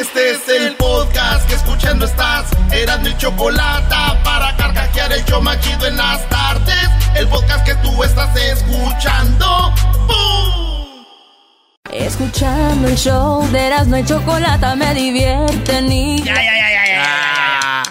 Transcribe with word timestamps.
Este 0.00 0.30
es 0.30 0.48
el 0.48 0.76
podcast 0.76 1.48
que 1.48 1.56
escuchando 1.56 2.06
estás. 2.06 2.46
Eran 2.70 3.02
mi 3.02 3.16
chocolate 3.16 3.96
para 4.22 4.56
carcajear 4.56 5.12
el 5.12 5.24
yo 5.24 5.40
machido 5.40 5.88
en 5.88 5.96
las 5.96 6.28
tardes. 6.28 6.88
El 7.16 7.26
podcast 7.26 7.66
que 7.66 7.74
tú 7.76 8.04
estás 8.04 8.30
escuchando. 8.36 9.74
¡Bum! 10.06 11.04
Escuchando 11.90 12.86
el 12.86 12.96
show 12.96 13.44
de 13.50 13.66
Erasmo 13.66 13.96
y 13.96 14.04
Chocolata 14.04 14.76
me 14.76 14.94
divierte 14.94 15.82
ni... 15.82 16.22
Ya, 16.22 16.34
ya, 16.36 16.42
ya, 16.42 16.70
ya, 16.70 16.86
ya, 16.86 17.02
ya. 17.02 17.37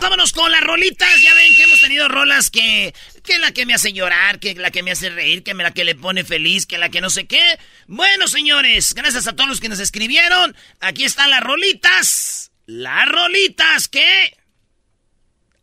Vámonos 0.01 0.31
con 0.31 0.51
las 0.51 0.61
rolitas. 0.61 1.21
Ya 1.21 1.33
ven 1.33 1.55
que 1.55 1.63
hemos 1.63 1.81
tenido 1.81 2.07
rolas 2.07 2.49
que... 2.49 2.93
Que 3.23 3.39
la 3.39 3.51
que 3.51 3.65
me 3.65 3.73
hace 3.73 3.91
llorar, 3.91 4.39
que 4.39 4.55
la 4.55 4.71
que 4.71 4.83
me 4.83 4.91
hace 4.91 5.09
reír, 5.09 5.43
que 5.43 5.53
la 5.53 5.71
que 5.71 5.83
le 5.83 5.95
pone 5.95 6.23
feliz, 6.23 6.65
que 6.65 6.77
la 6.77 6.89
que 6.89 7.01
no 7.01 7.09
sé 7.09 7.27
qué. 7.27 7.41
Bueno, 7.87 8.27
señores, 8.27 8.93
gracias 8.93 9.27
a 9.27 9.33
todos 9.35 9.49
los 9.49 9.59
que 9.59 9.69
nos 9.69 9.79
escribieron. 9.79 10.55
Aquí 10.79 11.03
están 11.03 11.29
las 11.29 11.41
rolitas. 11.41 12.51
Las 12.65 13.07
rolitas 13.09 13.87
que... 13.87 14.33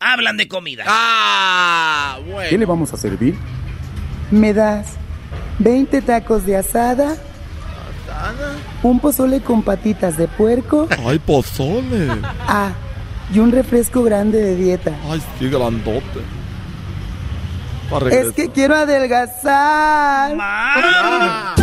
Hablan 0.00 0.36
de 0.36 0.48
comida. 0.48 0.84
Ah, 0.86 2.18
¿Qué 2.50 2.58
le 2.58 2.66
vamos 2.66 2.92
a 2.92 2.98
servir? 2.98 3.34
¿Me 4.30 4.52
das 4.52 4.88
20 5.60 6.02
tacos 6.02 6.44
de 6.44 6.56
asada? 6.56 7.16
¿Un 8.82 9.00
pozole 9.00 9.40
con 9.40 9.62
patitas 9.62 10.16
de 10.16 10.28
puerco? 10.28 10.88
¡Ay, 11.06 11.18
pozole! 11.18 12.08
Ah, 12.46 12.72
y 13.32 13.38
un 13.38 13.52
refresco 13.52 14.02
grande 14.02 14.40
de 14.40 14.56
dieta. 14.56 14.92
¡Ay, 15.08 15.22
sí, 15.38 15.48
grandote! 15.48 16.20
Es 18.10 18.32
que 18.32 18.50
quiero 18.50 18.74
adelgazar. 18.74 20.36
¡A 20.40 21.54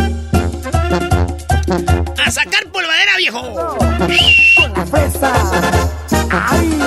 sacar 2.30 2.66
polvadera, 2.72 3.16
viejo! 3.18 3.42
Con 4.56 4.72
la 4.72 4.86
fresa. 4.86 5.32
¡Ay! 6.30 6.78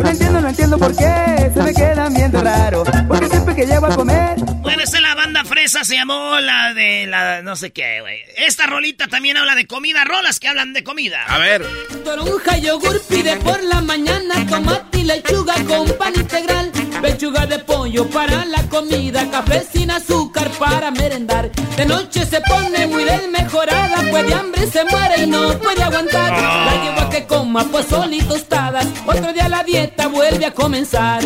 Yo 0.00 0.04
no 0.04 0.10
entiendo, 0.12 0.40
no 0.40 0.48
entiendo 0.48 0.78
por 0.78 0.96
qué 0.96 1.50
se 1.52 1.62
me 1.62 1.74
quedan 1.74 2.14
viendo 2.14 2.40
raro. 2.40 2.84
Porque 3.06 3.28
siempre 3.28 3.54
que 3.54 3.66
llego 3.66 3.84
a 3.84 3.94
comer. 3.94 4.36
Bueno, 4.62 4.82
esta 4.82 4.96
es 4.96 5.02
la 5.02 5.14
banda 5.14 5.44
fresa, 5.44 5.84
se 5.84 5.94
llamó 5.94 6.40
la 6.40 6.72
de 6.72 7.06
la 7.06 7.42
no 7.42 7.54
sé 7.54 7.70
qué, 7.70 8.00
güey. 8.00 8.22
Esta 8.38 8.66
rolita 8.66 9.08
también 9.08 9.36
habla 9.36 9.54
de 9.54 9.66
comida, 9.66 10.04
rolas 10.04 10.40
que 10.40 10.48
hablan 10.48 10.72
de 10.72 10.82
comida. 10.84 11.22
A 11.28 11.36
ver. 11.36 11.66
Toronja, 12.02 12.56
yogur, 12.56 13.02
pide 13.10 13.36
por 13.36 13.62
la 13.62 13.82
mañana 13.82 14.46
tomate 14.48 15.00
y 15.00 15.04
lechuga 15.04 15.54
con 15.66 15.86
pan 15.98 16.14
integral. 16.16 16.72
Pechuga 17.02 17.46
de 17.46 17.58
pollo 17.60 18.06
para 18.10 18.44
la 18.44 18.62
comida, 18.68 19.28
café 19.30 19.62
sin 19.72 19.90
azúcar 19.90 20.50
para 20.58 20.90
merendar. 20.90 21.50
De 21.76 21.86
noche 21.86 22.24
se 22.26 22.40
pone 22.42 22.86
muy 22.86 23.04
desmejorada, 23.04 24.02
pues 24.10 24.26
de 24.26 24.34
hambre 24.34 24.66
se 24.66 24.84
muere 24.84 25.22
y 25.24 25.26
no 25.26 25.58
puede 25.58 25.82
aguantar. 25.82 26.30
La 26.32 26.84
llevo 26.84 27.00
a 27.00 27.10
que 27.10 27.24
coma 27.26 27.64
pozole 27.70 28.16
y 28.16 28.22
tostadas, 28.22 28.86
otro 29.06 29.32
día 29.32 29.48
la 29.48 29.64
dieta 29.64 30.08
vuelve 30.08 30.44
a 30.44 30.52
comenzar. 30.52 31.22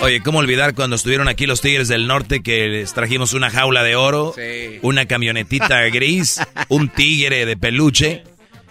Oye, 0.00 0.22
¿cómo 0.22 0.38
olvidar 0.38 0.74
cuando 0.74 0.94
estuvieron 0.96 1.26
aquí 1.28 1.46
los 1.46 1.60
Tigres 1.60 1.88
del 1.88 2.06
Norte 2.06 2.40
que 2.42 2.68
les 2.68 2.92
trajimos 2.94 3.32
una 3.34 3.50
jaula 3.50 3.82
de 3.82 3.96
oro, 3.96 4.32
Sí. 4.36 4.78
una 4.82 5.06
camionetita 5.06 5.80
gris, 5.88 6.40
un 6.68 6.88
tigre 6.88 7.46
de 7.46 7.56
peluche? 7.56 8.22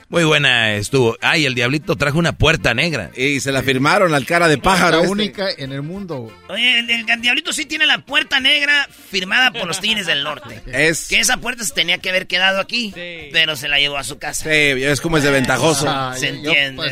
Muy 0.09 0.23
buena 0.23 0.73
estuvo. 0.75 1.17
Ay, 1.21 1.45
el 1.45 1.53
diablito 1.53 1.97
trajo 1.97 2.17
una 2.17 2.31
puerta 2.31 2.73
negra. 2.73 3.11
Y 3.15 3.41
se 3.41 3.51
la 3.51 3.61
firmaron 3.61 4.13
al 4.13 4.25
cara 4.25 4.47
de 4.47 4.57
pájaro. 4.57 4.91
La 4.97 5.01
este. 5.03 5.11
única 5.11 5.47
en 5.57 5.73
el 5.73 5.81
mundo. 5.81 6.33
Oye, 6.47 6.79
el, 6.79 6.89
el 6.89 7.21
Diablito 7.21 7.51
sí 7.51 7.65
tiene 7.65 7.85
la 7.85 7.97
puerta 7.99 8.39
negra 8.39 8.87
firmada 9.09 9.51
por 9.51 9.67
los 9.67 9.81
Tigres 9.81 10.05
del 10.05 10.23
Norte. 10.23 10.61
Es. 10.67 11.09
Que 11.09 11.19
esa 11.19 11.37
puerta 11.37 11.65
se 11.65 11.73
tenía 11.73 11.97
que 11.97 12.09
haber 12.09 12.25
quedado 12.27 12.61
aquí, 12.61 12.93
pero 13.33 13.57
se 13.57 13.67
la 13.67 13.79
llevó 13.79 13.97
a 13.97 14.05
su 14.05 14.17
casa. 14.17 14.43
Sí, 14.45 14.49
es 14.49 15.01
como 15.01 15.17
es 15.17 15.23
de 15.23 15.31
ventajoso. 15.31 15.85
Ah, 15.89 16.13
Se 16.17 16.27
yo 16.41 16.51
entiende, 16.53 16.89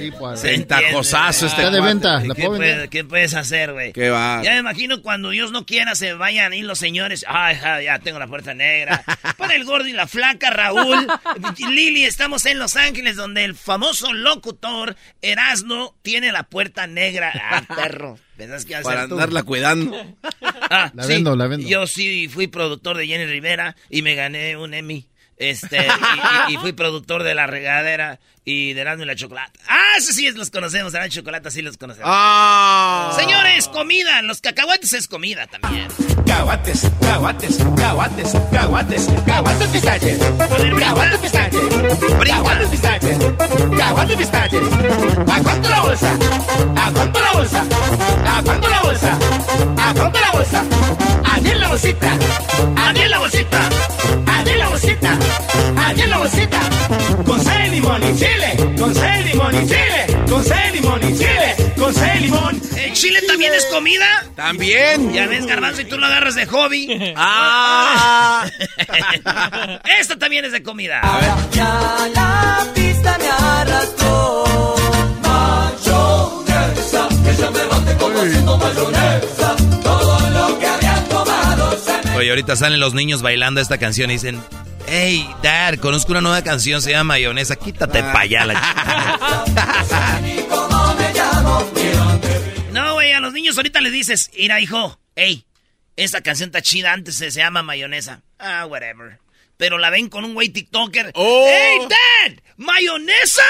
Sí. 0.00 0.10
tipo. 0.10 0.36
Se 0.36 0.48
Ventajosazo 0.48 1.46
este 1.46 1.62
Está 1.62 1.70
de 1.74 1.80
venta. 1.80 2.20
¿La 2.20 2.34
¿Qué, 2.34 2.44
puede- 2.44 2.88
qué 2.88 3.02
puedes 3.04 3.32
hacer, 3.34 3.72
güey? 3.72 3.92
Qué 3.94 4.10
va. 4.10 4.42
Ya 4.44 4.52
me 4.52 4.58
imagino 4.58 5.00
cuando 5.00 5.30
Dios 5.30 5.52
no 5.52 5.64
quiera 5.64 5.94
se 5.94 6.12
vayan 6.12 6.52
ahí 6.52 6.60
los 6.60 6.78
señores. 6.78 7.24
Ay, 7.26 7.56
ja, 7.56 7.80
ya 7.80 7.98
tengo 7.98 8.18
la 8.18 8.26
puerta 8.26 8.52
negra. 8.52 9.02
Para 9.38 9.54
el 9.54 9.64
gordo 9.64 9.86
y 9.88 9.92
la 9.92 10.06
flaca, 10.06 10.50
Raúl. 10.50 11.06
Lili, 11.70 12.04
estamos 12.04 12.41
en 12.46 12.58
Los 12.58 12.76
Ángeles, 12.76 13.16
donde 13.16 13.44
el 13.44 13.54
famoso 13.54 14.12
locutor 14.12 14.96
Erasno 15.22 15.94
tiene 16.02 16.32
la 16.32 16.44
puerta 16.44 16.86
negra. 16.86 17.32
Ah, 17.34 17.62
perro. 17.76 18.18
¿Pensás 18.36 18.64
que 18.64 18.72
iba 18.72 18.80
a 18.80 18.82
Para 18.82 19.08
tú? 19.08 19.14
andarla 19.14 19.42
cuidando. 19.42 19.94
Ah, 20.42 20.90
La 20.94 21.02
sí. 21.04 21.08
vendo, 21.12 21.36
la 21.36 21.46
vendo. 21.46 21.66
Yo 21.68 21.86
sí 21.86 22.28
fui 22.28 22.46
productor 22.48 22.96
de 22.96 23.06
Jenny 23.06 23.26
Rivera 23.26 23.76
y 23.90 24.02
me 24.02 24.14
gané 24.14 24.56
un 24.56 24.74
Emmy. 24.74 25.08
Este, 25.36 25.76
y, 26.48 26.52
y- 26.52 26.54
y 26.54 26.56
fui 26.58 26.72
productor 26.72 27.22
de 27.22 27.34
La 27.34 27.46
Regadera 27.46 28.20
y 28.44 28.72
de 28.72 28.80
Erasmo 28.80 29.04
y 29.04 29.06
la 29.06 29.14
Chocolata. 29.14 29.60
Ah, 29.68 29.94
eso 29.98 30.12
sí 30.12 30.30
los 30.32 30.50
conocemos, 30.50 30.92
Erasmo 30.94 31.08
y 31.08 31.10
Chocolata 31.10 31.50
sí 31.50 31.62
los 31.62 31.76
conocemos. 31.76 32.08
¡Ah! 32.10 33.14
Señores, 33.18 33.68
comida. 33.68 34.22
Los 34.22 34.40
cacahuates 34.40 34.92
es 34.94 35.06
comida 35.08 35.46
también. 35.46 35.88
Caguates, 36.26 36.90
caguates, 37.00 37.58
caguates, 37.76 38.32
caguates, 38.50 39.08
caguates 39.26 39.68
pistaches. 39.68 40.18
Caguates 40.18 41.18
pistaches. 41.18 41.60
Caguates 42.26 42.68
pistaches. 42.68 43.18
Caguates 43.78 44.16
pistaches. 44.16 44.62
¿A 45.28 45.42
cuánto 45.42 45.68
la 45.68 45.80
bolsa? 45.82 46.18
¿A 46.76 46.90
cuánto 46.92 47.20
la 47.20 47.32
bolsa? 47.32 47.64
¿A 48.26 48.42
cuánto 48.42 48.68
la 48.68 48.82
bolsa? 48.82 49.18
¿A 49.76 49.94
cuánto 49.94 50.20
la 50.20 50.30
bolsa? 50.32 50.64
Allí 51.24 51.50
en 51.50 51.60
la 51.60 51.68
bolsita. 51.68 52.18
Allí 52.76 53.00
en 53.02 53.10
la 53.10 53.18
bolsita. 53.18 53.68
Allí 54.26 54.50
en 54.50 54.58
la 54.58 54.68
bolsita. 54.68 55.18
Allí 55.76 56.02
en 56.02 56.10
la 56.10 56.18
bolsita. 56.18 56.60
Con 57.26 57.40
sal, 57.44 57.70
limón 57.70 58.02
y 58.02 58.14
chile. 58.32 58.74
Con 58.78 58.94
sal, 58.94 59.24
limón 59.24 59.54
y 59.54 59.66
chile. 59.66 60.06
Con 60.28 60.44
sal, 60.44 60.72
limón 60.72 61.00
y 61.02 61.18
chile. 61.18 61.56
Con 61.76 61.94
sal, 61.94 62.22
limón. 62.22 62.62
¿El 62.76 62.92
chile 62.92 63.20
también 63.26 63.52
es 63.54 63.64
comida? 63.66 64.06
También. 64.36 65.12
Ya 65.12 65.26
ves, 65.26 65.46
garbanzo, 65.46 65.82
y 65.82 65.84
tú 65.84 65.98
lo 65.98 66.06
agarras 66.06 66.34
de 66.34 66.46
hobby. 66.46 67.14
¡Ah! 67.16 68.46
Esta 70.00 70.18
también 70.18 70.44
es 70.44 70.52
de 70.52 70.62
comida. 70.62 71.00
Ya 71.52 72.08
la 72.14 72.66
pista 72.74 73.18
me 73.18 73.28
arrastró. 73.28 74.44
Mayonesa, 75.22 77.08
ella 77.30 77.50
me 77.50 77.64
bate 77.64 77.96
como 77.96 78.18
haciendo 78.20 78.58
mayonesa. 78.58 79.56
Todo 79.82 80.30
lo 80.30 80.58
que 80.58 80.66
había 80.66 81.04
tomado 81.08 81.78
se 81.78 82.08
me 82.08 82.16
Oye, 82.16 82.30
ahorita 82.30 82.56
salen 82.56 82.80
los 82.80 82.94
niños 82.94 83.22
bailando 83.22 83.60
esta 83.60 83.78
canción 83.78 84.10
y 84.10 84.14
dicen, 84.14 84.40
hey, 84.94 85.26
Dad, 85.42 85.76
conozco 85.76 86.12
una 86.12 86.20
nueva 86.20 86.42
canción, 86.42 86.82
se 86.82 86.90
llama 86.90 87.14
Mayonesa, 87.14 87.56
quítate 87.56 88.02
pa' 88.02 88.20
allá 88.20 88.44
la 88.44 88.54
chica". 88.54 90.20
ni 90.20 90.42
cómo 90.42 90.94
me 90.94 91.12
llamo. 91.14 91.72
No, 92.72 92.92
güey, 92.94 93.12
a 93.12 93.20
los 93.20 93.32
niños 93.32 93.56
ahorita 93.56 93.80
les 93.80 93.92
dices, 93.92 94.30
mira, 94.36 94.60
hijo, 94.60 95.00
hey, 95.16 95.46
esta 95.96 96.20
canción 96.20 96.48
está 96.48 96.60
chida, 96.60 96.92
antes 96.92 97.16
se, 97.16 97.30
se 97.30 97.40
llama 97.40 97.62
mayonesa. 97.62 98.22
Ah, 98.38 98.66
whatever. 98.66 99.18
Pero 99.56 99.78
la 99.78 99.88
ven 99.88 100.10
con 100.10 100.26
un 100.26 100.34
güey 100.34 100.50
TikToker. 100.50 101.12
Oh. 101.14 101.46
¡Hey, 101.48 101.78
Dad! 101.88 102.42
¿Mayonesa? 102.58 103.42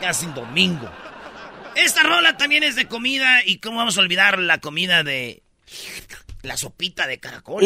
Casi 0.00 0.26
domingo. 0.26 0.90
Esta 1.74 2.02
rola 2.02 2.36
también 2.36 2.64
es 2.64 2.74
de 2.74 2.86
comida. 2.86 3.44
¿Y 3.44 3.58
cómo 3.58 3.78
vamos 3.78 3.96
a 3.96 4.00
olvidar 4.00 4.38
la 4.38 4.58
comida 4.58 5.02
de 5.04 5.42
La 6.42 6.56
sopita 6.56 7.06
de 7.06 7.18
caracol. 7.18 7.62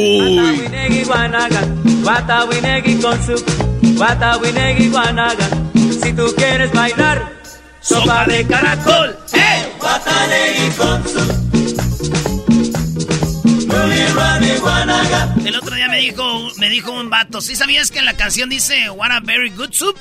Guanaga. 4.91 5.49
Si 5.75 6.13
tú 6.13 6.35
quieres 6.37 6.73
bailar, 6.73 7.33
Sopa 7.81 8.27
de 8.27 8.47
caracol. 8.47 9.17
¡Eh! 9.33 9.73
El 15.45 15.57
otro 15.57 15.75
día 15.75 15.89
me 15.89 15.99
dijo, 15.99 16.49
me 16.59 16.69
dijo 16.69 16.93
un 16.93 17.09
vato, 17.09 17.41
¿sí 17.41 17.55
sabías 17.55 17.91
que 17.91 18.01
en 18.01 18.05
la 18.05 18.15
canción 18.15 18.49
dice 18.49 18.91
What 18.91 19.13
a 19.13 19.21
very 19.21 19.51
good 19.51 19.73
soup? 19.73 19.97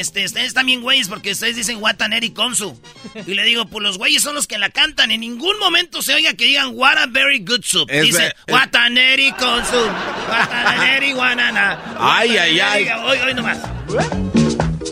Este, 0.00 0.24
ustedes 0.24 0.54
también 0.54 0.80
güeyes 0.80 1.08
porque 1.08 1.32
ustedes 1.32 1.56
dicen 1.56 1.76
Wataneri 1.82 2.30
Konsu. 2.30 2.80
Y 3.26 3.34
le 3.34 3.44
digo, 3.44 3.66
pues 3.66 3.82
los 3.82 3.98
güeyes 3.98 4.22
son 4.22 4.34
los 4.34 4.46
que 4.46 4.58
la 4.58 4.70
cantan. 4.70 5.10
En 5.10 5.20
ningún 5.20 5.58
momento 5.58 6.00
se 6.02 6.14
oiga 6.14 6.32
que 6.34 6.44
digan 6.46 6.70
What 6.74 6.96
a 6.98 7.06
very 7.06 7.40
good 7.40 7.62
soup. 7.62 7.88
Es 7.90 8.02
Dice 8.02 8.18
ver- 8.18 8.34
es- 8.46 8.54
Wataneri 8.54 9.32
Konsu. 9.32 9.86
Wataneri 10.30 11.12
Wanana. 11.12 11.78
Ay, 11.98 12.36
ay, 12.38 12.60
ay. 12.60 12.88
Hoy, 13.04 13.18
hoy 13.18 13.34
nomás. 13.34 13.58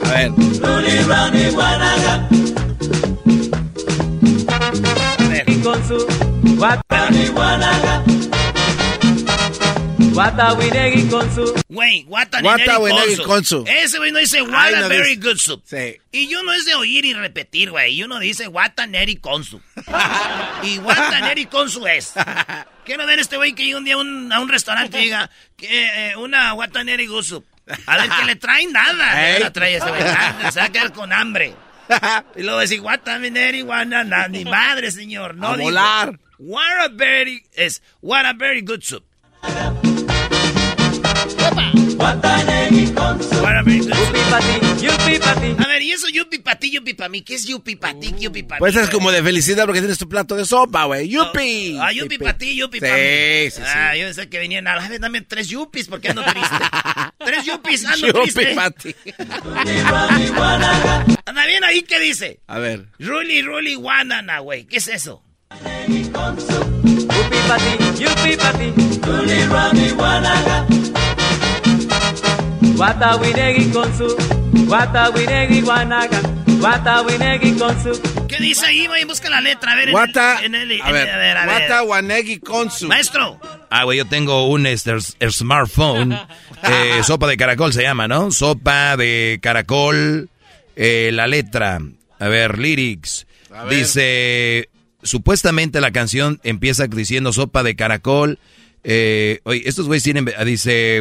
A 0.04 0.08
ver. 0.10 0.30
Ruli, 0.30 0.98
rani, 1.08 1.50
Y 10.10 11.08
con 11.08 11.34
su, 11.34 11.54
guanaga. 11.68 12.04
Watawinegi 12.08 13.16
con 13.22 13.44
su. 13.44 13.62
Güey. 13.62 13.76
Ese 13.78 13.98
güey 13.98 14.10
no 14.10 14.18
dice 14.18 14.42
What 14.42 14.54
Ay, 14.54 14.74
a 14.74 14.80
no 14.80 14.88
very 14.88 15.16
good 15.16 15.36
soup. 15.36 15.62
Sí. 15.64 15.96
Y 16.10 16.28
yo 16.28 16.42
no 16.42 16.52
es 16.52 16.64
de 16.64 16.74
oír 16.74 17.04
y 17.04 17.12
repetir, 17.14 17.70
güey. 17.70 17.94
Y 17.94 18.02
uno 18.02 18.18
dice 18.18 18.48
Wataneri 18.48 19.16
Konsu. 19.16 19.60
y 20.62 20.78
Wataneri 20.78 21.46
Konsu 21.46 21.86
es. 21.86 22.12
Quiero 22.84 23.06
ver 23.06 23.20
este 23.20 23.36
güey 23.36 23.52
que 23.54 23.62
llegue 23.64 23.76
un 23.76 23.84
día 23.84 23.94
a 23.94 23.98
un, 23.98 24.32
a 24.32 24.40
un 24.40 24.48
restaurante 24.48 24.98
y 25.00 25.04
diga 25.04 25.30
que 25.56 26.10
eh, 26.10 26.16
una 26.16 26.54
Wataneri 26.54 27.06
Gosu. 27.06 27.44
A 27.86 27.96
ver 27.98 28.10
qué 28.10 28.24
le 28.24 28.36
traen 28.36 28.72
nada. 28.72 29.32
No 29.38 29.38
la 29.44 29.52
trae 29.52 29.76
ese 29.76 29.88
güey. 29.88 30.02
Ah, 30.02 30.50
Se 30.52 30.58
va 30.58 30.66
a 30.66 30.72
quedar 30.72 30.92
con 30.92 31.12
hambre. 31.12 31.54
Y 32.36 32.42
luego 32.42 32.58
decir 32.58 32.80
Wataneri 32.80 33.62
Wanana. 33.62 34.26
Ni 34.28 34.44
madre, 34.44 34.90
señor. 34.90 35.36
No 35.36 35.48
A 35.48 35.52
digo. 35.52 35.64
volar. 35.64 36.18
What 36.38 36.80
a 36.80 36.88
very 36.88 37.44
es 37.54 37.80
what 38.00 38.24
a 38.24 38.32
very 38.32 38.62
good 38.62 38.82
soup. 38.82 39.04
A. 41.56 41.72
Yupi 44.80 44.80
yupi 44.80 45.18
ver, 45.66 45.82
y 45.82 45.92
eso 45.92 46.08
yupi 46.08 46.38
pa' 46.38 46.56
ti, 46.56 46.70
yupi 46.70 46.94
pa' 46.94 47.08
mí. 47.08 47.22
¿Qué 47.22 47.34
es 47.34 47.46
yupi 47.46 47.76
pa' 47.76 47.94
ti, 47.94 48.14
yupi 48.18 48.42
pa' 48.42 48.56
mí? 48.56 48.58
Pues 48.58 48.76
es 48.76 48.90
como 48.90 49.10
de 49.10 49.22
felicidad 49.22 49.64
porque 49.66 49.80
tienes 49.80 49.98
tu 49.98 50.08
plato 50.08 50.36
de 50.36 50.44
sopa, 50.44 50.84
güey. 50.84 51.08
¡Yupi! 51.08 51.78
Ah, 51.80 51.92
yupi 51.92 52.18
pa' 52.18 52.36
ti, 52.36 52.56
yupi 52.56 52.78
Sí, 52.78 52.86
pa' 52.86 52.92
mí. 52.94 53.50
sí, 53.50 53.56
sí. 53.56 53.62
Ah, 53.64 53.96
yo 53.96 54.06
pensé 54.06 54.28
que 54.28 54.38
venían 54.38 54.66
a... 54.66 54.74
Ay, 54.82 54.98
dame 54.98 55.20
tres 55.22 55.48
yupis 55.48 55.88
porque 55.88 56.10
ando 56.10 56.22
triste. 56.22 56.56
tres 57.24 57.44
yupis, 57.44 57.84
ando 57.84 58.06
Yupi 58.06 58.32
triste. 58.32 58.54
pa' 58.54 58.70
ti. 58.70 58.94
Anda 61.26 61.46
bien 61.46 61.64
ahí, 61.64 61.82
¿qué 61.82 62.00
dice? 62.00 62.40
A 62.46 62.58
ver. 62.58 62.86
Ruli, 62.98 63.42
ruli, 63.42 63.76
wanana, 63.76 64.40
güey. 64.40 64.64
¿Qué 64.66 64.78
es 64.78 64.88
eso? 64.88 65.22
Yupi 65.88 66.10
pa' 67.48 67.58
ti, 67.58 68.02
yupi 68.02 68.36
pa' 68.36 68.52
ti. 68.52 68.72
Ruli, 69.02 69.44
rani, 69.46 69.90
Watawinegi 72.80 73.70
con 73.72 73.94
su. 73.98 74.16
Watawinegi 74.66 75.60
guanaga. 75.60 76.18
Watawinegi 76.62 77.52
con 77.58 77.82
su. 77.82 78.00
¿Qué 78.26 78.38
dice 78.38 78.64
ahí, 78.64 78.86
güey? 78.86 79.04
Busca 79.04 79.28
la 79.28 79.42
letra. 79.42 79.72
A 79.72 79.76
ver, 79.76 79.90
en 79.90 79.94
el- 79.98 80.44
en 80.46 80.54
el- 80.54 80.72
en 80.72 80.82
A 80.82 80.86
el- 80.88 80.92
ver. 80.94 81.10
a 81.10 81.18
ver, 81.18 81.36
a 81.36 81.46
ver. 81.46 81.62
Wata 81.62 81.82
Wanegi 81.82 82.38
Konsu. 82.38 82.88
Maestro. 82.88 83.38
Ah, 83.68 83.84
güey, 83.84 83.98
yo 83.98 84.06
tengo 84.06 84.48
un 84.48 84.64
este, 84.66 84.92
el 85.18 85.32
smartphone. 85.32 86.12
eh, 86.62 87.02
sopa 87.04 87.26
de 87.26 87.36
caracol 87.36 87.74
se 87.74 87.82
llama, 87.82 88.08
¿no? 88.08 88.30
Sopa 88.30 88.96
de 88.96 89.38
caracol. 89.42 90.30
eh, 90.74 91.10
la 91.12 91.26
letra. 91.26 91.80
A 92.18 92.28
ver, 92.28 92.58
lyrics. 92.58 93.26
A 93.54 93.64
ver. 93.64 93.76
Dice. 93.80 94.70
Supuestamente 95.02 95.82
la 95.82 95.90
canción 95.90 96.40
empieza 96.44 96.86
diciendo 96.86 97.34
sopa 97.34 97.62
de 97.62 97.76
caracol. 97.76 98.38
Eh, 98.84 99.40
oye, 99.44 99.62
estos 99.66 99.86
güeyes 99.86 100.02
tienen. 100.02 100.30
Dice. 100.46 101.00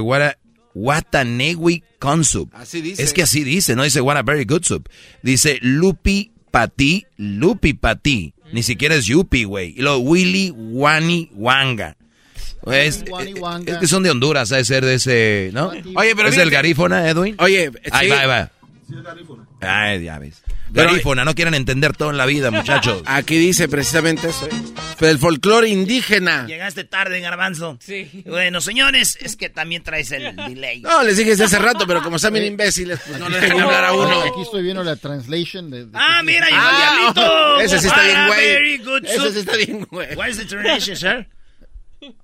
What 0.74 1.06
Watanewi 1.12 1.84
Consup. 2.00 2.54
Así 2.54 2.82
dice. 2.82 3.04
Es 3.04 3.14
que 3.14 3.24
así 3.24 3.44
dice, 3.44 3.76
no 3.76 3.84
dice 3.84 4.02
what 4.02 4.18
a 4.18 4.24
very 4.24 4.46
good 4.46 4.64
soup. 4.64 4.88
Dice 5.24 5.60
Lupi 5.62 6.32
Pati, 6.52 7.06
Lupi 7.18 7.74
Pati. 7.74 8.34
Ni 8.52 8.64
siquiera 8.64 8.96
es 8.96 9.06
Yupi, 9.06 9.44
güey. 9.44 9.74
Y 9.78 9.82
luego 9.82 10.00
Willy 10.00 10.52
Wani 10.56 11.30
Wanga. 11.34 11.96
Es, 12.66 13.04
es 13.66 13.78
que 13.78 13.88
son 13.88 14.04
de 14.04 14.12
Honduras, 14.12 14.52
ha 14.52 14.58
de 14.58 14.66
ser 14.66 14.86
de 14.86 14.96
ese, 14.96 15.50
¿no? 15.54 15.70
Oye, 15.96 16.16
pero 16.16 16.28
¿Es 16.28 16.38
el 16.38 16.50
garífona, 16.50 17.08
Edwin? 17.10 17.36
Oye, 17.40 17.72
Ahí 17.92 18.08
sí. 18.08 18.12
va, 18.12 18.20
ahí 18.20 18.28
va. 18.28 18.52
Ay, 19.62 20.04
ya 20.04 20.20
ves. 20.20 20.42
Garífona, 20.72 21.26
no 21.26 21.34
quieren 21.36 21.54
entender 21.54 21.96
todo 21.96 22.12
en 22.12 22.18
la 22.18 22.26
vida, 22.26 22.52
muchachos. 22.52 23.02
Aquí 23.06 23.38
dice 23.38 23.68
precisamente 23.68 24.30
eso. 24.30 24.48
¿eh? 24.48 25.08
El 25.08 25.18
folclore 25.18 25.70
indígena. 25.70 26.46
Llegaste 26.46 26.84
tarde, 26.84 27.20
garbanzo. 27.22 27.78
Sí. 27.80 28.24
Bueno, 28.26 28.62
señores, 28.62 29.18
es 29.22 29.36
que 29.36 29.50
también 29.50 29.82
traes 29.84 30.12
el 30.12 30.36
delay. 30.36 30.82
No, 30.82 31.04
les 31.04 31.18
dije 31.18 31.32
desde 31.32 31.46
hace 31.46 31.60
rato, 31.60 31.86
pero 31.88 32.02
como 32.04 32.18
están 32.18 32.34
bien 32.34 32.46
imbéciles, 32.46 33.00
pues 33.08 33.18
no 33.20 33.30
les 33.30 33.42
dejan 33.42 33.62
hablar 33.62 33.86
a 33.86 33.94
uno. 33.94 34.22
Aquí 34.22 34.42
estoy 34.42 34.62
viendo 34.64 34.84
la 34.84 34.96
translation 34.98 35.70
de... 35.72 35.86
de- 35.86 35.92
Ah, 35.94 36.22
mira, 36.24 36.48
llegó 36.48 36.62
Ah, 36.62 36.82
el 37.08 37.14
diablito. 37.14 37.60
ese 37.62 37.80
sí 37.80 37.88
está 37.88 38.04
bien, 38.04 38.28
güey. 38.28 38.40
Very 38.48 38.78
good 38.80 39.06
Ese 39.06 39.32
sí 39.32 39.40
está 39.40 39.56
bien, 39.58 39.88
güey. 39.90 40.16
What 40.16 40.28
is 40.28 40.38
the 40.38 40.46
translation, 40.46 40.96
sir? 40.98 41.28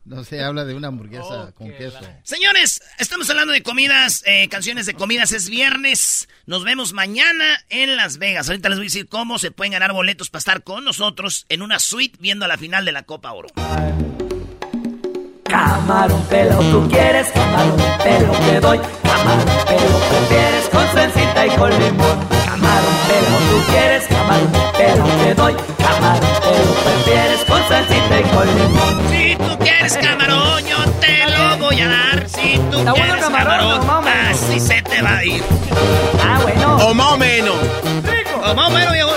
No 0.06 0.24
sé, 0.24 0.44
habla 0.44 0.66
de 0.66 0.74
una 0.74 0.88
hamburguesa 0.88 1.52
con 1.58 1.72
queso. 1.72 2.00
Señores, 2.24 2.82
estamos 3.00 3.30
hablando 3.30 3.54
de 3.54 3.64
comidas, 3.64 4.24
eh, 4.26 4.48
canciones 4.50 4.86
de 4.86 4.94
comidas. 4.94 5.32
Es 5.32 5.50
viernes. 5.50 6.30
Nos 6.46 6.64
vemos 6.64 6.94
mañana 6.94 7.60
en 7.70 7.96
Las 7.96 8.18
Vegas. 8.18 8.48
Ahorita 8.48 8.70
les 8.70 8.78
voy 8.78 8.86
a 8.86 8.88
decir 8.88 9.08
cómo 9.08 9.40
se 9.40 9.52
pueden 9.52 9.74
ganar 9.74 9.94
boletos 9.94 10.30
para 10.30 10.40
estar 10.40 10.64
con 10.64 10.84
nosotros 10.86 11.46
en 11.50 11.62
una 11.62 11.80
suite 11.80 12.18
viendo 12.22 12.48
la 12.48 12.58
final 12.58 12.86
de 12.86 12.92
la 12.92 13.04
Copa 13.04 13.34
Oro. 13.34 13.50
Camarón 15.46 16.26
pelo, 16.28 16.60
tú 16.60 16.90
quieres 16.90 17.28
camarón 17.32 17.78
pelo, 18.04 18.32
te 18.32 18.60
doy 18.60 18.80
camarón 19.04 19.46
pelo, 19.68 20.00
prefieres 20.10 20.70
con 20.70 20.88
salsita 20.88 21.46
y 21.46 21.50
con 21.52 21.70
limón. 21.80 22.35
Camarón 22.56 22.96
pelo, 23.10 23.38
tú 23.50 23.66
quieres 23.70 24.08
camarón 24.08 24.52
pelo, 24.78 25.04
te 25.04 25.34
doy 25.34 25.56
camarón 25.78 26.22
pelo, 26.40 26.74
prefieres 26.86 27.42
con 27.42 27.68
salsita 27.68 28.20
y 28.22 28.24
con 28.24 28.48
limón. 28.48 29.10
Si 29.10 29.36
tú 29.36 29.60
quieres 29.60 29.98
camarón, 29.98 30.66
yo 30.66 30.78
te 31.02 31.26
lo 31.32 31.58
voy 31.58 31.82
a 31.82 31.90
dar. 31.90 32.30
Si 32.30 32.58
tú 32.72 32.78
¿Está 32.78 32.92
bueno 32.92 33.14
quieres 33.14 33.24
camarón 33.26 33.80
camarón, 33.82 34.08
así 34.08 34.60
se 34.62 34.82
te 34.84 35.02
va 35.02 35.18
a 35.18 35.26
ir. 35.26 35.44
Ah, 36.24 36.40
bueno. 36.44 36.78
O 36.78 36.94
más 36.94 37.12
o 37.12 37.18
menos. 37.18 37.56
O 38.42 38.56
más 38.56 38.72
o 38.72 38.74
menos, 38.74 38.94
viejo. 38.94 39.12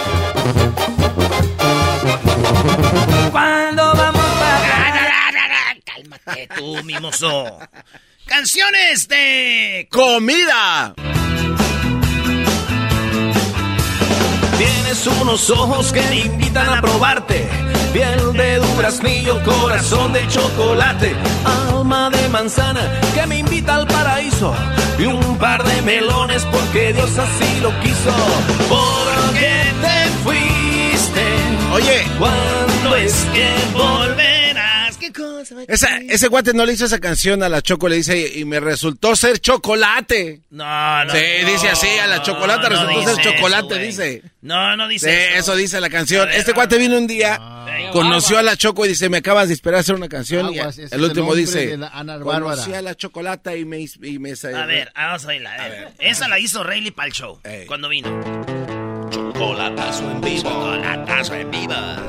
¿Cuándo 3.31 3.95
vamos 3.95 4.25
para 4.41 5.81
Cálmate 5.85 6.49
tú, 6.57 6.83
mimoso. 6.83 7.61
Canciones 8.27 9.07
de... 9.07 9.87
¡Comida! 9.93 10.95
Tienes 14.59 15.07
unos 15.07 15.51
ojos 15.51 15.93
que 15.93 16.01
te 16.01 16.17
invitan 16.17 16.69
a 16.69 16.81
probarte. 16.81 17.49
Piel 17.93 18.33
de 18.33 18.57
duraznillo, 18.57 19.41
corazón 19.45 20.13
de 20.13 20.27
chocolate. 20.27 21.15
Alma 21.71 22.11
de 22.11 22.29
manzana 22.29 23.01
que 23.15 23.27
me 23.27 23.39
invita 23.39 23.77
al 23.77 23.87
paraíso. 23.87 24.53
Y 24.99 25.07
un 25.07 25.39
par 25.39 25.63
de 25.63 25.83
melones 25.83 26.45
porque 26.51 26.93
Dios 26.93 27.17
así 27.17 27.61
lo 27.61 27.71
quiso. 27.81 28.11
¿Por 28.69 29.35
qué 29.39 29.73
te 29.81 30.09
fuiste? 30.25 31.25
Oye, 31.73 32.07
¿Cuándo 32.19 32.97
es 32.97 33.15
que 33.33 33.49
volverás? 33.73 34.28
Esa, 35.67 35.99
ese 35.99 36.29
guate 36.29 36.53
no 36.55 36.65
le 36.67 36.73
hizo 36.73 36.85
esa 36.85 36.99
canción 36.99 37.43
a 37.43 37.49
la 37.49 37.63
Choco, 37.63 37.89
le 37.89 37.97
dice, 37.97 38.33
y 38.37 38.45
me 38.45 38.61
resultó 38.61 39.17
ser 39.17 39.39
chocolate. 39.41 40.41
No, 40.51 41.05
no. 41.05 41.13
Sí, 41.13 41.21
no, 41.43 41.51
dice 41.51 41.69
así, 41.69 41.89
a 41.99 42.07
la 42.07 42.23
chocolate 42.23 42.69
no 42.71 42.87
resultó 42.87 43.15
ser 43.15 43.25
chocolate, 43.25 43.75
eso, 43.75 43.85
dice. 44.03 44.23
No, 44.43 44.77
no 44.77 44.87
Sí, 44.87 44.93
dice 44.95 45.37
eso 45.37 45.57
dice 45.57 45.81
la 45.81 45.91
canción. 45.91 46.27
Ver, 46.27 46.37
Este 46.37 46.53
ver. 46.53 46.79
vino 46.79 46.97
un 46.97 47.07
día, 47.07 47.39
conoció 47.93 48.39
a 48.39 48.43
la 48.43 48.57
Choco 48.57 48.85
y 48.85 48.89
dice, 48.89 49.09
me 49.09 49.19
acabas 49.19 49.49
de 49.49 49.55
esperar 49.55 49.79
a 49.79 49.81
hacer 49.81 49.95
una 49.95 50.09
canción. 50.09 50.53
y 50.53 50.59
Aguas, 50.59 50.79
el 50.79 50.89
el 50.93 51.03
último 51.03 51.27
nombre 51.27 51.41
dice, 51.41 51.79
conocí 52.23 52.75
a 52.75 52.83
la 52.83 52.95
chocolata 52.95 53.57
y 53.57 53.65
me... 53.65 53.81
Y 53.81 54.19
me 54.19 54.33
A 54.33 54.67
ver, 54.67 54.93
vamos 54.95 55.25
a 55.25 55.29
oírla. 55.29 55.55
A 55.55 55.69
ver. 55.69 55.89
Esa 55.99 56.29
la 56.29 56.39
hizo 56.39 56.63
Rayleigh 56.63 56.93
para 56.93 57.07
el 57.09 57.13
show. 57.13 57.41
Ey. 57.45 57.67
Cuando 57.67 57.89
vino. 57.89 58.09
Chocolatazo 59.11 60.11
en 60.11 60.21
vivo. 60.21 60.43
Chocolatazo 60.43 61.35
en 61.35 61.51
viva. 61.51 62.08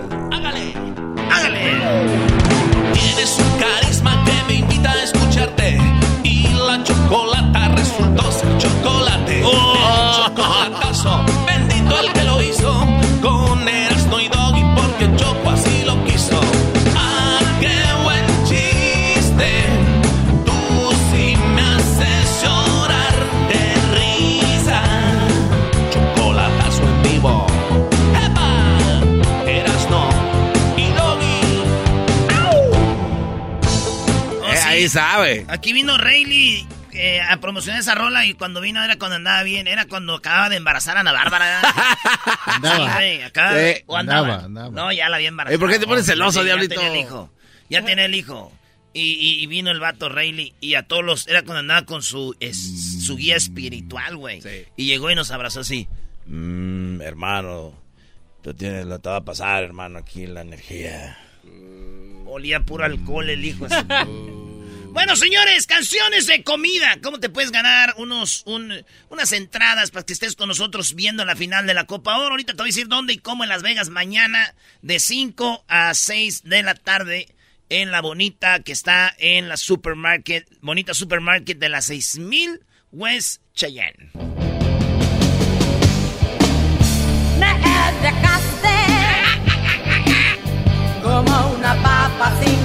Sabe. 34.89 35.45
Aquí 35.47 35.73
vino 35.73 35.97
Rayleigh 35.97 36.67
eh, 36.93 37.21
a 37.21 37.37
promocionar 37.39 37.79
esa 37.81 37.95
rola 37.95 38.25
y 38.25 38.33
cuando 38.33 38.59
vino 38.61 38.83
era 38.83 38.97
cuando 38.97 39.15
andaba 39.17 39.43
bien, 39.43 39.67
era 39.67 39.85
cuando 39.85 40.15
acababa 40.15 40.49
de 40.49 40.57
embarazar 40.57 40.97
a 40.97 41.01
Ana 41.01 41.11
Bárbara. 41.11 41.61
Andaba. 42.45 42.77
Sí, 42.87 42.93
güey, 42.95 43.21
acaba- 43.21 43.51
Sí, 43.59 43.83
o 43.85 43.95
andaba. 43.97 44.19
andaba, 44.35 44.45
andaba. 44.45 44.69
No, 44.71 44.91
ya 44.91 45.07
la 45.09 45.17
había 45.17 45.27
embarazado. 45.29 45.55
¿Y 45.55 45.59
por 45.59 45.69
qué 45.69 45.79
te 45.79 45.85
pones 45.87 46.05
celoso, 46.05 46.39
Sí, 46.39 46.45
diablito? 46.45 46.75
Ya 46.75 46.81
tenía 46.81 46.93
el 46.99 47.05
hijo. 47.05 47.33
Ya 47.69 47.85
tenía 47.85 48.05
el 48.05 48.15
hijo. 48.15 48.51
Y, 48.93 49.01
y- 49.01 49.43
y 49.43 49.45
vino 49.47 49.69
el 49.69 49.79
vato 49.79 50.09
Rayleigh 50.09 50.53
y 50.59 50.73
a 50.73 50.83
todos 50.83 51.03
los... 51.05 51.27
Era 51.27 51.43
cuando 51.43 51.59
andaba 51.59 51.85
con 51.85 52.01
su, 52.01 52.35
es- 52.39 53.05
su 53.05 53.15
guía 53.15 53.35
espiritual, 53.35 54.17
güey. 54.17 54.41
Y 54.75 54.85
llegó 54.87 55.11
y 55.11 55.15
nos 55.15 55.29
abrazó 55.31 55.59
así. 55.59 55.87
Mmm, 56.25 56.99
hermano, 57.01 57.73
tú 58.41 58.53
tienes 58.55 58.85
lo 58.87 58.95
que 58.97 59.03
te 59.03 59.09
va 59.09 59.17
a 59.17 59.21
pasar, 59.25 59.63
hermano, 59.63 59.99
aquí 59.99 60.25
la 60.25 60.41
energía. 60.41 61.17
Olía 62.25 62.61
puro 62.61 62.83
alcohol 62.85 63.29
el 63.29 63.45
hijo. 63.45 63.65
así. 63.65 63.75
Bueno, 64.91 65.15
señores, 65.15 65.65
canciones 65.67 66.25
de 66.27 66.43
comida. 66.43 66.97
¿Cómo 67.01 67.19
te 67.19 67.29
puedes 67.29 67.51
ganar 67.51 67.93
unos, 67.97 68.43
un- 68.45 68.83
unas 69.09 69.31
entradas 69.33 69.91
para 69.91 70.03
que 70.05 70.13
estés 70.13 70.35
con 70.35 70.47
nosotros 70.49 70.95
viendo 70.95 71.23
la 71.25 71.35
final 71.35 71.65
de 71.67 71.73
la 71.73 71.85
Copa 71.85 72.17
Oro? 72.17 72.31
Ahorita 72.31 72.53
te 72.53 72.57
voy 72.57 72.67
a 72.69 72.73
decir 72.73 72.87
dónde 72.87 73.13
y 73.13 73.17
cómo 73.19 73.43
en 73.43 73.49
Las 73.49 73.61
Vegas 73.61 73.89
mañana 73.89 74.55
de 74.81 74.99
5 74.99 75.63
a 75.67 75.93
6 75.93 76.43
de 76.43 76.63
la 76.63 76.73
tarde 76.75 77.27
en 77.69 77.91
la 77.91 78.01
Bonita 78.01 78.61
que 78.61 78.71
está 78.71 79.13
en 79.19 79.47
la 79.47 79.57
Supermarket, 79.57 80.47
Bonita 80.61 80.93
Supermarket 80.93 81.57
de 81.59 81.69
la 81.69 81.81
6000 81.81 82.61
West 82.91 83.41
Cheyenne. 83.53 84.11
Como 91.01 91.51
una 91.55 91.73
papa 91.81 92.33
sin 92.43 92.59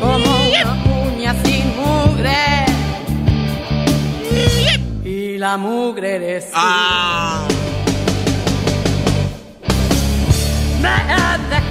como 0.00 0.48
una 0.48 0.84
uña 1.06 1.34
sin 1.44 1.76
mugre. 1.76 2.64
Y 5.04 5.38
la 5.38 5.56
mugre 5.56 6.16
eres 6.16 6.50
tú. 6.50 6.58
Me 10.80 10.88
dejaste 10.88 11.62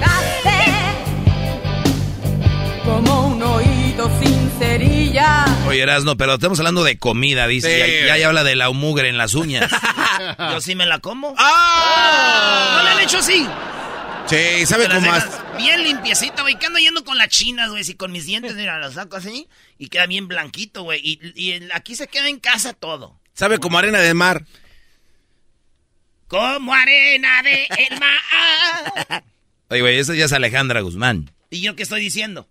como 2.84 3.26
un 3.28 3.42
oído 3.42 4.10
sin 4.20 4.50
cerilla. 4.58 5.44
Oye, 5.66 5.82
Erasno, 5.82 6.16
pero 6.16 6.34
estamos 6.34 6.58
hablando 6.58 6.84
de 6.84 6.98
comida, 6.98 7.46
dice. 7.46 7.84
Sí. 7.86 7.92
Ya, 8.02 8.08
ya, 8.08 8.16
ya 8.18 8.28
habla 8.28 8.44
de 8.44 8.56
la 8.56 8.70
mugre 8.70 9.08
en 9.08 9.18
las 9.18 9.34
uñas. 9.34 9.70
Yo 10.38 10.60
sí 10.60 10.74
me 10.74 10.86
la 10.86 10.98
como. 10.98 11.34
¡Ah! 11.38 12.76
¿No 12.78 12.82
le 12.84 12.90
han 12.90 13.00
hecho 13.00 13.18
así? 13.18 13.48
Sí, 14.26 14.66
sabe 14.66 14.88
cómo 14.88 15.00
más. 15.02 15.42
Bien 15.56 15.82
limpiecita, 15.82 16.42
güey. 16.42 16.58
Que 16.58 16.66
ando 16.66 16.78
yendo 16.78 17.04
con 17.04 17.18
las 17.18 17.28
chinas, 17.28 17.70
güey. 17.70 17.84
Si 17.84 17.94
con 17.94 18.10
mis 18.12 18.26
dientes, 18.26 18.54
mira, 18.54 18.78
los 18.78 18.94
saco 18.94 19.16
así. 19.16 19.48
Y 19.78 19.88
queda 19.88 20.06
bien 20.06 20.28
blanquito, 20.28 20.82
güey. 20.82 21.00
Y, 21.02 21.20
y 21.34 21.68
aquí 21.72 21.94
se 21.94 22.08
queda 22.08 22.28
en 22.28 22.38
casa 22.38 22.72
todo. 22.72 23.20
Sabe 23.34 23.58
como 23.58 23.78
arena 23.78 23.98
de 23.98 24.14
mar. 24.14 24.44
Como 26.28 26.72
arena 26.72 27.42
de 27.42 27.66
el 27.66 28.00
mar. 28.00 29.24
Oye, 29.70 29.80
güey, 29.80 29.98
esa 29.98 30.14
ya 30.14 30.24
es 30.24 30.32
Alejandra 30.32 30.80
Guzmán. 30.80 31.30
¿Y 31.50 31.60
yo 31.60 31.76
qué 31.76 31.82
estoy 31.82 32.00
diciendo? 32.00 32.48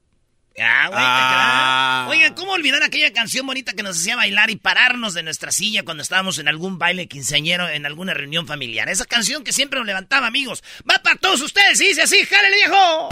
Güey, 0.55 0.67
Ah. 0.67 2.05
Oigan, 2.09 2.33
¿cómo 2.35 2.51
olvidar 2.51 2.83
aquella 2.83 3.11
canción 3.11 3.45
bonita 3.47 3.73
que 3.73 3.81
nos 3.81 3.97
hacía 3.97 4.15
bailar 4.15 4.51
y 4.51 4.55
pararnos 4.55 5.13
de 5.15 5.23
nuestra 5.23 5.51
silla 5.51 5.83
cuando 5.83 6.03
estábamos 6.03 6.37
en 6.37 6.47
algún 6.47 6.77
baile 6.77 7.07
quinceañero, 7.07 7.67
en 7.69 7.85
alguna 7.87 8.13
reunión 8.13 8.45
familiar? 8.45 8.87
Esa 8.87 9.05
canción 9.05 9.43
que 9.43 9.51
siempre 9.51 9.79
nos 9.79 9.87
levantaba, 9.87 10.27
amigos. 10.27 10.63
Va 10.89 11.01
para 11.01 11.15
todos 11.15 11.41
ustedes 11.41 11.81
y 11.81 11.87
dice 11.87 12.03
así, 12.03 12.23
¡jálele, 12.25 12.55
viejo! 12.57 13.09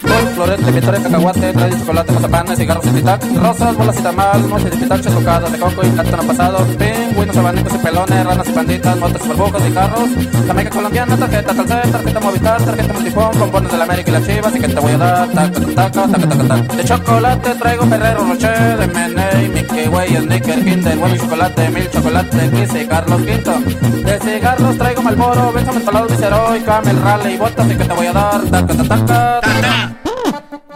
Flor, 0.00 0.26
florete, 0.34 0.70
vitores, 0.70 1.00
cacahuate, 1.00 1.52
trae 1.52 1.78
chocolate, 1.78 2.12
mazapán, 2.12 2.56
cigarros 2.56 2.86
y 2.86 2.90
tic-tac, 2.90 3.34
rosas, 3.34 3.76
bolas 3.76 3.98
y 3.98 4.02
tamal, 4.02 4.48
noche 4.48 4.70
de 4.70 4.76
pitache, 4.76 5.10
tocadas 5.10 5.50
de 5.50 5.58
coco 5.58 5.82
y 5.84 5.90
plátano 5.90 6.22
pasado, 6.22 6.58
pingüinos, 6.78 7.36
abanicos 7.36 7.74
y 7.74 7.78
pelones, 7.78 8.24
ranas 8.24 8.48
y 8.48 8.52
panditas, 8.52 8.96
motos, 8.96 9.26
burbujas 9.26 9.62
y 9.68 9.72
carros, 9.72 10.08
Jamaica 10.46 10.70
colombiana, 10.70 11.16
tarjeta 11.16 11.52
Telcel, 11.52 11.90
tarjeta 11.90 12.20
Movistar, 12.20 12.62
tarjeta 12.62 12.92
Multifón, 12.92 13.30
pompones 13.32 13.72
de 13.72 13.78
la 13.78 13.84
América 13.84 14.10
y 14.10 14.12
las 14.12 14.26
chivas, 14.26 14.54
y 14.54 14.60
que 14.60 14.68
te 14.68 14.80
voy 14.80 14.92
a 14.92 14.98
dar, 14.98 15.28
taca, 15.30 15.60
taca, 15.60 15.90
taca, 15.90 16.28
taca, 16.28 16.44
taca. 16.48 16.74
De 16.76 16.84
chocolate 16.84 17.54
traigo 17.56 17.86
Ferrero 17.86 18.24
Rocher, 18.24 18.92
Meney, 18.94 19.48
Mickey 19.48 19.88
Way, 19.88 20.16
Snicker, 20.16 20.64
Kinder, 20.64 20.98
bueno 20.98 21.16
y 21.16 21.18
chocolate, 21.18 21.70
mil 21.70 21.90
chocolate, 21.90 22.50
Kiss 22.50 22.82
y 22.82 22.86
Carlos 22.86 23.22
Quinto. 23.22 23.58
De 24.04 24.18
cigarros 24.20 24.78
traigo 24.78 25.02
Malboro, 25.02 25.52
Benjamin 25.52 25.82
Palado, 25.82 26.06
Viceroy, 26.06 26.60
Camel, 26.60 27.02
Raleigh, 27.02 27.36
botas, 27.36 27.66
y 27.66 27.74
que 27.76 27.84
te 27.84 27.94
voy 27.94 28.06
a 28.06 28.12
dar, 28.12 28.40
taca, 28.42 28.74
taca, 28.74 28.84
taca, 28.84 29.40
taca. 29.40 29.87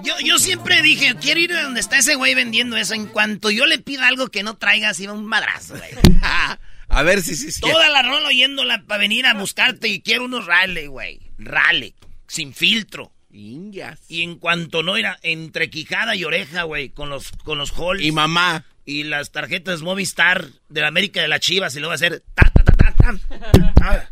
Yo, 0.02 0.14
yo 0.24 0.38
siempre 0.38 0.82
dije, 0.82 1.14
quiero 1.20 1.40
ir 1.40 1.52
a 1.52 1.62
donde 1.62 1.80
está 1.80 1.98
ese 1.98 2.14
güey 2.14 2.34
vendiendo 2.34 2.76
eso. 2.76 2.94
En 2.94 3.06
cuanto 3.06 3.50
yo 3.50 3.66
le 3.66 3.78
pida 3.78 4.08
algo 4.08 4.28
que 4.28 4.42
no 4.42 4.56
traiga, 4.56 4.90
así 4.90 5.06
va 5.06 5.12
un 5.12 5.26
madrazo, 5.26 5.76
güey. 5.76 5.90
A 6.88 7.02
ver 7.02 7.22
si 7.22 7.36
sí, 7.36 7.50
sí. 7.50 7.60
Toda 7.62 7.88
la 7.88 8.02
rola 8.02 8.28
oyéndola 8.28 8.82
para 8.86 9.00
venir 9.00 9.24
a 9.24 9.32
buscarte 9.32 9.88
y 9.88 10.02
quiero 10.02 10.26
unos 10.26 10.44
Raleigh, 10.44 10.88
güey. 10.88 11.20
Raleigh, 11.38 11.94
sin 12.26 12.52
filtro. 12.52 13.12
Y 13.30 14.22
en 14.22 14.36
cuanto 14.36 14.82
no 14.82 14.98
era 14.98 15.18
entre 15.22 15.70
quijada 15.70 16.14
y 16.14 16.24
oreja, 16.24 16.64
güey, 16.64 16.90
con 16.90 17.08
los 17.08 17.32
con 17.44 17.56
los 17.56 17.72
halls. 17.72 18.02
Y 18.02 18.12
mamá. 18.12 18.66
Y 18.84 19.04
las 19.04 19.30
tarjetas 19.32 19.80
Movistar 19.80 20.48
de 20.68 20.80
la 20.82 20.88
América 20.88 21.22
de 21.22 21.28
las 21.28 21.40
Chivas 21.40 21.74
y 21.76 21.78
luego 21.78 21.90
va 21.90 21.94
a 21.94 21.96
hacer 21.96 22.22
ta 22.34 22.50
ta 22.50 22.62
ta 22.62 22.94
ta 22.94 23.74
ta. 23.74 24.08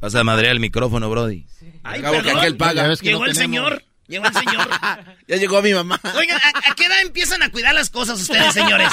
Vas 0.00 0.14
a 0.14 0.24
madrear 0.24 0.52
el 0.52 0.60
micrófono, 0.60 1.10
Brody. 1.10 1.44
Ay, 1.82 2.00
Acabo 2.00 2.22
que 2.22 2.30
aquel 2.30 2.56
paga. 2.56 2.94
Llegó 2.94 3.18
no 3.20 3.26
el 3.26 3.34
tenemos. 3.34 3.36
señor. 3.36 3.84
Llegó 4.08 4.26
el 4.26 4.32
señor. 4.34 4.68
Ya 5.28 5.36
llegó 5.36 5.60
mi 5.60 5.74
mamá. 5.74 6.00
Oigan, 6.14 6.38
¿a, 6.40 6.70
a 6.70 6.74
qué 6.76 6.84
edad 6.86 7.00
empiezan 7.02 7.42
a 7.42 7.50
cuidar 7.50 7.74
las 7.74 7.90
cosas 7.90 8.20
ustedes, 8.20 8.54
señores? 8.54 8.88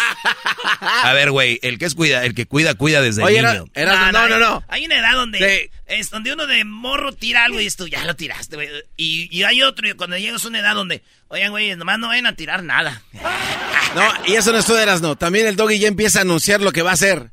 A 0.81 1.13
ver, 1.13 1.29
güey, 1.29 1.59
el 1.61 1.77
que 1.77 1.85
es 1.85 1.93
cuida, 1.93 2.25
el 2.25 2.33
que 2.33 2.47
cuida, 2.47 2.73
cuida 2.73 3.01
desde 3.01 3.23
Oye, 3.23 3.41
niño. 3.43 3.65
era- 3.75 4.11
no, 4.11 4.27
no, 4.27 4.39
no. 4.39 4.63
Hay 4.67 4.85
una 4.85 4.97
edad 4.97 5.13
donde 5.13 5.37
Sí. 5.37 5.79
es 5.85 6.09
donde 6.09 6.33
uno 6.33 6.47
de 6.47 6.65
morro 6.65 7.13
tira 7.13 7.43
algo 7.45 7.59
y 7.61 7.67
esto 7.67 7.85
ya 7.85 8.03
lo 8.05 8.15
tiraste, 8.15 8.55
güey. 8.55 8.67
Y, 8.97 9.27
y 9.31 9.43
hay 9.43 9.61
otro, 9.61 9.87
y 9.87 9.93
cuando 9.93 10.17
llegas 10.17 10.43
a 10.43 10.47
una 10.47 10.59
edad 10.59 10.73
donde, 10.73 11.03
oigan, 11.27 11.51
güey, 11.51 11.75
nomás 11.75 11.99
no 11.99 12.07
vayan 12.07 12.25
a 12.25 12.35
tirar 12.35 12.63
nada. 12.63 13.03
No, 13.95 14.11
y 14.25 14.33
eso 14.33 14.51
no 14.51 14.57
es 14.57 14.65
todo 14.65 14.79
eras, 14.79 15.01
no. 15.01 15.15
También 15.15 15.45
el 15.45 15.55
doggy 15.55 15.77
ya 15.77 15.87
empieza 15.87 16.19
a 16.19 16.21
anunciar 16.23 16.61
lo 16.61 16.71
que 16.71 16.81
va 16.81 16.89
a 16.91 16.93
hacer. 16.95 17.29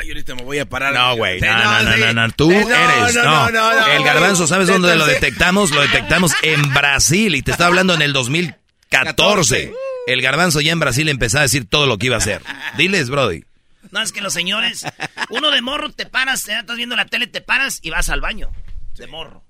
Ay, 0.00 0.08
ahorita 0.08 0.34
me 0.34 0.42
voy 0.44 0.58
a 0.58 0.64
parar. 0.64 0.94
No, 0.94 1.14
güey, 1.16 1.40
no, 1.40 1.46
no, 1.52 1.82
no, 1.82 1.96
no, 1.96 2.12
no, 2.14 2.32
tú 2.32 2.50
eres, 2.50 3.14
no. 3.16 3.22
no, 3.22 3.50
no, 3.50 3.74
no, 3.74 3.86
el 3.86 4.02
garbanzo, 4.02 4.42
no. 4.42 4.46
¿sabes 4.46 4.66
dónde 4.68 4.96
lo 4.96 5.04
detectamos? 5.04 5.72
Lo 5.72 5.82
detectamos 5.82 6.32
en 6.42 6.72
Brasil 6.72 7.34
y 7.34 7.42
te 7.42 7.50
está 7.50 7.66
hablando 7.66 7.92
en 7.92 8.00
el 8.00 8.14
2014. 8.14 9.74
El 10.06 10.22
garbanzo 10.22 10.62
ya 10.62 10.72
en 10.72 10.80
Brasil 10.80 11.06
empezó 11.10 11.38
a 11.38 11.42
decir 11.42 11.68
todo 11.68 11.86
lo 11.86 11.98
que 11.98 12.06
iba 12.06 12.14
a 12.16 12.18
hacer. 12.18 12.40
Diles, 12.78 13.10
Brody. 13.10 13.44
No, 13.90 14.00
es 14.00 14.12
que 14.12 14.22
los 14.22 14.32
señores, 14.32 14.86
uno 15.28 15.50
de 15.50 15.60
morro 15.60 15.90
te 15.90 16.06
paras, 16.06 16.46
ya 16.46 16.60
estás 16.60 16.78
viendo 16.78 16.96
la 16.96 17.04
tele, 17.04 17.26
te 17.26 17.42
paras 17.42 17.80
y 17.82 17.90
vas 17.90 18.08
al 18.08 18.22
baño. 18.22 18.50
De 18.96 19.06
morro. 19.06 19.44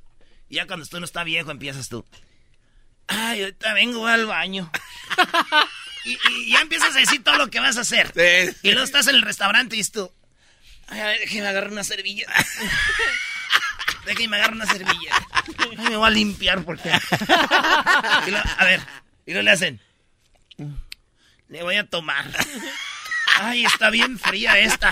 Y 0.48 0.56
ya 0.56 0.66
cuando 0.66 0.84
tú 0.84 0.98
no 0.98 1.04
está 1.04 1.22
viejo, 1.22 1.52
empiezas 1.52 1.88
tú. 1.88 2.04
Ay, 3.06 3.42
ahorita 3.42 3.72
vengo 3.74 4.04
al 4.06 4.26
baño. 4.26 4.68
y, 6.04 6.10
y 6.12 6.52
ya 6.52 6.60
empiezas 6.60 6.96
a 6.96 6.98
decir 6.98 7.22
todo 7.22 7.36
lo 7.36 7.50
que 7.50 7.60
vas 7.60 7.76
a 7.76 7.82
hacer. 7.82 8.12
Y 8.62 8.70
luego 8.72 8.84
estás 8.84 9.06
en 9.06 9.14
el 9.14 9.22
restaurante 9.22 9.76
y 9.76 9.78
dices 9.78 9.92
tú. 9.92 10.12
Ay, 10.90 11.00
a 11.00 11.06
ver, 11.06 11.20
déjeme 11.20 11.48
agarrar 11.48 11.70
una 11.70 11.84
servilleta. 11.84 12.32
déjeme 14.06 14.36
agarrar 14.36 14.56
una 14.56 14.66
servilleta. 14.66 15.26
Ay, 15.78 15.88
me 15.88 15.96
voy 15.96 16.06
a 16.06 16.10
limpiar 16.10 16.62
porque. 16.64 16.90
Y 18.26 18.34
a 18.34 18.64
ver, 18.64 18.80
y 19.26 19.32
luego 19.32 19.44
le 19.44 19.50
hacen. 19.50 19.80
Le 21.48 21.62
voy 21.62 21.76
a 21.76 21.86
tomar. 21.86 22.26
Ay, 23.40 23.64
está 23.64 23.90
bien 23.90 24.18
fría 24.18 24.58
esta. 24.58 24.90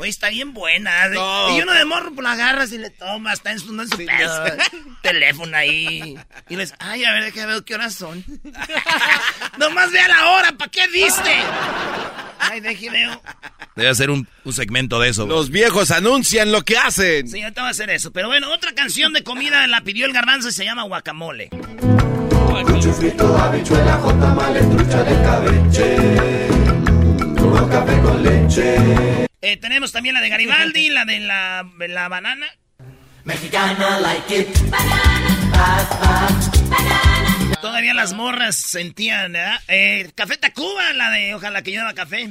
Oye, 0.00 0.08
está 0.10 0.30
bien 0.30 0.54
buena. 0.54 1.08
No. 1.08 1.56
Y 1.56 1.60
uno 1.62 1.72
de 1.72 1.84
morro, 1.84 2.10
pues 2.14 2.22
la 2.24 2.32
agarras 2.32 2.72
y 2.72 2.78
le 2.78 2.90
tomas. 2.90 3.34
Está 3.34 3.52
en 3.52 3.60
su, 3.60 3.72
no 3.72 3.82
en 3.82 3.88
su 3.88 3.96
pedo. 3.98 4.44
Teléfono 5.02 5.56
ahí. 5.56 6.18
Y 6.48 6.56
les, 6.56 6.74
ay, 6.78 7.04
a 7.04 7.12
ver, 7.12 7.24
déjame 7.24 7.54
ver 7.54 7.64
qué 7.64 7.74
horas 7.74 7.94
son. 7.94 8.24
Nomás 9.58 9.90
vea 9.92 10.08
la 10.08 10.30
hora, 10.30 10.52
¿para 10.52 10.70
qué 10.70 10.86
viste? 10.88 11.34
Ay, 12.38 12.60
déjeme 12.60 13.06
ver. 13.06 13.18
Debe 13.76 13.88
hacer 13.90 14.10
un, 14.10 14.26
un 14.44 14.52
segmento 14.52 14.98
de 14.98 15.10
eso. 15.10 15.26
Los 15.26 15.50
viejos 15.50 15.90
anuncian 15.90 16.50
lo 16.52 16.62
que 16.62 16.76
hacen. 16.76 17.28
Sí, 17.28 17.42
ahorita 17.42 17.62
va 17.62 17.68
a 17.68 17.70
hacer 17.70 17.90
eso. 17.90 18.12
Pero 18.12 18.28
bueno, 18.28 18.52
otra 18.52 18.74
canción 18.74 19.12
de 19.12 19.22
comida 19.22 19.66
la 19.66 19.82
pidió 19.82 20.06
el 20.06 20.12
garbanzo 20.12 20.48
y 20.48 20.52
se 20.52 20.64
llama 20.64 20.82
guacamole. 20.84 21.50
Habichuela, 23.40 23.94
jotamales, 24.02 24.70
trucha 24.70 25.02
de 25.02 25.22
cabeche. 25.22 26.59
Café 27.68 28.00
con 28.00 28.22
leche. 28.22 28.76
Eh, 29.42 29.56
tenemos 29.56 29.92
también 29.92 30.14
la 30.14 30.20
de 30.20 30.28
Garibaldi, 30.28 30.88
la 30.90 31.04
de 31.04 31.20
la, 31.20 31.66
la 31.88 32.08
banana. 32.08 32.46
Mexicana 33.24 34.00
like 34.00 34.40
it. 34.40 34.48
Banana. 34.70 35.40
Banana. 36.70 37.58
Todavía 37.60 37.92
las 37.92 38.14
morras 38.14 38.56
sentían, 38.56 39.36
¿eh? 39.36 39.58
eh 39.68 40.10
café 40.14 40.36
Tacuba, 40.38 40.92
la 40.94 41.10
de 41.10 41.34
Ojalá 41.34 41.62
que 41.62 41.72
lleva 41.72 41.92
café. 41.92 42.30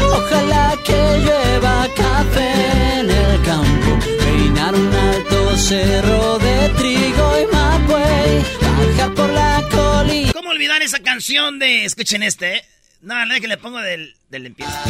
Ojalá 0.00 0.76
que 0.84 1.20
lleva 1.20 1.88
café 1.96 3.00
en 3.00 3.10
el 3.10 3.42
campo. 3.42 3.98
Peinar 4.24 4.74
un 4.74 4.94
alto 4.94 5.56
cerro 5.56 6.38
de 6.38 6.68
trigo 6.76 7.40
y 7.40 7.46
mapuey. 7.54 8.44
Bajar 8.60 9.14
por 9.14 9.30
la 9.30 9.62
colina. 9.70 10.32
¿Cómo 10.32 10.50
olvidar 10.50 10.82
esa 10.82 11.00
canción 11.00 11.58
de... 11.58 11.84
Escuchen 11.84 12.22
este, 12.22 12.56
¿eh? 12.56 12.64
No, 13.04 13.24
la 13.26 13.38
que 13.40 13.48
le 13.48 13.56
pongo 13.58 13.80
del, 13.80 14.14
del 14.30 14.46
empieza. 14.46 14.82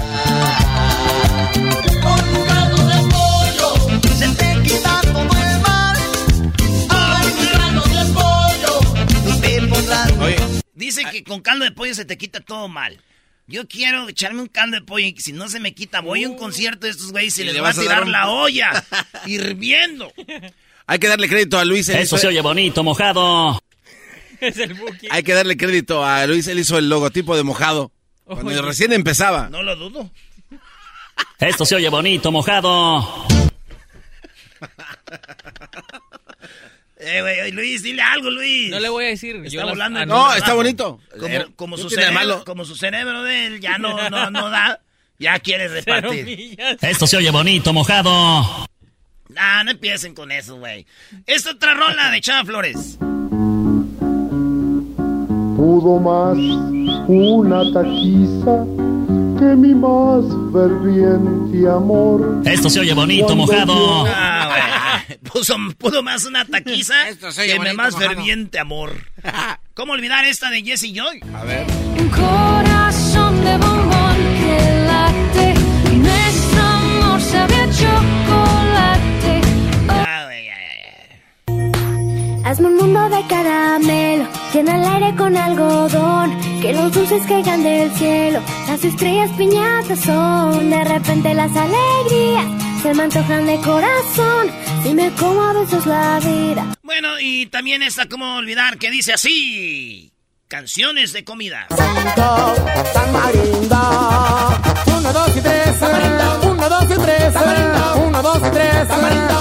Con 2.03 2.47
caldo 2.47 2.87
de 2.87 3.11
pollo 3.11 3.75
se 4.17 4.29
te 4.29 4.63
quita 4.63 5.01
todo 5.03 5.23
el 5.23 5.61
mal. 5.61 5.97
Ay, 6.91 7.27
caldo 7.53 7.83
de 7.83 8.13
pollo, 8.13 9.41
te 9.41 9.63
pondrás. 9.67 10.13
Dice 10.75 11.03
que 11.11 11.25
con 11.25 11.41
caldo 11.41 11.65
de 11.65 11.73
pollo 11.73 11.95
se 11.95 12.05
te 12.05 12.17
quita 12.17 12.41
todo 12.41 12.69
mal. 12.69 13.01
Yo 13.47 13.67
quiero 13.69 14.09
echarme 14.09 14.41
un 14.43 14.49
caldo 14.49 14.77
de 14.79 14.83
pollo 14.87 15.07
y 15.07 15.17
si 15.19 15.33
no 15.33 15.49
se 15.49 15.59
me 15.61 15.75
quita, 15.75 16.01
voy 16.01 16.25
a 16.25 16.29
un 16.29 16.37
concierto 16.37 16.87
de 16.87 16.93
estos 16.93 17.11
güeyes 17.11 17.37
y, 17.39 17.43
Y 17.43 17.45
les 17.47 17.55
le 17.55 17.61
va 17.61 17.69
a 17.69 17.71
vas 17.71 17.79
a 17.79 17.83
tirar 17.83 18.05
un- 18.05 18.13
la 18.13 18.29
olla 18.31 18.85
hirviendo. 19.27 20.13
Hay 20.87 20.99
que 20.99 21.09
darle 21.09 21.29
crédito 21.29 21.59
a 21.59 21.65
Luis. 21.65 21.89
hizo- 21.89 22.17
se 22.19 22.29
oye 22.29 22.41
bonito, 22.41 22.83
mojado. 22.85 23.61
Es 24.41 24.59
el 24.59 24.75
Buki. 24.75 25.07
Hay 25.11 25.23
que 25.23 25.33
darle 25.33 25.57
crédito 25.57 26.05
a 26.05 26.27
Luis. 26.27 26.47
Él 26.49 26.59
hizo 26.59 26.77
el 26.77 26.89
logotipo 26.91 27.35
de 27.37 27.45
mojado. 27.45 27.91
Cuando 28.25 28.51
Oye. 28.51 28.63
recién 28.63 28.93
empezaba. 28.93 29.49
No 29.51 29.63
lo 29.63 29.77
dudo. 29.77 30.11
Esto 31.39 31.65
se 31.67 31.75
oye 31.77 31.89
bonito, 31.89 32.31
mojado. 32.33 33.27
Eh, 37.07 37.21
güey, 37.21 37.51
Luis, 37.53 37.83
dile 37.83 38.01
algo, 38.01 38.31
Luis. 38.31 38.71
No 38.71 38.81
le 38.81 38.89
voy 38.89 39.05
a 39.05 39.09
decir. 39.09 39.37
Está 39.37 39.49
yo 39.51 39.67
volando 39.67 39.99
ah, 39.99 40.03
en 40.05 40.09
No, 40.09 40.33
está 40.35 40.55
bonito. 40.55 41.01
Como, 41.13 41.27
Eh, 41.27 41.47
como 41.55 41.77
¿qué 41.77 41.83
su 41.83 41.91
cerebro, 41.91 42.15
malo? 42.15 42.45
como 42.47 42.65
su 42.65 42.77
cerebro 42.77 43.23
de 43.25 43.47
él 43.47 43.61
ya 43.61 43.77
no, 43.77 44.09
no, 44.11 44.31
no 44.31 44.49
da, 44.49 44.81
ya 45.19 45.39
quiere 45.41 45.69
repartir. 45.69 46.57
Esto 46.81 47.07
se 47.07 47.19
oye 47.19 47.31
bonito, 47.31 47.75
mojado. 47.75 48.67
Nah, 49.29 49.65
no 49.65 49.73
empiecen 49.73 50.15
con 50.15 50.33
eso, 50.33 50.57
güey. 50.57 50.87
Esta 51.27 51.51
otra 51.51 51.75
rola 51.75 52.11
de 52.11 52.21
Chava 52.23 52.45
Flores. 52.47 52.97
Pudo 55.57 56.01
más 56.01 56.39
una 57.09 57.63
taquiza 57.73 58.65
que 59.39 59.45
mi 59.57 59.75
más 59.75 60.25
ferviente 60.53 61.69
amor. 61.69 62.43
Esto 62.45 62.71
se 62.71 62.81
oye 62.81 62.95
bonito, 62.95 63.27
Cuando 63.27 63.47
mojado. 63.47 64.05
Ah. 64.09 65.03
Puso, 65.33 65.57
pudo 65.79 66.03
más 66.03 66.25
una 66.25 66.45
taquiza 66.45 67.09
Esto 67.09 67.33
se 67.33 67.43
oye 67.43 67.53
que 67.55 67.59
me 67.59 67.65
bonito, 67.67 67.83
más 67.83 67.93
mojado. 67.95 68.11
ferviente 68.15 68.59
amor. 68.59 68.93
¿Cómo 69.75 69.93
olvidar 69.93 70.25
esta 70.25 70.51
de 70.51 70.63
Jesse 70.63 70.93
Joy? 70.95 71.21
A 71.35 71.45
ver. 71.45 71.67
Un 71.99 72.09
corazón 72.09 73.45
de 73.45 73.57
bombón 73.59 74.17
que 74.41 74.85
late. 74.87 75.55
Nuestro 75.97 76.63
amor 76.63 77.21
sabe 77.21 77.55
a 77.57 77.67
chocolate. 77.71 79.41
Ah, 79.89 80.29
ya, 80.31 80.59
ya. 81.49 82.49
Hazme 82.49 82.69
un 82.69 82.77
mundo 82.77 83.09
de 83.09 83.27
caramelo. 83.27 84.29
Llena 84.55 84.77
el 84.77 84.85
aire 84.85 85.17
con 85.17 85.37
algodón. 85.37 86.31
Que 86.63 86.73
los 86.73 86.93
dulces 86.93 87.27
caigan 87.27 87.65
del 87.65 87.93
cielo. 87.97 88.41
Las 88.69 88.85
estrellas 88.85 89.29
piñatas 89.37 89.99
son. 89.99 90.71
De 90.71 90.85
repente 90.85 91.35
las 91.35 91.51
alegrías 91.57 92.47
se 92.81 92.95
me 92.95 93.03
antojan 93.03 93.47
de 93.47 93.57
corazón. 93.57 94.53
Si 94.85 94.95
me 94.95 95.11
como 95.15 95.43
a 95.43 95.55
besos 95.55 95.85
la 95.87 96.21
vida. 96.21 96.77
Bueno, 96.85 97.19
y 97.19 97.47
también 97.47 97.83
esta, 97.83 98.09
¿cómo 98.09 98.37
olvidar? 98.37 98.79
Que 98.79 98.93
dice 98.93 99.15
así. 99.15 100.13
Canciones 100.47 101.13
de 101.13 101.25
comida. 101.25 101.67
Tamarindo. 102.95 103.77
Uno, 104.97 105.13
dos 105.13 105.37
y 105.37 105.41
tres. 105.41 105.75
Uno, 106.45 106.69
dos 106.69 106.85
y 106.85 107.01
tres. 107.03 107.35
Uno, 108.07 108.23
dos 108.23 108.39
y 108.39 108.51
tres. 108.53 108.89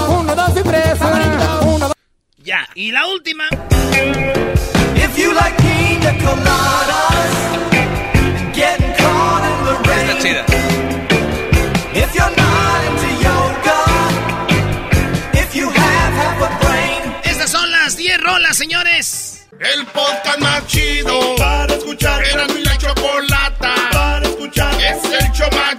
Uno, 0.08 0.34
dos 0.34 0.56
y 0.56 0.62
tres. 0.64 0.98
Uno, 1.62 1.86
dos. 1.86 1.94
Ya, 2.38 2.68
y 2.74 2.90
la 2.90 3.06
última. 3.06 3.44
If 5.16 5.20
you 5.20 5.32
like 5.32 5.56
pina 5.58 6.10
coladas 6.24 7.34
and 8.36 8.52
getting 8.52 8.92
caught 8.98 9.44
in 9.46 9.58
the 9.64 9.74
rain. 9.88 10.08
Está 10.08 10.14
chida. 10.18 10.42
If 11.94 12.10
you're 12.16 12.34
not 12.34 12.80
into 12.88 13.10
yoga, 13.22 13.78
if 15.34 15.54
you 15.54 15.70
have 15.70 16.12
half 16.18 16.42
a 16.42 16.50
brain. 16.64 17.14
Estas 17.22 17.48
son 17.48 17.70
las 17.70 17.96
10 17.96 18.22
rolas, 18.22 18.56
señores. 18.56 19.46
El 19.60 19.86
podcast 19.86 20.40
más 20.40 20.66
chido 20.66 21.36
para 21.36 21.72
escuchar. 21.76 22.24
Era 22.24 22.48
mi 22.48 22.64
la 22.64 22.76
chocolata 22.76 23.72
para 23.92 24.26
escuchar. 24.26 24.74
Es 24.82 25.04
el 25.04 25.30
show 25.30 25.48
más 25.52 25.78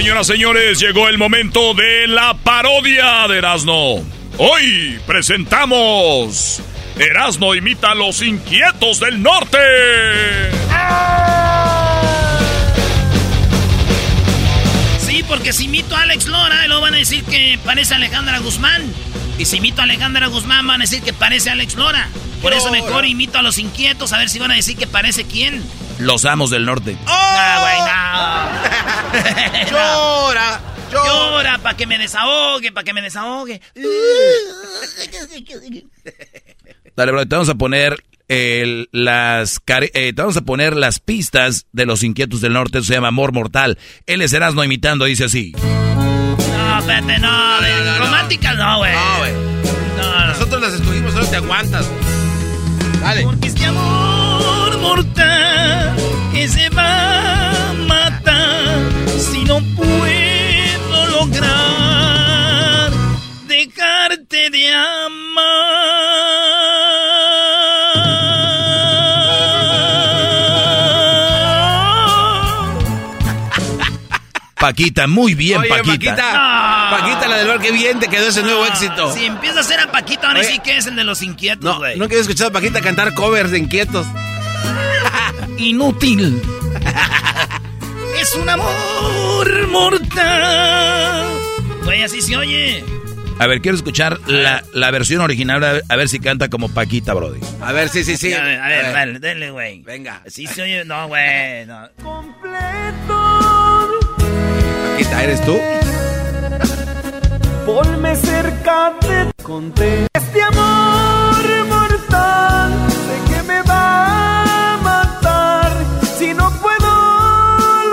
Señoras, 0.00 0.28
señores, 0.28 0.80
llegó 0.80 1.10
el 1.10 1.18
momento 1.18 1.74
de 1.74 2.06
la 2.06 2.32
parodia 2.32 3.28
de 3.28 3.36
Erasmo. 3.36 4.02
Hoy 4.38 4.98
presentamos 5.06 6.62
Erasmo 6.96 7.54
imita 7.54 7.90
a 7.90 7.94
los 7.94 8.22
inquietos 8.22 8.98
del 8.98 9.22
norte. 9.22 9.58
Sí, 15.00 15.22
porque 15.28 15.52
si 15.52 15.66
imito 15.66 15.94
a 15.94 16.00
Alex 16.00 16.28
Lora, 16.28 16.66
luego 16.66 16.80
van 16.80 16.94
a 16.94 16.96
decir 16.96 17.22
que 17.24 17.58
parece 17.62 17.94
Alejandra 17.94 18.38
Guzmán. 18.38 18.82
Y 19.40 19.46
si 19.46 19.56
imito 19.56 19.80
a 19.80 19.84
Alejandra 19.84 20.26
Guzmán, 20.26 20.66
van 20.66 20.82
a 20.82 20.84
decir 20.84 21.00
que 21.02 21.14
parece 21.14 21.48
a 21.48 21.54
Alex 21.54 21.74
Lora. 21.74 22.10
Por 22.42 22.52
eso 22.52 22.70
mejor 22.70 23.06
imito 23.06 23.38
a 23.38 23.42
los 23.42 23.56
inquietos, 23.56 24.12
a 24.12 24.18
ver 24.18 24.28
si 24.28 24.38
van 24.38 24.50
a 24.50 24.54
decir 24.54 24.76
que 24.76 24.86
parece 24.86 25.24
quién. 25.24 25.64
Los 25.98 26.26
amos 26.26 26.50
del 26.50 26.66
norte. 26.66 26.98
Ah, 27.06 28.50
güey, 29.10 29.22
no. 29.64 29.70
Llora. 29.70 30.60
Llora 30.92 31.56
para 31.56 31.74
que 31.74 31.86
me 31.86 31.96
desahogue, 31.96 32.70
para 32.70 32.84
que 32.84 32.92
me 32.92 33.00
desahogue. 33.00 33.62
Dale, 36.94 37.12
bro, 37.12 37.26
te 37.26 37.34
vamos 37.34 37.48
a 37.48 37.54
poner 37.54 38.04
el- 38.28 38.90
las 38.92 39.58
eh, 39.66 40.12
te 40.14 40.20
vamos 40.20 40.36
a 40.36 40.42
poner 40.42 40.76
las 40.76 40.98
pistas 41.00 41.64
de 41.72 41.86
los 41.86 42.02
inquietos 42.02 42.42
del 42.42 42.52
norte. 42.52 42.76
Eso 42.76 42.88
se 42.88 42.94
llama 42.94 43.08
Amor 43.08 43.32
Mortal. 43.32 43.78
Él 44.04 44.20
es 44.20 44.34
Erasmo 44.34 44.62
imitando, 44.64 45.06
dice 45.06 45.24
así. 45.24 45.54
No, 46.80 46.86
espérate, 46.86 47.18
no, 47.18 47.60
de 47.60 47.98
románticas 47.98 48.56
no, 48.56 48.78
güey. 48.78 48.92
No, 48.92 49.18
güey. 49.18 49.32
Nosotros 50.28 50.62
las 50.62 50.72
escogimos, 50.72 51.12
solo 51.12 51.26
te 51.26 51.36
aguantas. 51.36 51.86
Dale. 53.02 53.22
Porque 53.22 53.48
este 53.48 53.66
amor 53.66 54.78
mortal 54.78 55.94
que 56.32 56.48
se 56.48 56.70
va 56.70 57.50
a 57.50 57.72
matar 57.86 58.78
si 59.18 59.44
no 59.44 59.60
puedo 59.76 61.06
lograr 61.18 62.90
dejarte 63.46 64.48
de 64.48 64.74
amar. 64.74 65.69
Paquita, 74.60 75.06
muy 75.06 75.34
bien, 75.34 75.58
Oye, 75.60 75.68
Paquita. 75.68 75.92
Paquita. 76.14 76.88
Paquita, 76.90 77.28
la 77.28 77.36
del 77.38 77.48
bar, 77.48 77.60
qué 77.60 77.72
bien 77.72 77.98
te 77.98 78.08
quedó 78.08 78.28
ese 78.28 78.42
nuevo 78.42 78.66
éxito. 78.66 79.12
Si 79.14 79.24
empieza 79.24 79.60
a 79.60 79.62
ser 79.62 79.80
a 79.80 79.90
Paquita, 79.90 80.28
ahora 80.28 80.40
Oye. 80.40 80.48
sí 80.50 80.58
que 80.60 80.76
es 80.76 80.86
el 80.86 80.96
de 80.96 81.04
los 81.04 81.22
inquietos, 81.22 81.64
No, 81.64 81.78
güey. 81.78 81.98
nunca 81.98 82.14
he 82.14 82.18
escuchado 82.20 82.50
a 82.50 82.52
Paquita 82.52 82.80
cantar 82.80 83.14
covers 83.14 83.50
de 83.50 83.58
inquietos. 83.58 84.06
Inútil. 85.56 86.42
es 88.20 88.34
un 88.34 88.48
amor 88.48 89.68
mortal. 89.68 91.26
Güey, 91.84 92.02
así 92.02 92.20
se 92.22 92.36
oye. 92.36 92.84
A 93.38 93.46
ver, 93.46 93.62
quiero 93.62 93.74
escuchar 93.76 94.18
la, 94.26 94.62
la 94.74 94.90
versión 94.90 95.22
original, 95.22 95.64
a 95.64 95.72
ver, 95.72 95.84
a 95.88 95.96
ver 95.96 96.10
si 96.10 96.20
canta 96.20 96.50
como 96.50 96.68
Paquita, 96.68 97.14
Brody. 97.14 97.40
A 97.62 97.72
ver, 97.72 97.88
sí, 97.88 98.04
sí, 98.04 98.18
sí. 98.18 98.34
A 98.34 98.42
ver, 98.42 98.60
a 98.60 98.68
ver, 98.68 98.84
A 98.84 98.88
ver. 98.88 98.92
dale, 98.92 99.18
dale, 99.18 99.50
güey. 99.50 99.80
Venga. 99.82 100.20
Sí 100.26 100.46
se 100.46 100.60
oye, 100.62 100.84
no, 100.84 101.08
güey. 101.08 101.64
No. 101.64 101.88
Paquita, 105.10 105.24
¿eres 105.24 105.44
tú? 105.44 105.58
Ponme 107.66 108.16
cerca 108.16 108.94
de 109.00 109.30
conté 109.42 110.06
este 110.14 110.42
amor 110.42 111.66
mortal 111.68 112.72
sé 112.88 113.32
que 113.32 113.42
me 113.42 113.62
va 113.62 114.74
a 114.74 114.76
matar 114.78 115.72
si 116.18 116.32
no 116.34 116.50
puedo 116.60 116.88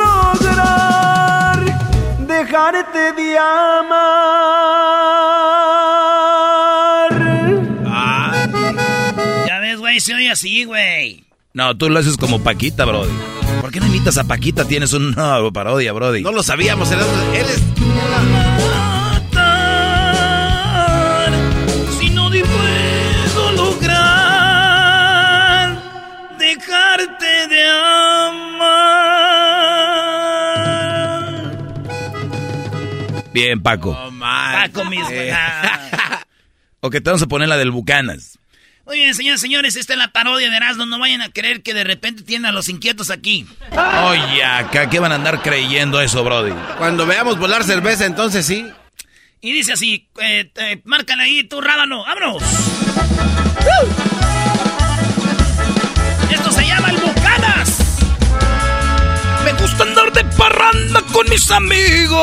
lograr 0.04 1.60
dejarte 2.28 3.14
de 3.14 3.38
amar 3.38 3.98
Ya 9.48 9.60
ves, 9.60 9.80
güey, 9.80 10.00
se 10.00 10.14
oye 10.16 10.32
así, 10.32 10.64
güey. 10.66 11.26
No, 11.54 11.76
tú 11.78 11.90
lo 11.90 12.00
haces 12.00 12.18
como 12.18 12.44
Paquita, 12.44 12.86
Brody. 12.86 13.37
¿Por 13.62 13.72
qué 13.72 13.80
no 13.80 13.86
invitas 13.88 14.18
a 14.18 14.24
Paquita? 14.24 14.66
Tienes 14.66 14.94
una 14.94 15.40
parodia, 15.52 15.94
Brody. 15.94 16.22
No 16.22 16.32
lo 16.32 16.44
sabíamos, 16.44 16.92
él 16.92 17.00
es... 17.34 17.64
Si 22.00 22.10
no 22.12 22.30
te 22.32 22.44
puedo 22.44 23.52
lograr 23.54 24.98
dejarte 26.40 27.48
de 27.48 27.64
amar. 27.70 28.88
Bien, 33.34 33.62
Paco. 33.62 33.98
Paco 34.20 34.86
mismo. 34.86 35.10
Eh. 35.12 35.34
Ok, 36.80 36.94
te 36.94 37.02
vamos 37.02 37.24
a 37.24 37.28
poner 37.28 37.50
la 37.50 37.58
del 37.58 37.72
Bucanas. 37.72 38.38
Muy 38.88 39.00
bien, 39.00 39.14
señores, 39.14 39.42
señores, 39.42 39.76
esta 39.76 39.94
es 39.94 40.00
la 40.00 40.14
parodia 40.14 40.50
de 40.50 40.56
Erasmo. 40.56 40.86
No 40.86 40.98
vayan 40.98 41.22
a 41.22 41.30
creer 41.30 41.62
que 41.62 41.74
de 41.74 41.84
repente 41.84 42.24
tienen 42.24 42.46
a 42.46 42.54
los 42.54 42.70
inquietos 42.70 43.10
aquí. 43.10 43.46
Oye, 44.06 44.42
acá, 44.46 44.90
¿qué 44.90 45.00
van 45.00 45.12
a 45.12 45.16
andar 45.16 45.42
creyendo 45.42 46.00
eso, 46.00 46.24
Brody? 46.24 46.54
Cuando 46.78 47.06
veamos 47.06 47.38
volar 47.38 47.66
cerveza, 47.66 48.06
entonces 48.06 48.46
sí. 48.46 48.66
Y 49.42 49.52
dice 49.52 49.74
así, 49.74 50.08
eh, 50.22 50.50
eh, 50.56 50.82
márcale 50.86 51.24
ahí 51.24 51.44
tu 51.44 51.60
rábano, 51.60 52.06
¡vámonos! 52.06 52.42
Esto 56.32 56.52
se 56.52 56.66
llama 56.66 56.90
el 56.90 56.98
Bucanas. 56.98 57.80
Me 59.44 59.52
gusta 59.52 59.84
andar 59.84 60.14
de 60.14 60.24
parranda 60.24 61.02
con 61.12 61.30
mis 61.30 61.52
amigos. 61.52 62.18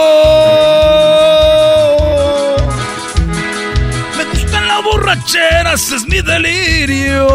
Borracheras, 4.85 5.91
es 5.93 6.07
mi 6.07 6.21
delirio. 6.21 7.27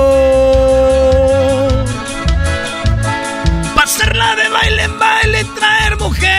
Pasarla 3.76 4.36
de 4.36 4.50
baile 4.50 4.84
en 4.84 5.00
baile, 5.00 5.46
traer 5.58 5.98
mujeres. 5.98 6.30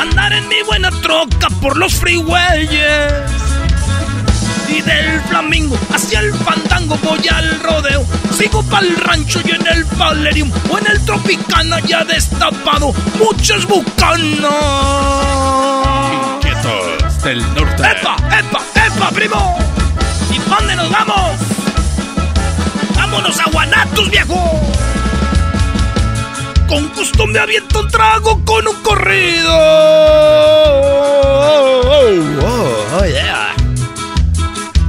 Andar 0.00 0.32
en 0.32 0.48
mi 0.48 0.62
buena 0.66 0.90
troca 1.00 1.46
por 1.62 1.76
los 1.76 1.94
freewayes. 1.94 3.12
Y 4.68 4.80
del 4.80 5.20
flamingo 5.28 5.78
hacia 5.94 6.18
el 6.18 6.34
fandango 6.34 6.98
voy 7.04 7.28
al 7.28 7.60
rodeo. 7.60 8.04
Sigo 8.36 8.64
pa'l 8.64 8.96
rancho 8.96 9.40
y 9.44 9.52
en 9.52 9.64
el 9.68 9.84
Valerium 9.84 10.50
o 10.68 10.78
en 10.78 10.90
el 10.90 11.04
Tropicana 11.04 11.78
ya 11.80 12.04
destapado 12.04 12.92
muchas 13.20 13.64
bucanas. 13.66 15.83
Del 17.24 17.40
norte. 17.54 17.82
¡Epa, 17.82 18.16
epa, 18.38 18.60
epa, 18.86 19.10
primo! 19.10 19.58
¿Y 20.30 20.38
dónde 20.50 20.76
nos 20.76 20.90
vamos? 20.90 21.40
¡Vámonos 22.94 23.40
a 23.40 23.50
Guanatos, 23.50 24.10
viejo! 24.10 24.60
Con 26.68 26.92
gusto 26.92 27.26
me 27.26 27.38
aviento 27.38 27.80
un 27.80 27.88
trago 27.88 28.44
con 28.44 28.68
un 28.68 28.76
corrido. 28.82 29.56
Oh, 31.56 32.02
oh, 32.42 33.04
yeah. 33.06 33.54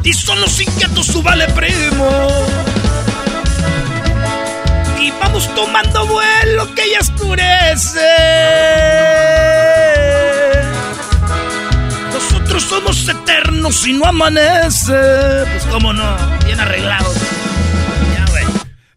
Y 0.04 0.12
son 0.12 0.42
los 0.42 0.60
inquietos, 0.60 1.06
su 1.06 1.24
vale 1.24 1.48
primo. 1.54 2.10
Y 5.00 5.10
vamos 5.12 5.48
tomando 5.56 6.06
vuelo 6.06 6.76
que 6.76 6.92
ya 6.92 7.00
oscurece. 7.00 8.02
Nosotros 12.56 12.96
somos 12.96 13.10
eternos 13.10 13.86
y 13.86 13.92
no 13.92 14.06
amanece. 14.06 14.94
Pues 15.52 15.66
cómo 15.70 15.92
no, 15.92 16.16
bien 16.46 16.58
arreglados. 16.58 17.14
Ya, 18.14 18.26
güey. 18.32 18.46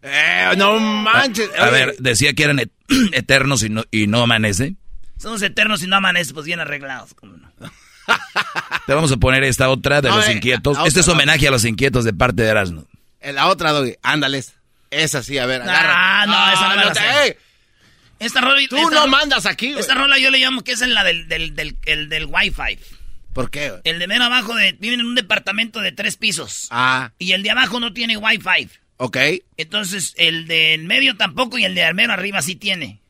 Eh, 0.03 0.53
no 0.55 0.79
manches. 0.79 1.49
A 1.59 1.69
ver, 1.69 1.93
decía 1.99 2.31
que 2.33 2.43
eran 2.45 2.59
et- 2.59 2.71
eternos 3.11 3.61
y 3.63 3.67
no, 3.69 3.83
y 3.91 4.07
no 4.07 4.21
amanece. 4.21 4.75
Somos 5.17 5.41
eternos 5.41 5.83
y 5.83 5.87
no 5.87 5.97
amanece, 5.97 6.33
pues 6.33 6.45
bien 6.45 6.61
arreglados, 6.61 7.13
cómo 7.15 7.33
no. 7.35 7.51
Te 8.87 8.93
vamos 8.93 9.11
a 9.11 9.17
poner 9.17 9.43
esta 9.43 9.67
otra 9.69 10.01
de 10.01 10.07
No, 10.07 10.15
los 10.15 10.29
eh, 10.29 10.33
inquietos. 10.33 10.77
Este 10.77 10.89
otra, 10.91 11.01
es 11.01 11.07
homenaje 11.09 11.45
a 11.49 11.51
los 11.51 11.65
inquietos 11.65 12.05
de 12.05 12.13
parte 12.13 12.43
de 12.43 12.47
Erasmo. 12.49 12.85
en 13.19 13.35
la 13.35 13.47
otra, 13.47 13.73
Doggy. 13.73 13.95
Ándales. 14.03 14.53
Esa 14.89 15.21
sí, 15.21 15.37
a 15.37 15.45
ver, 15.45 15.63
Ah, 15.63 16.21
agarra. 16.21 16.25
no, 16.27 16.53
esa 16.53 16.69
no 16.69 16.75
me 16.77 16.85
la 16.85 16.93
te- 16.93 17.37
Esta 18.19 18.39
rola. 18.39 18.55
Tú 18.69 18.77
esta 18.77 18.89
no 18.89 19.01
rola- 19.01 19.07
mandas 19.07 19.45
aquí, 19.45 19.71
güey. 19.71 19.81
Esta 19.81 19.95
rola 19.95 20.17
yo 20.17 20.31
le 20.31 20.37
llamo 20.39 20.63
que 20.63 20.71
es 20.71 20.81
en 20.81 20.93
la 20.93 21.03
del, 21.03 21.27
del, 21.27 21.53
del, 21.57 21.75
el 21.85 22.07
del 22.07 22.25
Wi-Fi. 22.25 22.79
¿Por 23.33 23.49
qué? 23.51 23.69
güey? 23.69 23.81
El 23.83 23.99
de 23.99 24.07
mero 24.07 24.23
abajo 24.25 24.55
de, 24.55 24.73
viven 24.73 24.99
en 25.01 25.05
un 25.05 25.15
departamento 25.15 25.79
de 25.81 25.91
tres 25.91 26.17
pisos. 26.17 26.67
Ah, 26.71 27.11
Y 27.19 27.31
el 27.33 27.43
de 27.43 27.51
abajo 27.51 27.79
no 27.79 27.93
tiene 27.93 28.17
Wi-Fi. 28.17 28.69
ok. 28.97 29.17
Entonces, 29.57 30.13
el 30.17 30.47
de 30.47 30.73
en 30.73 30.87
medio 30.87 31.15
tampoco 31.17 31.57
y 31.57 31.65
el 31.65 31.75
de 31.75 31.83
al 31.83 31.95
mero 31.95 32.13
arriba 32.13 32.41
sí 32.41 32.55
tiene. 32.55 33.01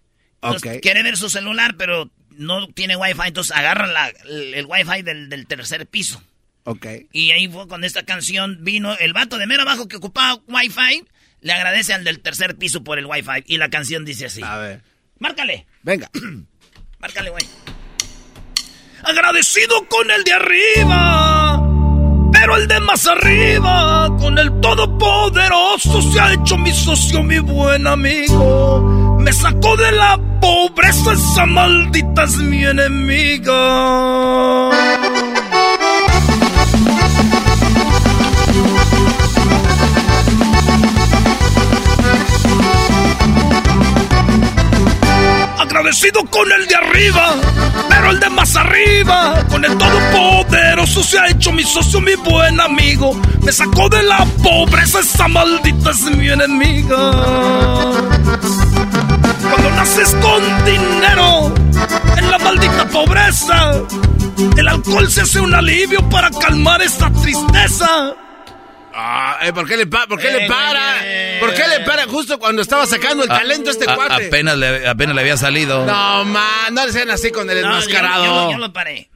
Entonces, 0.41 0.75
Ok. 0.77 0.81
Quiere 0.81 1.03
ver 1.03 1.17
su 1.17 1.29
celular, 1.29 1.75
pero 1.77 2.09
no 2.31 2.67
tiene 2.67 2.95
Wi-Fi. 2.95 3.27
Entonces, 3.27 3.55
agarran 3.55 3.93
la, 3.93 4.09
el, 4.09 4.53
el 4.53 4.65
Wi-Fi 4.65 5.01
del, 5.03 5.29
del 5.29 5.47
tercer 5.47 5.87
piso. 5.87 6.21
Ok. 6.63 6.85
Y 7.11 7.31
ahí 7.31 7.47
fue 7.47 7.67
cuando 7.67 7.87
esta 7.87 8.03
canción 8.03 8.57
vino. 8.61 8.95
El 8.97 9.13
vato 9.13 9.37
de 9.37 9.47
mero 9.47 9.63
abajo 9.63 9.87
que 9.87 9.95
ocupaba 9.97 10.41
Wi-Fi 10.47 11.05
le 11.41 11.53
agradece 11.53 11.93
al 11.93 12.03
del 12.03 12.19
tercer 12.19 12.57
piso 12.57 12.83
por 12.83 12.99
el 12.99 13.05
Wi-Fi. 13.05 13.43
Y 13.47 13.57
la 13.57 13.69
canción 13.69 14.05
dice 14.05 14.25
así. 14.27 14.41
A 14.43 14.57
ver. 14.57 14.81
Márcale. 15.17 15.65
Venga. 15.83 16.09
Márcale, 16.99 17.29
güey. 17.31 17.45
Agradecido 19.03 19.87
con 19.87 20.11
el 20.11 20.23
de 20.23 20.33
arriba, 20.33 21.61
pero 22.31 22.57
el 22.57 22.67
de 22.67 22.79
más 22.81 23.07
arriba, 23.07 24.07
con 24.19 24.37
el 24.37 24.51
todopoderoso, 24.59 26.01
se 26.11 26.19
ha 26.19 26.33
hecho 26.33 26.57
mi 26.57 26.71
socio, 26.73 27.23
mi 27.23 27.39
buen 27.39 27.87
amigo. 27.87 29.17
Me 29.19 29.31
sacó 29.33 29.77
de 29.77 29.91
la 29.93 30.19
pobreza, 30.41 31.13
esa 31.13 31.45
maldita 31.45 32.23
es 32.23 32.37
mi 32.37 32.63
enemiga. 32.65 33.53
Agradecido 45.69 46.25
con 46.31 46.51
el 46.51 46.65
de 46.65 46.75
arriba, 46.75 47.35
pero 47.89 48.09
el 48.09 48.19
de 48.19 48.27
más 48.31 48.55
arriba, 48.55 49.45
con 49.49 49.63
el 49.63 49.77
todopoderoso 49.77 51.03
se 51.03 51.19
ha 51.19 51.27
hecho 51.27 51.51
mi 51.51 51.63
socio, 51.63 52.01
mi 52.01 52.15
buen 52.15 52.59
amigo. 52.59 53.15
Me 53.43 53.51
sacó 53.51 53.87
de 53.87 54.01
la 54.01 54.25
pobreza, 54.41 54.99
esa 54.99 55.27
maldita 55.27 55.91
es 55.91 56.01
mi 56.01 56.27
enemiga. 56.27 57.11
Cuando 59.51 59.71
naces 59.75 60.15
con 60.19 60.65
dinero 60.65 61.53
en 62.17 62.31
la 62.31 62.39
maldita 62.39 62.87
pobreza, 62.87 63.73
el 64.57 64.67
alcohol 64.67 65.07
se 65.11 65.21
hace 65.21 65.39
un 65.39 65.53
alivio 65.53 66.09
para 66.09 66.31
calmar 66.31 66.81
esta 66.81 67.11
tristeza. 67.11 68.15
Ah, 69.01 69.39
eh, 69.43 69.53
¿por 69.53 69.67
qué 69.67 69.77
le, 69.77 69.87
pa- 69.87 70.07
por 70.07 70.19
qué 70.19 70.29
le 70.31 70.45
Eh, 70.45 70.47
para? 70.47 70.95
¿Por 71.39 71.53
qué 71.53 71.63
le 71.69 71.85
para 71.85 72.05
justo 72.05 72.37
cuando 72.37 72.61
estaba 72.61 72.85
sacando 72.85 73.23
el 73.23 73.31
A- 73.31 73.39
talento 73.39 73.69
este 73.71 73.89
a- 73.89 73.95
cuate? 73.95 74.27
Apenas 74.27 74.57
le, 74.57 74.87
apenas 74.87 75.15
le 75.15 75.21
había 75.21 75.37
salido. 75.37 75.85
No, 75.85 76.25
man, 76.25 76.73
no 76.73 76.85
le 76.85 76.91
sean 76.91 77.09
así 77.09 77.31
con 77.31 77.49
el 77.49 77.57
No, 77.61 77.61
yo- 77.61 77.69
enmascarado. 77.69 78.25
yo- 78.25 78.51
yo 78.51 78.57
lo 78.57 78.73
paré. 78.73 79.09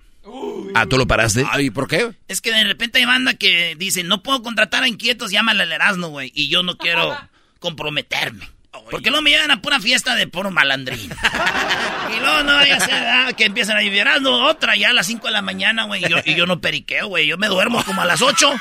Ah, 0.73 0.85
¿tú 0.87 0.97
lo 0.97 1.05
paraste? 1.05 1.45
Ay, 1.51 1.69
¿por 1.69 1.87
qué? 1.87 2.13
Es 2.29 2.39
que 2.39 2.51
de 2.53 2.63
repente 2.63 2.97
hay 2.99 3.05
banda 3.05 3.33
que 3.33 3.75
dice, 3.77 4.03
no 4.03 4.23
puedo 4.23 4.41
contratar 4.41 4.83
a 4.83 4.87
inquietos, 4.87 5.31
llámale 5.31 5.63
al 5.63 5.71
Erasmo, 5.71 6.07
güey. 6.07 6.31
Y 6.33 6.47
yo 6.47 6.63
no 6.63 6.77
quiero 6.77 7.15
comprometerme. 7.59 8.47
Porque 8.89 9.09
luego 9.09 9.21
me 9.21 9.29
llevan 9.29 9.51
a 9.51 9.61
pura 9.61 9.79
fiesta 9.79 10.15
de 10.15 10.27
puro 10.27 10.51
malandrín. 10.51 11.11
y 12.15 12.19
luego 12.19 12.43
no 12.43 12.53
vaya 12.53 12.77
a 12.77 12.79
ser 12.79 13.07
ah, 13.07 13.33
que 13.35 13.45
empiezan 13.45 13.77
a 13.77 13.81
vivir 13.81 13.99
Erasmo, 13.99 14.31
otra 14.45 14.75
ya 14.75 14.89
a 14.89 14.93
las 14.93 15.07
5 15.07 15.27
de 15.27 15.33
la 15.33 15.41
mañana, 15.41 15.85
güey. 15.85 16.03
Y 16.03 16.09
yo, 16.09 16.17
y 16.25 16.35
yo 16.35 16.45
no 16.45 16.59
periqueo, 16.59 17.07
güey. 17.07 17.27
Yo 17.27 17.37
me 17.37 17.47
duermo 17.47 17.83
como 17.85 18.01
a 18.01 18.05
las 18.05 18.21
8. 18.21 18.51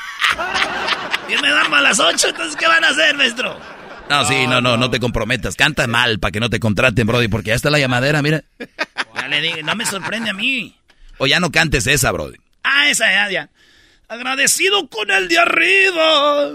Yo 1.31 1.41
me 1.41 1.51
duermo 1.51 1.77
a 1.77 1.81
las 1.81 1.99
8, 1.99 2.29
entonces 2.29 2.57
¿qué 2.57 2.67
van 2.67 2.85
a 2.85 2.89
hacer, 2.89 3.17
maestro? 3.17 3.59
No, 4.11 4.25
sí, 4.27 4.47
no, 4.47 4.61
no, 4.61 4.77
no 4.77 4.91
te 4.91 5.01
comprometas. 5.01 5.57
Canta 5.57 5.87
mal 5.87 6.19
para 6.19 6.33
que 6.33 6.41
no 6.41 6.51
te 6.51 6.61
contraten, 6.61 7.07
Brody, 7.07 7.29
porque 7.29 7.49
ya 7.49 7.55
está 7.55 7.71
la 7.71 7.79
llamadera, 7.79 8.21
mira. 8.21 8.43
Ya 9.15 9.29
le 9.29 9.41
digo, 9.41 9.57
no 9.65 9.75
me 9.75 9.87
sorprende 9.87 10.31
a 10.31 10.35
mí. 10.35 10.77
O 11.19 11.27
ya 11.27 11.41
no 11.41 11.51
cantes 11.51 11.87
esa, 11.87 12.13
Brody. 12.13 12.37
Ah, 12.63 12.91
esa 12.91 13.11
ya, 13.11 13.31
ya. 13.31 13.49
Agradecido 14.09 14.89
con 14.89 15.11
el 15.11 15.29
de 15.29 15.39
arriba. 15.39 16.51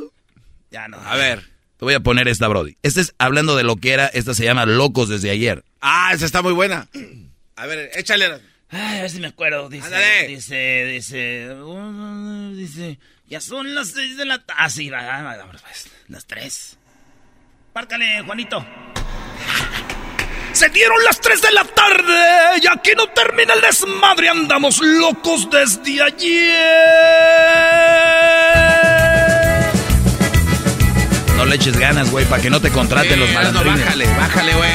Ya 0.69 0.87
no. 0.87 0.97
A 0.97 1.15
ver, 1.15 1.43
te 1.77 1.85
voy 1.85 1.93
a 1.93 1.99
poner 1.99 2.27
esta, 2.27 2.47
Brody. 2.47 2.77
Esta 2.83 3.01
es 3.01 3.13
hablando 3.17 3.55
de 3.55 3.63
lo 3.63 3.75
que 3.77 3.91
era, 3.91 4.07
esta 4.07 4.33
se 4.33 4.43
llama 4.43 4.65
Locos 4.65 5.09
desde 5.09 5.29
ayer. 5.29 5.63
Ah, 5.81 6.11
esa 6.13 6.25
está 6.25 6.41
muy 6.41 6.53
buena. 6.53 6.87
A 7.55 7.65
ver, 7.65 7.91
échale. 7.95 8.25
Ay, 8.69 8.99
a 8.99 9.01
ver 9.03 9.09
si 9.09 9.19
me 9.19 9.27
acuerdo. 9.27 9.69
Dice, 9.69 9.85
Ándale. 9.85 10.27
dice, 10.27 10.85
dice, 10.85 11.53
uh, 11.53 12.53
dice, 12.55 12.99
ya 13.27 13.39
son 13.39 13.73
las 13.75 13.89
seis 13.89 14.17
de 14.17 14.25
la 14.25 14.39
tarde. 14.39 14.61
Ah, 14.61 14.69
sí, 14.69 14.89
va, 14.89 15.01
va, 15.03 15.21
va, 15.21 15.37
va, 15.37 15.51
pues, 15.51 15.89
las 16.07 16.25
tres. 16.25 16.77
Márcale, 17.73 18.21
Juanito. 18.25 18.65
Se 20.53 20.69
dieron 20.69 20.97
las 21.03 21.21
3 21.21 21.39
de 21.39 21.51
la 21.51 21.63
tarde 21.65 22.59
y 22.63 22.67
aquí 22.67 22.93
no 22.97 23.07
termina 23.09 23.53
el 23.53 23.61
desmadre, 23.61 24.29
andamos 24.29 24.81
locos 24.81 25.47
desde 25.51 26.01
ayer. 26.01 26.57
No 31.37 31.45
le 31.45 31.55
eches 31.55 31.77
ganas, 31.77 32.09
güey, 32.11 32.25
para 32.25 32.41
que 32.41 32.49
no 32.49 32.59
te 32.59 32.71
contraten 32.71 33.19
los 33.19 33.29
Eh, 33.29 33.33
malandrines. 33.33 33.85
bájale, 33.85 34.05
bájale, 34.17 34.53
güey. 34.55 34.71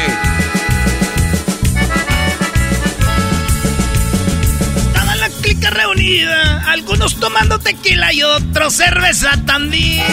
Toda 4.94 5.16
la 5.16 5.29
clica 5.42 5.70
reunida, 5.70 6.62
algunos 6.70 7.18
tomando 7.18 7.59
tequila 7.59 8.12
y 8.12 8.22
otros 8.22 8.75
cerveza 8.75 9.31
también. 9.46 10.05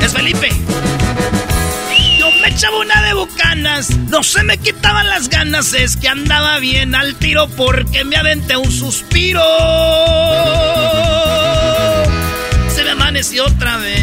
Es 0.00 0.12
Felipe. 0.12 0.48
Yo 2.18 2.30
me 2.42 2.48
echaba 2.48 2.78
una 2.78 3.02
de 3.02 3.14
bucanas, 3.14 3.90
no 4.08 4.22
se 4.22 4.42
me 4.44 4.58
quitaban 4.58 5.08
las 5.08 5.28
ganas, 5.28 5.72
es 5.72 5.96
que 5.96 6.08
andaba 6.08 6.58
bien 6.58 6.94
al 6.94 7.14
tiro 7.16 7.48
porque 7.48 8.04
me 8.04 8.16
aventé 8.16 8.56
un 8.56 8.70
suspiro. 8.70 9.42
Se 12.74 12.84
me 12.84 12.90
amaneció 12.90 13.46
otra 13.46 13.76
vez. 13.78 14.01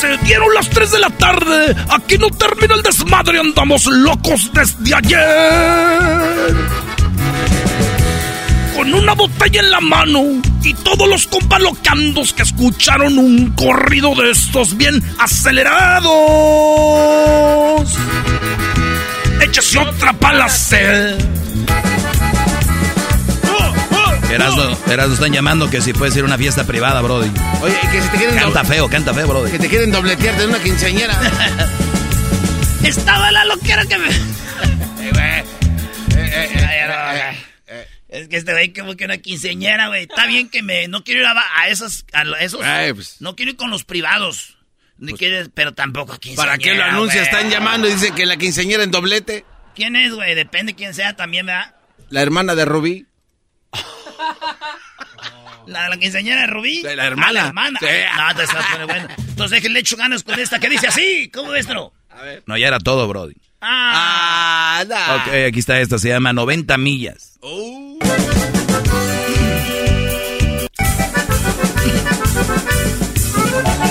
Se 0.00 0.16
dieron 0.18 0.54
las 0.54 0.70
3 0.70 0.92
de 0.92 0.98
la 1.00 1.10
tarde, 1.10 1.74
aquí 1.88 2.18
no 2.18 2.28
termina 2.28 2.76
el 2.76 2.82
desmadre, 2.82 3.40
andamos 3.40 3.84
locos 3.86 4.48
desde 4.52 4.94
ayer. 4.94 6.54
Con 8.76 8.94
una 8.94 9.14
botella 9.14 9.60
en 9.60 9.70
la 9.72 9.80
mano 9.80 10.22
y 10.62 10.72
todos 10.74 11.08
los 11.08 11.26
compas 11.26 11.60
locandos 11.60 12.32
que 12.32 12.42
escucharon 12.42 13.18
un 13.18 13.50
corrido 13.56 14.14
de 14.14 14.30
estos 14.30 14.76
bien 14.76 15.02
acelerados. 15.18 16.06
Échese 19.40 19.78
otra 19.78 20.12
pala 20.12 20.48
sed. 20.48 21.18
Erasno, 24.30 24.78
Erasno 24.90 25.14
están 25.14 25.32
llamando 25.32 25.70
que 25.70 25.80
si 25.80 25.92
puede 25.92 26.12
ser 26.12 26.24
una 26.24 26.36
fiesta 26.36 26.64
privada, 26.64 27.00
Brody. 27.00 27.30
Oye, 27.62 27.74
que 27.90 28.02
si 28.02 28.08
te 28.08 28.16
quieren 28.18 28.36
Canta 28.36 28.64
feo, 28.64 28.88
canta 28.88 29.14
feo, 29.14 29.26
Brody. 29.26 29.50
que 29.52 29.58
te 29.58 29.68
quieren 29.68 29.90
dobletear 29.90 30.36
de 30.36 30.46
una 30.46 30.58
quinceañera. 30.62 31.18
Estaba 32.84 33.32
la 33.32 33.44
loquera 33.44 33.84
que 33.86 33.98
me. 33.98 34.08
Es 38.08 38.28
que 38.28 38.38
este 38.38 38.52
güey 38.52 38.72
como 38.72 38.96
que 38.96 39.04
una 39.04 39.18
quinceñera, 39.18 39.88
güey. 39.88 40.04
Está 40.04 40.26
bien 40.26 40.48
que 40.48 40.62
me... 40.62 40.88
No 40.88 41.04
quiero 41.04 41.20
ir 41.20 41.26
a, 41.26 41.34
a 41.56 41.68
esos... 41.68 42.06
A 42.12 42.22
esos 42.40 42.62
Ay, 42.64 42.94
pues. 42.94 43.20
No 43.20 43.36
quiero 43.36 43.50
ir 43.52 43.56
con 43.58 43.70
los 43.70 43.84
privados. 43.84 44.56
Ni 44.96 45.12
quieres, 45.12 45.50
pero 45.54 45.74
tampoco 45.74 46.14
a 46.14 46.18
quinceañera, 46.18 46.56
¿Para 46.56 46.58
qué 46.58 46.74
lo 46.74 46.84
anuncia? 46.84 47.22
Están 47.22 47.50
llamando 47.50 47.86
y 47.88 47.92
dicen 47.92 48.14
que 48.14 48.24
la 48.26 48.36
quinceañera 48.36 48.82
en 48.82 48.90
doblete. 48.90 49.44
¿Quién 49.76 49.94
es, 49.94 50.12
güey? 50.12 50.34
Depende 50.34 50.74
quién 50.74 50.94
sea 50.94 51.14
también, 51.14 51.46
¿verdad? 51.46 51.74
La 52.08 52.22
hermana 52.22 52.54
de 52.54 52.64
Rubí. 52.64 53.06
La, 55.66 55.88
la 55.90 55.98
quinceañera 55.98 56.42
de 56.42 56.46
Rubí. 56.46 56.82
La 56.82 57.04
hermana. 57.06 57.28
Ah, 57.28 57.32
la 57.32 57.46
hermana. 57.48 57.78
Sí. 57.80 57.86
No, 57.86 58.34
te 58.34 58.42
estás 58.42 58.86
bueno. 58.86 59.08
Entonces 59.18 59.50
déjenle 59.50 59.80
echo 59.80 59.96
ganas 59.96 60.22
con 60.22 60.40
esta 60.40 60.58
que 60.58 60.70
dice 60.70 60.86
así. 60.86 61.30
¿Cómo 61.32 61.50
ves, 61.50 61.68
no? 61.68 61.92
No, 62.46 62.56
ya 62.56 62.68
era 62.68 62.78
todo, 62.78 63.06
Brody. 63.06 63.34
Ah. 63.60 64.82
Ok, 64.82 65.34
aquí 65.48 65.58
está 65.58 65.78
esta, 65.80 65.98
se 65.98 66.08
llama 66.08 66.32
90 66.32 66.76
millas. 66.78 67.38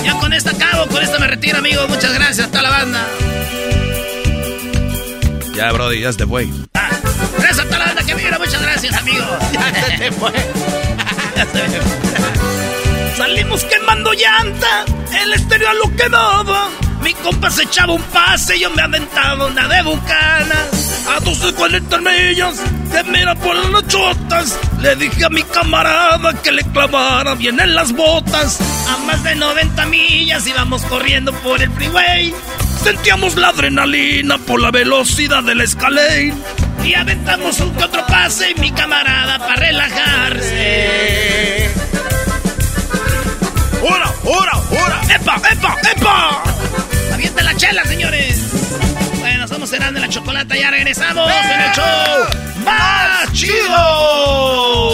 Ya 0.04 0.18
con 0.20 0.32
esta 0.32 0.50
acabo, 0.50 0.86
con 0.88 1.02
esta 1.02 1.18
me 1.18 1.26
retiro, 1.28 1.58
amigo. 1.58 1.86
Muchas 1.88 2.12
gracias. 2.12 2.46
Hasta 2.46 2.62
la 2.62 2.70
banda. 2.70 3.06
Ya, 5.54 5.72
Brody, 5.72 6.00
ya 6.00 6.12
se 6.12 6.18
te 6.18 6.26
fue. 6.26 6.46
Gracias 6.72 6.97
Muchas 8.48 8.62
gracias, 8.62 8.96
amigo. 8.96 9.26
Ya 9.52 9.74
se 9.74 9.98
te 9.98 10.12
fue. 10.18 10.32
Salimos 13.14 13.62
quemando 13.64 14.10
llanta. 14.14 14.86
El 15.22 15.34
estéreo 15.34 15.68
a 15.68 15.74
lo 15.74 15.94
que 15.94 16.08
daba. 16.08 16.70
Mi 17.02 17.12
compa 17.12 17.50
se 17.50 17.64
echaba 17.64 17.92
un 17.92 18.02
pase. 18.04 18.58
Yo 18.58 18.70
me 18.70 18.80
aventaba 18.80 19.48
una 19.48 19.68
de 19.68 19.82
bucanas. 19.82 21.04
A 21.14 21.20
12 21.20 21.52
40 21.52 21.98
millas. 21.98 22.62
Que 22.90 23.04
mira 23.04 23.34
por 23.34 23.54
las 23.54 23.86
chotas. 23.86 24.58
Le 24.80 24.96
dije 24.96 25.26
a 25.26 25.28
mi 25.28 25.42
camarada 25.42 26.32
que 26.42 26.50
le 26.50 26.64
clavara 26.64 27.34
bien 27.34 27.60
en 27.60 27.74
las 27.74 27.92
botas. 27.92 28.58
A 28.88 28.96
más 29.04 29.22
de 29.24 29.34
90 29.34 29.84
millas 29.86 30.46
íbamos 30.46 30.80
corriendo 30.84 31.34
por 31.34 31.60
el 31.60 31.70
freeway. 31.72 32.32
Sentíamos 32.82 33.36
la 33.36 33.48
adrenalina 33.48 34.38
por 34.38 34.58
la 34.62 34.70
velocidad 34.70 35.42
del 35.42 35.60
escalade. 35.60 36.32
Y 36.84 36.94
aventamos 36.94 37.60
un 37.60 37.74
que 37.74 37.84
otro 37.84 38.06
pase 38.06 38.54
mi 38.54 38.70
camarada 38.72 39.38
para 39.38 39.56
relajarse. 39.56 40.58
¡Hora, 43.82 44.12
hora, 44.24 44.56
hora! 44.70 45.00
¡Epa, 45.14 45.40
epa, 45.50 45.76
epa! 45.94 46.42
Avienta 47.12 47.42
la 47.42 47.54
chela, 47.56 47.84
señores. 47.84 48.40
Bueno, 49.18 49.46
somos 49.46 49.70
cenando 49.70 49.98
en 49.98 50.06
la 50.06 50.08
chocolata. 50.08 50.56
Ya 50.56 50.70
regresamos 50.70 51.30
en 51.30 51.60
el 51.60 51.72
show 51.72 51.84
más 52.64 53.32
chido. 53.32 54.88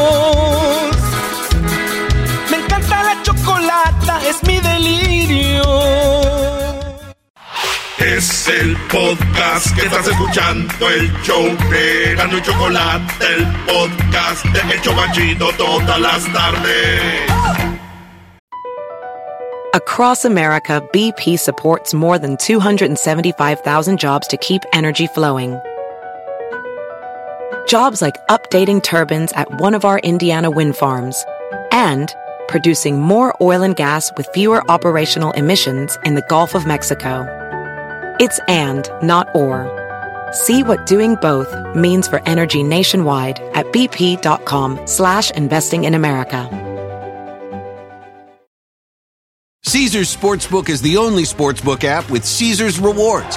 Amigos. 0.00 0.96
Me 2.50 2.56
encanta 2.56 3.02
la 3.02 3.22
chocolata, 3.22 4.20
es 4.28 4.42
mi 4.44 4.58
delirio. 4.58 5.62
Es 7.98 8.48
el 8.48 8.76
podcast 8.88 9.74
que 9.76 9.82
estás 9.86 10.08
escuchando, 10.08 10.88
el 10.88 11.12
show 11.22 11.44
de 11.70 12.14
Gano 12.16 12.38
y 12.38 12.42
Chocolate, 12.42 13.12
el 13.36 13.46
podcast 13.66 14.44
de 14.46 14.74
El 14.74 14.80
Chobachito 14.80 15.52
todas 15.58 16.00
las 16.00 16.32
tardes. 16.32 17.30
Across 19.72 20.24
America, 20.24 20.82
BP 20.92 21.38
supports 21.38 21.94
more 21.94 22.18
than 22.18 22.36
275,000 22.38 23.98
jobs 24.00 24.26
to 24.26 24.36
keep 24.36 24.62
energy 24.72 25.06
flowing. 25.06 25.60
Jobs 27.66 28.02
like 28.02 28.26
updating 28.28 28.82
turbines 28.82 29.32
at 29.32 29.60
one 29.60 29.74
of 29.74 29.84
our 29.84 29.98
Indiana 30.00 30.50
wind 30.50 30.76
farms 30.76 31.24
and 31.72 32.14
producing 32.48 33.00
more 33.00 33.34
oil 33.40 33.62
and 33.62 33.76
gas 33.76 34.12
with 34.16 34.28
fewer 34.34 34.68
operational 34.70 35.30
emissions 35.32 35.96
in 36.04 36.14
the 36.16 36.22
Gulf 36.28 36.54
of 36.54 36.66
Mexico. 36.66 37.26
It's 38.18 38.40
and, 38.48 38.90
not 39.02 39.34
or. 39.34 39.68
See 40.32 40.62
what 40.62 40.86
doing 40.86 41.14
both 41.16 41.48
means 41.74 42.08
for 42.08 42.20
energy 42.26 42.62
nationwide 42.62 43.40
at 43.54 43.66
bp.com 43.66 44.86
slash 44.86 45.30
investing 45.30 45.84
in 45.84 45.94
America. 45.94 46.48
Caesar's 49.62 50.14
Sportsbook 50.14 50.68
is 50.68 50.82
the 50.82 50.96
only 50.96 51.22
sportsbook 51.22 51.84
app 51.84 52.10
with 52.10 52.24
Caesar's 52.24 52.80
rewards. 52.80 53.36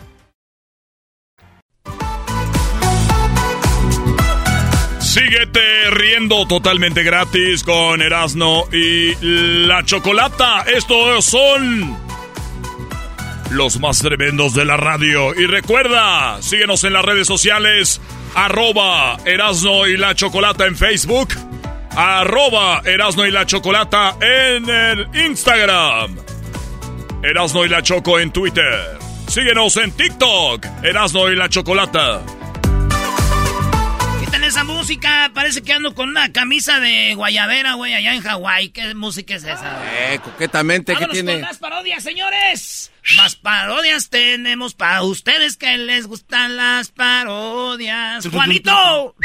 Síguete 5.11 5.89
riendo 5.89 6.47
totalmente 6.47 7.03
gratis 7.03 7.65
con 7.65 8.01
Erasno 8.01 8.63
y 8.71 9.13
la 9.19 9.83
Chocolata. 9.83 10.63
Estos 10.73 11.25
son 11.25 11.97
los 13.49 13.77
más 13.81 13.99
tremendos 13.99 14.53
de 14.53 14.63
la 14.63 14.77
radio. 14.77 15.37
Y 15.37 15.47
recuerda, 15.47 16.41
síguenos 16.41 16.85
en 16.85 16.93
las 16.93 17.03
redes 17.03 17.27
sociales, 17.27 17.99
arroba 18.35 19.17
Erasno 19.25 19.85
y 19.85 19.97
la 19.97 20.15
Chocolata 20.15 20.65
en 20.65 20.77
Facebook, 20.77 21.27
arroba 21.93 22.81
Erasno 22.85 23.27
y 23.27 23.31
la 23.31 23.45
Chocolata 23.45 24.15
en 24.21 24.69
el 24.69 25.09
Instagram, 25.25 26.15
Erasno 27.21 27.65
y 27.65 27.67
la 27.67 27.83
Choco 27.83 28.17
en 28.17 28.31
Twitter. 28.31 28.97
Síguenos 29.27 29.75
en 29.75 29.91
TikTok, 29.91 30.65
Erasno 30.83 31.29
y 31.29 31.35
la 31.35 31.49
Chocolata. 31.49 32.21
Quiten 34.31 34.43
esa 34.45 34.63
música. 34.63 35.29
Parece 35.33 35.61
que 35.61 35.73
ando 35.73 35.93
con 35.93 36.07
una 36.07 36.31
camisa 36.31 36.79
de 36.79 37.15
guayabera, 37.15 37.73
güey, 37.73 37.93
allá 37.95 38.13
en 38.15 38.21
Hawái. 38.21 38.69
¿Qué 38.69 38.95
música 38.95 39.35
es 39.35 39.43
esa? 39.43 39.77
Eh, 40.13 40.19
coquetamente, 40.23 40.93
¿qué 40.93 40.99
Vámonos 41.01 41.13
tiene? 41.13 41.33
con 41.33 41.41
más 41.41 41.57
parodias, 41.57 42.01
señores. 42.01 42.91
Más 43.17 43.35
parodias 43.35 44.09
tenemos 44.09 44.73
para 44.73 45.03
ustedes 45.03 45.57
que 45.57 45.77
les 45.77 46.07
gustan 46.07 46.55
las 46.55 46.91
parodias. 46.91 48.25
¡Juanito! 48.29 49.15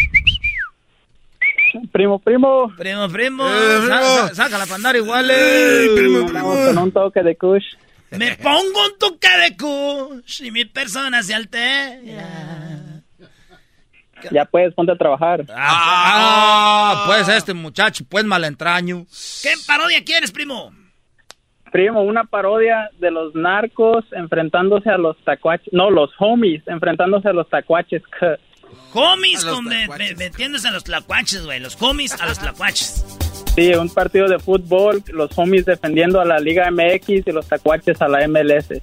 Primo, 1.93 2.19
primo. 2.19 2.73
Primo, 2.77 3.09
primo. 3.09 3.49
Eh, 3.49 3.79
primo. 3.83 3.89
Sa- 3.89 4.29
sa- 4.29 4.35
Sácala 4.35 4.65
para 4.65 4.75
andar 4.77 4.97
igual. 4.97 5.31
eh. 5.31 5.87
Andamos 6.27 6.59
con 6.67 6.79
un 6.79 6.91
toque 6.91 7.23
de 7.23 7.37
kush. 7.37 7.65
Me 8.11 8.35
pongo 8.37 8.87
un 8.87 8.99
toque 8.99 9.29
de 9.39 9.57
kush 9.57 10.43
y 10.43 10.51
mi 10.51 10.65
persona 10.65 11.23
se 11.23 11.33
altera. 11.35 12.76
Ya 14.33 14.45
puedes, 14.45 14.75
ponte 14.75 14.93
a 14.93 14.97
trabajar. 14.97 15.45
Ah, 15.55 17.05
pues 17.07 17.29
este 17.29 17.55
muchacho, 17.55 18.05
pues 18.09 18.25
malentraño. 18.25 19.07
¿Qué 19.43 19.53
parodia 19.67 20.03
quieres, 20.05 20.31
primo? 20.33 20.73
Primo, 21.73 22.03
una 22.03 22.25
parodia 22.25 22.91
de 22.99 23.11
los 23.11 23.35
narcos 23.35 24.05
enfrentándose 24.13 24.89
a 24.89 24.97
los 24.99 25.17
tacuaches. 25.25 25.69
No, 25.73 25.91
los 25.91 26.11
homies 26.19 26.63
enfrentándose 26.67 27.29
a 27.29 27.33
los 27.33 27.49
tacuaches. 27.51 28.03
que- 28.19 28.37
Homies, 28.95 29.43
A 29.45 29.47
los 29.49 29.55
con 29.57 29.65
me, 29.67 29.87
me- 29.89 30.15
metiéndose 30.15 30.69
a 30.69 30.71
los 30.71 30.85
tlacuaches, 30.85 31.45
güey. 31.45 31.61
Los 31.61 31.81
homies 31.81 32.19
a 32.21 32.27
los 32.27 32.39
tlacuaches. 32.39 33.05
Sí, 33.55 33.75
un 33.75 33.89
partido 33.93 34.27
de 34.29 34.39
fútbol, 34.39 35.03
los 35.09 35.31
homies 35.37 35.65
defendiendo 35.65 36.21
a 36.21 36.25
la 36.25 36.39
Liga 36.39 36.71
MX 36.71 37.09
y 37.27 37.33
los 37.33 37.47
tacuaches 37.47 38.01
a 38.03 38.09
la 38.09 38.27
MLS. 38.29 38.69
Lo 38.71 38.81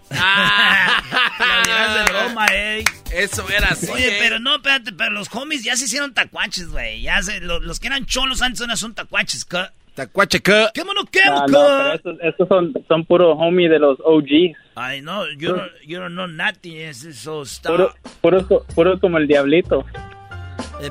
de 1.64 2.04
broma, 2.12 2.46
eh. 2.52 2.84
Eso 3.12 3.48
era 3.50 3.68
así. 3.70 3.90
Oye, 3.92 4.08
eh. 4.10 4.18
pero 4.20 4.40
no, 4.40 4.56
espérate, 4.56 4.92
pero 4.94 5.12
los 5.12 5.28
homies 5.34 5.64
ya 5.64 5.76
se 5.76 5.86
hicieron 5.86 6.14
tacuaches, 6.14 6.70
güey. 6.70 7.02
Ya 7.02 7.22
se, 7.22 7.40
lo- 7.42 7.60
los, 7.60 7.80
que 7.80 7.88
eran 7.88 8.06
cholos 8.06 8.42
antes 8.42 8.62
ahora 8.62 8.76
son 8.76 8.94
tacuaches, 8.94 9.46
¿qué? 9.46 9.66
Tacuache, 9.96 10.40
¿qué? 10.42 10.68
¿Qué 10.74 10.84
mono 10.84 11.02
qué, 11.12 11.20
No, 11.26 11.46
qué? 11.46 11.52
no, 11.52 11.60
pero 11.60 11.94
estos, 11.94 12.18
estos 12.22 12.48
son, 12.48 12.74
son 12.88 13.06
puro 13.06 13.34
homie 13.34 13.70
de 13.70 13.78
los 13.78 14.00
OGs. 14.04 14.58
Ay, 14.76 15.02
no, 15.02 15.24
yo 15.38 15.56
no, 15.56 15.64
yo 15.86 16.00
no 16.00 16.10
know 16.10 16.28
nothing. 16.28 16.76
Es 16.78 17.04
eso, 17.04 17.44
está... 17.44 17.70
Puro, 17.70 17.94
puro, 18.22 18.66
puro 18.74 19.00
como 19.00 19.20
el 19.20 19.28
diablito. 19.28 19.86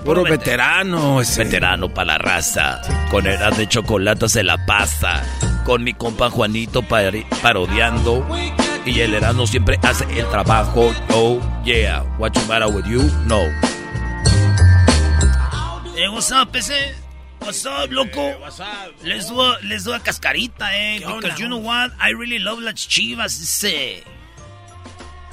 Puro 0.00 0.24
veterano. 0.24 1.20
ese. 1.20 1.44
Veterano 1.44 1.88
para 1.92 2.12
la 2.12 2.18
raza. 2.18 2.80
Con 3.10 3.26
edad 3.26 3.56
de 3.56 3.68
chocolate 3.68 4.28
se 4.28 4.42
la 4.42 4.64
pasa. 4.64 5.22
Con 5.64 5.84
mi 5.84 5.92
compa 5.92 6.30
Juanito 6.30 6.82
parodiando. 6.82 8.26
Y 8.84 9.00
el 9.00 9.14
Erasmo 9.14 9.46
siempre 9.46 9.78
hace 9.82 10.04
el 10.18 10.28
trabajo. 10.28 10.92
Oh, 11.10 11.40
yeah. 11.64 12.02
What 12.18 12.32
you 12.34 12.42
matter 12.46 12.68
with 12.68 12.86
you? 12.86 13.02
No. 13.26 13.42
Eh, 15.96 16.08
what's 16.08 16.32
up, 16.32 16.56
ese? 16.56 16.94
What's 17.40 17.64
up, 17.66 17.90
loco? 17.90 18.34
Les 19.02 19.28
doy, 19.28 19.56
les 19.62 19.84
doy 19.84 19.94
a 19.94 20.00
cascarita, 20.00 20.74
eh. 20.74 20.98
Because 20.98 21.38
you 21.38 21.46
know 21.46 21.58
what? 21.58 21.92
I 22.00 22.10
really 22.12 22.38
love 22.38 22.60
las 22.60 22.88
chivas, 22.88 23.40
ese. 23.40 24.02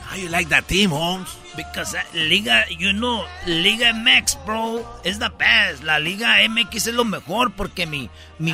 How 0.10 0.16
you 0.16 0.30
like 0.30 0.50
that 0.50 0.68
team, 0.68 0.92
Holmes? 0.92 1.30
Because 1.60 1.94
uh, 1.94 2.02
Liga, 2.14 2.64
you 2.70 2.94
know, 2.94 3.26
Liga 3.46 3.92
MX, 3.92 4.46
bro, 4.46 4.86
is 5.04 5.20
the 5.20 5.30
best. 5.38 5.84
La 5.84 5.98
Liga 5.98 6.26
MX 6.48 6.76
es 6.88 6.94
lo 6.94 7.04
mejor 7.04 7.50
porque 7.50 7.86
mi, 7.86 8.10
mi, 8.40 8.54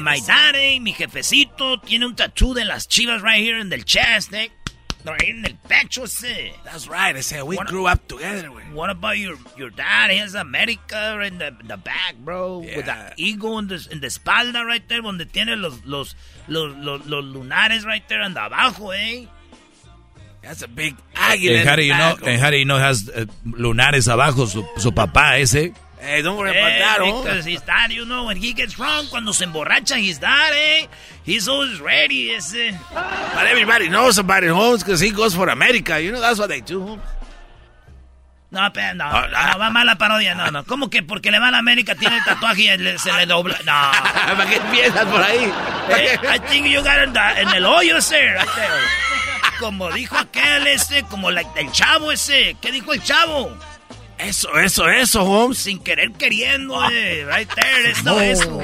my 0.00 0.18
daddy, 0.26 0.80
mi 0.80 0.92
jefecito, 0.92 1.80
tiene 1.82 2.04
un 2.04 2.16
tattoo 2.16 2.52
de 2.52 2.64
las 2.64 2.88
chivas 2.88 3.22
right 3.22 3.40
here 3.40 3.58
in 3.58 3.68
the 3.68 3.78
chest, 3.80 4.32
eh. 4.34 4.48
Right 5.04 5.22
in 5.28 5.44
el 5.46 5.52
pecho, 5.68 6.02
ese. 6.02 6.52
That's 6.64 6.88
right. 6.88 7.14
I 7.14 7.20
said 7.20 7.44
we 7.44 7.54
What- 7.56 7.68
grew 7.68 7.86
up 7.86 8.08
together. 8.08 8.48
güey. 8.50 8.72
What 8.72 8.90
about 8.90 9.18
your 9.18 9.36
your 9.56 9.70
dad? 9.70 10.10
He 10.10 10.16
has 10.18 10.34
America 10.34 11.20
in 11.24 11.38
the, 11.38 11.54
the 11.62 11.76
back, 11.76 12.16
bro. 12.18 12.58
With 12.58 12.86
the 12.86 13.12
eagle 13.16 13.56
in 13.60 13.68
the, 13.68 13.86
in 13.92 14.00
the 14.00 14.08
espalda 14.08 14.64
right 14.66 14.82
there, 14.88 15.00
donde 15.02 15.24
tiene 15.32 15.54
los, 15.56 15.74
los, 15.84 16.16
los, 16.48 16.74
los, 16.76 17.06
los 17.06 17.24
lunares 17.24 17.84
right 17.84 18.02
there 18.08 18.20
and 18.22 18.36
abajo, 18.36 18.90
eh. 18.92 19.26
That's 20.46 20.62
a 20.62 20.68
big 20.68 20.94
águila. 21.14 21.58
And 21.60 21.68
how 21.68 21.74
in 21.74 21.80
do 21.80 21.82
you 21.82 21.94
know? 21.94 22.16
And 22.24 22.40
how 22.40 22.50
do 22.50 22.56
you 22.56 22.64
know 22.64 22.78
has 22.78 23.08
uh, 23.08 23.26
lunares 23.44 24.06
abajo 24.08 24.46
su, 24.46 24.64
su 24.78 24.92
papá 24.92 25.38
ese? 25.38 25.72
Hey, 25.98 26.22
don't 26.22 26.36
worry 26.36 26.50
Eh, 26.50 26.60
about 26.60 26.78
that, 26.78 26.98
because 27.24 27.44
his 27.46 27.62
dad, 27.62 27.90
you 27.90 28.04
know, 28.04 28.26
when 28.26 28.36
he 28.36 28.52
gets 28.52 28.74
drunk, 28.74 29.10
cuando 29.10 29.32
se 29.32 29.44
emborracha, 29.44 29.96
his 29.96 30.18
dad, 30.20 30.52
eh, 30.54 30.86
he's 31.24 31.48
always 31.48 31.80
ready, 31.80 32.30
ese. 32.30 32.70
But 32.92 33.46
everybody 33.48 33.88
knows 33.88 34.18
about 34.18 34.44
it, 34.44 34.50
Holmes, 34.50 34.84
because 34.84 35.00
he 35.00 35.10
goes 35.10 35.34
for 35.34 35.48
America. 35.48 35.98
You 36.00 36.12
know, 36.12 36.20
that's 36.20 36.38
what 36.38 36.48
they 36.48 36.60
do, 36.60 36.80
Holmes. 36.82 37.02
No, 38.52 38.70
pero 38.72 38.94
no, 38.94 39.04
Ah, 39.04 39.50
no, 39.54 39.58
va 39.58 39.70
mala 39.70 39.96
parodia, 39.96 40.36
no, 40.36 40.50
no. 40.50 40.62
¿Cómo 40.64 40.88
que 40.88 41.02
porque 41.02 41.32
le 41.32 41.40
va 41.40 41.48
a 41.48 41.50
la 41.50 41.58
América 41.58 41.96
tiene 41.96 42.18
el 42.18 42.22
tatuaje 42.24 42.62
y 42.74 42.76
le- 42.78 42.98
se 42.98 43.10
le 43.12 43.26
dobla? 43.26 43.58
No. 43.66 43.72
¿Para 44.36 44.46
qué 44.48 44.56
empiezas 44.56 45.04
por 45.06 45.20
ahí? 45.20 45.52
Eh, 45.90 46.16
I 46.22 46.38
think 46.48 46.66
you 46.68 46.80
got 46.82 47.02
in 47.04 47.12
the- 47.12 47.40
en 47.42 47.48
el 47.48 47.64
hoyo 47.66 47.96
right 47.96 48.04
there. 48.54 48.80
Como 49.58 49.90
dijo 49.92 50.16
aquel 50.16 50.66
ese, 50.66 51.02
como 51.04 51.30
la- 51.30 51.42
el 51.56 51.70
chavo 51.72 52.12
ese. 52.12 52.56
¿Qué 52.60 52.70
dijo 52.72 52.92
el 52.92 53.02
chavo? 53.02 53.56
Eso, 54.18 54.58
eso, 54.58 54.88
eso, 54.88 55.22
Holmes. 55.24 55.58
Sin 55.58 55.78
querer 55.78 56.12
queriendo, 56.12 56.82
eh, 56.90 57.26
right 57.30 57.48
there, 57.54 57.90
eso, 57.90 58.02
No. 58.04 58.20
eso. 58.20 58.60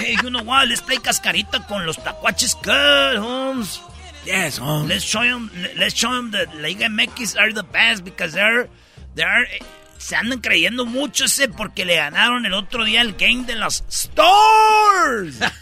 Hey, 0.00 0.16
you 0.22 0.28
know 0.30 0.42
what, 0.42 0.66
let's 0.68 0.80
play 0.82 0.98
cascarita 0.98 1.66
con 1.66 1.84
los 1.84 1.96
tacuaches 2.02 2.54
good, 2.62 3.18
Holmes. 3.18 3.80
Yes, 4.24 4.58
Holmes. 4.58 4.88
Let's 4.88 5.04
show 5.04 5.22
them, 5.22 5.50
let's 5.76 5.94
show 5.94 6.12
them 6.14 6.30
that 6.30 6.54
Liga 6.54 6.88
MX 6.88 7.36
are 7.36 7.52
the 7.52 7.64
best 7.64 8.04
because 8.04 8.32
they're, 8.34 8.68
they're, 9.16 9.42
eh, 9.52 9.58
se 9.98 10.14
andan 10.14 10.40
creyendo 10.40 10.86
mucho 10.86 11.24
ese 11.24 11.48
porque 11.48 11.84
le 11.84 11.96
ganaron 11.96 12.46
el 12.46 12.54
otro 12.54 12.84
día 12.84 13.00
el 13.00 13.14
game 13.14 13.44
de 13.44 13.56
los 13.56 13.82
Stars. 13.88 15.38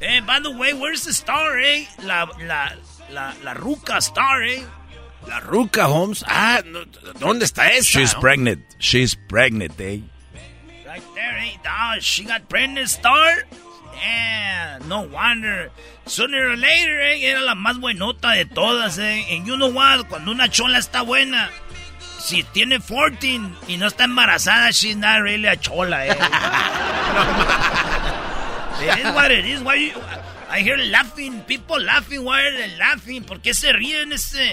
eh, 0.00 0.20
by 0.20 0.40
the 0.40 0.50
way, 0.50 0.72
where's 0.72 1.04
the 1.04 1.12
star, 1.12 1.58
eh? 1.58 1.84
La, 2.04 2.26
la, 2.46 2.72
la, 3.10 3.32
la 3.42 3.54
ruca 3.54 4.00
star, 4.00 4.42
eh? 4.42 4.62
La 5.26 5.40
ruca, 5.40 5.88
Holmes. 5.88 6.24
Ah, 6.26 6.62
no, 6.64 6.84
¿dónde 7.18 7.44
está 7.44 7.68
esa? 7.70 7.82
She's 7.82 8.14
pregnant. 8.14 8.62
She's 8.78 9.14
pregnant, 9.14 9.78
eh? 9.80 10.00
Right 10.86 11.02
there, 11.14 11.38
eh? 11.38 11.56
Ah, 11.66 11.96
she 12.00 12.24
got 12.24 12.48
pregnant 12.48 12.88
star. 12.88 13.44
Yeah, 13.94 14.78
no 14.86 15.02
wonder. 15.02 15.70
Sooner 16.06 16.50
or 16.50 16.56
later, 16.56 17.00
eh, 17.00 17.24
era 17.24 17.40
la 17.40 17.54
más 17.54 17.78
buenota 17.78 18.32
de 18.32 18.46
todas, 18.46 18.98
eh. 18.98 19.26
And 19.30 19.46
you 19.46 19.56
know 19.56 19.68
what? 19.70 20.08
Cuando 20.08 20.30
una 20.30 20.48
chola 20.48 20.78
está 20.78 21.02
buena, 21.04 21.50
si 22.28 22.42
tiene 22.42 22.78
14 22.78 23.40
y 23.68 23.76
no 23.78 23.86
está 23.86 24.04
embarazada, 24.04 24.70
she's 24.70 24.96
not 24.96 25.22
really 25.22 25.48
a 25.48 25.56
chola, 25.56 26.06
eh. 26.06 26.10
is 29.00 29.14
what 29.14 29.30
it 29.30 29.46
is. 29.46 29.62
Why 29.62 29.74
you, 29.76 29.92
I 30.50 30.60
hear 30.60 30.76
laughing, 30.76 31.40
people 31.46 31.80
laughing. 31.80 32.24
Why 32.24 32.42
are 32.42 32.52
they 32.52 32.76
laughing? 32.76 33.24
¿Por 33.24 33.40
qué 33.40 33.54
se 33.54 33.72
ríen 33.72 34.12
ese? 34.12 34.52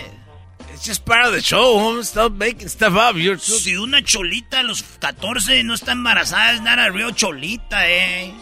It's 0.73 0.85
just 0.85 1.05
part 1.05 1.25
of 1.25 1.33
the 1.33 1.41
show, 1.41 1.77
Holmes. 1.77 2.09
Stop 2.09 2.31
making 2.31 2.69
stuff 2.69 2.95
up. 2.95 3.17
You're 3.17 3.35
too... 3.35 3.59
Si 3.59 3.75
una 3.75 4.01
cholita 4.01 4.61
a 4.61 4.63
los 4.63 4.81
14 4.81 5.63
no 5.63 5.73
está 5.73 5.91
embarazada, 5.91 6.53
es 6.53 6.61
not 6.61 6.79
a 6.79 6.91
real 6.91 7.13
cholita, 7.13 7.89
eh. 7.89 8.33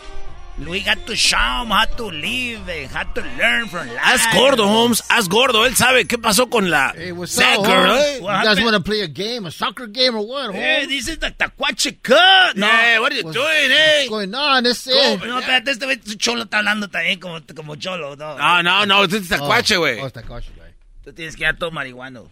We 0.55 0.81
got 0.81 1.07
to 1.07 1.15
show 1.15 1.35
them 1.37 1.71
how 1.71 1.85
to 1.85 2.05
live, 2.11 2.67
how 2.91 3.01
to 3.03 3.21
learn 3.39 3.67
from 3.69 3.87
life. 3.87 3.97
Haz 3.97 4.27
gordo, 4.35 4.67
Holmes. 4.67 5.01
Haz 5.09 5.27
gordo. 5.27 5.65
Él 5.65 5.75
sabe 5.75 6.05
qué 6.05 6.19
pasó 6.19 6.47
con 6.47 6.69
la 6.69 6.93
Hey, 6.95 7.11
what's 7.11 7.35
that 7.37 7.57
up, 7.57 7.65
eh? 7.65 8.17
You 8.19 8.27
guys 8.27 8.61
want 8.61 8.75
to 8.75 8.79
play 8.81 9.01
a 9.01 9.07
game, 9.07 9.47
a 9.47 9.51
soccer 9.51 9.87
game 9.87 10.15
or 10.15 10.23
what, 10.27 10.51
Holmes? 10.53 10.87
this 10.87 11.07
is 11.07 11.17
the 11.17 11.31
Tacuache 11.31 11.99
Cut. 12.03 12.55
No. 12.55 12.67
Yeah, 12.67 12.99
what 12.99 13.11
are 13.11 13.15
you 13.15 13.23
What's- 13.23 13.33
doing, 13.35 13.71
eh? 13.71 13.97
What's 14.01 14.09
going 14.09 14.35
on? 14.35 14.63
This 14.63 14.85
is... 14.85 14.95
¿Cómo? 14.95 15.25
No, 15.25 15.39
espérate, 15.39 15.71
este 15.71 15.85
güey, 15.85 15.99
su 16.05 16.15
cholo 16.17 16.43
está 16.43 16.59
hablando 16.59 16.87
también 16.87 17.19
como, 17.19 17.41
como 17.55 17.75
cholo, 17.77 18.15
¿no? 18.15 18.37
No, 18.37 18.61
no, 18.61 18.85
no. 18.85 19.03
Este 19.05 19.17
es 19.17 19.29
tacuache, 19.29 19.77
güey. 19.77 19.99
Oh, 20.01 20.05
it's 20.05 20.13
Tacuache, 20.13 20.51
güey. 20.55 20.69
Tú 21.03 21.11
tienes 21.13 21.35
que 21.35 21.45
dar 21.45 21.57
todo 21.57 21.71
marihuano. 21.71 22.29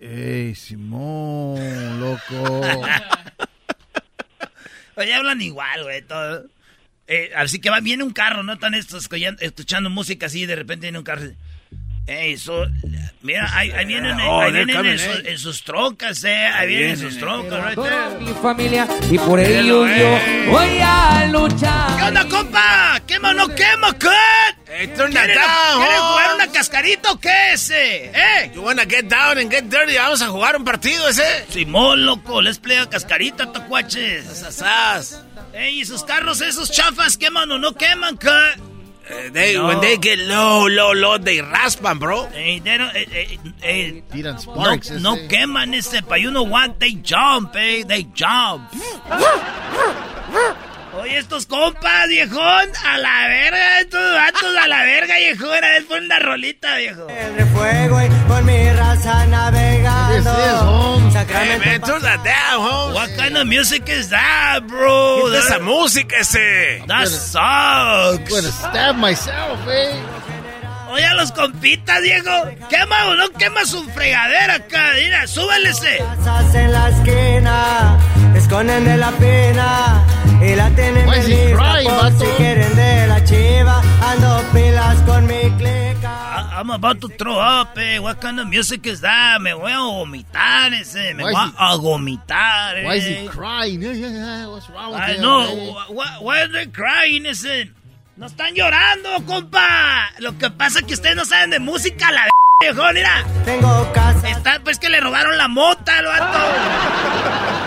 Ey, 0.00 0.54
Simón, 0.54 2.00
loco. 2.00 2.60
Oye, 4.96 5.14
hablan 5.14 5.42
igual, 5.42 5.82
güey, 5.82 6.02
todo. 6.02 6.44
Eh, 7.10 7.30
así 7.34 7.58
que 7.58 7.70
va, 7.70 7.80
viene 7.80 8.04
un 8.04 8.12
carro, 8.12 8.42
¿no? 8.42 8.52
Están 8.52 8.74
estos 8.74 9.02
escuchando, 9.04 9.40
escuchando 9.42 9.88
música 9.90 10.26
así 10.26 10.42
y 10.42 10.46
de 10.46 10.56
repente 10.56 10.82
viene 10.86 10.98
un 10.98 11.04
carro. 11.04 11.22
Ey, 12.06 12.38
so, 12.38 12.66
mira, 13.20 13.50
ahí, 13.54 13.70
ahí 13.70 13.84
vienen, 13.84 14.18
Oh, 14.20 14.40
ahí 14.40 14.50
vienen 14.52 14.74
coming, 14.76 14.92
en, 14.92 14.98
su- 14.98 15.10
eh. 15.10 15.22
en 15.26 15.38
sus 15.38 15.62
trocas, 15.62 16.24
eh. 16.24 16.46
Ahí 16.54 16.68
vienen 16.68 16.90
en 16.92 16.98
sus 16.98 17.18
trocas, 17.18 17.62
right 17.66 17.78
there. 17.82 18.18
mi 18.20 18.32
familia 18.40 18.86
y 19.10 19.18
por 19.18 19.38
ello 19.38 19.86
yo 19.86 20.16
eh. 20.16 20.46
voy 20.48 20.78
a 20.82 21.26
luchar. 21.30 21.96
¿Qué 21.98 22.02
onda, 22.04 22.28
compa? 22.28 23.00
¿Quema 23.06 23.30
o 23.30 23.34
no 23.34 23.48
quema, 23.54 23.92
cut? 23.92 24.10
Hey, 24.70 24.90
turn 24.96 25.12
that 25.12 25.24
¿Quieren, 25.26 25.36
down, 25.38 25.82
¿quieren 25.82 26.00
jugar 26.00 26.30
Holmes. 26.30 26.44
una 26.46 26.52
cascarita 26.52 27.12
o 27.12 27.20
qué 27.20 27.52
ese? 27.52 28.04
¿Eh? 28.06 28.52
You 28.54 28.62
wanna 28.62 28.84
get 28.88 29.04
down 29.06 29.36
and 29.38 29.50
get 29.50 29.64
dirty? 29.64 29.96
Vamos 29.96 30.22
a 30.22 30.28
jugar 30.28 30.56
un 30.56 30.64
partido 30.64 31.08
ese. 31.10 31.44
Simón, 31.50 32.06
loco, 32.06 32.40
les 32.40 32.58
playa 32.58 32.88
cascarita, 32.88 33.52
tacuaches. 33.52 34.24
Sasas. 34.24 35.24
Ey, 35.52 35.80
¿y 35.80 35.84
sus 35.84 36.02
carros 36.04 36.40
esos 36.40 36.70
chafas 36.70 37.16
queman 37.16 37.50
o 37.52 37.58
no 37.58 37.72
queman, 37.72 38.16
cut? 38.16 38.60
Eh, 39.10 39.30
they, 39.32 39.54
No. 39.54 39.66
When 39.68 39.80
they 39.80 39.96
get 39.96 40.18
low, 40.18 40.66
low, 40.68 40.92
low, 40.92 41.16
they 41.18 41.38
raspan, 41.38 41.98
bro. 41.98 42.28
Ey, 42.34 42.60
they 42.60 42.76
don't- 42.76 42.94
eh, 42.94 43.06
eh, 43.10 43.38
eh, 43.62 44.02
Tiran 44.12 44.34
no, 44.34 44.38
sparks. 44.40 44.90
no 44.90 45.14
ese. 45.16 45.28
queman 45.28 45.72
ese, 45.74 46.02
pa' 46.02 46.16
you 46.16 46.30
know 46.30 46.42
what, 46.44 46.78
they 46.78 46.92
jump, 47.02 47.56
eh, 47.56 47.82
they 47.84 48.02
jump. 48.14 48.70
Oye, 51.00 51.18
estos 51.18 51.46
compas, 51.46 52.08
viejón, 52.08 52.68
a 52.86 52.98
la 52.98 53.28
verga, 53.28 53.80
estos 53.80 54.14
vatos 54.14 54.56
a 54.62 54.66
la 54.68 54.82
verga, 54.82 55.14
viejón, 55.16 55.64
a 55.64 55.68
ver, 55.68 55.86
pon 55.86 56.04
una 56.04 56.18
rolita, 56.18 56.76
viejo. 56.76 57.06
De 57.06 57.44
fuego 57.46 58.00
y 58.02 58.08
con 58.28 58.44
mi 58.46 58.70
raza 58.72 59.26
navegando. 59.26 60.16
Is 60.18 60.26
Holmes. 60.26 61.14
Hey, 61.14 61.78
Holmes. 62.56 62.94
What 62.94 63.10
kind 63.16 63.36
of 63.36 63.46
music 63.46 63.88
is 63.88 64.08
that, 64.10 64.60
bro? 64.66 65.22
Quita 65.26 65.38
esa 65.38 65.48
That, 65.58 65.62
música 65.62 66.16
ese. 66.18 66.82
that 66.86 67.06
I'm 67.06 68.24
gonna 68.28 68.42
sucks. 68.42 68.54
stab 68.54 68.96
myself, 68.96 69.60
eh? 69.68 69.92
Oye, 70.90 71.04
a 71.04 71.12
los 71.14 71.30
compitas, 71.32 72.00
viejo, 72.00 72.30
quema 72.70 73.08
o 73.08 73.14
no 73.14 73.28
quema 73.32 73.64
su 73.66 73.84
fregadera 73.90 74.54
acá, 74.54 74.92
mira, 74.94 75.26
súbele 75.26 75.68
ese. 75.68 75.98
casas 75.98 76.54
en 76.54 76.72
la 76.72 76.88
esquina, 76.88 77.98
esconden 78.34 78.84
de 78.86 78.96
la 78.96 79.10
pena 79.12 80.02
y 80.40 80.54
la 80.54 80.70
tienen 80.70 81.06
Why 81.08 81.18
is 81.18 81.26
he 81.26 81.46
lista 81.46 81.56
crying, 81.56 81.88
por 81.88 82.02
vato? 82.02 82.18
si 82.20 82.26
quieren 82.36 82.76
de 82.76 83.06
la 83.08 83.24
chiva. 83.24 83.82
Ando 84.02 84.42
pilas 84.52 84.96
con 85.02 85.26
mi 85.26 85.50
clica. 85.58 86.24
I'm 86.60 86.70
about 86.70 87.00
to 87.00 87.08
throw 87.08 87.38
up, 87.38 87.76
eh. 87.78 87.98
What 88.00 88.20
kind 88.20 88.40
of 88.40 88.48
music 88.48 88.86
is 88.86 89.00
that? 89.02 89.40
Me 89.40 89.52
voy 89.52 89.70
a 89.72 89.76
vomitar 89.78 90.72
ese. 90.74 91.14
Me 91.14 91.22
Why 91.24 91.32
voy 91.32 91.44
is 91.44 91.50
he- 91.50 91.56
a 91.58 91.76
vomitar, 91.78 92.76
eh. 92.78 92.84
Why 92.84 92.94
is 92.96 93.04
he 93.06 93.28
crying? 93.28 93.82
Yeah, 93.82 93.92
yeah, 93.92 94.08
yeah. 94.10 94.46
What's 94.48 94.68
wrong 94.70 94.92
with 94.92 95.00
I 95.02 95.12
him? 95.14 95.22
know. 95.22 95.42
eh? 95.46 95.92
Why, 95.92 96.06
why 96.20 96.40
are 96.42 96.48
they 96.48 96.66
crying, 96.66 97.26
ese? 97.26 97.70
No 98.16 98.26
están 98.26 98.54
llorando, 98.54 99.24
compa. 99.26 100.10
Lo 100.18 100.36
que 100.38 100.50
pasa 100.50 100.80
es 100.80 100.84
que 100.86 100.94
ustedes 100.94 101.14
no 101.16 101.24
saben 101.24 101.50
de 101.50 101.60
música, 101.60 102.10
la 102.10 102.22
viejo, 102.60 102.82
mira. 102.92 103.24
Tengo 103.44 103.92
casa. 103.92 104.30
Está, 104.30 104.58
pues 104.64 104.80
que 104.80 104.88
le 104.88 105.00
robaron 105.00 105.36
la 105.38 105.46
mota 105.46 105.98
al 105.98 106.06
vato. 106.06 106.38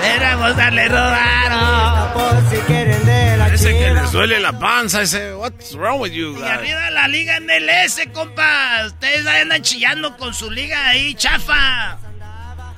Era 0.06 0.36
mota, 0.36 0.70
le 0.70 0.88
robaron. 0.90 2.14
Por 2.14 2.50
si 2.50 2.58
quieren 2.64 3.06
de 3.06 3.38
la 3.38 3.46
Parece 3.46 3.70
que 3.70 3.94
les 3.94 4.12
duele 4.12 4.40
la 4.42 4.52
panza 4.60 5.02
ese. 5.04 5.34
What's 5.36 5.76
wrong 5.76 6.02
with 6.02 6.12
you 6.12 6.34
Y 6.36 6.40
guys? 6.42 6.52
arriba 6.52 6.90
la 6.92 7.08
liga 7.08 7.40
MLS, 7.40 8.02
compa. 8.14 8.84
Ustedes 8.88 9.26
ahí 9.28 9.42
andan 9.44 9.62
chillando 9.62 10.18
con 10.18 10.34
su 10.34 10.52
liga 10.52 10.90
ahí, 10.90 11.14
chafa. 11.16 11.98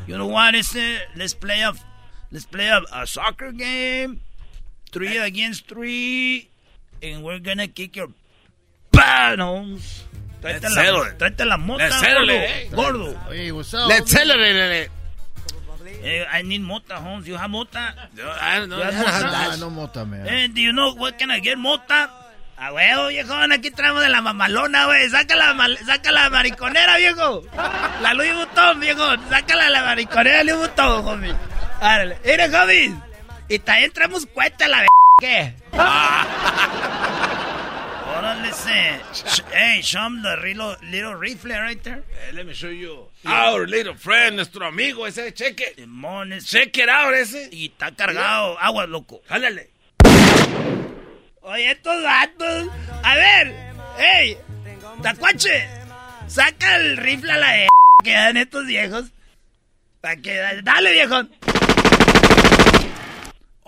You 0.05 0.15
know 0.17 0.27
what, 0.29 0.53
ese? 0.53 0.99
Let's 1.15 1.33
play 1.33 1.63
a, 1.63 1.73
let's 2.29 2.45
play 2.45 2.69
a, 2.69 2.81
a 2.91 3.07
soccer 3.07 3.51
game. 3.53 4.19
Three 4.91 5.17
against 5.17 5.67
three. 5.67 6.47
And 7.01 7.23
we're 7.23 7.39
gonna 7.39 7.67
kick 7.67 7.95
your 7.95 8.09
panos. 8.91 10.02
Tráete 10.43 10.67
Let's 10.69 10.75
la, 10.75 11.17
tráete 11.17 11.45
mota, 11.57 11.83
Let's 11.85 12.01
gordo. 12.01 12.33
Gordo. 12.75 13.19
Hey, 13.31 13.51
what's 13.53 13.73
up? 13.73 13.87
Let's 13.87 14.11
celebrate. 14.11 14.89
Eh, 16.03 16.25
I 16.33 16.43
need 16.43 16.59
mota, 16.59 16.97
Holmes. 16.97 17.25
You 17.25 17.37
have 17.37 17.49
mota? 17.49 17.95
I 18.41 18.59
don't 18.59 18.67
know. 18.67 18.77
You 18.77 18.83
have 18.83 19.07
I 19.07 19.21
don't 19.21 19.31
mota? 19.31 19.51
Ah, 19.53 19.55
no 19.57 19.69
mota, 19.69 20.05
man. 20.05 20.27
Eh, 20.27 20.49
do 20.53 20.59
you 20.59 20.73
know 20.73 20.93
what 20.95 21.17
can 21.17 21.31
I 21.31 21.39
get, 21.39 21.57
mota? 21.57 22.11
A 22.57 22.73
huevo, 22.73 23.07
viejón, 23.07 23.53
aquí 23.53 23.71
traemos 23.71 24.01
de 24.01 24.09
la 24.09 24.21
mamalona, 24.21 24.85
güey. 24.85 25.09
Saca 25.09 25.33
la, 25.37 25.53
mal- 25.53 25.77
saca 25.85 26.11
la 26.11 26.29
mariconera, 26.29 26.97
viejo. 26.97 27.43
La 28.01 28.13
Louis 28.13 28.33
Vuitton, 28.35 28.79
viejo. 28.81 29.15
Sácala 29.29 29.69
la 29.69 29.83
mariconera 29.83 30.43
Louis 30.43 30.57
Vuitton, 30.57 31.07
homie. 31.07 31.33
Árale. 31.79 32.17
Mire, 32.25 32.53
homie. 32.53 32.93
Y 33.47 33.59
también 33.59 33.91
traemos 33.93 34.25
cuenta 34.25 34.67
la 34.67 34.81
b... 34.81 34.87
¿Qué? 35.21 35.53
Órale, 38.13 38.51
Hey, 39.51 39.81
show 39.81 40.05
him 40.05 40.21
the 40.21 40.37
little, 40.37 40.75
little 40.91 41.15
rifle 41.15 41.49
right 41.49 41.81
there. 41.83 42.03
Hey, 42.09 42.35
let 42.35 42.45
me 42.45 42.53
show 42.53 42.69
you. 42.69 43.07
Our 43.25 43.65
little 43.65 43.95
friend, 43.95 44.35
nuestro 44.35 44.67
amigo 44.67 45.05
ese. 45.07 45.17
It. 45.29 45.35
Simón, 45.77 46.33
ese. 46.33 46.45
Check 46.45 46.77
it 46.77 46.89
out 46.89 47.13
ese. 47.15 47.49
Y 47.51 47.71
está 47.71 47.95
cargado. 47.95 48.55
Agua, 48.59 48.85
loco. 48.85 49.21
Jálale. 49.27 49.71
Oye, 51.41 51.71
estos 51.71 52.03
vatos. 52.03 52.69
A 53.03 53.15
ver, 53.15 53.55
ey, 53.97 54.37
Tacuache, 55.01 55.67
saca 56.27 56.75
el 56.75 56.97
rifle 56.97 57.31
a 57.31 57.37
la 57.37 57.51
de 57.51 57.67
que 58.03 58.13
dan 58.13 58.37
estos 58.37 58.67
viejos. 58.67 59.05
Para 60.01 60.17
que. 60.17 60.61
Dale, 60.63 60.91
viejo. 60.91 61.23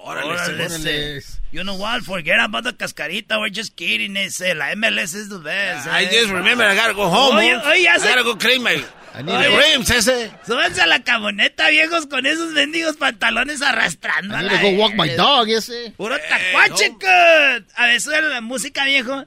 Órale, 0.06 0.38
Órale. 0.38 1.24
You 1.52 1.64
know 1.64 1.76
what? 1.76 2.04
Forget 2.04 2.40
about 2.40 2.64
the 2.64 2.74
cascarita. 2.74 3.40
We're 3.40 3.50
just 3.50 3.76
kidding. 3.76 4.16
Ese. 4.16 4.54
La 4.54 4.76
MLS 4.76 5.16
is 5.16 5.30
the 5.30 5.40
best. 5.40 5.88
I 5.88 6.04
eh. 6.04 6.12
just 6.12 6.32
remember 6.32 6.64
I 6.64 6.76
gotta 6.76 6.94
go 6.94 7.10
home. 7.10 7.38
Oye, 7.38 7.56
oye, 7.56 7.84
ya 7.84 7.94
I 7.96 7.98
se- 7.98 8.10
gotta 8.10 8.24
go 8.24 8.36
clean 8.36 8.62
my 8.62 8.78
I 9.16 9.24
need 9.24 9.34
Oye. 9.34 9.58
rims 9.58 9.90
ese. 9.90 10.30
Súbanse 10.46 10.82
a 10.82 10.86
la 10.86 11.00
camioneta, 11.00 11.70
viejos, 11.70 12.06
con 12.06 12.26
esos 12.26 12.52
mendigos 12.52 12.98
pantalones 12.98 13.62
arrastrando. 13.64 14.36
I 14.36 14.44
need 14.44 14.52
to 14.52 14.62
go 14.62 14.78
walk 14.78 14.94
my 14.96 15.10
dog, 15.16 15.50
ese. 15.50 15.94
Puro 15.98 16.18
tacuache, 16.20 16.92
cut. 17.00 17.66
A 17.76 17.88
ver, 17.88 18.00
sube 18.00 18.22
la 18.22 18.42
música, 18.42 18.86
viejo. 18.86 19.26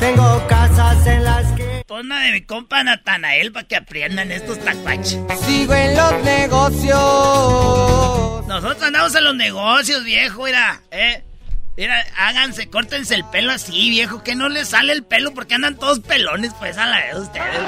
Tengo 0.00 0.46
casas 0.48 1.06
en 1.06 1.24
la 1.24 1.42
Pon 1.86 2.08
de 2.08 2.32
mi 2.32 2.40
compa 2.42 2.82
Natanael 2.82 3.52
para 3.52 3.68
que 3.68 3.76
aprendan 3.76 4.32
estos 4.32 4.58
tacuaches. 4.58 5.20
Sigo 5.46 5.72
en 5.72 5.96
los 5.96 6.24
negocios. 6.24 6.96
Nosotros 8.48 8.82
andamos 8.82 9.14
en 9.14 9.22
los 9.22 9.36
negocios, 9.36 10.02
viejo, 10.02 10.42
mira, 10.42 10.80
eh. 10.90 11.22
Mira, 11.76 12.04
háganse, 12.16 12.68
córtense 12.70 13.14
el 13.14 13.24
pelo 13.26 13.52
así, 13.52 13.90
viejo, 13.90 14.24
que 14.24 14.34
no 14.34 14.48
les 14.48 14.70
sale 14.70 14.94
el 14.94 15.04
pelo 15.04 15.32
porque 15.32 15.54
andan 15.54 15.76
todos 15.76 16.00
pelones, 16.00 16.52
pues, 16.58 16.76
a 16.76 16.86
la 16.86 16.96
vez 17.04 17.14
ustedes. 17.18 17.60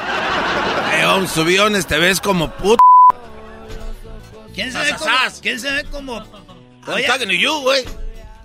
To 1.34 1.44
be 1.44 1.60
honest, 1.60 1.88
te 1.88 1.98
ves 1.98 2.20
como 2.20 2.50
puto. 2.50 2.78
¿Quién 4.52 4.72
se 4.72 4.78
ve 4.78 4.94
como? 4.98 5.10
¿Quién 5.42 5.60
se 5.60 5.70
ve 5.70 5.84
como? 5.84 6.16
I'm 6.16 6.26
Oye, 6.88 7.06
talking 7.06 7.28
to 7.28 7.34
you, 7.34 7.60
güey. 7.60 7.84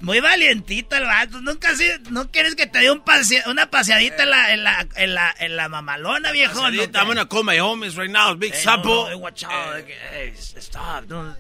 Muy 0.04 0.20
valientito 0.20 0.96
el 0.96 1.06
vato. 1.06 1.42
Nunca 1.42 1.70
así, 1.72 1.86
no 2.12 2.30
quieres 2.30 2.56
que 2.56 2.68
te 2.68 2.80
dé 2.80 2.92
un 2.92 3.04
pasea- 3.04 3.48
una 3.50 3.70
paseadita 3.72 4.24
en 4.24 4.30
la, 4.30 4.54
en 4.54 4.64
la, 4.64 4.88
en 4.96 5.14
la, 5.16 5.36
en 5.40 5.56
la 5.56 5.70
mamalona, 5.70 6.32
viejo. 6.32 6.56
¿no? 6.56 6.66
Ahorita, 6.66 7.00
I'm 7.00 7.08
gonna 7.08 7.26
call 7.28 7.44
my 7.44 7.58
homies 7.60 7.96
right 7.96 8.12
now. 8.12 8.36
Big 8.36 8.54
Hey, 8.54 8.62
Sapo. 8.64 8.84
no, 8.84 9.04
no, 9.04 9.10
hey, 9.10 9.16
watch 9.16 9.44
out. 9.46 9.84
Hey, 10.12 10.34
stop. 10.38 11.06
Don't, 11.08 11.36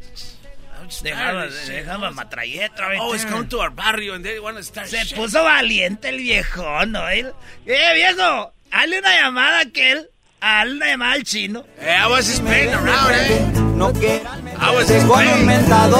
Dejaba, 1.01 1.47
dejaba 1.47 2.11
matralleta. 2.11 2.89
Oh, 2.99 3.14
it's 3.14 3.24
come 3.26 3.47
to 3.47 3.59
our 3.61 3.70
barrio 3.70 4.16
and 4.16 4.26
they 4.26 4.38
want 4.39 4.57
to 4.57 4.64
start 4.64 4.88
Se 4.88 4.97
shit. 5.05 5.16
puso 5.18 5.41
valiente 5.43 6.09
el 6.09 6.18
viejón, 6.18 6.91
¿no? 6.91 7.07
Él- 7.09 7.34
¡Eh, 7.66 7.93
viejo! 7.95 8.53
Hazle 8.72 8.99
una 8.99 9.16
llamada 9.16 9.59
a 9.59 9.61
aquel. 9.61 10.09
Hazle 10.41 10.76
una 10.76 10.88
llamada 10.88 11.14
al 11.14 11.24
chino. 11.24 11.66
Eh, 11.80 11.95
I 11.97 12.07
was 12.09 12.28
just 12.28 12.43
playing 12.43 12.74
around, 12.74 13.11
eh. 13.11 13.39
No 13.76 13.93
quiero 13.93 14.30
I 14.59 14.76
was 14.76 14.88
just 14.89 15.07
playing. 15.07 15.47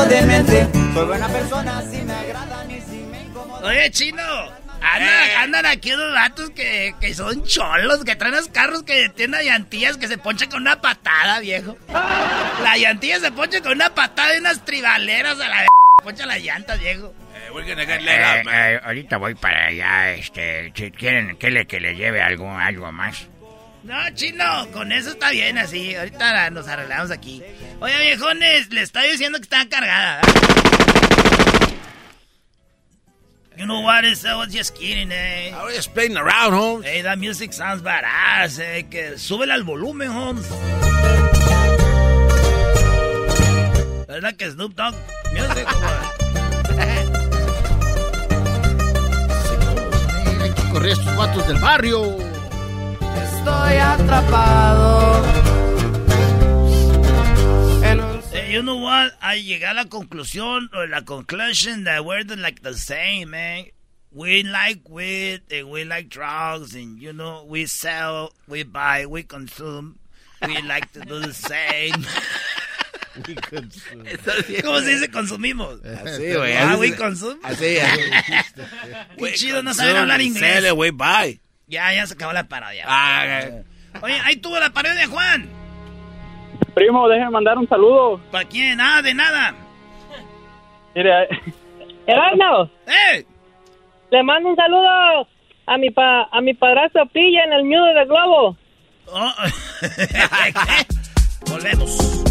de 0.10 0.22
mente. 0.24 0.83
Soy 0.94 1.06
buena 1.08 1.28
persona, 1.28 1.82
si 1.82 2.02
me 2.04 2.14
agradan 2.14 2.70
y 2.70 2.80
si 2.80 2.98
me 2.98 3.24
incomodan. 3.24 3.66
Oye, 3.66 3.90
chino. 3.90 4.22
Andan, 4.80 5.30
andan 5.40 5.66
aquí 5.66 5.92
unos 5.92 6.14
vatos 6.14 6.52
que, 6.52 6.94
que 7.02 7.16
son 7.16 7.44
cholos, 7.46 8.04
que 8.04 8.16
traen 8.16 8.36
los 8.36 8.48
carros 8.50 8.84
que 8.84 9.10
tienen 9.10 9.44
llantillas 9.44 9.98
que 9.98 10.08
se 10.08 10.20
ponchan 10.20 10.52
con 10.52 10.62
una 10.62 10.82
patada, 10.82 11.40
viejo. 11.40 11.78
La 11.88 12.78
llantilla 12.78 13.20
se 13.20 13.32
poncha 13.32 13.62
con 13.62 13.72
una 13.72 13.96
patada 13.96 14.36
y 14.36 14.40
unas 14.40 14.64
tribaleras 14.66 15.40
a 15.40 15.48
la 15.48 15.62
v. 15.62 15.68
Poncha 16.04 16.28
las 16.28 16.42
llantas, 16.42 16.80
viejo. 16.80 17.14
Eh. 17.34 18.44
Eh, 18.52 18.80
ahorita 18.84 19.18
voy 19.18 19.34
para 19.34 19.68
allá, 19.68 20.12
este, 20.12 20.72
si 20.76 20.92
quieren 20.92 21.38
que 21.38 21.50
le, 21.50 21.66
que 21.66 21.80
le 21.80 21.96
lleve 21.96 22.22
algo, 22.22 22.52
algo 22.52 22.92
más. 22.92 23.30
No, 23.84 23.96
chino, 24.16 24.68
con 24.72 24.92
eso 24.94 25.10
está 25.10 25.32
bien 25.32 25.58
así. 25.58 25.94
Ahorita 25.94 26.50
nos 26.52 26.68
arreglamos 26.68 27.12
aquí. 27.12 27.44
Oye, 27.82 27.98
viejones, 28.00 28.70
le 28.72 28.82
estoy 28.82 29.12
diciendo 29.12 29.38
que 29.40 29.44
está 29.44 29.68
cargada. 29.68 30.22
You 33.58 33.66
know 33.66 33.82
what? 33.82 34.04
It's, 34.04 34.26
I 34.26 34.36
was 34.36 34.52
just 34.54 34.74
kidding, 34.76 35.12
eh. 35.12 35.52
I 35.54 35.64
was 35.66 35.76
just 35.76 35.94
playing 35.94 36.18
around, 36.18 36.54
Holmes. 36.54 36.86
Hey, 36.86 37.02
that 37.02 37.20
music 37.20 37.54
sounds 37.54 37.84
badass, 37.84 38.58
eh. 38.60 38.84
Que 38.90 39.18
súbele 39.20 39.54
al 39.54 39.64
volumen, 39.64 40.10
Holmes. 40.10 40.48
¿Verdad 44.08 44.34
que 44.36 44.50
Snoop 44.50 44.76
Dogg 44.76 44.96
music? 45.34 45.68
Hay 50.42 50.50
que 50.52 50.70
correr 50.72 50.90
a 50.90 50.94
estos 50.94 51.16
vatos 51.16 51.48
del 51.48 51.58
barrio. 51.58 52.33
Estoy 53.22 53.78
atrapado. 53.78 55.24
Eh, 58.36 58.50
you 58.52 58.64
know 58.64 58.78
what? 58.78 59.12
I 59.22 59.38
llegué 59.44 59.66
a 59.66 59.74
la 59.74 59.86
conclusión, 59.86 60.70
or 60.74 60.88
la 60.88 61.02
conclusion 61.02 61.84
that 61.84 62.04
we're 62.04 62.24
the, 62.24 62.36
like 62.36 62.64
the 62.64 62.74
same, 62.74 63.30
man. 63.32 63.66
We 64.12 64.44
like 64.44 64.82
weed 64.90 65.42
and 65.52 65.70
we 65.70 65.84
like 65.86 66.10
drugs 66.10 66.76
and 66.76 67.00
you 67.02 67.14
know 67.14 67.46
we 67.48 67.66
sell, 67.66 68.32
we 68.48 68.64
buy, 68.64 69.06
we 69.08 69.24
consume. 69.24 69.98
We 70.46 70.62
like 70.62 70.92
to 70.94 71.02
do 71.02 71.20
the 71.20 71.34
same. 71.34 72.06
We 73.28 73.36
consume. 73.36 74.06
¿Cómo 74.64 74.80
se 74.82 74.96
dice 74.96 75.12
consumimos? 75.12 75.80
Así, 75.86 76.34
güey. 76.34 76.58
Ah, 76.58 76.76
we 76.80 76.96
consume. 76.96 77.40
Así, 77.44 77.78
así. 77.78 78.02
Qué 79.20 79.34
chido 79.34 79.62
no 79.62 79.72
saber 79.76 79.98
hablar 79.98 80.20
inglés. 80.20 80.64
Sell 80.64 80.74
we 80.76 80.90
buy. 80.90 81.40
Ya, 81.68 81.94
ya 81.94 82.06
se 82.06 82.14
acabó 82.14 82.34
la 82.34 82.44
parodia. 82.44 82.86
Ah, 82.88 83.46
Oye, 84.02 84.20
ahí 84.26 84.36
tuvo 84.38 84.60
la 84.60 84.70
parodia, 84.72 85.08
Juan. 85.08 85.50
Primo, 86.74 87.08
déjeme 87.08 87.32
mandar 87.32 87.58
un 87.58 87.68
saludo. 87.68 88.20
¿Para 88.32 88.48
quién? 88.48 88.78
Nada, 88.78 89.02
de 89.02 89.14
nada. 89.14 89.56
Mire, 90.96 91.28
Erasmo, 92.06 92.70
¡Eh! 92.86 93.26
le 94.12 94.24
mando 94.24 94.50
un 94.50 94.56
saludo 94.56 95.28
a 95.66 95.78
mi 95.78 95.90
pa, 95.90 96.28
a 96.32 96.42
mi 96.42 96.54
padrastro 96.54 97.06
Pilla 97.08 97.44
en 97.46 97.54
el 97.54 97.70
nudo 97.70 97.94
de 97.94 98.06
globo. 98.06 98.58
Oh. 99.08 99.34
Volvemos. 101.50 102.24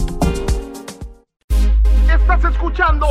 Estás 2.09 2.45
escuchando 2.45 3.07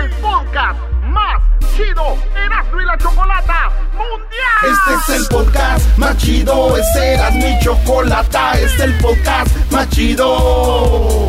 el 0.00 0.10
podcast 0.20 0.80
más 1.04 1.53
chido 1.74 2.16
Erasmo 2.36 2.78
Chocolata 2.98 3.70
Mundial. 3.92 4.62
Este 4.62 5.12
es 5.12 5.20
el 5.20 5.26
podcast 5.28 5.98
más 5.98 6.16
chido, 6.18 6.76
este 6.76 7.14
era 7.14 7.30
mi 7.32 7.58
chocolata, 7.60 8.52
este 8.52 8.66
es 8.66 8.80
el 8.80 8.98
podcast 8.98 9.56
más 9.72 9.88
chido. 9.90 11.28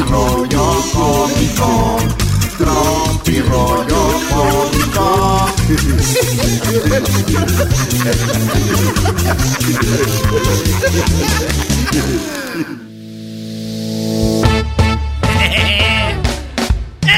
Rollo 0.00 0.82
cómico. 0.92 1.98
Tropi 2.58 3.40
rollo 3.40 4.20
cómico. 4.30 5.46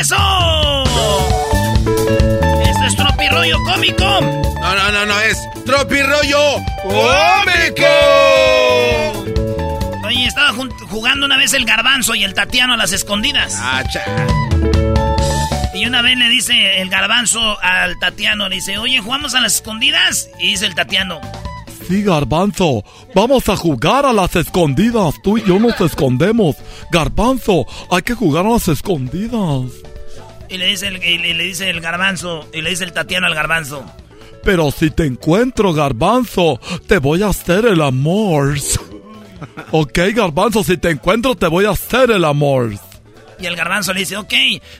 ¡Eso! 0.01 0.85
Este 2.63 2.87
es 2.87 2.97
Tropirollo 2.97 3.57
Cómico. 3.65 4.05
No, 4.05 4.75
no, 4.75 4.93
no, 4.93 5.07
no, 5.07 5.21
es 5.21 5.39
Tropirollo 5.65 6.57
Cómico. 6.83 7.87
Estaba 10.29 10.53
jugando 10.53 11.25
una 11.25 11.39
vez 11.39 11.55
el 11.55 11.65
garbanzo 11.65 12.15
y 12.15 12.23
el 12.23 12.35
Tatiano 12.35 12.75
a 12.75 12.77
las 12.77 12.93
escondidas. 12.93 13.57
Ah. 13.57 13.83
Y 15.75 15.87
una 15.87 16.03
vez 16.03 16.19
le 16.19 16.29
dice 16.29 16.83
el 16.83 16.91
garbanzo 16.91 17.59
al 17.63 17.99
Tatiano, 17.99 18.49
le 18.51 18.57
dice, 18.57 18.77
oye, 18.77 19.01
¿jugamos 19.01 19.35
a 19.35 19.41
las 19.41 19.55
escondidas? 19.57 20.29
Y 20.39 20.49
dice 20.49 20.67
el 20.67 20.75
Tatiano, 20.75 21.21
Sí, 21.89 22.03
Garbanzo, 22.03 22.85
vamos 23.15 23.49
a 23.49 23.57
jugar 23.57 24.05
a 24.05 24.13
las 24.13 24.37
escondidas. 24.37 25.15
Tú 25.23 25.39
y 25.39 25.45
yo 25.45 25.59
nos 25.59 25.81
escondemos. 25.81 26.57
Garbanzo, 26.93 27.65
hay 27.91 28.03
que 28.03 28.13
jugar 28.13 28.45
a 28.45 28.51
las 28.51 28.69
escondidas. 28.69 29.73
y 30.51 30.59
le 30.59 30.67
dice 30.67 30.89
el, 30.89 31.03
y 31.03 31.17
le, 31.17 31.33
le 31.33 31.45
dice 31.45 31.71
el 31.71 31.81
garbanzo, 31.81 32.47
y 32.53 32.61
le 32.61 32.69
dice 32.69 32.85
el 32.85 32.93
Tatiano 32.93 33.27
al 33.27 33.35
garbanzo. 33.35 33.83
Pero 34.45 34.71
si 34.71 34.91
te 34.91 35.07
encuentro, 35.07 35.73
Garbanzo, 35.73 36.61
te 36.87 36.99
voy 36.99 37.23
a 37.23 37.29
hacer 37.29 37.65
el 37.65 37.81
amor. 37.81 38.57
Ok, 39.71 39.99
Garbanzo, 40.15 40.65
si 40.65 40.77
te 40.77 40.91
encuentro, 40.91 41.35
te 41.35 41.47
voy 41.47 41.65
a 41.67 41.71
hacer 41.71 42.11
el 42.11 42.25
amor. 42.25 42.73
Y 43.41 43.47
el 43.47 43.55
garbanzo 43.55 43.93
le 43.93 44.01
dice, 44.01 44.17
ok, 44.17 44.35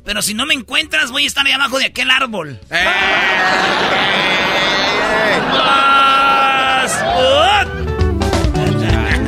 pero 0.05 0.21
si 0.21 0.35
no 0.35 0.45
me 0.45 0.55
encuentras 0.55 1.13
voy 1.13 1.23
a 1.25 1.29
estar 1.29 1.47
ahí 1.47 1.53
abajo 1.53 1.79
de 1.79 1.85
aquel 1.87 2.11
árbol. 2.11 2.59
¡Más! 2.71 2.81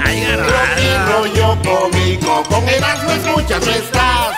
¡Ay, 0.05 0.20
garbanzo! 0.22 1.07
Rollo 1.07 1.57
cómico. 1.62 2.43
Con 2.49 2.68
Erasmo 2.68 3.12
escuchas 3.12 3.64
estás. 3.68 4.37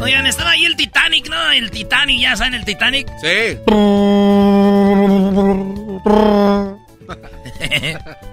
Oigan, 0.00 0.26
estaba 0.26 0.50
ahí 0.50 0.64
el 0.64 0.74
Titanic, 0.74 1.28
¿no? 1.28 1.52
El 1.52 1.70
Titanic, 1.70 2.20
¿ya 2.20 2.36
saben 2.36 2.54
el 2.54 2.64
Titanic? 2.64 3.06
Sí. 3.20 3.58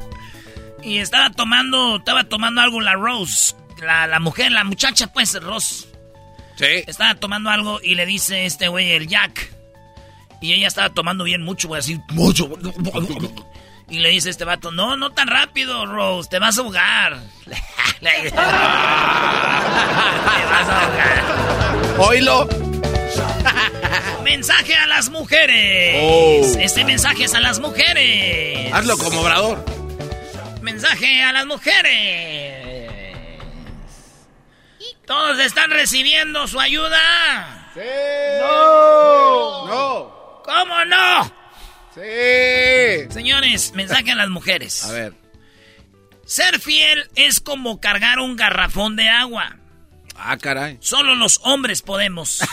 y 0.89 0.97
estaba 0.97 1.29
tomando, 1.29 1.97
estaba 1.97 2.23
tomando 2.23 2.61
algo 2.61 2.81
la 2.81 2.93
Rose, 2.95 3.55
la, 3.79 4.07
la 4.07 4.19
mujer, 4.19 4.51
la 4.51 4.63
muchacha, 4.63 5.07
pues, 5.13 5.39
Rose. 5.41 5.85
Sí. 6.55 6.83
Estaba 6.87 7.13
tomando 7.13 7.51
algo 7.51 7.79
y 7.81 7.93
le 7.93 8.07
dice 8.07 8.45
este 8.45 8.67
güey, 8.69 8.91
el 8.93 9.07
Jack. 9.07 9.53
Y 10.41 10.53
ella 10.53 10.67
estaba 10.67 10.89
tomando 10.89 11.25
bien 11.25 11.43
mucho, 11.43 11.67
güey, 11.67 11.79
así, 11.79 12.01
mucho. 12.09 12.49
Y 13.87 13.99
le 13.99 14.09
dice 14.09 14.31
este 14.31 14.45
vato, 14.45 14.71
no, 14.71 14.97
no 14.97 15.11
tan 15.11 15.27
rápido, 15.27 15.85
Rose, 15.85 16.27
te 16.29 16.39
vas 16.39 16.57
a 16.57 16.61
ahogar. 16.61 17.19
Le 18.01 18.31
vas 18.31 18.33
a 20.69 20.85
ahogar. 20.85 21.99
Oílo. 21.99 22.49
Mensaje 24.23 24.75
a 24.75 24.87
las 24.87 25.09
mujeres. 25.09 25.99
Oh. 26.01 26.59
Este 26.59 26.85
mensaje 26.85 27.25
es 27.25 27.33
a 27.33 27.41
las 27.41 27.59
mujeres. 27.59 28.73
Hazlo 28.73 28.97
como 28.97 29.21
obrador. 29.21 29.78
Mensaje 30.71 31.23
a 31.23 31.33
las 31.33 31.47
mujeres. 31.47 33.15
¿Todos 35.07 35.39
están 35.39 35.71
recibiendo 35.71 36.47
su 36.47 36.59
ayuda? 36.59 37.71
Sí. 37.73 37.79
No. 38.39 39.65
No. 39.65 40.41
¿Cómo 40.45 40.85
no? 40.85 41.23
Sí. 41.95 43.11
Señores, 43.11 43.73
mensaje 43.73 44.11
a 44.11 44.15
las 44.15 44.29
mujeres. 44.29 44.85
A 44.85 44.91
ver. 44.91 45.13
Ser 46.27 46.59
fiel 46.59 47.09
es 47.15 47.39
como 47.39 47.81
cargar 47.81 48.19
un 48.19 48.35
garrafón 48.35 48.95
de 48.95 49.09
agua. 49.09 49.55
Ah, 50.15 50.37
caray. 50.37 50.77
Solo 50.81 51.15
los 51.15 51.39
hombres 51.45 51.81
podemos. 51.81 52.41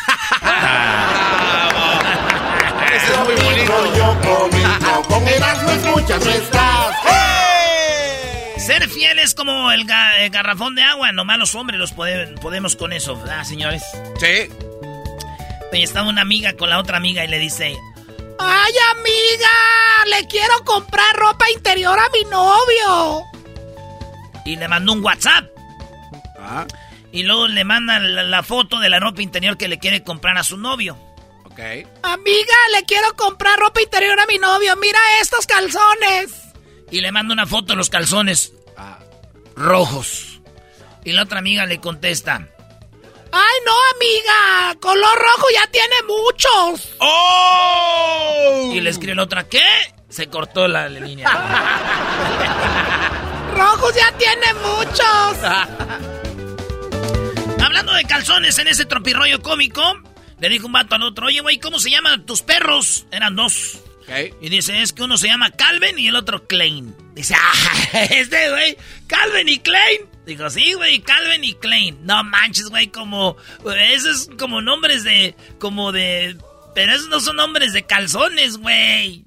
Ese 2.94 3.12
es 3.12 3.18
muy 3.18 3.34
bonito. 3.34 3.94
Yo 3.94 4.18
conmigo, 4.22 5.02
con 5.06 5.28
escuchas 5.28 6.24
nuestras. 6.24 7.36
Ser 8.66 8.88
fiel 8.88 9.18
es 9.20 9.34
como 9.34 9.70
el, 9.70 9.86
ga- 9.86 10.18
el 10.18 10.30
garrafón 10.30 10.74
de 10.74 10.82
agua. 10.82 11.12
Nomás 11.12 11.38
los 11.38 11.54
hombres 11.54 11.78
los 11.78 11.94
pode- 11.94 12.34
podemos 12.40 12.74
con 12.74 12.92
eso, 12.92 13.16
¿verdad, 13.16 13.44
señores? 13.44 13.82
Sí. 14.18 14.48
Oye, 15.72 15.82
estaba 15.82 16.08
una 16.08 16.22
amiga 16.22 16.54
con 16.56 16.70
la 16.70 16.78
otra 16.78 16.96
amiga 16.96 17.24
y 17.24 17.28
le 17.28 17.38
dice... 17.38 17.76
¡Ay, 18.38 18.72
amiga! 18.92 20.18
Le 20.18 20.26
quiero 20.28 20.54
comprar 20.64 21.14
ropa 21.16 21.44
interior 21.54 21.98
a 21.98 22.08
mi 22.10 22.24
novio. 22.24 23.24
Y 24.44 24.56
le 24.56 24.68
mandó 24.68 24.92
un 24.94 25.04
WhatsApp. 25.04 25.44
Ah, 26.38 26.66
Y 27.12 27.22
luego 27.22 27.46
le 27.48 27.64
manda 27.64 27.98
la, 27.98 28.22
la 28.24 28.42
foto 28.42 28.78
de 28.80 28.88
la 28.88 28.98
ropa 29.00 29.22
interior 29.22 29.56
que 29.56 29.68
le 29.68 29.78
quiere 29.78 30.02
comprar 30.02 30.36
a 30.38 30.42
su 30.44 30.56
novio. 30.56 30.98
ok. 31.44 31.58
Amiga, 32.02 32.56
le 32.72 32.84
quiero 32.84 33.14
comprar 33.16 33.58
ropa 33.58 33.80
interior 33.80 34.18
a 34.20 34.26
mi 34.26 34.38
novio. 34.38 34.76
Mira 34.76 34.98
estos 35.22 35.46
calzones. 35.46 36.32
Y 36.91 37.01
le 37.01 37.12
manda 37.12 37.32
una 37.32 37.47
foto 37.47 37.72
de 37.72 37.76
los 37.76 37.91
calzones 37.91 38.53
rojos. 39.57 40.41
Y 41.05 41.12
la 41.12 41.24
otra 41.24 41.39
amiga 41.39 41.66
le 41.66 41.80
contesta... 41.80 42.49
Ay, 43.32 43.59
no, 43.66 43.72
amiga. 43.97 44.76
Color 44.80 45.18
rojo 45.18 45.47
ya 45.53 45.66
tiene 45.70 45.97
muchos. 46.07 46.95
¡Oh! 46.99 48.70
Y 48.72 48.80
le 48.80 48.91
escribe 48.91 49.16
la 49.16 49.24
otra, 49.24 49.49
¿qué? 49.49 49.64
Se 50.09 50.28
cortó 50.28 50.68
la 50.68 50.89
línea. 50.89 51.28
Rojos 53.57 53.95
ya 53.95 54.12
tiene 54.12 54.55
muchos. 54.55 55.37
Hablando 57.62 57.93
de 57.93 58.05
calzones 58.05 58.59
en 58.59 58.68
ese 58.68 58.87
tropirroyo 58.87 59.43
cómico, 59.43 59.82
le 60.39 60.49
dijo 60.49 60.66
un 60.66 60.72
vato 60.72 60.95
al 60.95 61.03
otro, 61.03 61.26
oye, 61.26 61.41
güey, 61.41 61.59
¿cómo 61.59 61.78
se 61.78 61.91
llaman 61.91 62.24
tus 62.24 62.41
perros? 62.43 63.05
Eran 63.11 63.37
dos. 63.37 63.80
Ok. 64.09 64.34
Y 64.40 64.48
dice, 64.48 64.82
es 64.82 64.92
que 64.92 65.02
uno 65.02 65.16
se 65.16 65.26
llama 65.26 65.50
Calvin 65.50 65.98
y 65.98 66.09
el 66.09 66.16
otro 66.16 66.46
Klein. 66.46 66.94
Dice, 67.14 67.34
ah, 67.36 67.52
este, 68.11 68.50
güey, 68.50 68.76
Calvin 69.07 69.48
y 69.48 69.59
Klein. 69.59 70.02
Digo, 70.26 70.48
sí, 70.50 70.72
güey, 70.74 71.00
Calvin 71.00 71.44
y 71.44 71.54
Klein. 71.54 71.98
No 72.04 72.22
manches, 72.24 72.68
güey, 72.68 72.88
como, 72.88 73.36
esos 73.78 74.22
es 74.22 74.28
como 74.38 74.61
nombres 74.61 75.04
de, 75.04 75.34
como 75.59 75.92
de, 75.92 76.36
pero 76.74 76.92
esos 76.92 77.09
no 77.09 77.20
son 77.20 77.36
nombres 77.36 77.72
de 77.72 77.84
calzones, 77.84 78.59
güey. 78.59 79.24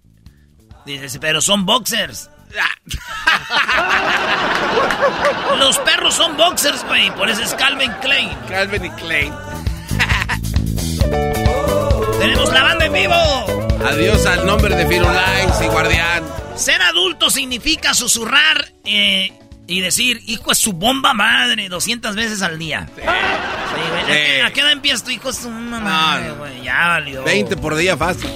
Dice, 0.85 1.19
pero 1.19 1.41
son 1.41 1.65
boxers. 1.65 2.29
Los 5.57 5.77
perros 5.79 6.15
son 6.15 6.37
boxers, 6.37 6.83
güey, 6.85 7.13
por 7.15 7.29
eso 7.29 7.43
es 7.43 7.53
Calvin 7.53 7.91
Klein. 8.01 8.29
Calvin 8.47 8.85
y 8.85 8.89
Klein. 8.91 9.33
Tenemos 12.19 12.51
la 12.51 12.63
banda 12.63 12.85
en 12.85 12.93
vivo. 12.93 13.68
Adiós 13.85 14.25
al 14.25 14.45
nombre 14.45 14.75
de 14.75 14.85
Firulais 14.87 15.61
y 15.63 15.67
Guardián. 15.67 16.23
Ser 16.55 16.81
adulto 16.81 17.29
significa 17.29 17.93
susurrar 17.93 18.73
eh, 18.83 19.31
y 19.67 19.79
decir, 19.79 20.21
hijo 20.27 20.51
es 20.51 20.57
su 20.57 20.73
bomba 20.73 21.13
madre, 21.13 21.69
200 21.69 22.15
veces 22.15 22.41
al 22.41 22.59
día. 22.59 22.89
Sí. 22.95 23.01
¿A, 23.07 24.05
qué, 24.05 24.41
a 24.43 24.51
qué 24.51 24.59
edad 24.61 24.71
empieza 24.73 25.05
tu 25.05 25.11
hijo 25.11 25.29
es 25.29 25.37
su 25.37 25.49
madre, 25.49 26.31
güey? 26.31 26.63
Ya 26.63 26.87
valió. 26.89 27.23
20 27.23 27.55
por 27.57 27.75
día 27.75 27.95
fácil. 27.95 28.29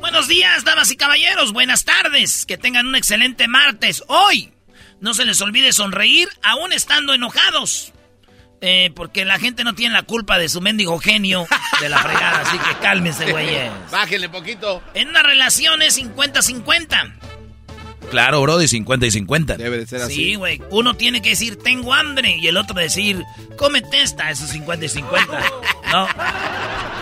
Buenos 0.00 0.26
días, 0.26 0.64
damas 0.64 0.90
y 0.90 0.96
caballeros. 0.96 1.52
Buenas 1.52 1.84
tardes. 1.84 2.44
Que 2.44 2.58
tengan 2.58 2.86
un 2.86 2.96
excelente 2.96 3.46
martes. 3.46 4.02
Hoy, 4.08 4.52
no 5.00 5.14
se 5.14 5.24
les 5.24 5.40
olvide 5.40 5.72
sonreír 5.72 6.28
aún 6.42 6.72
estando 6.72 7.14
enojados. 7.14 7.92
Eh, 8.62 8.90
porque 8.96 9.24
la 9.24 9.38
gente 9.38 9.64
no 9.64 9.74
tiene 9.74 9.92
la 9.94 10.02
culpa 10.02 10.38
de 10.38 10.48
su 10.48 10.60
mendigo 10.60 10.98
genio 10.98 11.46
de 11.80 11.88
la 11.88 11.98
fregada. 11.98 12.40
Así 12.40 12.58
que 12.58 12.74
cálmense, 12.80 13.24
güeyes. 13.30 13.70
Bájenle 13.92 14.28
poquito. 14.28 14.82
En 14.94 15.08
una 15.08 15.22
relación 15.22 15.82
es 15.82 15.98
50-50. 16.00 17.14
Claro, 18.10 18.40
bro, 18.40 18.56
de 18.56 18.68
50 18.68 19.06
y 19.06 19.10
50. 19.10 19.56
Debe 19.56 19.78
de 19.78 19.86
ser 19.86 20.00
así. 20.02 20.14
Sí, 20.14 20.34
güey. 20.36 20.62
Uno 20.70 20.94
tiene 20.94 21.20
que 21.22 21.30
decir, 21.30 21.58
tengo 21.62 21.92
hambre. 21.92 22.36
Y 22.40 22.46
el 22.46 22.56
otro 22.56 22.74
decir, 22.76 23.22
cómete 23.58 24.00
esta. 24.02 24.30
Eso 24.30 24.44
es 24.44 24.50
50 24.50 24.84
y 24.84 24.88
50. 24.88 25.38
No. 25.92 26.08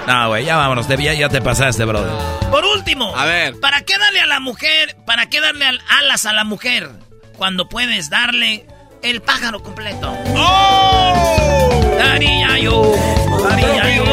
No, 0.06 0.28
güey, 0.28 0.44
ya 0.44 0.56
vámonos. 0.56 0.86
te- 0.86 1.02
Ya, 1.02 1.14
ya 1.14 1.28
te 1.30 1.40
pasaste, 1.40 1.84
brother. 1.86 2.12
Por 2.50 2.64
último. 2.66 3.16
A 3.16 3.24
ver. 3.24 3.58
¿Para 3.60 3.80
qué 3.82 3.96
darle 3.98 4.20
a 4.20 4.26
la 4.26 4.40
mujer, 4.40 4.96
para 5.06 5.26
qué 5.30 5.40
darle 5.40 5.64
al- 5.66 5.80
alas 5.88 6.26
a 6.26 6.32
la 6.34 6.44
mujer 6.44 6.90
cuando 7.36 7.68
puedes 7.68 8.10
darle 8.10 8.66
el 9.04 9.20
pájaro 9.20 9.62
completo? 9.62 10.12
¡Oh! 10.34 11.94
Daría 11.98 12.58
yo, 12.58 12.94
daría 13.42 13.96
yo. 13.96 14.04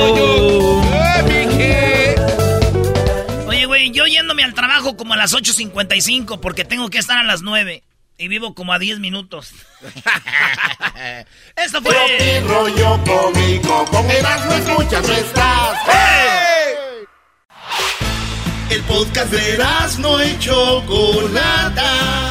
Oye, 3.48 3.66
güey, 3.66 3.92
yo 3.92 4.06
yéndome 4.06 4.44
al 4.44 4.54
trabajo 4.54 4.98
como 4.98 5.14
a 5.14 5.18
las 5.18 5.34
8.55 5.34 6.40
porque 6.40 6.66
tengo 6.66 6.90
que 6.90 6.98
estar 6.98 7.18
a 7.18 7.24
las 7.24 7.42
9 7.42 7.84
y 8.18 8.28
vivo 8.28 8.54
como 8.54 8.74
a 8.74 8.80
10 8.80 9.00
minutos. 9.00 9.54
Esto 11.56 11.82
fue... 11.82 11.94
Tropi 11.94 12.40
rollo 12.48 13.00
cómico, 13.06 13.86
con 13.86 14.12
Erasmo 14.12 14.54
escuchas 14.54 15.08
nuestras. 15.08 15.78
El 18.70 18.82
podcast 18.84 19.32
de 19.32 19.54
Erasmo 19.54 20.22
y 20.22 20.38
Chocolata. 20.40 22.31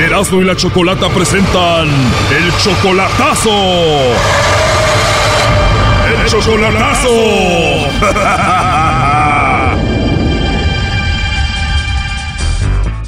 Erasmo 0.00 0.40
y 0.40 0.44
la 0.44 0.56
Chocolata 0.56 1.08
presentan 1.10 1.88
el 1.88 2.56
chocolatazo. 2.56 3.50
El 6.08 6.26
chocolatazo. 6.26 7.10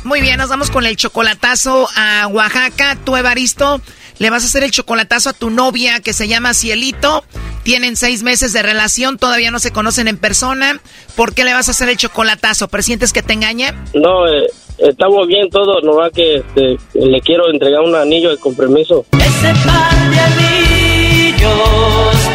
Muy 0.05 0.21
bien, 0.21 0.37
nos 0.37 0.51
vamos 0.51 0.71
con 0.71 0.85
el 0.85 0.97
chocolatazo 0.97 1.89
a 1.97 2.27
Oaxaca. 2.27 2.99
Tú, 3.03 3.17
Evaristo, 3.17 3.81
le 4.19 4.29
vas 4.29 4.43
a 4.43 4.47
hacer 4.47 4.63
el 4.63 4.71
chocolatazo 4.71 5.31
a 5.31 5.33
tu 5.33 5.49
novia 5.49 6.01
que 6.01 6.13
se 6.13 6.29
llama 6.29 6.53
Cielito. 6.53 7.25
Tienen 7.63 7.97
seis 7.97 8.23
meses 8.23 8.53
de 8.53 8.63
relación, 8.63 9.17
todavía 9.17 9.51
no 9.51 9.61
se 9.61 9.71
conocen 9.71 10.09
en 10.09 10.19
persona. 10.19 10.81
¿Por 11.17 11.33
qué 11.33 11.45
le 11.45 11.55
vas 11.55 11.69
a 11.69 11.71
hacer 11.71 11.89
el 11.89 11.97
chocolatazo? 11.97 12.69
¿Presientes 12.69 13.13
que 13.13 13.23
te 13.23 13.33
engañe? 13.33 13.73
No, 13.95 14.29
eh, 14.29 14.47
estamos 14.89 15.27
bien 15.27 15.49
todos, 15.51 15.83
nomás 15.83 16.11
que 16.13 16.37
este, 16.37 16.79
le 16.95 17.21
quiero 17.21 17.51
entregar 17.51 17.81
un 17.81 17.95
anillo 17.95 18.31
de 18.31 18.39
compromiso. 18.39 19.05
Ese 19.13 19.53
par 19.67 20.11
de 20.11 20.21
anillos. 20.21 21.53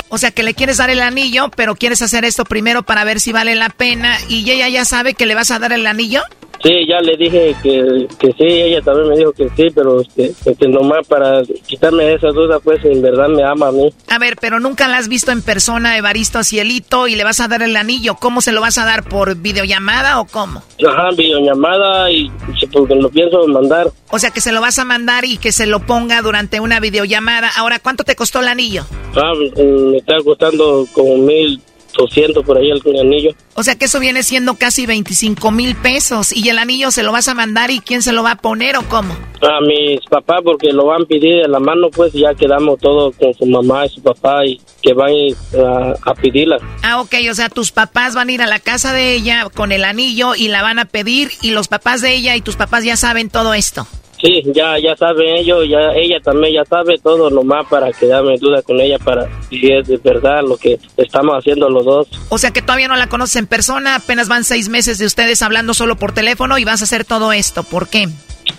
O 0.10 0.18
sea, 0.18 0.32
que 0.32 0.44
le 0.44 0.54
quieres 0.54 0.78
dar 0.78 0.90
el 0.90 1.02
anillo, 1.02 1.50
pero 1.56 1.76
quieres 1.76 2.02
hacer 2.02 2.26
esto 2.26 2.46
primero 2.46 2.84
para 2.84 3.04
ver 3.04 3.20
si 3.20 3.32
vale 3.32 3.56
la 3.56 3.70
pena. 3.70 4.18
¿Y 4.30 4.50
ella 4.50 4.70
ya 4.70 4.86
sabe 4.86 5.14
que 5.14 5.26
le 5.26 5.36
vas 5.36 5.52
a 5.52 5.60
dar 5.60 5.74
el 5.74 5.86
anillo? 5.86 6.22
Sí, 6.64 6.88
ya 6.88 7.00
le 7.02 7.16
dije 7.18 7.56
que, 7.62 8.08
que 8.20 8.28
sí, 8.34 8.46
ella 8.46 8.82
también 8.82 9.10
me 9.10 9.18
dijo 9.18 9.32
que 9.32 9.50
sí, 9.56 9.68
pero 9.74 10.02
este, 10.02 10.34
este, 10.46 10.68
nomás 10.68 11.08
para 11.08 11.42
quitarme 11.66 12.14
esa 12.14 12.30
duda, 12.30 12.60
pues 12.60 12.84
en 12.84 13.02
verdad 13.02 13.28
me 13.28 13.44
ama 13.44 13.68
a 13.68 13.72
mí. 13.72 13.94
A 14.10 14.18
ver, 14.18 14.38
pero 14.40 14.60
nunca 14.60 14.88
la 14.88 14.98
has 14.98 15.08
visto 15.08 15.32
en 15.32 15.42
persona, 15.42 15.98
Evaristo 15.98 16.44
Cielito, 16.44 17.08
y 17.08 17.16
le 17.16 17.24
vas 17.24 17.40
a 17.40 17.48
dar 17.48 17.62
el 17.62 17.76
anillo. 17.76 18.16
¿Cómo 18.16 18.42
se 18.42 18.52
lo 18.52 18.62
vas 18.62 18.78
a 18.78 18.86
dar? 18.86 19.04
¿Por 19.04 19.36
videollamada 19.36 20.20
o 20.20 20.26
cómo? 20.26 20.64
Ajá, 20.88 21.10
videollamada 21.16 22.12
y 22.12 22.32
porque 22.72 22.96
lo 22.96 23.10
pienso 23.10 23.48
mandar. 23.48 23.92
O 24.10 24.20
sea, 24.20 24.32
que 24.32 24.42
se 24.42 24.52
lo 24.52 24.62
vas 24.62 24.80
a 24.80 24.86
mandar 24.86 25.26
y 25.26 25.38
que 25.38 25.52
se 25.52 25.68
lo 25.68 25.80
ponga 25.86 26.22
durante 26.22 26.60
una 26.60 26.80
videollamada. 26.80 27.50
Ahora, 27.56 27.80
¿cuánto 27.80 28.04
te 28.04 28.16
costó 28.16 28.40
el 28.40 28.48
anillo? 28.48 28.86
Ah, 29.16 29.34
me 29.36 29.98
está 29.98 30.16
costando 30.24 30.86
como 30.94 31.18
mil 31.18 31.62
doscientos 31.98 32.44
por 32.46 32.58
ahí 32.58 32.70
el 32.70 33.00
anillo. 33.00 33.32
O 33.56 33.64
sea 33.64 33.76
que 33.76 33.86
eso 33.86 34.00
viene 34.00 34.24
siendo 34.24 34.56
casi 34.56 34.86
25 34.86 35.52
mil 35.52 35.76
pesos. 35.76 36.32
¿Y 36.32 36.50
el 36.50 36.60
anillo 36.60 36.92
se 36.92 37.04
lo 37.04 37.12
vas 37.12 37.28
a 37.28 37.34
mandar 37.34 37.72
y 37.72 37.80
quién 37.80 38.02
se 38.02 38.14
lo 38.14 38.24
va 38.24 38.32
a 38.32 38.36
poner 38.38 38.78
o 38.78 38.84
cómo? 38.84 39.14
A 39.42 39.62
mis 39.62 40.00
papás 40.10 40.42
porque 40.44 40.72
lo 40.72 40.86
van 40.86 41.04
a 41.04 41.06
pedir 41.06 41.44
de 41.44 41.48
la 41.48 41.60
mano, 41.60 41.90
pues 41.90 42.14
ya 42.14 42.34
quedamos 42.34 42.80
todos 42.80 43.16
con 43.18 43.34
su 43.34 43.46
mamá 43.46 43.86
y 43.86 43.90
su 43.90 44.02
papá 44.02 44.46
y 44.46 44.60
que 44.82 44.94
van 44.94 45.12
a, 45.60 45.94
a 46.10 46.14
pedirla. 46.16 46.58
Ah, 46.84 47.02
ok, 47.02 47.16
o 47.30 47.34
sea, 47.34 47.50
tus 47.50 47.72
papás 47.72 48.16
van 48.16 48.30
a 48.30 48.32
ir 48.32 48.42
a 48.42 48.48
la 48.48 48.60
casa 48.60 48.94
de 48.94 49.14
ella 49.14 49.48
con 49.54 49.72
el 49.72 49.84
anillo 49.84 50.36
y 50.36 50.48
la 50.48 50.62
van 50.62 50.80
a 50.80 50.86
pedir 50.86 51.30
y 51.42 51.52
los 51.52 51.68
papás 51.68 52.02
de 52.02 52.16
ella 52.16 52.36
y 52.36 52.42
tus 52.42 52.56
papás 52.56 52.84
ya 52.84 52.98
saben 52.98 53.30
todo 53.30 53.54
esto. 53.54 53.88
Sí, 54.22 54.42
ya 54.54 54.80
ya 54.80 54.96
saben 54.96 55.36
ellos, 55.36 55.68
ya 55.70 55.92
ella 55.94 56.20
también 56.20 56.56
ya 56.56 56.66
sabe 56.66 56.98
todo 56.98 57.30
nomás 57.30 57.68
para 57.68 57.92
quedarme 57.92 58.38
duda 58.38 58.62
con 58.64 58.80
ella 58.80 58.98
para 58.98 59.30
si 59.50 59.72
es 59.72 59.88
de 59.88 59.98
verdad 59.98 60.42
lo 60.44 60.58
que 60.58 60.80
estamos 60.98 61.36
haciendo 61.36 61.70
los 61.70 61.86
dos. 61.86 62.08
O 62.30 62.38
sea 62.38 62.52
que 62.52 62.62
todavía 62.62 62.88
no 62.88 62.96
la 62.96 63.08
conoces 63.10 63.36
en 63.36 63.48
persona, 63.48 63.96
apenas 63.96 64.28
van 64.28 64.44
seis 64.44 64.70
meses 64.70 64.98
de 64.98 65.06
ustedes 65.06 65.42
hablando 65.42 65.74
solo 65.74 65.98
por 65.98 66.14
teléfono 66.14 66.58
y 66.58 66.64
vas 66.64 66.82
a 66.82 66.86
hacer 66.86 67.06
todo 67.06 67.32
esto. 67.32 67.64
¿Por 67.64 67.90
qué? 67.90 68.08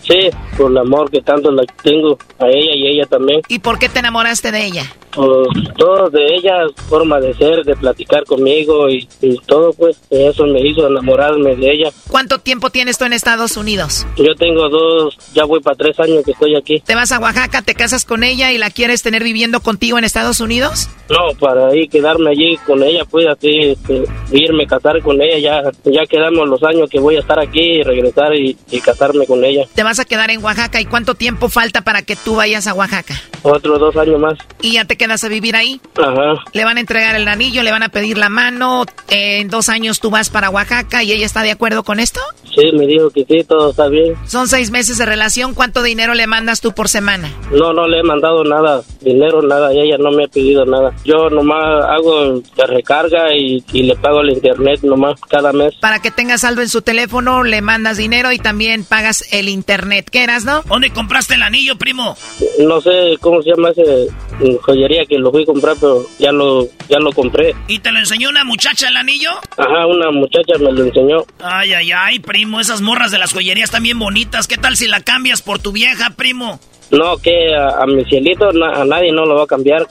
Sí, 0.03 0.30
por 0.57 0.70
el 0.70 0.78
amor 0.78 1.11
que 1.11 1.20
tanto 1.20 1.51
la 1.51 1.62
tengo 1.82 2.18
a 2.39 2.47
ella 2.47 2.74
y 2.74 2.86
ella 2.89 3.07
también. 3.07 3.43
¿Y 3.49 3.59
por 3.59 3.78
qué 3.78 3.89
te 3.89 3.99
enamoraste 3.99 4.51
de 4.53 4.64
ella? 4.66 4.84
Pues, 5.14 5.49
todo 5.76 6.11
de 6.11 6.34
ella, 6.34 6.66
forma 6.89 7.18
de 7.18 7.34
ser, 7.34 7.64
de 7.64 7.74
platicar 7.74 8.24
conmigo 8.24 8.89
y, 8.89 9.09
y 9.20 9.36
todo, 9.47 9.72
pues 9.72 9.99
eso 10.11 10.47
me 10.47 10.61
hizo 10.61 10.86
enamorarme 10.86 11.57
de 11.57 11.72
ella. 11.72 11.91
¿Cuánto 12.09 12.39
tiempo 12.39 12.70
tienes 12.70 12.99
tú 12.99 13.05
en 13.05 13.12
Estados 13.12 13.57
Unidos? 13.57 14.07
Yo 14.16 14.34
tengo 14.36 14.68
dos, 14.68 15.16
ya 15.34 15.45
voy 15.45 15.61
para 15.61 15.76
tres 15.76 15.99
años 15.99 16.24
que 16.24 16.32
estoy 16.32 16.57
aquí. 16.57 16.80
¿Te 16.80 16.95
vas 16.95 17.11
a 17.11 17.18
Oaxaca, 17.18 17.62
te 17.62 17.74
casas 17.74 18.05
con 18.05 18.22
ella 18.22 18.53
y 18.53 18.59
la 18.59 18.70
quieres 18.70 19.03
tener 19.03 19.24
viviendo 19.24 19.61
contigo 19.61 19.99
en 19.99 20.05
Estados 20.05 20.41
Unidos? 20.41 20.89
No, 21.11 21.36
para 21.41 21.68
ahí 21.68 21.89
quedarme 21.89 22.30
allí 22.30 22.57
con 22.66 22.82
ella, 22.82 23.05
pues 23.05 23.26
así, 23.26 23.59
este, 23.61 24.05
irme, 24.30 24.66
casar 24.66 25.03
con 25.03 25.20
ella, 25.20 25.39
ya, 25.39 25.91
ya 25.91 26.07
quedamos 26.07 26.49
los 26.49 26.62
años 26.62 26.89
que 26.91 27.01
voy 27.01 27.16
a 27.16 27.20
estar 27.20 27.41
aquí 27.41 27.61
y 27.61 27.82
regresar 27.82 28.34
y, 28.36 28.57
y 28.70 28.80
casarme 28.80 29.26
con 29.26 29.43
ella. 29.45 29.64
Te 29.79 29.85
vas 29.85 30.01
a 30.01 30.05
quedar 30.05 30.33
en 30.33 30.43
Oaxaca 30.43 30.81
y 30.81 30.87
cuánto 30.87 31.14
tiempo 31.14 31.49
falta 31.49 31.83
para 31.83 32.03
que 32.03 32.16
tú 32.16 32.35
vayas 32.35 32.66
a 32.66 32.74
Oaxaca? 32.74 33.14
Otros 33.45 33.79
dos 33.79 33.97
años 33.97 34.18
más. 34.18 34.37
¿Y 34.61 34.72
ya 34.72 34.85
te 34.85 34.97
quedas 34.97 35.22
a 35.22 35.29
vivir 35.29 35.55
ahí? 35.55 35.81
Ajá. 35.97 36.43
Le 36.53 36.64
van 36.64 36.79
a 36.79 36.81
entregar 36.81 37.14
el 37.14 37.29
anillo, 37.29 37.62
le 37.62 37.70
van 37.70 37.85
a 37.85 37.89
pedir 37.89 38.18
la 38.18 38.29
mano, 38.29 38.87
eh, 39.09 39.39
en 39.39 39.49
dos 39.49 39.68
años 39.68 40.01
tú 40.01 40.11
vas 40.11 40.31
para 40.31 40.51
Oaxaca 40.51 41.05
y 41.05 41.12
ella 41.12 41.24
está 41.24 41.43
de 41.43 41.53
acuerdo 41.53 41.85
con 41.85 42.01
esto? 42.01 42.18
Sí, 42.43 42.72
me 42.76 42.89
dijo 42.89 43.11
que 43.11 43.24
sí, 43.24 43.45
todo 43.45 43.70
está 43.70 43.87
bien. 43.87 44.16
Son 44.26 44.49
seis 44.49 44.72
meses 44.72 44.99
de 44.99 45.07
relación, 45.07 45.55
¿cuánto 45.55 45.85
dinero 45.85 46.12
le 46.14 46.26
mandas 46.26 46.61
tú 46.61 46.72
por 46.72 46.89
semana? 46.89 47.31
No, 47.53 47.72
no 47.72 47.87
le 47.87 48.01
he 48.01 48.03
mandado 48.03 48.43
nada, 48.43 48.83
dinero, 49.01 49.43
nada, 49.43 49.72
y 49.72 49.79
ella 49.79 49.97
no 49.97 50.11
me 50.11 50.24
ha 50.24 50.29
pedido 50.29 50.64
nada. 50.64 50.93
Yo 51.05 51.31
nomás 51.31 51.85
hago 51.85 52.43
la 52.57 52.66
recarga 52.66 53.33
y, 53.33 53.62
y 53.72 53.85
le 53.85 53.95
pago 53.95 54.22
el 54.22 54.31
internet 54.31 54.81
nomás 54.83 55.20
cada 55.29 55.53
mes. 55.53 55.72
Para 55.76 56.01
que 56.01 56.11
tengas 56.11 56.41
saldo 56.41 56.62
en 56.62 56.68
su 56.68 56.83
teléfono, 56.83 57.45
le 57.45 57.62
mandas 57.62 57.97
dinero 57.97 58.33
y 58.33 58.39
también 58.39 58.83
pagas 58.83 59.24
el 59.31 59.49
internet. 59.49 59.68
¿Qué 60.11 60.23
eras, 60.23 60.47
no? 60.47 60.62
¿Dónde 60.62 60.89
compraste 60.89 61.35
el 61.35 61.43
anillo, 61.43 61.77
primo? 61.77 62.16
No 62.61 62.81
sé 62.81 63.19
cómo 63.21 63.43
se 63.43 63.51
llama 63.51 63.69
ese 63.69 64.09
mm, 64.41 64.57
joyería 64.62 65.05
que 65.05 65.19
lo 65.19 65.31
fui 65.31 65.43
a 65.43 65.47
comprar, 65.47 65.77
pero 65.79 66.07
ya 66.19 66.33
lo, 66.33 66.66
ya 66.89 66.99
lo 66.99 67.12
compré. 67.12 67.55
¿Y 67.66 67.79
te 67.81 67.93
lo 67.93 67.99
enseñó 67.99 68.31
una 68.31 68.45
muchacha 68.45 68.89
el 68.89 68.97
anillo? 68.97 69.31
Ajá, 69.59 69.87
una 69.87 70.11
muchacha 70.11 70.57
me 70.59 70.73
lo 70.73 70.85
enseñó. 70.85 71.19
Ay, 71.41 71.75
ay, 71.75 71.93
ay, 71.93 72.19
primo, 72.19 72.61
esas 72.61 72.81
morras 72.81 73.11
de 73.11 73.19
las 73.19 73.35
joyerías 73.35 73.69
están 73.69 73.83
bien 73.83 73.99
bonitas. 73.99 74.49
¿Qué 74.49 74.57
tal 74.57 74.75
si 74.79 74.89
la 74.89 75.03
cambias 75.03 75.43
por 75.43 75.59
tu 75.59 75.71
vieja, 75.71 76.11
primo? 76.16 76.61
No, 76.91 77.16
que 77.18 77.55
a, 77.55 77.82
a 77.82 77.86
mi 77.86 78.05
cielito 78.05 78.51
na- 78.53 78.80
a 78.80 78.84
nadie 78.84 79.12
no 79.12 79.26
lo 79.26 79.34
va 79.36 79.45
a 79.45 79.47
cambiar. 79.47 79.86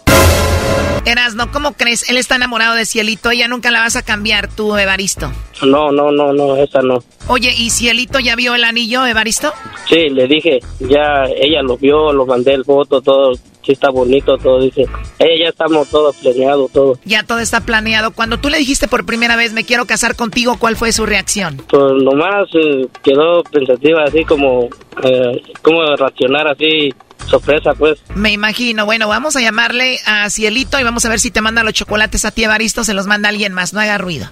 Erasno, 1.06 1.50
¿cómo 1.54 1.72
crees? 1.74 2.10
Él 2.10 2.18
está 2.18 2.36
enamorado 2.36 2.76
de 2.76 2.86
Cielito, 2.86 3.32
ella 3.32 3.48
nunca 3.48 3.72
la 3.72 3.80
vas 3.80 3.96
a 3.96 4.02
cambiar 4.02 4.50
tú, 4.54 4.76
Evaristo. 4.76 5.32
No, 5.66 5.90
no, 5.92 6.12
no, 6.12 6.34
no, 6.34 6.58
esa 6.58 6.82
no. 6.82 7.02
Oye, 7.28 7.54
¿y 7.58 7.70
Cielito 7.70 8.20
ya 8.20 8.36
vio 8.36 8.56
el 8.56 8.66
anillo, 8.66 9.06
Evaristo? 9.06 9.54
Sí, 9.88 10.10
le 10.10 10.28
dije, 10.28 10.60
ya 10.80 11.24
ella 11.34 11.62
lo 11.62 11.78
vio, 11.78 12.12
lo 12.12 12.26
mandé 12.26 12.56
el 12.56 12.66
foto, 12.66 13.00
todo, 13.02 13.32
sí 13.68 13.74
está 13.74 13.90
bonito, 13.90 14.38
todo, 14.38 14.62
dice. 14.62 14.86
Ella 15.20 15.44
ya 15.44 15.50
estamos 15.50 15.90
todos 15.90 16.16
planeados, 16.16 16.72
todo. 16.72 16.98
Ya 17.06 17.24
todo 17.24 17.40
está 17.40 17.62
planeado. 17.62 18.12
Cuando 18.12 18.40
tú 18.40 18.50
le 18.50 18.58
dijiste 18.58 18.88
por 18.88 19.06
primera 19.06 19.36
vez, 19.36 19.54
me 19.54 19.66
quiero 19.66 19.86
casar 19.86 20.16
contigo, 20.16 20.58
¿cuál 20.58 20.78
fue 20.78 20.92
su 20.92 21.06
reacción? 21.06 21.62
Pues 21.70 21.84
nomás 22.02 22.48
eh, 22.54 22.88
quedó 23.04 23.44
pensativa, 23.44 24.04
así 24.06 24.24
como, 24.24 24.70
eh, 25.04 25.42
como 25.62 25.84
reaccionar 25.96 26.48
así, 26.48 26.94
sorpresa, 27.30 27.74
pues. 27.78 28.02
Me 28.16 28.32
imagino. 28.32 28.86
Bueno, 28.86 29.08
vamos 29.08 29.36
a 29.36 29.42
llamarle 29.42 30.00
a 30.06 30.30
Cielito 30.30 30.80
y 30.80 30.84
vamos 30.84 31.06
a 31.06 31.10
ver 31.10 31.20
si 31.20 31.30
te 31.30 31.42
manda 31.42 31.64
los 31.64 31.74
chocolates 31.74 32.26
a 32.26 32.32
ti, 32.32 32.46
Evaristo, 32.46 32.84
se 32.84 32.94
los 32.94 33.06
manda 33.06 33.30
alguien 33.30 33.54
más, 33.54 33.74
no 33.74 33.82
haga 33.82 33.98
ruido. 33.98 34.28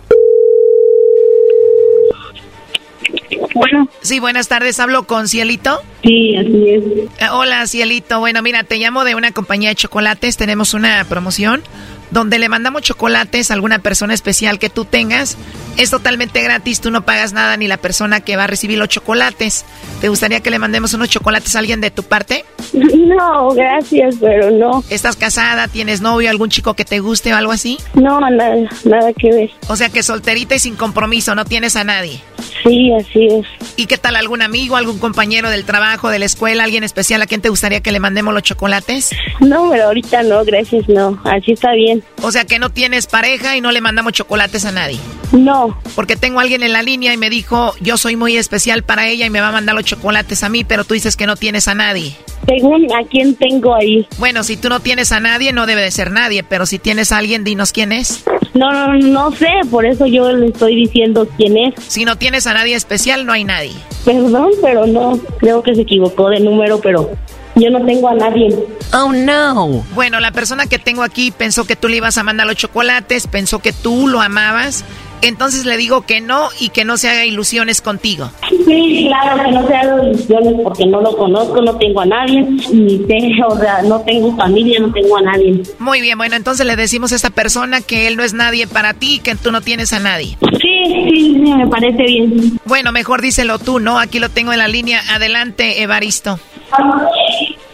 Bueno. 3.56 3.88
Sí, 4.02 4.20
buenas 4.20 4.50
tardes, 4.50 4.80
hablo 4.82 5.08
con 5.08 5.30
Cielito. 5.30 5.82
Sí, 6.04 6.36
así 6.36 6.70
es. 6.70 6.84
Eh, 7.20 7.30
Hola, 7.32 7.66
Cielito. 7.68 8.20
Bueno, 8.20 8.42
mira, 8.42 8.64
te 8.66 8.76
llamo 8.76 9.06
de 9.06 9.16
una 9.16 9.32
compañía 9.32 9.70
de 9.70 9.76
chocolates. 9.76 10.36
Tenemos 10.36 10.74
una 10.74 11.06
promoción 11.06 11.64
donde 12.12 12.40
le 12.40 12.50
mandamos 12.50 12.82
chocolates 12.82 13.52
a 13.52 13.54
alguna 13.54 13.80
persona 13.80 14.14
especial 14.14 14.60
que 14.60 14.70
tú 14.70 14.86
tengas. 14.86 15.38
Es 15.78 15.90
totalmente 15.92 16.42
gratis, 16.42 16.80
tú 16.80 16.90
no 16.90 17.04
pagas 17.04 17.34
nada 17.34 17.58
ni 17.58 17.68
la 17.68 17.78
persona 17.78 18.22
que 18.22 18.38
va 18.38 18.46
a 18.46 18.48
recibir 18.48 18.78
los 18.78 18.88
chocolates. 18.88 19.66
¿Te 20.00 20.08
gustaría 20.08 20.40
que 20.40 20.50
le 20.50 20.60
mandemos 20.60 20.94
unos 20.94 21.10
chocolates 21.10 21.56
a 21.56 21.60
alguien 21.60 21.82
de 21.82 21.92
tu 21.92 22.04
parte? 22.04 22.46
No, 23.06 23.50
gracias, 23.52 24.16
pero 24.20 24.50
no. 24.52 24.84
¿Estás 24.90 25.16
casada? 25.16 25.68
¿Tienes 25.68 26.02
novio? 26.02 26.30
¿Algún 26.30 26.50
chico 26.50 26.74
que 26.74 26.84
te 26.86 27.00
guste 27.00 27.34
o 27.34 27.38
algo 27.38 27.52
así? 27.52 27.78
No, 27.94 28.20
nada, 28.20 28.56
nada 28.84 29.14
que 29.14 29.32
ver. 29.32 29.52
O 29.68 29.76
sea 29.76 29.90
que 29.90 30.02
solterita 30.02 30.56
y 30.56 30.60
sin 30.60 30.76
compromiso, 30.76 31.36
no 31.36 31.46
tienes 31.46 31.76
a 31.76 31.84
nadie. 31.84 32.22
Sí, 32.64 32.92
así 32.94 33.28
es. 33.28 33.46
¿Y 33.76 33.86
qué 33.86 33.98
tal 33.98 34.16
algún 34.16 34.42
amigo, 34.42 34.76
algún 34.76 34.98
compañero 34.98 35.50
del 35.50 35.66
trabajo, 35.66 36.10
de 36.10 36.20
la 36.20 36.26
escuela, 36.26 36.64
alguien 36.64 36.84
especial 36.84 37.22
a 37.22 37.28
quien 37.28 37.42
te 37.42 37.50
gustaría 37.50 37.82
que 37.82 37.92
le 37.92 38.00
mandemos 38.00 38.34
los 38.34 38.44
chocolates? 38.44 39.12
No, 39.40 39.70
pero 39.70 39.86
ahorita 39.86 40.24
no, 40.24 40.44
gracias, 40.44 40.90
no. 40.90 41.20
Así 41.26 41.52
está 41.52 41.74
bien. 41.74 42.04
O 42.22 42.32
sea 42.32 42.46
que 42.46 42.60
no 42.60 42.70
tienes 42.70 43.08
pareja 43.08 43.56
y 43.56 43.62
no 43.62 43.72
le 43.72 43.82
mandamos 43.82 44.14
chocolates 44.14 44.66
a 44.66 44.72
nadie. 44.72 45.00
No. 45.32 45.78
Porque 45.96 46.16
tengo 46.16 46.40
a 46.40 46.44
alguien 46.44 46.64
en 46.64 46.74
la 46.74 46.82
línea 46.82 47.14
y 47.14 47.18
me 47.18 47.30
dijo, 47.30 47.74
yo 47.82 47.98
soy 47.98 48.16
muy 48.16 48.38
especial 48.38 48.84
para 48.84 49.08
ella 49.08 49.26
y 49.26 49.30
me 49.30 49.42
va 49.42 49.50
a 49.50 49.52
mandar 49.52 49.76
los 49.76 49.86
chocolates 49.86 50.44
a 50.44 50.50
mí, 50.50 50.64
pero 50.64 50.86
tú 50.86 50.94
dices 50.94 51.16
que 51.16 51.28
no 51.28 51.36
tienes 51.36 51.68
a 51.68 51.76
nadie. 51.76 52.16
Según 52.48 52.86
a 52.94 53.04
quién 53.10 53.36
tengo 53.36 53.76
ahí. 53.76 54.08
Bueno, 54.18 54.44
si 54.44 54.56
tú 54.56 54.70
no 54.70 54.80
tienes 54.80 55.12
a 55.12 55.20
nadie, 55.20 55.52
no 55.52 55.66
debe 55.66 55.82
de 55.82 55.92
ser 55.92 56.12
nadie, 56.12 56.44
pero 56.44 56.66
si 56.66 56.80
tienes 56.80 57.12
a 57.12 57.18
alguien, 57.18 57.44
dinos 57.44 57.72
quién 57.72 57.92
es. 57.92 58.24
No, 58.54 58.72
no, 58.72 58.94
no 58.94 59.32
sé, 59.32 59.50
por 59.70 59.86
eso 59.86 60.06
yo 60.06 60.32
le 60.32 60.48
estoy 60.48 60.76
diciendo 60.76 61.28
quién 61.38 61.58
es. 61.58 61.74
Si 61.88 62.06
no 62.06 62.18
tienes 62.18 62.48
a 62.48 62.54
nadie 62.54 62.76
especial, 62.76 63.26
no 63.26 63.34
hay 63.34 63.44
nadie. 63.44 63.74
Perdón, 64.06 64.52
pero 64.62 64.86
no, 64.86 65.20
creo 65.40 65.62
que 65.64 65.76
se 65.76 65.82
equivocó 65.82 66.30
de 66.30 66.40
número, 66.40 66.80
pero 66.80 67.12
yo 67.56 67.70
no 67.70 67.86
tengo 67.86 68.10
a 68.10 68.16
nadie. 68.16 68.56
Oh, 68.94 69.12
no. 69.12 69.84
Bueno, 69.94 70.20
la 70.20 70.32
persona 70.32 70.68
que 70.68 70.80
tengo 70.80 71.04
aquí 71.04 71.32
pensó 71.32 71.66
que 71.66 71.76
tú 71.76 71.88
le 71.88 71.98
ibas 71.98 72.18
a 72.18 72.24
mandar 72.24 72.48
los 72.48 72.56
chocolates, 72.56 73.28
pensó 73.28 73.60
que 73.60 73.74
tú 73.74 74.08
lo 74.08 74.22
amabas. 74.22 74.84
Entonces 75.22 75.66
le 75.66 75.78
digo 75.78 76.02
que 76.02 76.22
no 76.22 76.50
y 76.60 76.70
que 76.70 76.86
no 76.86 76.98
se 76.98 77.10
haga 77.10 77.26
ilusiones 77.26 77.82
contigo. 77.82 78.30
Sí, 78.68 79.08
claro, 79.08 79.44
que 79.44 79.52
no 79.52 79.66
se 79.66 79.76
hagan 79.76 80.08
ilusiones 80.10 80.54
porque 80.62 80.86
no 80.86 81.02
lo 81.02 81.18
conozco, 81.18 81.62
no 81.62 81.76
tengo 81.78 82.02
a 82.02 82.06
nadie, 82.06 82.42
ni 82.44 82.98
sé, 83.08 83.44
o 83.48 83.58
sea, 83.58 83.82
no 83.84 84.02
tengo 84.02 84.36
familia, 84.36 84.80
no 84.80 84.92
tengo 84.92 85.18
a 85.18 85.22
nadie. 85.22 85.64
Muy 85.80 86.02
bien, 86.02 86.18
bueno, 86.18 86.36
entonces 86.36 86.66
le 86.66 86.76
decimos 86.76 87.12
a 87.12 87.16
esta 87.16 87.30
persona 87.32 87.82
que 87.82 88.08
él 88.08 88.18
no 88.18 88.24
es 88.24 88.34
nadie 88.34 88.68
para 88.68 88.94
ti 88.94 89.16
y 89.16 89.20
que 89.20 89.36
tú 89.36 89.52
no 89.52 89.62
tienes 89.62 89.94
a 89.94 90.00
nadie. 90.00 90.38
Sí, 90.62 90.84
sí, 90.88 91.42
sí, 91.44 91.54
me 91.56 91.68
parece 91.68 92.04
bien. 92.04 92.60
Bueno, 92.66 92.92
mejor 92.92 93.22
díselo 93.22 93.58
tú, 93.58 93.80
¿no? 93.80 94.00
Aquí 94.00 94.20
lo 94.20 94.30
tengo 94.30 94.52
en 94.52 94.60
la 94.60 94.68
línea. 94.68 95.02
Adelante, 95.12 95.82
Evaristo. 95.82 96.40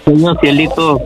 Señor 0.05 0.37
Cielito, 0.41 1.01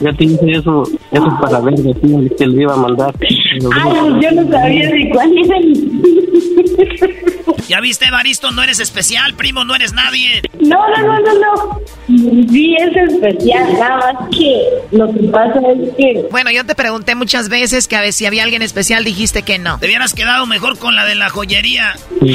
ya 0.00 0.12
te 0.12 0.24
hice 0.24 0.50
eso, 0.52 0.82
eso 1.12 1.38
para 1.40 1.60
ver, 1.60 1.74
decía 1.74 2.18
que 2.36 2.46
le 2.46 2.62
iba 2.62 2.74
a 2.74 2.76
mandar. 2.76 3.14
Ay, 3.20 4.20
yo 4.20 4.30
no 4.32 4.50
sabía 4.50 4.90
de 4.90 5.10
cuál 5.12 5.32
era 5.38 5.56
el 5.58 5.95
¿Ya 7.68 7.80
viste, 7.80 8.06
Evaristo? 8.06 8.50
No 8.50 8.62
eres 8.62 8.80
especial, 8.80 9.34
primo, 9.34 9.64
no 9.64 9.74
eres 9.74 9.92
nadie. 9.92 10.42
No, 10.60 10.78
no, 10.88 11.02
no, 11.02 11.20
no, 11.20 11.34
no. 11.34 11.80
Sí 12.06 12.76
es 12.78 12.96
especial, 12.96 13.72
nada 13.72 13.96
más 13.96 14.28
que 14.30 14.68
lo 14.92 15.12
que 15.12 15.20
pasa 15.24 15.60
es 15.72 15.94
que... 15.96 16.26
Bueno, 16.30 16.50
yo 16.52 16.64
te 16.64 16.74
pregunté 16.74 17.14
muchas 17.16 17.48
veces 17.48 17.88
que 17.88 17.96
a 17.96 18.00
ver 18.00 18.12
si 18.12 18.26
había 18.26 18.44
alguien 18.44 18.62
especial, 18.62 19.04
dijiste 19.04 19.42
que 19.42 19.58
no. 19.58 19.78
Te 19.78 19.86
hubieras 19.86 20.14
quedado 20.14 20.46
mejor 20.46 20.78
con 20.78 20.94
la 20.94 21.04
de 21.04 21.16
la 21.16 21.28
joyería. 21.28 21.94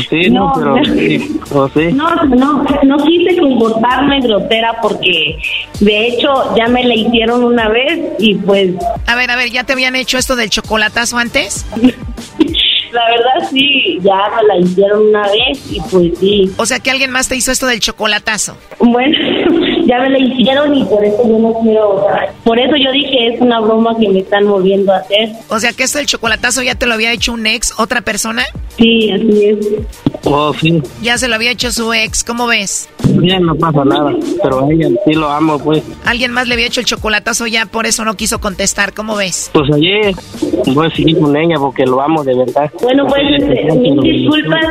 Sí, 0.10 0.30
no, 0.30 0.52
pero 0.56 0.84
sí, 0.84 1.40
o 1.52 1.70
sí. 1.70 1.94
No, 1.94 2.14
no, 2.26 2.66
no 2.84 2.98
quise 2.98 3.38
comportarme 3.38 4.20
grosera 4.20 4.78
porque 4.82 5.38
de 5.80 6.08
hecho 6.08 6.56
ya 6.58 6.68
me 6.68 6.84
la 6.84 6.96
hicieron 6.96 7.44
una 7.44 7.70
vez 7.70 8.00
y 8.20 8.36
pues... 8.36 8.72
A 9.08 9.16
ver, 9.16 9.32
a 9.32 9.38
ver, 9.38 9.50
¿ya 9.50 9.64
te 9.64 9.74
habían 9.74 9.96
hecho 9.96 10.18
esto 10.18 10.36
del 10.36 10.50
chocolatazo 10.50 11.18
antes? 11.18 11.66
La 12.92 13.02
verdad 13.10 13.50
sí, 13.50 14.00
ya 14.02 14.30
me 14.36 14.44
la 14.48 14.58
hicieron 14.58 15.08
una 15.08 15.24
vez 15.24 15.60
y 15.72 15.80
pues 15.90 16.18
sí. 16.20 16.52
O 16.58 16.66
sea 16.66 16.80
que 16.80 16.92
alguien 16.92 17.12
más 17.12 17.28
te 17.28 17.36
hizo 17.36 17.52
esto 17.52 17.68
del 17.68 17.80
chocolatazo. 17.80 18.58
Bueno, 18.80 19.18
ya 19.86 20.00
me 20.00 20.10
la 20.10 20.20
hicieron 20.20 20.76
y 20.76 20.84
por 20.86 21.04
eso 21.04 21.28
yo 21.28 21.40
no 21.40 21.54
quiero, 21.62 22.06
por 22.44 22.60
eso 22.60 22.76
yo 22.76 22.92
dije 22.92 23.28
es 23.28 23.42
una 23.42 23.60
broma 23.60 23.96
que 24.00 24.10
me 24.10 24.20
están 24.20 24.48
volviendo 24.48 24.92
a 24.92 24.98
hacer. 24.98 25.30
O 25.50 25.60
sea 25.60 25.74
que 25.74 25.84
esto 25.84 25.98
del 26.00 26.08
chocolatazo 26.08 26.62
ya 26.64 26.76
te 26.76 26.86
lo 26.86 26.94
había 26.94 27.12
hecho 27.12 27.34
un 27.34 27.46
ex, 27.48 27.74
otra 27.80 28.02
persona. 28.02 28.44
Sí, 28.78 29.12
así 29.12 29.46
es. 29.46 29.58
Oh, 30.24 30.54
sí. 30.54 30.82
Ya 31.02 31.18
se 31.18 31.28
lo 31.28 31.36
había 31.36 31.52
hecho 31.52 31.72
su 31.72 31.94
ex, 31.94 32.24
¿cómo 32.24 32.48
ves? 32.48 32.90
Bien, 33.10 33.44
no 33.44 33.56
pasa 33.56 33.84
nada, 33.84 34.14
pero 34.42 34.66
a 34.66 34.72
ella 34.72 34.88
sí 35.06 35.14
lo 35.14 35.30
amo, 35.30 35.60
pues. 35.60 35.84
Alguien 36.06 36.32
más 36.32 36.48
le 36.48 36.54
había 36.54 36.68
hecho 36.68 36.80
el 36.80 36.86
chocolatazo 36.86 37.48
ya, 37.48 37.66
por 37.66 37.86
eso 37.86 38.06
no 38.06 38.16
quiso 38.16 38.40
contestar, 38.40 38.94
¿cómo 38.94 39.16
ves? 39.16 39.50
Pues 39.54 39.70
ayer 39.74 40.14
voy 40.68 40.88
a 40.88 40.96
seguir 40.96 41.20
con 41.20 41.36
ella 41.36 41.56
porque 41.58 41.86
lo 41.86 42.02
amo 42.02 42.24
de 42.24 42.36
verdad. 42.36 42.72
Bueno, 42.82 43.06
pues 43.08 43.22
este, 43.38 43.72
mil 43.76 44.00
disculpas. 44.02 44.66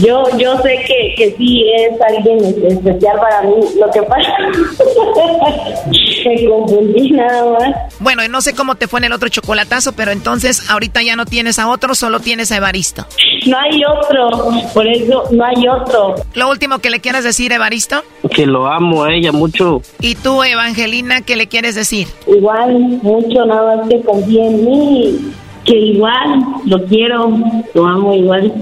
Yo 0.00 0.24
yo 0.38 0.56
sé 0.58 0.84
que, 0.86 1.14
que 1.16 1.36
sí 1.36 1.64
es 1.76 2.00
alguien 2.00 2.38
especial 2.66 3.16
para 3.18 3.42
mí. 3.42 3.54
Lo 3.78 3.90
que 3.90 4.02
pasa 4.02 4.36
me 6.24 6.48
confundí 6.48 7.10
nada 7.10 7.44
más. 7.52 7.74
Bueno, 8.00 8.26
no 8.28 8.40
sé 8.40 8.54
cómo 8.54 8.74
te 8.76 8.88
fue 8.88 9.00
en 9.00 9.04
el 9.04 9.12
otro 9.12 9.28
chocolatazo, 9.28 9.92
pero 9.92 10.12
entonces 10.12 10.70
ahorita 10.70 11.02
ya 11.02 11.16
no 11.16 11.26
tienes 11.26 11.58
a 11.58 11.68
otro, 11.68 11.94
solo 11.94 12.20
tienes 12.20 12.52
a 12.52 12.56
Evaristo. 12.56 13.06
No 13.46 13.58
hay 13.58 13.82
otro, 13.84 14.50
por 14.72 14.86
eso 14.86 15.24
no 15.30 15.44
hay 15.44 15.68
otro. 15.68 16.14
Lo 16.34 16.50
último 16.50 16.78
que 16.78 16.90
le 16.90 17.00
quieras 17.00 17.24
decir, 17.24 17.52
Evaristo. 17.52 18.02
Que 18.34 18.46
lo 18.46 18.66
amo 18.66 19.04
a 19.04 19.12
ella 19.12 19.32
mucho. 19.32 19.82
¿Y 20.00 20.14
tú, 20.14 20.42
Evangelina, 20.42 21.20
qué 21.22 21.36
le 21.36 21.48
quieres 21.48 21.74
decir? 21.74 22.08
Igual, 22.26 22.72
mucho, 23.02 23.44
nada 23.44 23.76
más 23.76 23.88
que 23.88 24.00
confíe 24.02 24.46
en 24.46 24.64
mí. 24.64 25.32
Que 25.64 25.76
igual, 25.76 26.44
lo 26.66 26.84
quiero, 26.86 27.30
lo 27.74 27.86
amo 27.86 28.14
igual. 28.14 28.52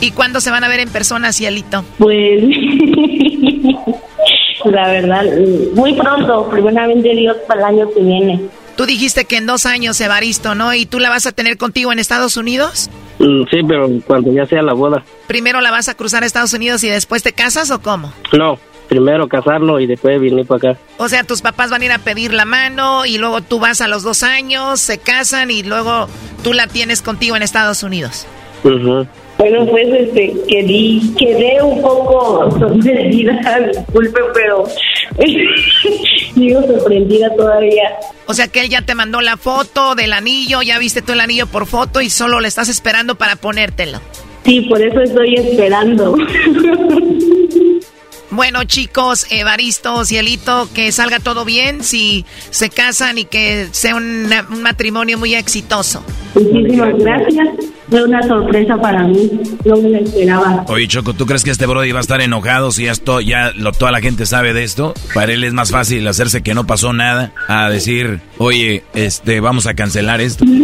¿Y 0.00 0.10
cuándo 0.12 0.40
se 0.40 0.50
van 0.50 0.64
a 0.64 0.68
ver 0.68 0.80
en 0.80 0.88
persona, 0.90 1.32
Cielito? 1.32 1.84
Pues, 1.98 2.42
la 4.64 4.88
verdad, 4.88 5.24
muy 5.74 5.94
pronto, 5.94 6.48
primeramente 6.50 7.14
Dios 7.14 7.36
para 7.46 7.60
el 7.68 7.78
año 7.78 7.90
que 7.94 8.00
viene. 8.00 8.40
Tú 8.76 8.86
dijiste 8.86 9.24
que 9.24 9.36
en 9.36 9.46
dos 9.46 9.66
años, 9.66 10.00
Evaristo, 10.00 10.54
¿no? 10.54 10.74
¿Y 10.74 10.86
tú 10.86 10.98
la 10.98 11.08
vas 11.08 11.26
a 11.26 11.32
tener 11.32 11.58
contigo 11.58 11.92
en 11.92 11.98
Estados 12.00 12.36
Unidos? 12.36 12.90
Mm, 13.18 13.44
Sí, 13.50 13.58
pero 13.66 13.88
cuando 14.06 14.32
ya 14.32 14.46
sea 14.46 14.62
la 14.62 14.72
boda. 14.74 15.04
¿Primero 15.28 15.60
la 15.60 15.70
vas 15.70 15.88
a 15.88 15.94
cruzar 15.94 16.24
a 16.24 16.26
Estados 16.26 16.52
Unidos 16.54 16.82
y 16.82 16.88
después 16.88 17.22
te 17.22 17.32
casas 17.32 17.70
o 17.70 17.80
cómo? 17.80 18.12
No, 18.36 18.58
primero 18.88 19.28
casarnos 19.28 19.80
y 19.80 19.86
después 19.86 20.20
venir 20.20 20.46
para 20.46 20.70
acá. 20.70 20.80
O 20.98 21.08
sea, 21.08 21.24
tus 21.24 21.42
papás 21.42 21.70
van 21.70 21.82
a 21.82 21.84
ir 21.84 21.92
a 21.92 21.98
pedir 21.98 22.32
la 22.32 22.44
mano 22.44 23.06
y 23.06 23.18
luego 23.18 23.40
tú 23.40 23.58
vas 23.58 23.80
a 23.80 23.88
los 23.88 24.02
dos 24.02 24.22
años, 24.22 24.80
se 24.80 24.98
casan 24.98 25.50
y 25.50 25.62
luego 25.62 26.08
tú 26.42 26.52
la 26.52 26.66
tienes 26.66 27.02
contigo 27.02 27.36
en 27.36 27.42
Estados 27.42 27.82
Unidos. 27.82 28.26
Bueno, 29.36 29.66
pues 29.66 29.88
este, 29.88 30.32
quedé, 30.48 31.00
quedé 31.18 31.62
un 31.62 31.82
poco 31.82 32.50
sorprendida, 32.58 33.38
disculpe, 33.74 34.20
pero 34.32 34.64
digo 36.34 36.62
sorprendida 36.62 37.34
todavía. 37.36 37.90
O 38.26 38.32
sea 38.32 38.48
que 38.48 38.60
él 38.60 38.70
ya 38.70 38.82
te 38.82 38.94
mandó 38.94 39.20
la 39.20 39.36
foto 39.36 39.94
del 39.94 40.12
anillo, 40.12 40.62
ya 40.62 40.78
viste 40.78 41.02
tú 41.02 41.12
el 41.12 41.20
anillo 41.20 41.46
por 41.46 41.66
foto 41.66 42.00
y 42.00 42.08
solo 42.08 42.40
le 42.40 42.48
estás 42.48 42.68
esperando 42.68 43.16
para 43.16 43.36
ponértelo. 43.36 44.00
Sí, 44.44 44.62
por 44.62 44.80
eso 44.80 45.00
estoy 45.00 45.34
esperando. 45.34 46.16
Bueno, 48.34 48.64
chicos, 48.64 49.26
Evaristo, 49.30 50.04
Cielito, 50.04 50.68
que 50.74 50.90
salga 50.92 51.20
todo 51.20 51.44
bien, 51.44 51.82
si 51.84 52.24
se 52.50 52.68
casan 52.70 53.18
y 53.18 53.24
que 53.24 53.68
sea 53.70 53.94
una- 53.96 54.46
un 54.50 54.62
matrimonio 54.62 55.18
muy 55.18 55.34
exitoso. 55.34 56.02
Muchísimas 56.34 56.94
gracias. 56.98 57.48
Fue 57.88 58.02
una 58.02 58.22
sorpresa 58.22 58.76
para 58.80 59.04
mí. 59.04 59.30
No 59.64 59.76
me 59.76 59.90
la 59.90 59.98
esperaba. 60.00 60.64
Oye, 60.68 60.88
Choco, 60.88 61.12
¿tú 61.14 61.26
crees 61.26 61.44
que 61.44 61.50
este 61.50 61.66
Brody 61.66 61.92
va 61.92 61.98
a 61.98 62.02
estar 62.02 62.20
enojado 62.20 62.72
si 62.72 62.86
esto 62.86 63.20
ya 63.20 63.52
lo, 63.54 63.72
toda 63.72 63.92
la 63.92 64.00
gente 64.00 64.26
sabe 64.26 64.52
de 64.52 64.64
esto? 64.64 64.94
Para 65.14 65.32
él 65.32 65.44
es 65.44 65.52
más 65.52 65.70
fácil 65.70 66.06
hacerse 66.08 66.42
que 66.42 66.54
no 66.54 66.66
pasó 66.66 66.92
nada 66.92 67.32
a 67.46 67.68
decir, 67.70 68.20
oye, 68.38 68.82
este, 68.94 69.38
vamos 69.40 69.66
a 69.66 69.74
cancelar 69.74 70.20
esto. 70.20 70.44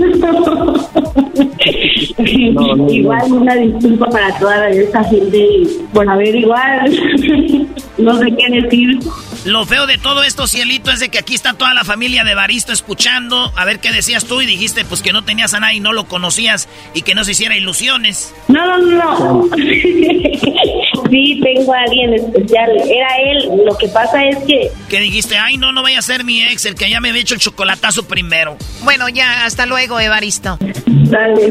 igual 2.89 3.33
una 3.33 3.55
disculpa 3.55 4.07
para 4.07 4.39
toda 4.39 4.71
esta 4.71 5.05
gente. 5.05 5.47
Por 5.93 6.09
haber 6.09 6.35
igual. 6.35 6.91
No 7.99 8.19
sé 8.19 8.35
qué 8.35 8.63
decir. 8.63 8.99
Lo 9.45 9.65
feo 9.65 9.87
de 9.87 9.97
todo 9.97 10.23
esto, 10.23 10.47
Cielito, 10.47 10.91
es 10.91 11.01
de 11.01 11.09
que 11.09 11.19
aquí 11.19 11.35
está 11.35 11.55
toda 11.55 11.73
la 11.73 11.83
familia 11.83 12.25
de 12.25 12.35
Baristo 12.35 12.73
escuchando. 12.73 13.53
A 13.57 13.65
ver 13.65 13.81
qué 13.81 13.91
decías 13.91 14.27
tú 14.27 14.43
y 14.43 14.47
dijiste 14.47 14.85
pues 14.85 15.01
que 15.01 15.13
no 15.13 15.25
tenías 15.25 15.55
a 15.55 15.61
nadie 15.61 15.77
y 15.79 15.81
no 15.81 15.95
lo 15.95 16.05
conocías 16.05 16.69
y 16.93 17.03
que 17.03 17.15
no 17.15 17.25
se 17.25 17.33
hiciera 17.33 17.57
ilusiones. 17.57 18.35
No, 18.49 18.67
no, 18.67 18.79
no. 18.79 19.49
sí, 19.57 21.41
tengo 21.43 21.73
a 21.73 21.81
alguien 21.81 22.15
especial. 22.15 22.71
Era 22.87 23.09
él. 23.31 23.51
Lo 23.65 23.77
que 23.79 23.89
pasa 23.89 24.23
es 24.25 24.37
que 24.45 24.71
Que 24.91 25.01
dijiste, 25.01 25.39
ay 25.39 25.57
no, 25.57 25.73
no 25.73 25.83
vaya 25.83 26.01
a 26.01 26.03
ser 26.03 26.23
mi 26.25 26.43
ex, 26.43 26.67
el 26.67 26.75
que 26.75 26.91
ya 26.91 27.01
me 27.01 27.09
había 27.09 27.23
hecho 27.23 27.35
el 27.35 27.41
chocolatazo 27.41 28.07
primero. 28.07 28.59
Bueno, 28.83 29.09
ya, 29.09 29.47
hasta 29.47 29.65
luego, 29.65 29.99
Evaristo. 30.01 30.59
Dale. 30.87 31.51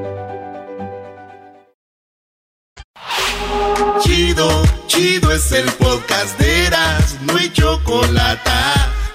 Chido, 4.87 5.29
es 5.33 5.51
el 5.51 5.65
podcast 5.73 6.39
de 6.39 6.67
Eras, 6.67 7.17
no 7.23 7.35
hay 7.35 7.51
chocolate. 7.51 8.49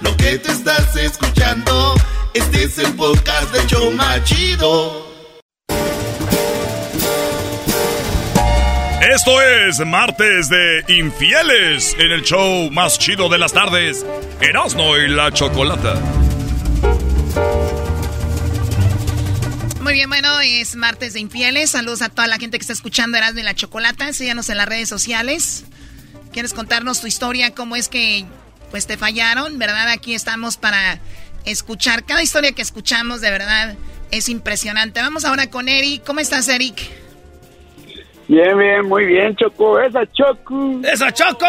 Lo 0.00 0.14
que 0.14 0.38
te 0.38 0.52
estás 0.52 0.94
escuchando, 0.94 1.94
este 2.34 2.64
es 2.64 2.78
el 2.78 2.92
podcast 2.96 3.50
de 3.50 3.66
Choma 3.66 4.22
Chido. 4.24 5.06
Esto 9.10 9.40
es 9.40 9.78
martes 9.86 10.50
de 10.50 10.84
infieles 10.88 11.96
en 11.98 12.12
el 12.12 12.22
show 12.22 12.70
más 12.70 12.98
chido 12.98 13.30
de 13.30 13.38
las 13.38 13.54
tardes, 13.54 14.04
Erasno 14.42 14.98
y 14.98 15.08
la 15.08 15.32
chocolata. 15.32 15.94
Muy 19.86 19.94
bien, 19.94 20.08
bueno, 20.08 20.40
es 20.40 20.74
martes 20.74 21.12
de 21.12 21.20
infieles. 21.20 21.70
Saludos 21.70 22.02
a 22.02 22.08
toda 22.08 22.26
la 22.26 22.38
gente 22.38 22.58
que 22.58 22.62
está 22.62 22.72
escuchando 22.72 23.18
Erasmo 23.18 23.38
y 23.38 23.44
la 23.44 23.54
Chocolata. 23.54 24.12
Síganos 24.12 24.48
en 24.48 24.56
las 24.56 24.66
redes 24.66 24.88
sociales. 24.88 25.64
¿Quieres 26.32 26.54
contarnos 26.54 27.00
tu 27.00 27.06
historia? 27.06 27.54
¿Cómo 27.54 27.76
es 27.76 27.88
que 27.88 28.24
pues 28.72 28.88
te 28.88 28.96
fallaron? 28.96 29.60
¿Verdad? 29.60 29.88
Aquí 29.90 30.12
estamos 30.16 30.56
para 30.56 30.98
escuchar. 31.44 32.04
Cada 32.04 32.20
historia 32.20 32.50
que 32.50 32.62
escuchamos, 32.62 33.20
de 33.20 33.30
verdad, 33.30 33.76
es 34.10 34.28
impresionante. 34.28 35.00
Vamos 35.00 35.24
ahora 35.24 35.50
con 35.50 35.68
Eric. 35.68 36.02
¿Cómo 36.04 36.18
estás, 36.18 36.48
Eric? 36.48 36.80
Bien, 38.26 38.58
bien, 38.58 38.88
muy 38.88 39.04
bien, 39.04 39.36
Choco. 39.36 39.78
Esa 39.78 40.00
Choco. 40.12 40.80
¡Esa 40.82 41.12
Choco! 41.12 41.46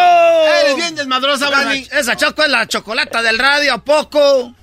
Eres 0.62 0.76
bien 0.76 0.94
desmadrosa. 0.94 1.74
Esa 1.74 2.16
Choco 2.16 2.44
es 2.44 2.50
la 2.50 2.68
chocolata 2.68 3.24
del 3.24 3.40
radio, 3.40 3.74
¿a 3.74 3.84
poco? 3.84 4.54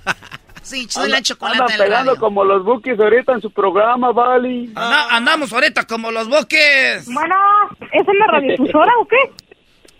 Sí, 0.64 0.86
soy 0.88 1.10
la 1.10 1.20
chocolata 1.22 1.64
Andan 1.64 1.78
pegando 1.78 2.10
radio. 2.12 2.20
como 2.20 2.42
los 2.44 2.64
bookies 2.64 2.98
ahorita 2.98 3.34
en 3.34 3.40
su 3.42 3.50
programa, 3.52 4.12
Vali. 4.12 4.72
Anda- 4.74 5.08
andamos 5.10 5.52
ahorita 5.52 5.84
como 5.86 6.10
los 6.10 6.28
boques. 6.28 7.06
Bueno, 7.12 7.34
¿es 7.92 8.02
una 8.08 8.26
radiodifusora 8.28 8.92
o 9.00 9.06
qué? 9.06 9.16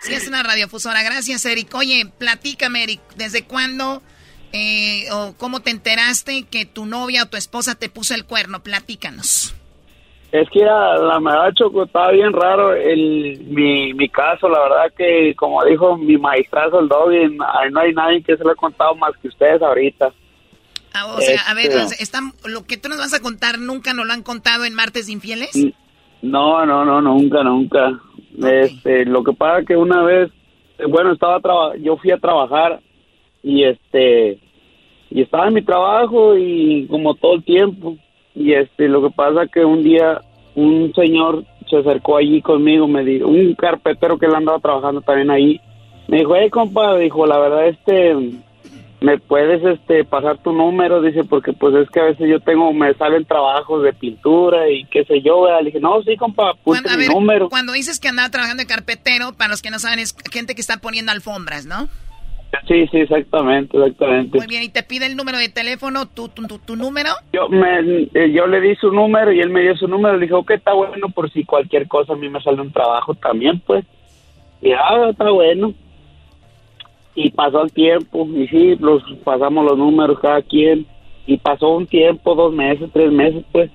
Sí, 0.00 0.14
es 0.14 0.26
una 0.26 0.42
radiofusora. 0.42 1.02
Gracias, 1.02 1.44
Eric. 1.46 1.74
Oye, 1.74 2.06
platícame, 2.18 2.82
Eric, 2.82 3.00
¿desde 3.16 3.44
cuándo 3.44 4.02
eh, 4.52 5.06
o 5.12 5.34
cómo 5.38 5.60
te 5.60 5.70
enteraste 5.70 6.44
que 6.50 6.64
tu 6.64 6.86
novia 6.86 7.24
o 7.24 7.26
tu 7.26 7.36
esposa 7.36 7.74
te 7.74 7.88
puso 7.88 8.14
el 8.14 8.24
cuerno? 8.24 8.62
Platícanos. 8.62 9.54
Es 10.32 10.48
que 10.50 10.64
a 10.64 10.96
la 10.96 11.20
verdad, 11.20 11.52
Choco, 11.54 11.84
estaba 11.84 12.10
bien 12.10 12.32
raro 12.32 12.74
el, 12.74 13.38
mi, 13.46 13.94
mi 13.94 14.08
caso. 14.08 14.48
La 14.48 14.60
verdad 14.62 14.92
que, 14.96 15.32
como 15.36 15.62
dijo 15.64 15.96
mi 15.96 16.16
maestrazo, 16.18 16.80
el 16.80 16.88
no 16.88 17.06
no 17.70 17.80
hay 17.80 17.92
nadie 17.94 18.22
que 18.22 18.36
se 18.36 18.42
lo 18.42 18.50
ha 18.50 18.56
contado 18.56 18.94
más 18.96 19.12
que 19.22 19.28
ustedes 19.28 19.62
ahorita. 19.62 20.12
Ah, 20.94 21.06
o 21.06 21.20
sea, 21.20 21.40
a 21.48 21.54
ver, 21.54 21.72
Este- 21.72 22.02
están, 22.02 22.32
lo 22.46 22.64
que 22.64 22.76
tú 22.76 22.88
nos 22.88 22.98
vas 22.98 23.12
a 23.14 23.20
contar 23.20 23.58
nunca 23.58 23.92
nos 23.94 24.06
lo 24.06 24.12
han 24.12 24.22
contado 24.22 24.64
en 24.64 24.74
Martes 24.74 25.08
Infieles. 25.08 25.50
No, 26.22 26.64
no, 26.64 26.84
no, 26.84 27.00
nunca, 27.02 27.42
nunca. 27.42 28.00
Este, 28.42 29.04
lo 29.04 29.22
que 29.22 29.32
pasa 29.32 29.64
que 29.66 29.76
una 29.76 30.02
vez, 30.02 30.30
eh, 30.78 30.84
bueno, 30.88 31.12
estaba 31.12 31.40
traba- 31.40 31.76
yo 31.76 31.96
fui 31.96 32.10
a 32.10 32.18
trabajar 32.18 32.80
y 33.42 33.64
este 33.64 34.38
y 35.10 35.20
estaba 35.22 35.46
en 35.48 35.54
mi 35.54 35.62
trabajo 35.62 36.36
y 36.36 36.86
como 36.88 37.14
todo 37.14 37.34
el 37.34 37.44
tiempo 37.44 37.96
y 38.34 38.52
este 38.54 38.88
lo 38.88 39.02
que 39.02 39.10
pasa 39.14 39.46
que 39.52 39.64
un 39.64 39.82
día 39.84 40.20
un 40.56 40.92
señor 40.94 41.44
se 41.68 41.76
acercó 41.76 42.16
allí 42.16 42.40
conmigo, 42.42 42.88
me 42.88 43.04
dijo, 43.04 43.28
un 43.28 43.54
carpetero 43.54 44.18
que 44.18 44.26
él 44.26 44.34
andaba 44.34 44.58
trabajando 44.58 45.00
también 45.02 45.30
ahí, 45.30 45.60
me 46.08 46.18
dijo, 46.18 46.34
hey 46.36 46.50
compa, 46.50 46.96
dijo, 46.96 47.26
la 47.26 47.38
verdad 47.38 47.66
este 47.68 48.16
me 49.04 49.18
puedes 49.18 49.62
este 49.62 50.02
pasar 50.04 50.38
tu 50.38 50.52
número 50.52 51.02
dice 51.02 51.24
porque 51.24 51.52
pues 51.52 51.74
es 51.74 51.90
que 51.90 52.00
a 52.00 52.04
veces 52.04 52.26
yo 52.26 52.40
tengo 52.40 52.72
me 52.72 52.94
salen 52.94 53.26
trabajos 53.26 53.82
de 53.82 53.92
pintura 53.92 54.70
y 54.70 54.84
qué 54.86 55.04
sé 55.04 55.20
yo 55.20 55.42
¿verdad? 55.42 55.58
le 55.60 55.66
dije 55.66 55.80
no 55.80 56.02
sí 56.02 56.16
compa 56.16 56.50
a 56.52 56.54
mi 56.96 56.96
ver, 56.96 57.10
número 57.10 57.50
cuando 57.50 57.74
dices 57.74 58.00
que 58.00 58.08
andaba 58.08 58.30
trabajando 58.30 58.62
de 58.62 58.66
carpetero, 58.66 59.34
para 59.34 59.50
los 59.50 59.60
que 59.60 59.70
no 59.70 59.78
saben, 59.78 59.98
es 59.98 60.16
gente 60.32 60.54
que 60.54 60.62
está 60.62 60.78
poniendo 60.78 61.12
alfombras, 61.12 61.66
¿no? 61.66 61.88
sí 62.66 62.86
sí 62.90 62.98
exactamente 62.98 63.76
exactamente 63.76 64.38
Muy 64.38 64.46
bien, 64.46 64.62
y 64.62 64.68
te 64.70 64.82
pide 64.82 65.04
el 65.06 65.16
número 65.16 65.36
de 65.36 65.50
teléfono, 65.50 66.06
tu, 66.06 66.28
tu, 66.28 66.46
tu, 66.46 66.58
tu 66.58 66.76
número. 66.76 67.10
yo 67.32 67.48
me 67.50 68.08
eh, 68.14 68.32
yo 68.32 68.46
le 68.46 68.60
di 68.62 68.74
su 68.76 68.90
número 68.90 69.32
y 69.32 69.40
él 69.40 69.50
me 69.50 69.60
dio 69.62 69.76
su 69.76 69.86
número 69.86 70.16
le 70.16 70.22
dije 70.22 70.34
ok 70.34 70.50
está 70.52 70.72
bueno 70.72 71.08
por 71.10 71.30
si 71.30 71.44
cualquier 71.44 71.88
cosa 71.88 72.14
a 72.14 72.16
mí 72.16 72.28
me 72.30 72.40
sale 72.42 72.60
un 72.62 72.72
trabajo 72.72 73.14
también 73.14 73.60
pues 73.66 73.84
y 74.62 74.72
ah 74.72 75.08
está 75.10 75.28
bueno 75.30 75.74
y 77.14 77.30
pasó 77.30 77.62
el 77.62 77.72
tiempo 77.72 78.26
y 78.34 78.48
sí 78.48 78.76
los 78.76 79.02
pasamos 79.24 79.64
los 79.64 79.78
números 79.78 80.18
cada 80.20 80.42
quien 80.42 80.86
y 81.26 81.36
pasó 81.38 81.70
un 81.70 81.86
tiempo 81.86 82.34
dos 82.34 82.52
meses 82.52 82.90
tres 82.92 83.12
meses 83.12 83.44
pues 83.52 83.70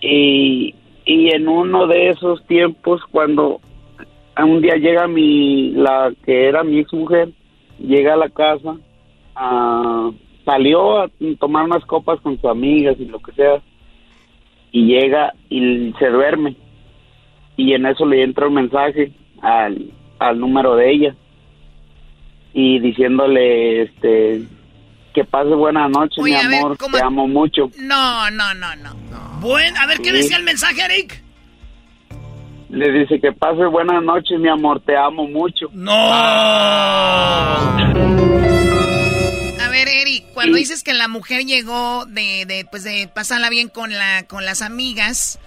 y 0.00 0.74
y 1.06 1.34
en 1.34 1.48
uno 1.48 1.86
de 1.86 2.10
esos 2.10 2.44
tiempos 2.46 3.02
cuando 3.10 3.60
a 4.34 4.44
un 4.44 4.62
día 4.62 4.76
llega 4.76 5.08
mi 5.08 5.70
la 5.70 6.12
que 6.24 6.46
era 6.48 6.62
mi 6.62 6.78
ex 6.78 6.92
mujer 6.92 7.30
llega 7.78 8.14
a 8.14 8.18
la 8.18 8.28
casa 8.28 8.76
ah, 9.34 10.10
salió 10.44 11.00
a 11.00 11.10
tomar 11.40 11.64
unas 11.64 11.84
copas 11.84 12.20
con 12.20 12.36
sus 12.36 12.44
amigas 12.44 12.96
y 12.98 13.06
lo 13.06 13.18
que 13.18 13.32
sea 13.32 13.60
y 14.70 14.86
llega 14.86 15.34
y 15.50 15.92
se 15.98 16.10
duerme 16.10 16.56
y 17.56 17.72
en 17.72 17.86
eso 17.86 18.06
le 18.06 18.22
entra 18.22 18.46
un 18.46 18.54
mensaje 18.54 19.12
al, 19.40 19.90
al 20.18 20.38
número 20.38 20.76
de 20.76 20.90
ella 20.92 21.16
y 22.54 22.78
diciéndole 22.78 23.82
este 23.82 24.42
que 25.12 25.24
pase 25.24 25.50
buena 25.50 25.88
noche 25.88 26.20
Oye, 26.20 26.36
mi 26.44 26.48
ver, 26.48 26.58
amor 26.60 26.76
¿cómo- 26.78 26.96
te 26.96 27.04
amo 27.04 27.28
mucho 27.28 27.70
No, 27.78 28.30
no, 28.30 28.54
no, 28.54 28.74
no. 28.76 28.94
Buen, 29.40 29.76
a 29.76 29.86
ver, 29.86 29.98
¿qué 29.98 30.10
Sí. 30.10 30.16
decía 30.16 30.36
el 30.38 30.44
mensaje, 30.44 30.80
Eric? 30.84 31.22
le 32.70 32.90
dice 32.90 33.20
que 33.20 33.30
pase 33.32 33.64
buena 33.66 34.00
noche 34.00 34.36
mi 34.38 34.48
amor 34.48 34.80
te 34.80 34.96
amo 34.96 35.28
mucho 35.28 35.66
no 35.72 35.92
A 39.60 39.68
ver, 39.70 39.86
Eric, 39.88 40.24
cuando 40.34 40.56
dices 40.56 40.82
que 40.82 40.92
la 40.94 41.06
mujer 41.08 41.44
llegó 41.44 42.04
de, 42.06 42.44
de, 42.46 42.66
pues 42.70 42.82
de 42.84 43.08
pasarla 43.14 43.48
bien 43.50 43.68
con 43.68 43.92
la, 43.92 44.24
con 44.26 44.44
las 44.44 44.60
amigas, 44.62 45.38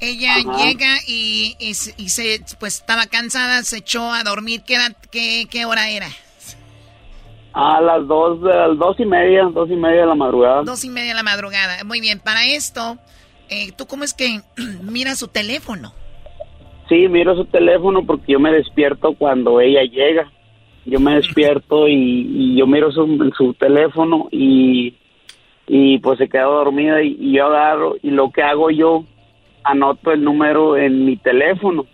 ella 0.00 0.36
Ajá. 0.36 0.56
llega 0.64 0.96
y, 1.08 1.56
y, 1.58 1.74
se- 1.74 1.94
y 1.96 2.10
se, 2.10 2.40
pues 2.60 2.76
estaba 2.76 3.06
cansada, 3.06 3.62
se 3.64 3.78
echó 3.78 4.12
a 4.12 4.22
dormir. 4.22 4.62
¿Qué, 4.64 4.76
qué, 5.10 5.46
qué 5.50 5.64
hora 5.64 5.90
era? 5.90 6.08
A 7.52 7.80
las 7.80 8.06
dos 8.06 8.42
a 8.44 8.68
las 8.68 8.78
dos 8.78 8.98
y 9.00 9.04
media 9.04 9.44
dos 9.44 9.70
y 9.70 9.74
media 9.76 10.02
de 10.02 10.06
la 10.06 10.14
madrugada 10.14 10.62
Dos 10.62 10.84
y 10.84 10.90
media 10.90 11.08
de 11.10 11.14
la 11.14 11.22
madrugada. 11.22 11.82
Muy 11.84 12.00
bien, 12.00 12.20
para 12.20 12.44
esto, 12.46 12.98
eh, 13.48 13.72
¿tú 13.76 13.86
cómo 13.86 14.04
es 14.04 14.14
que 14.14 14.40
miras 14.82 15.18
su 15.18 15.28
teléfono? 15.28 15.92
Sí, 16.88 17.06
miro 17.08 17.34
su 17.36 17.44
teléfono 17.44 18.04
porque 18.06 18.32
yo 18.32 18.40
me 18.40 18.50
despierto 18.52 19.12
cuando 19.14 19.60
ella 19.60 19.82
llega. 19.82 20.30
Yo 20.86 21.00
me 21.00 21.16
despierto 21.16 21.86
y, 21.88 21.92
y 21.94 22.56
yo 22.58 22.66
miro 22.66 22.90
su, 22.92 23.30
su 23.36 23.52
teléfono 23.54 24.28
y, 24.30 24.94
y 25.66 25.98
pues 25.98 26.18
se 26.18 26.28
queda 26.28 26.44
dormida 26.44 27.02
y, 27.02 27.16
y 27.20 27.32
yo 27.36 27.46
agarro 27.46 27.96
y 28.02 28.10
lo 28.10 28.30
que 28.30 28.42
hago 28.42 28.70
yo, 28.70 29.04
anoto 29.64 30.12
el 30.12 30.22
número 30.24 30.76
en 30.78 31.04
mi 31.04 31.16
teléfono. 31.16 31.84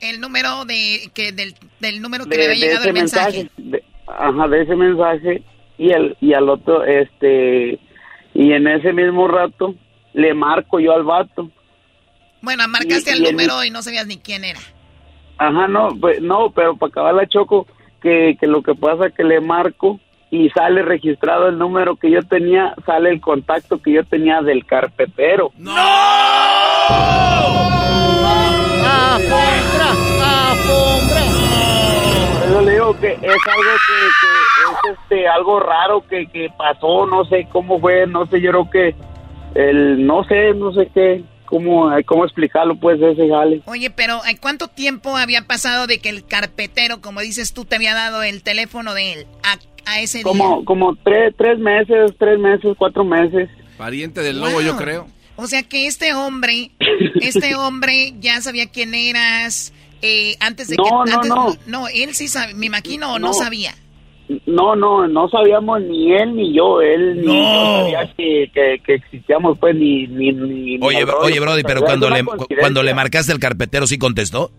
El 0.00 0.18
número 0.22 0.64
de, 0.64 1.10
que, 1.12 1.32
del, 1.32 1.54
del 1.80 2.00
número 2.00 2.24
que 2.24 2.30
De, 2.30 2.36
le 2.38 2.44
había 2.52 2.66
llegado 2.68 2.86
el 2.86 2.92
mensaje. 2.94 3.36
mensaje. 3.36 3.50
de- 3.58 3.84
ajá, 4.20 4.48
de 4.48 4.62
ese 4.62 4.76
mensaje 4.76 5.42
y, 5.78 5.90
el, 5.90 6.16
y 6.20 6.32
al 6.34 6.48
otro, 6.48 6.84
este, 6.84 7.78
y 8.34 8.52
en 8.52 8.66
ese 8.68 8.92
mismo 8.92 9.26
rato 9.28 9.74
le 10.12 10.34
marco 10.34 10.78
yo 10.80 10.92
al 10.94 11.04
vato. 11.04 11.50
Bueno, 12.42 12.66
marcaste 12.68 13.10
Y- 13.10 13.14
el 13.14 13.20
y 13.22 13.26
el- 13.26 13.32
número 13.32 13.64
y 13.64 13.70
no 13.70 13.82
sabías 13.82 14.06
ni 14.06 14.16
quién 14.18 14.44
era. 14.44 14.60
Ajá, 15.38 15.66
no, 15.68 15.88
pues, 16.00 16.20
no, 16.20 16.50
pero 16.50 16.76
para 16.76 16.90
acabar 16.90 17.14
la 17.14 17.26
choco, 17.26 17.66
que, 18.02 18.36
que 18.40 18.46
lo 18.46 18.62
que 18.62 18.74
pasa 18.74 19.10
que 19.10 19.24
le 19.24 19.40
marco 19.40 19.98
y 20.30 20.48
sale 20.50 20.82
registrado 20.82 21.48
el 21.48 21.58
número 21.58 21.96
que 21.96 22.10
yo 22.10 22.22
tenía, 22.22 22.74
sale 22.86 23.10
el 23.10 23.20
contacto 23.20 23.80
que 23.82 23.92
yo 23.92 24.04
tenía 24.04 24.40
del 24.42 24.64
carpetero. 24.66 25.50
¡Alfombra! 29.10 29.14
¡Alfombra! 30.50 31.24
Por 31.86 31.89
eso 32.50 32.60
le 32.62 32.72
digo 32.72 32.98
que 32.98 33.12
es 33.12 33.20
algo 33.22 33.70
que, 33.86 34.06
que 34.20 34.90
es 34.90 34.98
este 34.98 35.28
algo 35.28 35.60
raro 35.60 36.04
que, 36.08 36.26
que 36.26 36.48
pasó, 36.56 37.06
no 37.06 37.24
sé 37.24 37.46
cómo 37.52 37.80
fue, 37.80 38.06
no 38.06 38.26
sé, 38.26 38.40
yo 38.40 38.50
creo 38.50 38.70
que 38.70 38.94
el 39.54 40.06
no 40.06 40.24
sé, 40.24 40.54
no 40.54 40.72
sé 40.72 40.90
qué, 40.94 41.22
cómo 41.46 41.90
cómo 42.06 42.24
explicarlo 42.24 42.76
pues 42.76 43.00
ese 43.00 43.28
jale. 43.28 43.62
Oye, 43.66 43.90
pero 43.90 44.20
¿eh, 44.26 44.36
¿cuánto 44.40 44.68
tiempo 44.68 45.16
había 45.16 45.42
pasado 45.46 45.86
de 45.86 45.98
que 46.00 46.08
el 46.08 46.24
carpetero, 46.26 47.00
como 47.00 47.20
dices 47.20 47.52
tú, 47.54 47.64
te 47.64 47.76
había 47.76 47.94
dado 47.94 48.22
el 48.22 48.42
teléfono 48.42 48.94
de 48.94 49.12
él 49.12 49.26
a, 49.42 49.58
a 49.90 50.00
ese 50.00 50.22
Como 50.22 50.56
día? 50.58 50.64
como 50.66 50.96
tres 50.96 51.34
tres 51.36 51.58
meses, 51.58 52.12
tres 52.18 52.38
meses, 52.38 52.74
cuatro 52.78 53.04
meses. 53.04 53.48
Pariente 53.76 54.20
del 54.22 54.38
Wow. 54.38 54.48
lobo, 54.50 54.60
yo 54.60 54.76
creo. 54.76 55.06
O 55.36 55.46
sea 55.46 55.62
que 55.62 55.86
este 55.86 56.12
hombre, 56.14 56.70
este 57.22 57.54
hombre 57.56 58.12
ya 58.20 58.40
sabía 58.42 58.70
quién 58.70 58.94
eras 58.94 59.72
eh, 60.02 60.36
antes 60.40 60.68
de 60.68 60.76
No, 60.76 60.84
que... 60.84 60.90
no, 60.90 61.16
antes- 61.16 61.28
no. 61.28 61.56
No, 61.66 61.88
él 61.88 62.14
sí 62.14 62.28
sabía, 62.28 62.54
me 62.54 62.66
imagino, 62.66 63.14
o 63.14 63.18
no, 63.18 63.28
No. 63.28 63.32
sabía. 63.34 63.72
No, 64.46 64.76
no, 64.76 65.08
no 65.08 65.28
sabíamos 65.28 65.80
ni 65.82 66.12
él 66.12 66.36
ni 66.36 66.54
yo, 66.54 66.80
él 66.80 67.20
ni 67.20 67.26
yo 67.26 67.80
sabía 67.80 68.12
que, 68.16 68.48
que, 68.54 68.80
que 68.86 68.94
existíamos, 68.94 69.58
pues, 69.58 69.74
ni... 69.74 70.06
ni, 70.06 70.30
ni 70.32 70.78
ni 70.78 70.86
Oye, 70.86 71.04
bro- 71.04 71.18
oye, 71.20 71.40
Brody, 71.40 71.62
pero 71.64 71.80
cuando 71.82 72.08
le, 72.08 72.22
cuando 72.60 72.82
le 72.84 72.94
marcaste 72.94 73.32
el 73.32 73.40
carpetero, 73.40 73.88
¿sí 73.88 73.98
contestó? 73.98 74.50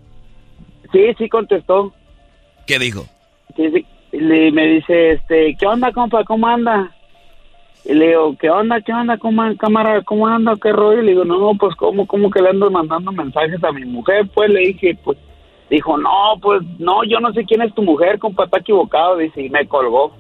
Sí, 0.92 1.00
sí 1.18 1.30
contestó. 1.30 1.94
¿Qué 2.68 2.80
dijo? 2.80 3.06
Sí, 3.56 3.64
sí. 3.74 3.86
Y 4.12 4.20
le- 4.20 4.52
me 4.52 4.68
dice, 4.68 5.12
este, 5.12 5.56
¿qué 5.58 5.66
onda, 5.66 5.94
compa? 5.94 6.26
¿Cómo 6.26 6.48
anda? 6.48 6.94
Y 7.86 7.94
le 7.94 8.10
digo, 8.10 8.36
¿qué 8.38 8.50
onda, 8.50 8.82
qué 8.82 8.92
onda, 8.92 9.18
cómo, 9.18 9.42
cámara, 9.58 10.02
cómo 10.04 10.28
anda, 10.28 10.54
qué 10.62 10.74
rollo? 10.74 11.02
Y 11.02 11.06
le 11.06 11.12
digo, 11.12 11.24
no, 11.24 11.40
no, 11.40 11.58
pues, 11.58 11.74
¿cómo, 11.78 12.06
cómo 12.08 12.30
que 12.30 12.42
le 12.42 12.50
ando 12.50 12.70
mandando 12.70 13.12
mensajes 13.14 13.64
a 13.64 13.72
mi 13.72 13.86
mujer? 13.86 14.28
Pues, 14.34 14.50
le 14.50 14.60
dije, 14.68 14.98
pues, 15.02 15.18
dijo, 15.72 15.98
no, 15.98 16.36
pues, 16.42 16.62
no, 16.78 17.04
yo 17.06 17.20
no 17.20 17.34
sé 17.34 17.44
quién 17.46 17.62
es 17.64 17.74
tu 17.74 17.82
mujer, 17.82 18.20
compa, 18.20 18.44
está 18.46 18.60
equivocado, 18.60 19.18
dice, 19.18 19.42
y 19.42 19.50
me 19.50 19.68
colgó. 19.68 20.16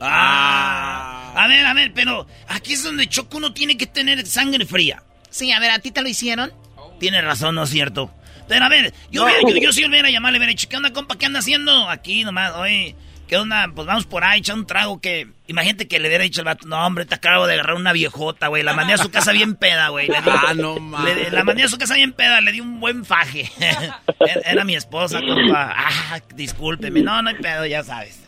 Ah. 0.00 1.32
A 1.34 1.46
ver, 1.48 1.64
a 1.66 1.74
ver, 1.74 1.92
pero 1.94 2.26
aquí 2.48 2.72
es 2.74 2.82
donde 2.84 3.06
Choco 3.08 3.36
uno 3.38 3.52
tiene 3.52 3.76
que 3.76 3.86
tener 3.86 4.24
sangre 4.26 4.64
fría. 4.66 5.02
Sí, 5.30 5.52
a 5.52 5.60
ver, 5.60 5.70
¿a 5.70 5.78
ti 5.78 5.90
te 5.90 6.02
lo 6.02 6.08
hicieron? 6.08 6.52
Tiene 6.98 7.20
razón, 7.22 7.54
¿no 7.54 7.62
es 7.62 7.70
cierto? 7.70 8.10
Pero 8.48 8.64
a 8.64 8.68
ver, 8.68 8.92
yo, 9.10 9.24
hubiera- 9.24 9.40
yo, 9.48 9.56
yo 9.56 9.72
sí 9.72 9.84
hubiera 9.84 10.10
llamarle, 10.10 10.38
hubiera 10.38 10.50
dicho, 10.50 10.68
¿qué 10.68 10.76
onda, 10.76 10.92
compa? 10.92 11.16
¿Qué 11.16 11.26
anda 11.26 11.38
haciendo? 11.38 11.88
Aquí 11.88 12.24
nomás, 12.24 12.52
oye, 12.56 12.96
¿qué 13.30 13.36
onda? 13.36 13.70
Pues 13.72 13.86
vamos 13.86 14.06
por 14.06 14.24
ahí, 14.24 14.40
echa 14.40 14.54
un 14.54 14.66
trago 14.66 15.00
que... 15.00 15.28
Imagínate 15.46 15.86
que 15.86 16.00
le 16.00 16.08
hubiera 16.08 16.24
dicho 16.24 16.40
el 16.40 16.46
vato, 16.46 16.66
no, 16.66 16.84
hombre, 16.84 17.06
te 17.06 17.14
acabo 17.14 17.46
de 17.46 17.54
agarrar 17.54 17.76
una 17.76 17.92
viejota, 17.92 18.48
güey. 18.48 18.64
La 18.64 18.72
mandé 18.72 18.94
a 18.94 18.98
su 18.98 19.08
casa 19.08 19.30
bien 19.30 19.54
peda, 19.54 19.88
güey. 19.88 20.08
Ah, 20.26 20.54
no 20.54 20.80
mames. 20.80 21.32
La 21.32 21.44
mandé 21.44 21.62
a 21.62 21.68
su 21.68 21.78
casa 21.78 21.94
bien 21.94 22.12
peda, 22.12 22.40
le 22.40 22.50
di 22.50 22.60
un 22.60 22.80
buen 22.80 23.04
faje. 23.04 23.48
era, 23.60 24.40
era, 24.44 24.64
mi 24.64 24.74
esposa, 24.74 25.20
compa. 25.20 25.74
Ah, 25.76 26.18
discúlpeme. 26.34 27.02
No, 27.02 27.22
no 27.22 27.28
hay 27.28 27.36
pedo, 27.36 27.66
ya 27.66 27.84
sabes. 27.84 28.20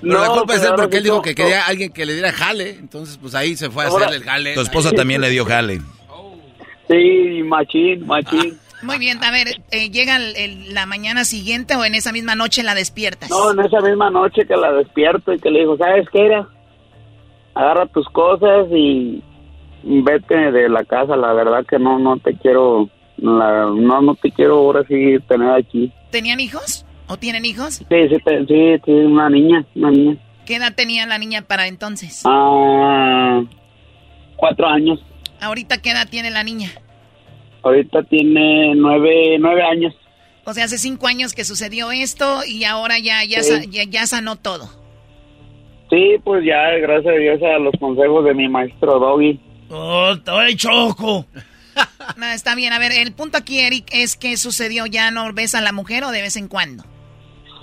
Pero 0.00 0.14
no, 0.14 0.20
la 0.20 0.28
culpa 0.28 0.54
es 0.54 0.62
él 0.62 0.72
porque 0.76 0.96
él 0.98 1.04
dijo 1.04 1.20
que 1.20 1.34
quería 1.34 1.64
a 1.64 1.66
alguien 1.66 1.92
que 1.92 2.06
le 2.06 2.14
diera 2.14 2.32
jale. 2.32 2.70
Entonces, 2.70 3.18
pues 3.18 3.34
ahí 3.34 3.56
se 3.56 3.70
fue 3.70 3.84
a 3.84 3.88
hacerle 3.88 4.16
el 4.16 4.24
jale. 4.24 4.54
Tu 4.54 4.60
esposa 4.62 4.92
también 4.92 5.20
le 5.20 5.28
dio 5.28 5.44
jale. 5.44 5.82
Sí, 6.88 7.42
machín, 7.44 8.06
machín. 8.06 8.58
Muy 8.82 8.98
bien, 8.98 9.22
a 9.22 9.30
ver, 9.30 9.62
eh, 9.70 9.90
¿llega 9.90 10.16
el, 10.16 10.74
la 10.74 10.86
mañana 10.86 11.24
siguiente 11.24 11.76
o 11.76 11.84
en 11.84 11.94
esa 11.94 12.12
misma 12.12 12.34
noche 12.34 12.62
la 12.62 12.74
despiertas? 12.74 13.30
No, 13.30 13.52
en 13.52 13.60
esa 13.60 13.80
misma 13.80 14.10
noche 14.10 14.44
que 14.46 14.56
la 14.56 14.72
despierto 14.72 15.32
y 15.32 15.38
que 15.38 15.50
le 15.50 15.60
digo, 15.60 15.76
¿sabes 15.76 16.08
qué 16.10 16.26
era? 16.26 16.48
Agarra 17.54 17.86
tus 17.86 18.08
cosas 18.08 18.66
y 18.72 19.22
vete 19.84 20.34
de 20.50 20.68
la 20.68 20.84
casa, 20.84 21.16
la 21.16 21.32
verdad 21.32 21.64
que 21.66 21.78
no, 21.78 21.98
no 21.98 22.16
te 22.18 22.36
quiero, 22.36 22.88
la, 23.18 23.66
no, 23.66 24.00
no 24.00 24.14
te 24.16 24.30
quiero 24.30 24.58
ahora 24.58 24.84
sí 24.88 25.16
tener 25.28 25.50
aquí. 25.50 25.92
¿Tenían 26.10 26.40
hijos? 26.40 26.84
¿O 27.08 27.16
tienen 27.16 27.44
hijos? 27.44 27.74
Sí, 27.74 27.84
sí, 27.88 28.16
sí, 28.48 28.80
sí, 28.84 28.90
una 28.90 29.28
niña, 29.28 29.64
una 29.74 29.90
niña. 29.90 30.16
¿Qué 30.46 30.56
edad 30.56 30.74
tenía 30.74 31.06
la 31.06 31.18
niña 31.18 31.42
para 31.42 31.68
entonces? 31.68 32.22
Ah, 32.24 33.42
cuatro 34.36 34.66
años. 34.66 34.98
¿Ahorita 35.40 35.78
qué 35.78 35.90
edad 35.90 36.08
tiene 36.08 36.30
la 36.30 36.42
niña? 36.42 36.70
Ahorita 37.62 38.02
tiene 38.04 38.74
nueve, 38.74 39.36
nueve 39.38 39.62
años. 39.62 39.94
O 40.44 40.52
sea, 40.52 40.64
hace 40.64 40.78
cinco 40.78 41.06
años 41.06 41.34
que 41.34 41.44
sucedió 41.44 41.92
esto 41.92 42.40
y 42.46 42.64
ahora 42.64 42.98
ya, 42.98 43.24
ya, 43.24 43.40
ya, 43.68 44.06
sanó 44.06 44.36
todo. 44.36 44.68
Sí, 45.90 46.16
pues 46.24 46.44
ya, 46.44 46.70
gracias 46.80 47.14
a 47.14 47.18
Dios 47.18 47.40
a 47.42 47.58
los 47.58 47.74
consejos 47.78 48.24
de 48.24 48.34
mi 48.34 48.48
maestro 48.48 48.98
Doggy. 48.98 49.38
¡Oh, 49.70 50.16
te 50.18 50.56
choco! 50.56 51.26
no, 52.16 52.26
está 52.26 52.54
bien. 52.54 52.72
A 52.72 52.78
ver, 52.78 52.92
el 52.92 53.12
punto 53.12 53.38
aquí, 53.38 53.60
Eric, 53.60 53.86
es 53.92 54.16
que 54.16 54.36
sucedió. 54.36 54.86
¿Ya 54.86 55.10
no 55.10 55.32
ves 55.32 55.54
a 55.54 55.60
la 55.60 55.72
mujer 55.72 56.02
o 56.04 56.10
de 56.10 56.22
vez 56.22 56.36
en 56.36 56.48
cuando? 56.48 56.82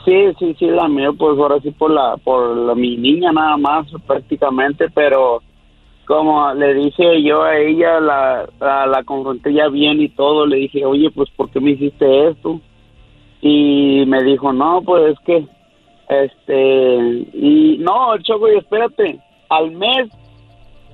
Sí, 0.06 0.14
sí, 0.39 0.56
sí, 0.58 0.66
la 0.68 0.88
mía, 0.88 1.10
pues 1.18 1.38
ahora 1.38 1.60
sí 1.62 1.72
por 1.72 1.91
la, 1.91 2.16
por 2.24 2.56
la, 2.56 2.74
mi 2.74 2.95
niña 2.97 3.32
nada 3.32 3.58
más 3.58 3.86
prácticamente, 4.08 4.89
pero 4.89 5.43
como 6.10 6.51
le 6.55 6.74
dije 6.74 7.22
yo 7.22 7.43
a 7.43 7.55
ella, 7.55 7.99
la, 7.99 8.49
la, 8.60 9.03
confronté 9.03 9.53
ya 9.53 9.68
bien 9.68 10.01
y 10.01 10.10
todo, 10.10 10.47
le 10.47 10.57
dije, 10.57 10.84
oye, 10.84 11.12
pues 11.12 11.30
¿por 11.30 11.51
qué 11.51 11.60
me 11.60 11.70
hiciste 11.70 12.30
esto? 12.30 12.60
Y 13.41 14.05
me 14.07 14.24
dijo, 14.24 14.51
no, 14.51 14.82
pues 14.82 15.14
es 15.14 15.20
que, 15.24 15.47
este, 16.10 16.95
y 17.32 17.78
no, 17.78 18.18
Choco, 18.24 18.51
y 18.51 18.57
espérate, 18.57 19.20
al 19.49 19.70
mes, 19.70 20.10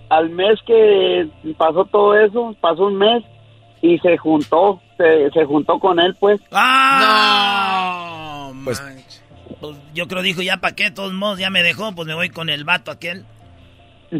al 0.09 0.31
mes 0.31 0.59
que 0.67 1.29
pasó 1.57 1.85
todo 1.85 2.19
eso, 2.19 2.53
pasó 2.59 2.87
un 2.87 2.97
mes 2.97 3.23
y 3.81 3.97
se 3.99 4.17
juntó, 4.17 4.81
se, 4.97 5.31
se 5.31 5.45
juntó 5.45 5.79
con 5.79 5.97
él, 5.97 6.13
pues. 6.19 6.41
¡Ah! 6.51 8.51
No, 8.53 8.65
pues, 8.65 8.83
pues, 9.61 9.77
yo 9.93 10.09
creo 10.09 10.21
dijo, 10.21 10.41
ya 10.41 10.57
para 10.57 10.75
qué, 10.75 10.83
de 10.83 10.91
todos 10.91 11.13
modos, 11.13 11.39
ya 11.39 11.49
me 11.49 11.63
dejó, 11.63 11.95
pues 11.95 12.05
me 12.05 12.15
voy 12.15 12.27
con 12.27 12.49
el 12.49 12.65
vato 12.65 12.91
aquel. 12.91 13.23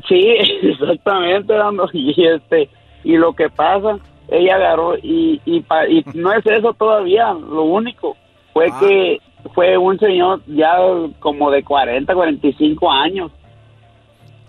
Sí, 0.07 0.36
exactamente, 0.61 1.53
y 1.93 2.25
este 2.25 2.69
y 3.03 3.17
lo 3.17 3.33
que 3.33 3.49
pasa, 3.49 3.99
ella 4.29 4.55
agarró 4.55 4.97
y, 4.97 5.39
y, 5.45 5.63
y 5.89 6.03
no 6.15 6.33
es 6.33 6.45
eso 6.45 6.73
todavía, 6.73 7.33
lo 7.33 7.63
único 7.63 8.17
fue 8.51 8.67
ah. 8.71 8.77
que 8.79 9.21
fue 9.53 9.77
un 9.77 9.99
señor 9.99 10.41
ya 10.47 10.75
como 11.19 11.51
de 11.51 11.63
40, 11.63 12.13
45 12.13 12.91
años. 12.91 13.31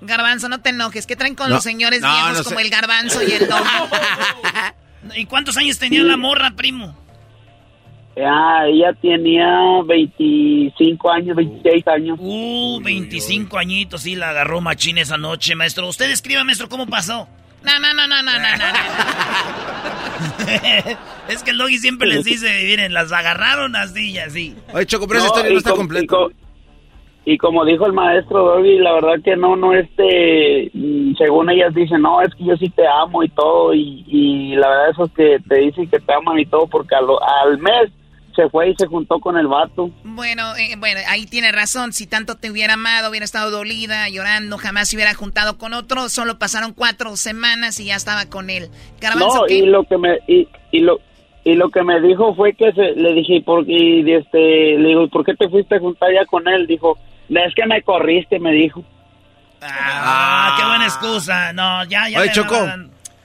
Garbanzo, 0.00 0.48
no 0.48 0.60
te 0.60 0.70
enojes, 0.70 1.06
¿qué 1.06 1.16
traen 1.16 1.34
con 1.34 1.50
los 1.50 1.62
señores 1.62 2.00
viejos 2.00 2.42
como 2.48 2.60
el 2.60 2.70
garbanzo 2.70 3.22
y 3.22 3.32
el 3.32 3.48
don? 3.48 3.62
¿Y 5.14 5.26
cuántos 5.26 5.56
años 5.56 5.78
tenía 5.78 6.02
la 6.02 6.16
morra, 6.16 6.52
primo? 6.56 6.94
Ah, 8.24 8.64
ella 8.66 8.94
tenía 8.94 9.82
25 9.84 11.10
años, 11.10 11.36
26 11.36 11.88
años. 11.88 12.18
Uh, 12.18 12.80
25 12.82 13.58
añitos, 13.58 14.02
sí, 14.02 14.16
la 14.16 14.30
agarró 14.30 14.62
machín 14.62 14.96
esa 14.96 15.18
noche, 15.18 15.54
maestro. 15.54 15.86
Usted 15.86 16.10
escriba, 16.10 16.42
maestro, 16.42 16.68
cómo 16.68 16.86
pasó. 16.86 17.28
No, 17.62 17.78
no, 17.78 17.92
no, 17.92 18.06
no, 18.06 18.22
no, 18.22 18.38
no, 18.38 18.56
no. 18.56 18.64
es 21.28 21.42
que 21.42 21.50
el 21.50 21.58
Doggy 21.58 21.76
siempre 21.78 22.08
les 22.08 22.24
dice, 22.24 22.48
miren, 22.64 22.94
las 22.94 23.12
agarraron 23.12 23.76
así 23.76 24.12
y 24.12 24.18
así. 24.18 24.56
Oye, 24.72 24.86
Choco, 24.86 25.06
pero 25.06 25.18
esa 25.18 25.26
historia 25.28 25.52
no 25.52 25.58
está 25.58 25.72
completa. 25.72 26.16
Y, 27.26 27.36
como 27.38 27.64
dijo 27.64 27.86
el 27.86 27.92
maestro 27.92 28.44
Doggy, 28.44 28.78
la 28.78 28.92
verdad 28.92 29.16
que 29.22 29.36
no, 29.36 29.56
no, 29.56 29.74
este, 29.74 30.70
mm, 30.72 31.16
según 31.16 31.50
ellas 31.50 31.74
dicen, 31.74 32.00
no, 32.00 32.22
es 32.22 32.32
que 32.34 32.44
yo 32.44 32.56
sí 32.56 32.70
te 32.70 32.86
amo 32.86 33.24
y 33.24 33.28
todo, 33.30 33.74
y, 33.74 34.04
y 34.06 34.54
la 34.54 34.68
verdad 34.68 34.90
eso 34.90 35.04
es 35.06 35.12
que 35.12 35.38
te 35.48 35.56
dicen 35.56 35.90
que 35.90 35.98
te 35.98 36.14
aman 36.14 36.38
y 36.38 36.46
todo, 36.46 36.68
porque 36.68 36.94
al, 36.94 37.04
al 37.42 37.58
mes 37.58 37.90
se 38.36 38.48
fue 38.50 38.70
y 38.70 38.74
se 38.76 38.86
juntó 38.86 39.18
con 39.18 39.36
el 39.36 39.48
vato. 39.48 39.90
Bueno, 40.04 40.54
eh, 40.56 40.76
bueno, 40.78 41.00
ahí 41.08 41.26
tiene 41.26 41.50
razón. 41.50 41.92
Si 41.92 42.06
tanto 42.06 42.36
te 42.36 42.50
hubiera 42.50 42.74
amado, 42.74 43.10
hubiera 43.10 43.24
estado 43.24 43.50
dolida, 43.50 44.08
llorando, 44.08 44.58
jamás 44.58 44.88
se 44.88 44.96
hubiera 44.96 45.14
juntado 45.14 45.58
con 45.58 45.72
otro. 45.72 46.08
Solo 46.08 46.38
pasaron 46.38 46.72
cuatro 46.72 47.16
semanas 47.16 47.80
y 47.80 47.86
ya 47.86 47.96
estaba 47.96 48.26
con 48.26 48.50
él. 48.50 48.68
no, 49.18 49.48
y 49.48 49.62
lo 49.62 49.84
que 49.84 49.98
me 49.98 50.18
y, 50.28 50.46
lo 50.80 51.00
y 51.44 51.54
lo 51.54 51.70
que 51.70 51.82
me 51.82 52.00
dijo 52.00 52.34
fue 52.34 52.52
que 52.52 52.72
se, 52.72 52.92
le 52.92 53.14
dije 53.14 53.42
porque 53.44 54.00
este 54.00 54.78
le 54.78 54.88
digo 54.88 55.08
por 55.08 55.24
qué 55.24 55.34
te 55.34 55.48
fuiste 55.48 55.76
a 55.76 55.80
juntar 55.80 56.12
ya 56.12 56.26
con 56.26 56.46
él 56.48 56.66
dijo 56.66 56.98
es 57.28 57.54
que 57.54 57.66
me 57.66 57.82
corriste 57.82 58.40
me 58.40 58.50
dijo 58.52 58.84
ah, 59.62 60.56
qué 60.58 60.64
buena 60.64 60.84
excusa 60.86 61.52
no 61.52 61.84
ya 61.84 62.08
ya 62.08 62.20
Oye, 62.20 62.32
Chocó. 62.32 62.66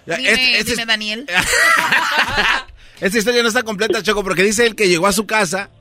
Dime, 0.05 0.31
este, 0.31 0.71
dime 0.71 0.85
Daniel 0.85 1.25
Esta 3.01 3.17
historia 3.17 3.41
no 3.41 3.47
está 3.47 3.63
completa, 3.63 4.03
Choco, 4.03 4.23
porque 4.23 4.43
dice 4.43 4.65
él 4.65 4.75
que 4.75 4.87
llegó 4.87 5.07
a 5.07 5.11
su 5.11 5.25
casa 5.25 5.71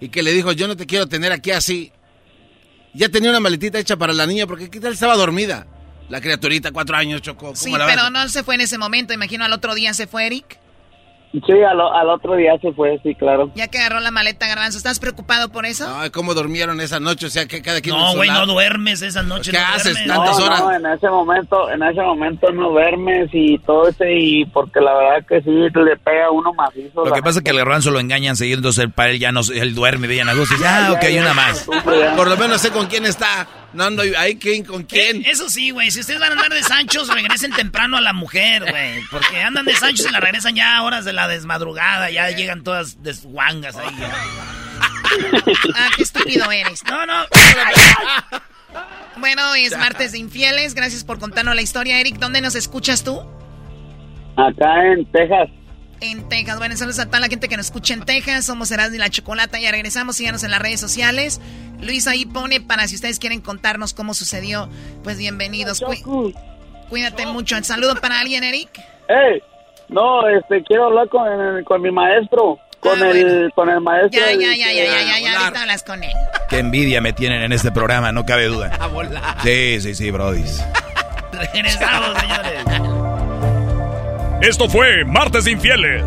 y 0.00 0.08
que 0.08 0.22
le 0.22 0.32
dijo, 0.32 0.52
yo 0.52 0.66
no 0.66 0.76
te 0.76 0.86
quiero 0.86 1.06
tener 1.06 1.30
aquí 1.30 1.50
así. 1.50 1.92
Ya 2.94 3.10
tenía 3.10 3.28
una 3.28 3.40
maletita 3.40 3.78
hecha 3.78 3.96
para 3.96 4.14
la 4.14 4.26
niña, 4.26 4.46
porque 4.46 4.70
¿qué 4.70 4.80
tal 4.80 4.94
estaba 4.94 5.14
dormida? 5.16 5.66
La 6.08 6.20
criaturita, 6.20 6.72
cuatro 6.72 6.96
años, 6.96 7.20
Choco. 7.20 7.54
Sí, 7.54 7.72
pero 7.86 8.08
no 8.08 8.26
se 8.28 8.42
fue 8.42 8.54
en 8.54 8.62
ese 8.62 8.78
momento. 8.78 9.12
Imagino 9.12 9.44
al 9.44 9.52
otro 9.52 9.74
día 9.74 9.92
se 9.92 10.06
fue 10.06 10.26
Eric. 10.26 10.58
Sí, 11.32 11.52
al, 11.62 11.80
otro 12.10 12.36
día 12.36 12.58
se 12.60 12.72
fue, 12.72 13.00
sí, 13.02 13.14
claro. 13.14 13.50
Ya 13.54 13.66
que 13.68 13.78
agarró 13.78 14.00
la 14.00 14.10
maleta, 14.10 14.46
Garbanzo, 14.46 14.76
¿estás 14.76 14.98
preocupado 14.98 15.48
por 15.50 15.64
eso? 15.64 15.86
Ay, 15.88 16.10
¿cómo 16.10 16.34
durmieron 16.34 16.78
esa 16.82 17.00
noche? 17.00 17.26
O 17.26 17.30
sea, 17.30 17.46
que 17.46 17.62
cada 17.62 17.80
quien... 17.80 17.96
No, 17.96 18.14
güey, 18.14 18.28
no 18.28 18.44
duermes 18.44 19.00
esa 19.00 19.22
noche, 19.22 19.50
¿Qué 19.50 19.56
haces 19.56 19.94
duermes. 19.94 20.14
tantas 20.14 20.38
horas? 20.38 20.60
No, 20.60 20.72
en 20.72 20.86
ese 20.86 21.08
momento, 21.08 21.70
en 21.70 21.82
ese 21.82 22.02
momento 22.02 22.52
no 22.52 22.68
duermes 22.70 23.30
y 23.32 23.56
todo 23.60 23.88
ese, 23.88 24.12
y 24.12 24.44
porque 24.44 24.80
la 24.80 24.92
verdad 24.92 25.26
que 25.26 25.40
sí, 25.40 25.50
le 25.50 25.96
pega 25.96 26.30
uno 26.30 26.52
macizo. 26.52 27.02
Lo 27.02 27.12
que 27.12 27.22
pasa 27.22 27.38
es 27.38 27.44
que 27.44 27.50
el 27.50 27.56
Garbanzo 27.56 27.90
lo 27.90 27.98
engañan 27.98 28.36
seguido, 28.36 28.58
entonces 28.58 28.88
para 28.94 29.10
él 29.10 29.18
ya 29.18 29.32
no, 29.32 29.40
él 29.54 29.74
duerme, 29.74 30.08
veían 30.08 30.28
a 30.28 30.34
gusto 30.34 30.54
y 30.54 30.58
dice, 30.58 30.68
ah, 30.68 30.92
ok, 30.92 31.04
una 31.18 31.32
más. 31.32 31.66
Por 32.14 32.28
lo 32.28 32.36
menos 32.36 32.60
sé 32.60 32.70
con 32.70 32.86
quién 32.88 33.06
está. 33.06 33.46
No 33.72 33.84
ando 33.84 34.02
ahí, 34.18 34.36
¿quién, 34.36 34.64
¿con 34.64 34.82
quién? 34.82 35.22
Eh, 35.22 35.30
eso 35.30 35.48
sí, 35.48 35.70
güey. 35.70 35.90
Si 35.90 36.00
ustedes 36.00 36.20
van 36.20 36.30
a 36.30 36.34
andar 36.34 36.52
de 36.52 36.62
Sanchos, 36.62 37.08
regresen 37.08 37.52
temprano 37.52 37.96
a 37.96 38.00
la 38.00 38.12
mujer, 38.12 38.64
güey. 38.68 39.02
Porque 39.10 39.40
andan 39.40 39.64
de 39.64 39.74
Sanchos 39.74 40.06
y 40.06 40.12
la 40.12 40.20
regresan 40.20 40.54
ya 40.54 40.76
a 40.76 40.82
horas 40.82 41.04
de 41.04 41.12
la 41.12 41.26
desmadrugada. 41.28 42.10
Ya 42.10 42.30
llegan 42.30 42.62
todas 42.62 43.02
desguangas 43.02 43.76
ahí. 43.76 43.94
ah, 45.74 45.90
qué 45.96 46.02
estúpido 46.02 46.50
eres. 46.52 46.84
No, 46.84 47.06
no. 47.06 47.24
bueno, 49.16 49.54
es 49.54 49.76
martes 49.76 50.12
de 50.12 50.18
infieles. 50.18 50.74
Gracias 50.74 51.04
por 51.04 51.18
contarnos 51.18 51.54
la 51.54 51.62
historia, 51.62 51.98
Eric. 51.98 52.16
¿Dónde 52.16 52.40
nos 52.42 52.54
escuchas 52.54 53.04
tú? 53.04 53.20
Acá 54.36 54.92
en 54.92 55.04
Texas 55.12 55.48
en 56.02 56.28
Texas. 56.28 56.58
Bueno, 56.58 56.76
saludos 56.76 56.98
a 56.98 57.06
toda 57.06 57.20
la 57.20 57.28
gente 57.28 57.48
que 57.48 57.56
nos 57.56 57.66
escucha 57.66 57.94
en 57.94 58.04
Texas. 58.04 58.44
Somos 58.44 58.70
Erasmo 58.70 58.96
y 58.96 58.98
la 58.98 59.08
Chocolata. 59.08 59.58
Ya 59.58 59.70
regresamos. 59.70 60.16
Síganos 60.16 60.42
en 60.44 60.50
las 60.50 60.60
redes 60.60 60.80
sociales. 60.80 61.40
Luis 61.80 62.06
ahí 62.06 62.26
pone 62.26 62.60
para 62.60 62.86
si 62.88 62.96
ustedes 62.96 63.18
quieren 63.18 63.40
contarnos 63.40 63.94
cómo 63.94 64.12
sucedió. 64.14 64.68
Pues 65.02 65.18
bienvenidos. 65.18 65.82
cuídate 66.88 67.26
mucho. 67.26 67.56
¿El 67.56 67.64
saludo 67.64 67.94
para 67.96 68.20
alguien, 68.20 68.44
Eric? 68.44 68.68
Hey, 69.08 69.42
no, 69.88 70.28
este, 70.28 70.62
quiero 70.64 70.86
hablar 70.86 71.08
con, 71.08 71.24
con 71.64 71.80
mi 71.80 71.90
maestro. 71.90 72.58
Con, 72.80 73.00
ah, 73.00 73.10
el, 73.10 73.52
con 73.54 73.70
el 73.70 73.80
maestro. 73.80 74.20
Ya, 74.20 74.32
ya, 74.32 74.56
ya, 74.56 74.72
ya, 74.72 74.84
ya, 74.84 75.02
ya, 75.02 75.18
ya, 75.20 75.40
ahorita 75.40 75.62
hablas 75.62 75.84
con 75.84 76.02
él. 76.02 76.10
Qué 76.48 76.58
envidia 76.58 77.00
me 77.00 77.12
tienen 77.12 77.42
en 77.42 77.52
este 77.52 77.70
programa, 77.70 78.10
no 78.10 78.26
cabe 78.26 78.46
duda. 78.46 78.76
Sí, 79.44 79.80
sí, 79.80 79.94
sí, 79.94 80.10
brodis. 80.10 80.60
Regresamos, 81.32 82.18
señores. 82.18 82.91
Esto 84.42 84.68
fue 84.68 85.04
Martes 85.04 85.46
Infieles. 85.46 86.02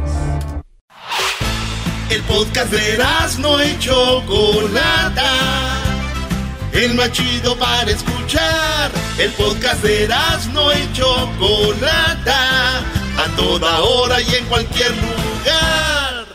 El 2.09 2.21
podcast 2.23 2.69
de 2.69 3.01
no 3.39 3.63
y 3.63 3.79
Chocolata. 3.79 5.31
El 6.73 6.95
más 6.95 7.13
chido 7.13 7.57
para 7.57 7.89
escuchar. 7.89 8.91
El 9.17 9.31
podcast 9.31 9.81
de 9.81 10.09
no 10.51 10.73
y 10.73 10.91
Chocolata. 10.91 12.79
A 12.79 13.35
toda 13.37 13.79
hora 13.79 14.19
y 14.19 14.35
en 14.35 14.45
cualquier 14.47 14.91
lugar. 14.91 16.25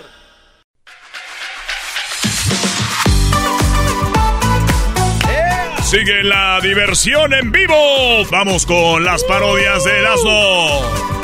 Sigue 5.83 6.23
la 6.23 6.61
diversión 6.63 7.35
en 7.35 7.53
vivo. 7.53 8.25
Vamos 8.31 8.65
con 8.65 9.05
las 9.05 9.23
parodias 9.25 9.85
de 9.85 9.99
Erasmo. 9.99 11.20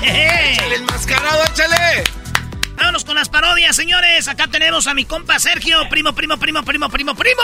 ¡Échale 0.02 0.76
enmascarado, 0.76 1.44
échale! 1.44 2.04
Vámonos 2.76 3.04
con 3.04 3.14
las 3.14 3.28
parodias, 3.28 3.76
señores. 3.76 4.28
Acá 4.28 4.48
tenemos 4.48 4.86
a 4.86 4.94
mi 4.94 5.04
compa 5.04 5.38
Sergio, 5.38 5.78
primo, 5.88 6.14
primo, 6.14 6.36
primo, 6.38 6.62
primo, 6.62 6.88
primo, 6.88 7.14
primo. 7.14 7.42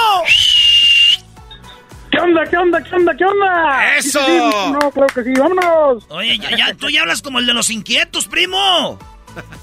¿Qué 2.11 2.19
onda, 2.19 2.45
qué 2.47 2.57
onda, 2.57 2.83
qué 2.83 2.95
onda, 2.95 3.15
qué 3.15 3.25
onda? 3.25 3.97
¡Eso! 3.97 4.21
Sí, 4.25 4.73
no, 4.73 4.91
creo 4.91 5.07
que 5.07 5.23
sí, 5.25 5.33
vámonos. 5.39 6.07
Oye, 6.09 6.39
ya, 6.39 6.57
ya, 6.57 6.75
tú 6.75 6.89
ya 6.89 7.03
hablas 7.03 7.23
como 7.23 7.39
el 7.39 7.47
de 7.47 7.55
los 7.55 7.71
inquietos, 7.71 8.27
primo. 8.27 8.99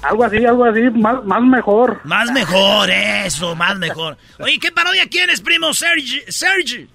Algo 0.02 0.24
así, 0.24 0.44
algo 0.44 0.64
así, 0.64 0.82
más, 0.90 1.24
más 1.24 1.42
mejor. 1.42 2.00
Más 2.04 2.30
mejor, 2.30 2.88
eso, 2.90 3.54
más 3.56 3.76
mejor. 3.78 4.16
Oye, 4.38 4.58
¿qué 4.58 4.70
parodia 4.72 5.08
quieres, 5.08 5.40
primo 5.40 5.74
Sergi? 5.74 6.22
Sergi. 6.28 6.88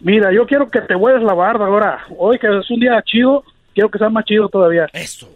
Mira, 0.00 0.30
yo 0.32 0.46
quiero 0.46 0.70
que 0.70 0.82
te 0.82 0.94
hueles 0.94 1.22
la 1.22 1.34
barba 1.34 1.66
ahora. 1.66 2.04
Hoy 2.16 2.38
que 2.38 2.46
es 2.46 2.70
un 2.70 2.80
día 2.80 3.02
chido, 3.02 3.42
quiero 3.76 3.90
que 3.90 3.98
sea 3.98 4.08
más 4.08 4.24
chido 4.24 4.48
todavía. 4.48 4.86
Eso. 4.92 5.28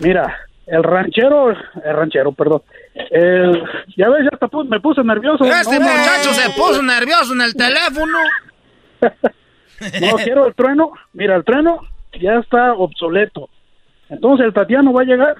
Mira, 0.00 0.34
el 0.66 0.82
ranchero, 0.82 1.50
el 1.50 1.58
ranchero, 1.96 2.32
perdón. 2.32 2.62
El, 2.94 3.62
ya 3.96 4.08
ves, 4.08 4.22
ya 4.22 4.30
hasta 4.32 4.46
pu- 4.48 4.66
me 4.68 4.80
puse 4.80 5.02
nervioso. 5.04 5.44
Este 5.44 5.78
No, 5.78 5.84
muchacho 5.86 6.28
no, 6.28 6.34
se 6.34 6.50
puso 6.50 6.82
nervioso 6.82 7.32
en 7.34 7.40
el 7.42 7.54
teléfono. 7.56 8.18
No, 10.00 10.16
quiero 10.22 10.46
el 10.46 10.54
trueno. 10.54 10.92
Mira, 11.12 11.36
el 11.36 11.44
trueno 11.44 11.80
ya 12.20 12.34
está 12.36 12.72
obsoleto. 12.74 13.50
Entonces 14.08 14.46
el 14.46 14.52
Tatiano 14.54 14.92
va 14.92 15.02
a 15.02 15.04
llegar 15.04 15.34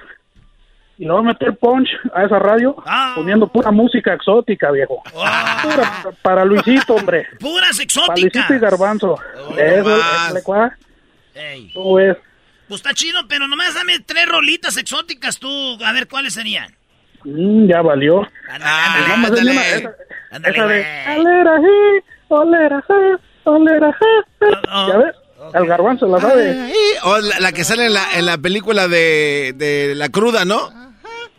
y 0.98 1.04
le 1.04 1.10
va 1.12 1.20
a 1.20 1.22
meter 1.22 1.56
punch 1.56 1.88
a 2.12 2.24
esa 2.24 2.38
radio 2.38 2.76
poniendo 3.14 3.46
pura 3.48 3.70
música 3.70 4.12
exótica, 4.14 4.70
viejo. 4.70 5.02
Pura 5.12 6.12
para 6.22 6.44
Luisito, 6.44 6.94
hombre. 6.94 7.26
Puras 7.40 7.70
Para 7.76 7.82
exóticas. 7.84 8.22
Luisito 8.22 8.54
y 8.54 8.58
Garbanzo. 8.58 9.18
Eso, 9.56 9.88
más. 9.88 10.34
eso. 10.34 10.70
Ey. 11.34 11.70
¿Cómo 11.74 11.94
ves? 11.94 12.16
Pues 12.68 12.80
está 12.80 12.94
chido, 12.94 13.20
pero 13.28 13.46
nomás 13.46 13.74
dame 13.74 13.98
tres 14.00 14.26
rolitas 14.28 14.76
exóticas 14.76 15.38
tú. 15.38 15.48
A 15.84 15.92
ver 15.92 16.08
cuáles 16.08 16.34
serían. 16.34 16.74
Mm, 17.24 17.68
ya 17.68 17.82
valió. 17.82 18.26
Ándale, 18.50 18.64
hay 18.70 19.12
ándale. 19.12 19.50
esa, 19.76 19.90
Ándale, 20.30 20.56
esa 20.56 20.66
de 20.66 21.18
olera, 21.20 21.58
je, 21.60 22.04
olera, 22.28 22.84
je, 22.88 23.18
olera, 23.44 23.92
je, 23.92 24.46
je". 24.46 24.56
Oh, 24.72 24.88
Ya 24.88 24.96
ves, 24.98 25.14
el 25.54 25.66
garbanzo 25.66 26.06
la 26.06 26.20
sabe. 26.20 26.72
O 27.04 27.18
la, 27.18 27.40
la 27.40 27.52
que 27.52 27.64
sale 27.64 27.86
en 27.86 27.94
la, 27.94 28.14
en 28.14 28.26
la 28.26 28.38
película 28.38 28.88
de, 28.88 29.52
de 29.56 29.94
La 29.94 30.08
Cruda, 30.08 30.44
¿no? 30.44 30.70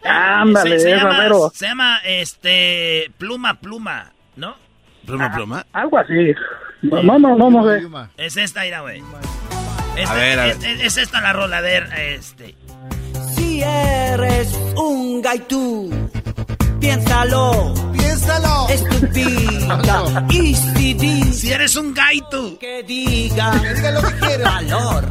Ándale, 0.03 0.79
se, 0.79 0.85
se 0.85 0.91
esa 0.95 1.03
llama, 1.05 1.17
mero. 1.23 1.51
se 1.53 1.65
llama, 1.67 1.99
este, 2.05 3.11
pluma, 3.17 3.55
pluma, 3.59 4.11
¿no? 4.35 4.55
Pluma, 5.05 5.31
pluma. 5.33 5.65
Algo 5.73 5.97
así. 5.97 6.33
No, 6.83 7.01
no, 7.01 7.17
no, 7.19 7.35
no, 7.35 7.49
no 7.49 7.67
sé. 7.67 7.83
Es 8.17 8.37
esta, 8.37 8.61
mira, 8.61 8.81
güey. 8.81 9.01
Esta- 9.95 10.13
ver, 10.15 10.39
a 10.39 10.45
ver. 10.45 10.57
Es, 10.57 10.63
es- 10.63 10.81
es 10.81 10.97
esta 10.97 11.21
la 11.21 11.33
rola, 11.33 11.57
a 11.57 11.61
ver, 11.61 11.87
este. 11.97 12.55
Si 13.35 13.61
eres 13.61 14.53
un 14.75 15.21
gaitú, 15.21 15.91
piénsalo. 16.79 17.73
Piénsalo. 17.93 18.67
Estúpida. 18.69 20.25
Y 20.29 20.55
si 20.55 20.93
dice 20.93 21.33
Si 21.33 21.51
eres 21.51 21.75
un 21.75 21.93
gaito. 21.93 22.57
Que 22.59 22.83
diga. 22.83 23.51
Que 23.61 23.73
diga 23.73 23.91
lo 23.91 24.01
que 24.01 24.13
quiera. 24.15 24.49
Valor. 24.51 25.05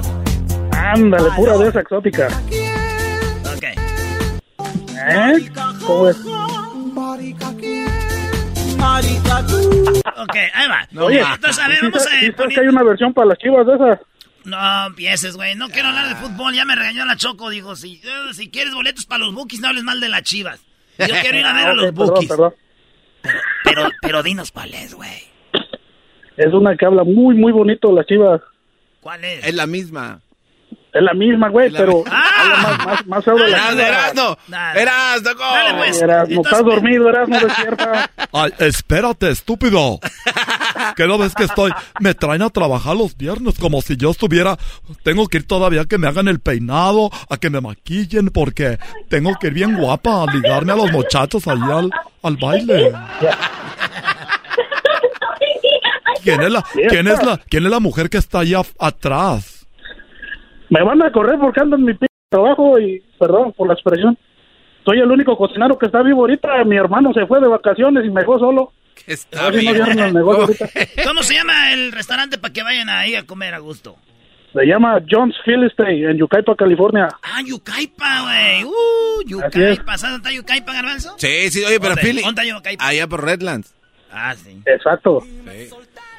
Ándale, 0.72 1.30
pura 1.36 1.56
de 1.58 1.68
esa 1.68 1.80
exótica. 1.80 2.28
Ok. 3.54 3.64
¿Eh? 5.06 5.50
¿Cómo 5.86 6.08
es? 6.08 6.16
Ok, 10.16 10.36
ahí 10.54 10.68
va. 10.68 11.02
Oye, 11.02 11.20
Entonces, 11.20 11.58
a 11.62 11.68
ver, 11.68 11.78
¿sí 11.78 11.86
vamos 11.86 12.06
a 12.06 12.10
sí 12.10 12.26
ver. 12.26 12.36
sabes 12.36 12.54
que 12.54 12.60
hay 12.60 12.66
una 12.68 12.82
versión 12.82 13.12
para 13.14 13.26
las 13.28 13.38
chivas 13.38 13.66
de 13.66 13.74
esas? 13.74 13.98
No 14.44 14.86
empieces, 14.86 15.36
güey. 15.36 15.54
No 15.54 15.68
quiero 15.70 15.88
hablar 15.88 16.08
de 16.08 16.14
fútbol. 16.16 16.54
Ya 16.54 16.64
me 16.64 16.74
regañó 16.76 17.04
la 17.04 17.16
Choco. 17.16 17.50
Dijo, 17.50 17.76
si, 17.76 18.00
eh, 18.04 18.32
si 18.34 18.50
quieres 18.50 18.74
boletos 18.74 19.06
para 19.06 19.24
los 19.24 19.34
bookies, 19.34 19.60
no 19.60 19.68
hables 19.68 19.84
mal 19.84 20.00
de 20.00 20.08
las 20.08 20.22
chivas. 20.22 20.60
Yo 20.98 21.06
quiero 21.22 21.38
ir 21.38 21.46
a 21.46 21.52
ver 21.52 21.66
a 21.66 21.70
Ah, 21.70 21.74
los 21.74 21.84
perdón, 21.86 22.06
bookies. 22.08 22.28
perdón. 22.28 22.54
Pero, 23.64 23.88
pero 24.02 24.22
dinos 24.22 24.52
cuál 24.52 24.74
es, 24.74 24.94
güey. 24.94 25.22
Es 26.36 26.52
una 26.52 26.76
que 26.76 26.84
habla 26.84 27.04
muy, 27.04 27.34
muy 27.36 27.52
bonito 27.52 27.90
las 27.92 28.06
chivas. 28.06 28.40
¿Cuál 29.00 29.24
es? 29.24 29.46
Es 29.46 29.54
la 29.54 29.66
misma. 29.66 30.20
Es 30.92 31.02
la 31.02 31.12
misma, 31.14 31.48
güey, 31.48 31.70
la 31.70 31.78
pero 31.80 31.92
misma. 32.04 32.22
habla 32.36 32.56
más, 32.56 32.86
más, 32.86 33.06
más 33.06 33.24
de 33.24 33.48
las 33.50 33.74
Erasno, 33.74 34.36
chivas. 34.46 34.76
Erasno. 34.76 35.34
Dale, 35.38 35.74
pues. 35.78 36.02
Erasno, 36.02 36.40
estás 36.42 36.64
dormido, 36.64 37.08
Erasno, 37.08 37.40
despierta. 37.40 38.10
Ay, 38.32 38.52
espérate, 38.58 39.30
estúpido. 39.30 39.98
¿Qué 40.96 41.06
no 41.06 41.18
ves 41.18 41.34
que 41.34 41.44
estoy? 41.44 41.70
Me 42.00 42.14
traen 42.14 42.42
a 42.42 42.50
trabajar 42.50 42.96
los 42.96 43.16
viernes 43.16 43.58
como 43.58 43.80
si 43.80 43.96
yo 43.96 44.10
estuviera. 44.10 44.56
Tengo 45.02 45.26
que 45.26 45.38
ir 45.38 45.46
todavía 45.46 45.82
a 45.82 45.84
que 45.86 45.98
me 45.98 46.06
hagan 46.06 46.28
el 46.28 46.40
peinado, 46.40 47.10
a 47.28 47.36
que 47.36 47.50
me 47.50 47.60
maquillen, 47.60 48.28
porque 48.28 48.78
tengo 49.08 49.32
que 49.40 49.48
ir 49.48 49.54
bien 49.54 49.76
guapa 49.76 50.22
a 50.22 50.32
ligarme 50.32 50.72
a 50.72 50.76
los 50.76 50.92
muchachos 50.92 51.46
allí 51.48 51.70
al, 51.70 51.90
al 52.22 52.36
baile. 52.36 52.92
¿Quién 56.22 56.40
es 56.40 56.52
la, 56.52 56.64
quién 56.88 57.06
es 57.06 57.22
la, 57.24 57.38
quién 57.48 57.64
es 57.64 57.70
la 57.70 57.80
mujer 57.80 58.08
que 58.08 58.16
está 58.16 58.40
allá 58.40 58.62
atrás? 58.78 59.66
Me 60.70 60.82
van 60.82 61.02
a 61.02 61.12
correr 61.12 61.38
porque 61.38 61.60
ando 61.60 61.76
en 61.76 61.84
mi 61.84 61.94
p 61.94 62.06
trabajo 62.30 62.80
y, 62.80 63.02
perdón 63.18 63.52
por 63.52 63.68
la 63.68 63.74
expresión, 63.74 64.16
soy 64.84 64.98
el 64.98 65.10
único 65.10 65.36
cocinero 65.36 65.78
que 65.78 65.86
está 65.86 66.02
vivo 66.02 66.22
ahorita. 66.22 66.64
Mi 66.64 66.76
hermano 66.76 67.12
se 67.12 67.26
fue 67.26 67.40
de 67.40 67.48
vacaciones 67.48 68.04
y 68.04 68.10
me 68.10 68.22
dejó 68.22 68.38
solo. 68.38 68.72
No. 69.32 70.46
¿Cómo 71.06 71.22
se 71.22 71.34
llama 71.34 71.72
el 71.72 71.92
restaurante 71.92 72.38
para 72.38 72.52
que 72.52 72.62
vayan 72.62 72.88
ahí 72.88 73.14
a 73.14 73.24
comer 73.24 73.54
a 73.54 73.58
gusto? 73.58 73.96
Se 74.54 74.64
llama 74.64 75.00
John's 75.10 75.34
Philistine 75.44 76.10
en 76.12 76.16
Yucaipa, 76.16 76.54
California. 76.54 77.08
Ah, 77.22 77.42
Yucaipa, 77.44 78.22
güey. 78.22 78.64
Uh. 78.64 79.22
Yucaipa. 79.26 79.98
¿Sabes 79.98 80.14
dónde 80.14 80.16
está 80.16 80.32
Yucaipa, 80.32 80.72
Garbanzo? 80.72 81.14
Sí, 81.18 81.50
sí, 81.50 81.64
oye, 81.64 81.80
pero. 81.80 81.96
Philly. 81.96 82.22
¿Dónde 82.22 82.42
está 82.42 82.56
Yucaipa? 82.56 82.86
Allá 82.86 83.06
por 83.08 83.24
Redlands. 83.24 83.74
Ah, 84.12 84.34
sí. 84.36 84.62
Exacto. 84.64 85.24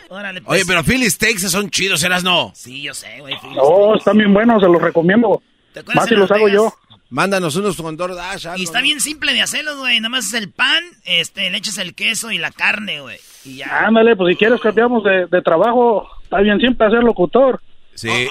Órale, 0.09 0.41
pues. 0.41 0.53
Oye, 0.53 0.65
pero 0.67 0.83
Philly 0.83 1.09
Steaks 1.09 1.49
son 1.49 1.69
chidos, 1.69 2.03
Erasno. 2.03 2.51
Sí, 2.53 2.81
yo 2.81 2.93
sé, 2.93 3.19
güey. 3.21 3.33
No, 3.55 3.95
están 3.95 4.17
bien 4.17 4.33
buenos, 4.33 4.61
se 4.61 4.67
los 4.67 4.81
recomiendo. 4.81 5.41
acuerdas 5.71 5.95
Más 5.95 6.05
si 6.09 6.15
los 6.15 6.29
hago 6.29 6.49
yo. 6.49 6.73
Mándanos 7.09 7.55
unos 7.55 7.77
con 7.77 7.95
DoorDash. 7.95 8.45
Y 8.45 8.47
algo, 8.47 8.63
está 8.63 8.79
¿no? 8.79 8.83
bien 8.83 8.99
simple 8.99 9.33
de 9.33 9.41
hacerlos, 9.41 9.77
güey. 9.77 9.99
Nada 9.99 10.09
más 10.09 10.27
es 10.27 10.33
el 10.33 10.51
pan, 10.51 10.83
este, 11.05 11.49
le 11.49 11.57
echas 11.57 11.77
el 11.77 11.93
queso 11.93 12.31
y 12.31 12.37
la 12.37 12.51
carne, 12.51 13.01
güey. 13.01 13.17
Y 13.45 13.57
ya. 13.57 13.85
Ándale, 13.85 14.15
pues 14.15 14.33
si 14.33 14.37
quieres 14.39 14.59
cambiamos 14.59 15.03
de, 15.03 15.27
de 15.27 15.41
trabajo, 15.41 16.07
está 16.23 16.39
bien 16.41 16.59
siempre 16.59 16.89
ser 16.89 17.03
locutor. 17.03 17.61
Sí, 17.93 18.09
Eh, 18.09 18.27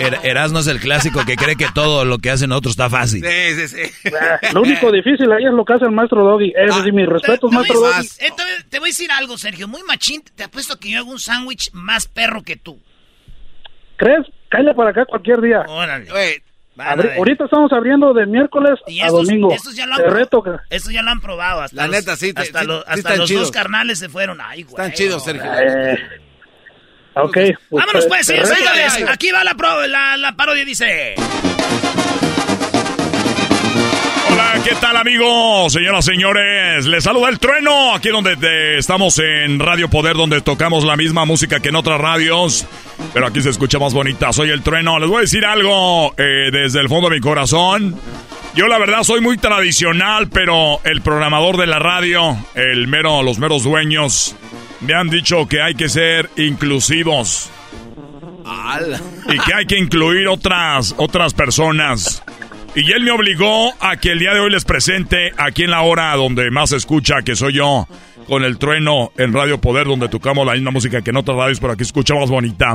Er- 0.00 0.18
Erasmo 0.24 0.58
es 0.58 0.66
el 0.66 0.80
clásico 0.80 1.24
que 1.24 1.36
cree 1.36 1.54
que 1.54 1.68
todo 1.72 2.04
lo 2.04 2.18
que 2.18 2.30
hacen 2.30 2.50
otros 2.50 2.72
está 2.72 2.90
fácil. 2.90 3.24
Sí, 3.24 3.68
sí, 3.68 3.68
sí. 3.68 4.10
Lo 4.52 4.62
único 4.62 4.90
difícil 4.92 5.30
ahí 5.30 5.44
es 5.44 5.52
lo 5.52 5.64
que 5.64 5.74
hace 5.74 5.84
el 5.84 5.92
maestro 5.92 6.24
Doggy. 6.24 6.52
Eso 6.56 6.82
sí, 6.82 6.90
mis 6.90 7.06
respetos, 7.06 7.50
Te 7.50 7.56
voy, 7.56 7.66
maestro 7.68 7.84
a 7.84 7.88
Doggy. 7.90 8.02
decir, 8.02 8.26
eh, 8.26 8.32
te- 8.36 8.64
te 8.68 8.78
voy 8.80 8.88
a 8.88 8.90
decir 8.90 9.12
algo, 9.12 9.38
Sergio. 9.38 9.68
Muy 9.68 9.82
machín. 9.86 10.22
Te 10.34 10.42
apuesto 10.42 10.76
que 10.80 10.90
yo 10.90 10.98
hago 10.98 11.10
un 11.12 11.20
sándwich 11.20 11.70
más 11.72 12.08
perro 12.08 12.42
que 12.42 12.56
tú. 12.56 12.80
¿Crees? 13.96 14.26
Cállate 14.48 14.74
para 14.74 14.90
acá 14.90 15.04
cualquier 15.04 15.40
día. 15.40 15.60
Órale. 15.68 16.10
Oye, 16.10 16.42
Abri- 16.78 17.16
ahorita 17.16 17.44
estamos 17.44 17.72
abriendo 17.72 18.12
de 18.14 18.26
miércoles 18.26 18.78
Y 18.86 19.00
a 19.00 19.06
estos, 19.06 19.26
domingo. 19.26 19.52
estos 19.52 19.74
ya 19.76 19.86
lo 19.86 19.94
han 19.94 20.00
Te 20.02 20.06
pro- 20.08 20.14
reto 20.14 20.42
que... 20.42 20.50
estos 20.70 20.92
ya 20.92 21.02
lo 21.02 21.10
han 21.10 21.20
probado. 21.20 21.62
Hasta 21.62 21.76
La 21.76 21.86
los- 21.86 21.96
neta, 21.96 22.16
sí, 22.16 22.32
te- 22.32 22.42
Hasta, 22.42 22.60
sí- 22.60 22.66
los- 22.66 22.84
sí 22.84 22.90
hasta 22.90 23.16
los 23.16 23.30
dos 23.30 23.50
carnales 23.50 23.98
se 23.98 24.08
fueron. 24.08 24.40
Ay, 24.40 24.62
güey. 24.62 24.70
Están 24.74 24.92
chidos, 24.92 25.24
Sergio. 25.24 25.50
Eh, 25.54 25.98
ok. 27.14 27.32
pues, 27.34 27.54
Vámonos 27.70 28.06
pues, 28.06 28.28
reto- 28.28 28.46
señores. 28.54 29.04
Aquí 29.10 29.30
va 29.32 29.42
la, 29.44 29.54
pro- 29.54 29.86
la, 29.86 30.16
la 30.16 30.32
parodia, 30.36 30.64
dice. 30.64 31.14
¿Qué 34.68 34.74
tal 34.80 34.96
amigos? 34.96 35.72
Señoras, 35.72 36.04
señores, 36.04 36.86
les 36.86 37.04
saluda 37.04 37.28
el 37.28 37.38
trueno, 37.38 37.94
aquí 37.94 38.08
donde 38.10 38.36
te- 38.36 38.78
estamos 38.78 39.18
en 39.18 39.58
Radio 39.58 39.88
Poder, 39.88 40.16
donde 40.16 40.40
tocamos 40.40 40.84
la 40.84 40.96
misma 40.96 41.24
música 41.24 41.60
que 41.60 41.68
en 41.70 41.76
otras 41.76 42.00
radios, 42.00 42.66
pero 43.14 43.26
aquí 43.26 43.40
se 43.40 43.50
escucha 43.50 43.78
más 43.78 43.94
bonita. 43.94 44.32
Soy 44.32 44.50
el 44.50 44.62
trueno, 44.62 44.98
les 44.98 45.08
voy 45.08 45.18
a 45.18 45.20
decir 45.22 45.44
algo 45.44 46.14
eh, 46.18 46.50
desde 46.52 46.80
el 46.80 46.88
fondo 46.88 47.08
de 47.08 47.16
mi 47.16 47.20
corazón. 47.20 47.96
Yo 48.54 48.66
la 48.66 48.78
verdad 48.78 49.04
soy 49.04 49.20
muy 49.20 49.38
tradicional, 49.38 50.28
pero 50.28 50.80
el 50.84 51.00
programador 51.02 51.56
de 51.56 51.66
la 51.66 51.78
radio, 51.78 52.36
el 52.54 52.88
mero, 52.88 53.22
los 53.22 53.38
meros 53.38 53.62
dueños, 53.64 54.34
me 54.80 54.94
han 54.94 55.08
dicho 55.08 55.46
que 55.46 55.62
hay 55.62 55.74
que 55.74 55.88
ser 55.88 56.28
inclusivos 56.36 57.50
y 59.28 59.38
que 59.38 59.54
hay 59.54 59.66
que 59.66 59.78
incluir 59.78 60.26
otras, 60.28 60.94
otras 60.98 61.34
personas. 61.34 62.22
Y 62.74 62.92
él 62.92 63.02
me 63.02 63.10
obligó 63.10 63.72
a 63.80 63.96
que 63.96 64.12
el 64.12 64.18
día 64.18 64.34
de 64.34 64.40
hoy 64.40 64.50
les 64.50 64.64
presente 64.64 65.32
aquí 65.36 65.64
en 65.64 65.70
la 65.70 65.82
hora 65.82 66.14
donde 66.14 66.50
más 66.50 66.70
se 66.70 66.76
escucha, 66.76 67.22
que 67.22 67.34
soy 67.34 67.54
yo, 67.54 67.88
con 68.26 68.44
el 68.44 68.58
trueno 68.58 69.12
en 69.16 69.32
Radio 69.32 69.60
Poder, 69.60 69.86
donde 69.86 70.08
tocamos 70.08 70.46
la 70.46 70.52
misma 70.52 70.70
música 70.70 71.02
que 71.02 71.10
en 71.10 71.16
otras 71.16 71.36
radios, 71.36 71.60
pero 71.60 71.72
aquí 71.72 71.82
escucha 71.82 72.14
más 72.14 72.30
bonita. 72.30 72.74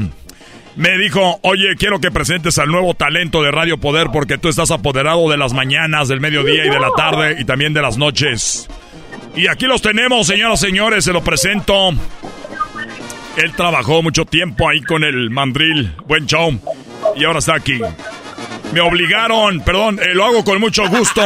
Me 0.75 0.97
dijo, 0.97 1.39
oye, 1.43 1.75
quiero 1.77 1.99
que 1.99 2.09
presentes 2.09 2.57
al 2.57 2.69
nuevo 2.69 2.95
talento 2.95 3.43
de 3.43 3.51
Radio 3.51 3.77
Poder 3.77 4.07
porque 4.11 4.39
tú 4.39 4.49
estás 4.49 4.71
apoderado 4.71 5.29
de 5.29 5.37
las 5.37 5.53
mañanas, 5.53 6.07
del 6.07 6.19
mediodía 6.19 6.65
y 6.65 6.69
de 6.69 6.79
la 6.79 6.89
tarde 6.97 7.37
y 7.39 7.45
también 7.45 7.73
de 7.73 7.83
las 7.83 7.97
noches. 7.97 8.67
Y 9.35 9.47
aquí 9.47 9.67
los 9.67 9.81
tenemos, 9.81 10.27
señoras 10.27 10.61
y 10.63 10.65
señores, 10.65 11.05
se 11.05 11.13
lo 11.13 11.23
presento. 11.23 11.91
Él 13.37 13.53
trabajó 13.55 14.01
mucho 14.01 14.25
tiempo 14.25 14.67
ahí 14.67 14.81
con 14.81 15.03
el 15.03 15.29
mandril. 15.29 15.93
Buen 16.07 16.25
show. 16.25 16.59
Y 17.15 17.23
ahora 17.23 17.39
está 17.39 17.55
aquí. 17.55 17.79
Me 18.73 18.81
obligaron, 18.81 19.61
perdón, 19.61 19.99
eh, 20.01 20.13
lo 20.13 20.25
hago 20.25 20.43
con 20.43 20.59
mucho 20.59 20.87
gusto. 20.89 21.21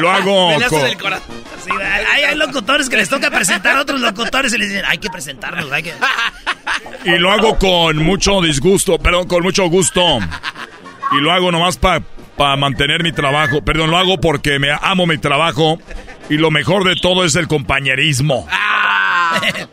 Lo 0.00 0.10
hago 0.10 0.52
con... 0.68 1.12
hay, 2.12 2.36
locutores 2.36 2.88
que 2.88 2.96
les 2.96 3.08
toca 3.08 3.30
presentar 3.30 3.76
a 3.76 3.80
otros 3.82 4.00
locutores 4.00 4.54
y 4.54 4.58
les 4.58 4.68
dicen, 4.68 4.84
hay 4.86 4.98
que 4.98 5.10
presentarnos, 5.10 5.70
hay 5.72 5.82
que... 5.82 5.92
Y 7.04 7.18
lo 7.18 7.30
hago 7.32 7.58
con 7.58 7.96
mucho 7.98 8.40
disgusto, 8.40 8.98
perdón, 8.98 9.26
con 9.26 9.42
mucho 9.42 9.68
gusto. 9.68 10.20
Y 11.12 11.16
lo 11.20 11.32
hago 11.32 11.50
nomás 11.50 11.76
para 11.76 12.02
para 12.36 12.56
mantener 12.56 13.02
mi 13.02 13.12
trabajo. 13.12 13.62
Perdón, 13.62 13.90
lo 13.90 13.98
hago 13.98 14.20
porque 14.20 14.58
me 14.58 14.68
amo 14.80 15.06
mi 15.06 15.18
trabajo 15.18 15.78
y 16.28 16.36
lo 16.36 16.50
mejor 16.50 16.84
de 16.84 16.96
todo 16.96 17.24
es 17.24 17.36
el 17.36 17.48
compañerismo. 17.48 18.46
Ah. 18.50 19.11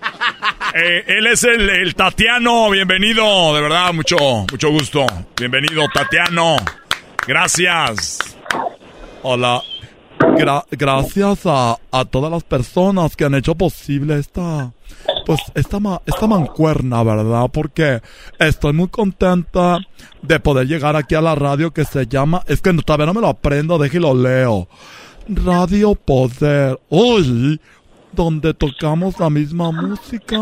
Eh, 0.71 1.03
él 1.07 1.25
es 1.25 1.43
el, 1.43 1.95
Tatiano, 1.95 2.69
bienvenido, 2.69 3.55
de 3.55 3.61
verdad, 3.61 3.91
mucho, 3.91 4.17
mucho 4.51 4.69
gusto. 4.69 5.03
Bienvenido, 5.35 5.81
Tatiano. 5.91 6.57
Gracias. 7.27 8.37
Hola. 9.23 9.63
gracias 10.69 11.39
a, 11.45 11.75
a 11.91 12.05
todas 12.05 12.31
las 12.31 12.43
personas 12.43 13.15
que 13.15 13.25
han 13.25 13.33
hecho 13.33 13.55
posible 13.55 14.19
esta 14.19 14.71
pues 15.25 15.39
esta, 15.55 15.79
esta 16.05 16.27
mancuerna, 16.27 17.03
¿verdad? 17.03 17.49
Porque 17.51 18.01
estoy 18.39 18.73
muy 18.73 18.87
contenta 18.87 19.79
de 20.21 20.39
poder 20.39 20.67
llegar 20.67 20.95
aquí 20.95 21.15
a 21.15 21.21
la 21.21 21.35
radio 21.35 21.71
que 21.71 21.85
se 21.85 22.07
llama, 22.07 22.43
es 22.47 22.61
que 22.61 22.73
todavía 22.73 23.05
no 23.05 23.13
me 23.13 23.21
lo 23.21 23.27
aprendo, 23.27 23.77
déjelo 23.77 24.13
leo. 24.13 24.67
Radio 25.27 25.93
Poder. 25.93 26.79
Hoy, 26.89 27.61
donde 28.11 28.53
tocamos 28.53 29.19
la 29.19 29.29
misma 29.29 29.71
música 29.71 30.39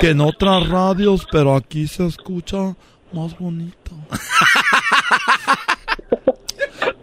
que 0.00 0.10
en 0.10 0.20
otras 0.20 0.68
radios, 0.68 1.26
pero 1.30 1.54
aquí 1.54 1.86
se 1.86 2.06
escucha 2.06 2.74
más 3.12 3.38
bonito. 3.38 3.92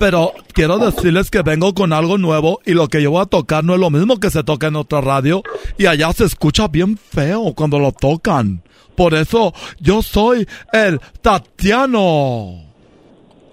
Pero 0.01 0.33
quiero 0.53 0.79
decirles 0.79 1.29
que 1.29 1.43
vengo 1.43 1.75
con 1.75 1.93
algo 1.93 2.17
nuevo 2.17 2.59
y 2.65 2.73
lo 2.73 2.87
que 2.87 3.03
yo 3.03 3.11
voy 3.11 3.21
a 3.21 3.27
tocar 3.27 3.63
no 3.63 3.75
es 3.75 3.79
lo 3.79 3.91
mismo 3.91 4.19
que 4.19 4.31
se 4.31 4.43
toca 4.43 4.65
en 4.65 4.75
otra 4.75 4.99
radio 4.99 5.43
y 5.77 5.85
allá 5.85 6.11
se 6.11 6.25
escucha 6.25 6.67
bien 6.67 6.97
feo 6.97 7.53
cuando 7.53 7.77
lo 7.77 7.91
tocan. 7.91 8.63
Por 8.95 9.13
eso 9.13 9.53
yo 9.79 10.01
soy 10.01 10.47
el 10.73 10.99
Tatiano. 11.21 12.65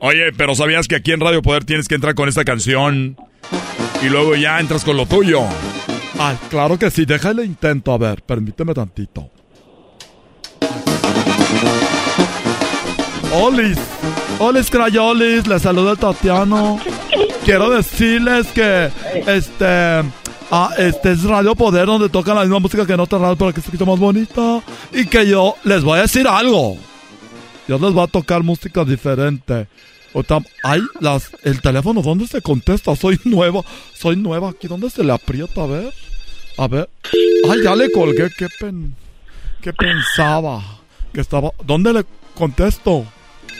Oye, 0.01 0.33
pero 0.39 0.55
¿sabías 0.55 0.89
que 0.89 0.97
aquí 0.97 1.13
en 1.13 1.21
Radio 1.21 1.43
Poder 1.43 1.65
tienes 1.65 1.87
que 1.87 1.97
entrar 1.97 2.15
con 2.15 2.31
esta 2.31 2.47
canción 2.47 3.19
y 4.03 4.09
luego 4.09 4.35
ya 4.35 4.59
entras 4.59 4.85
con 4.85 4.97
lo 4.97 5.05
tuyo? 5.05 5.43
Ay, 6.19 6.37
claro 6.51 6.79
que 6.79 6.91
sí, 6.91 7.05
déjale 7.05 7.45
intento, 7.45 7.93
a 7.93 7.99
ver, 7.99 8.23
permíteme 8.23 8.75
tantito. 8.75 9.31
Olis, 13.33 13.79
Olis 14.41 14.71
Crayolis, 14.71 15.47
les 15.47 15.63
saluda 15.63 15.95
Tatiano. 15.95 16.81
Quiero 17.45 17.71
decirles 17.71 18.49
que 18.49 18.91
este, 19.27 20.03
ah, 20.51 20.71
este 20.77 21.13
es 21.13 21.23
Radio 21.25 21.55
Poder 21.55 21.87
donde 21.87 22.09
tocan 22.09 22.35
la 22.35 22.43
misma 22.43 22.59
música 22.59 22.85
que 22.85 22.95
en 22.95 23.01
otras 23.01 23.21
radios 23.21 23.39
para 23.39 23.53
que 23.53 23.61
se 23.61 23.69
escuche 23.69 23.85
más 23.85 23.99
bonita. 23.99 24.63
Y 24.93 25.07
que 25.07 25.27
yo 25.27 25.55
les 25.65 25.85
voy 25.85 25.99
a 25.99 26.03
decir 26.03 26.27
algo. 26.27 26.77
Yo 27.69 27.79
les 27.79 27.93
voy 27.93 28.03
a 28.03 28.07
tocar 28.07 28.43
música 28.43 28.85
diferente. 28.85 29.69
Ay, 30.65 30.81
las, 31.01 31.31
el 31.45 31.61
teléfono, 31.61 32.03
¿dónde 32.03 32.27
se 32.27 32.43
contesta? 32.43 32.97
Soy 32.97 33.21
nueva, 33.25 33.63
soy 33.95 34.17
nueva 34.17 34.51
aquí, 34.51 34.67
¿dónde 34.67 34.91
se 34.91 35.05
le 35.05 35.13
aprieta? 35.13 35.63
A 35.63 35.67
ver, 35.67 35.95
a 36.59 36.69
ver. 36.69 36.91
Ay, 37.51 37.63
ya 37.63 37.75
le 37.77 37.91
colgué, 37.91 38.29
qué 38.37 38.49
pen, 38.61 38.95
qué 39.63 39.73
pensaba 39.73 40.63
que 41.13 41.21
estaba. 41.21 41.53
¿Dónde 41.65 41.93
le 41.93 42.05
contesto? 42.35 43.07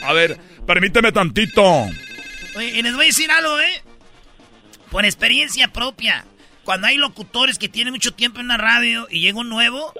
A 0.03 0.13
ver, 0.13 0.37
permíteme 0.67 1.11
tantito. 1.11 1.63
Oye, 2.55 2.77
y 2.77 2.81
les 2.81 2.93
voy 2.93 3.05
a 3.05 3.07
decir 3.07 3.31
algo, 3.31 3.59
¿eh? 3.59 3.81
Por 4.91 5.05
experiencia 5.05 5.69
propia. 5.69 6.25
Cuando 6.63 6.87
hay 6.87 6.97
locutores 6.97 7.57
que 7.57 7.69
tienen 7.69 7.93
mucho 7.93 8.13
tiempo 8.13 8.41
en 8.41 8.47
la 8.49 8.57
radio 8.57 9.07
y 9.09 9.21
llega 9.21 9.39
un 9.39 9.49
nuevo, 9.49 9.93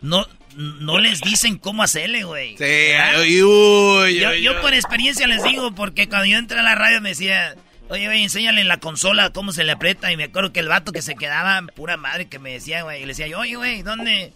no, 0.00 0.26
no 0.56 0.98
les 0.98 1.20
dicen 1.20 1.58
cómo 1.58 1.82
hacerle, 1.82 2.24
güey. 2.24 2.56
Sí, 2.56 3.42
uy, 3.42 4.20
yo, 4.20 4.32
yo 4.34 4.60
por 4.60 4.72
experiencia 4.74 5.26
les 5.26 5.42
digo, 5.42 5.74
porque 5.74 6.08
cuando 6.08 6.26
yo 6.26 6.38
entré 6.38 6.58
a 6.58 6.62
la 6.62 6.74
radio 6.74 7.00
me 7.00 7.10
decía, 7.10 7.56
Oye, 7.90 8.06
güey, 8.06 8.22
enséñale 8.22 8.62
en 8.62 8.68
la 8.68 8.78
consola 8.78 9.30
cómo 9.30 9.52
se 9.52 9.64
le 9.64 9.72
aprieta. 9.72 10.10
Y 10.10 10.16
me 10.16 10.24
acuerdo 10.24 10.52
que 10.52 10.60
el 10.60 10.68
vato 10.68 10.92
que 10.92 11.02
se 11.02 11.14
quedaba, 11.16 11.60
pura 11.74 11.96
madre, 11.96 12.26
que 12.26 12.38
me 12.38 12.52
decía, 12.52 12.82
güey. 12.82 13.02
Y 13.02 13.06
le 13.06 13.08
decía 13.08 13.26
oye, 13.38 13.56
güey, 13.56 13.82
¿dónde? 13.82 14.32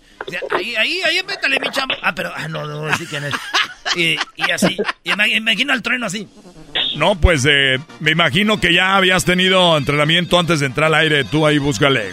ahí, 0.54 0.76
ahí, 0.76 1.00
ahí, 1.02 1.18
apriétale, 1.18 1.58
mi 1.58 1.70
chamo. 1.70 1.94
Ah, 2.02 2.14
pero, 2.14 2.30
ah, 2.34 2.46
no, 2.48 2.66
no, 2.66 2.86
así 2.86 3.06
que 3.06 3.16
es. 3.16 3.34
Y, 3.96 4.16
así. 4.50 4.76
Y 5.02 5.12
imagino 5.36 5.72
al 5.72 5.82
trueno 5.82 6.06
así. 6.06 6.28
No, 6.96 7.18
pues, 7.18 7.46
eh, 7.48 7.78
me 8.00 8.10
imagino 8.10 8.60
que 8.60 8.74
ya 8.74 8.96
habías 8.96 9.24
tenido 9.24 9.76
entrenamiento 9.76 10.38
antes 10.38 10.60
de 10.60 10.66
entrar 10.66 10.88
al 10.88 10.94
aire. 10.94 11.24
Tú 11.24 11.46
ahí 11.46 11.58
búscale. 11.58 12.12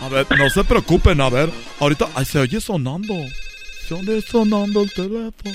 A 0.00 0.08
ver, 0.08 0.26
no 0.36 0.48
se 0.48 0.64
preocupen, 0.64 1.20
a 1.20 1.28
ver. 1.28 1.50
Ahorita, 1.80 2.08
ay, 2.14 2.24
se 2.24 2.38
oye 2.38 2.60
sonando. 2.60 3.14
Se 3.86 3.94
oye 3.94 4.22
sonando 4.22 4.82
el 4.82 4.92
teléfono. 4.92 5.54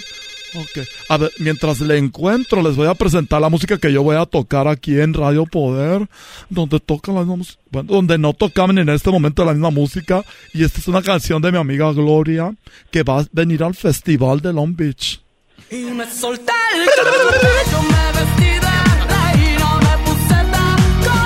Ok. 0.55 0.87
A 1.09 1.17
ver, 1.17 1.31
mientras 1.39 1.79
le 1.81 1.97
encuentro, 1.97 2.61
les 2.61 2.75
voy 2.75 2.87
a 2.87 2.93
presentar 2.93 3.41
la 3.41 3.49
música 3.49 3.77
que 3.77 3.91
yo 3.91 4.03
voy 4.03 4.15
a 4.15 4.25
tocar 4.25 4.67
aquí 4.67 4.99
en 4.99 5.13
Radio 5.13 5.45
Poder, 5.45 6.07
donde 6.49 6.79
tocan 6.79 7.15
la 7.15 7.23
misma 7.23 7.45
bueno, 7.69 7.91
donde 7.91 8.17
no 8.17 8.33
tocaban 8.33 8.77
en 8.77 8.89
este 8.89 9.11
momento 9.11 9.43
la 9.43 9.53
misma 9.53 9.71
música. 9.71 10.23
Y 10.53 10.63
esta 10.63 10.79
es 10.79 10.87
una 10.87 11.01
canción 11.01 11.41
de 11.41 11.51
mi 11.51 11.57
amiga 11.57 11.91
Gloria, 11.91 12.53
que 12.91 13.03
va 13.03 13.19
a 13.19 13.25
venir 13.31 13.63
al 13.63 13.75
festival 13.75 14.39
de 14.41 14.53
Long 14.53 14.75
Beach. 14.75 15.21
Y 15.69 15.75
me 15.91 16.09
solté 16.09 16.53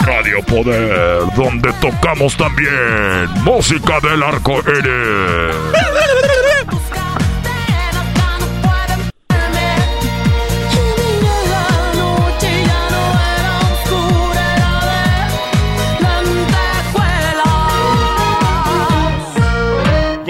Radio 0.04 0.44
Poder, 0.44 1.24
donde 1.36 1.72
tocamos 1.74 2.36
también 2.36 3.30
música 3.44 4.00
del 4.02 4.22
arco 4.24 4.60
iris. 4.60 6.31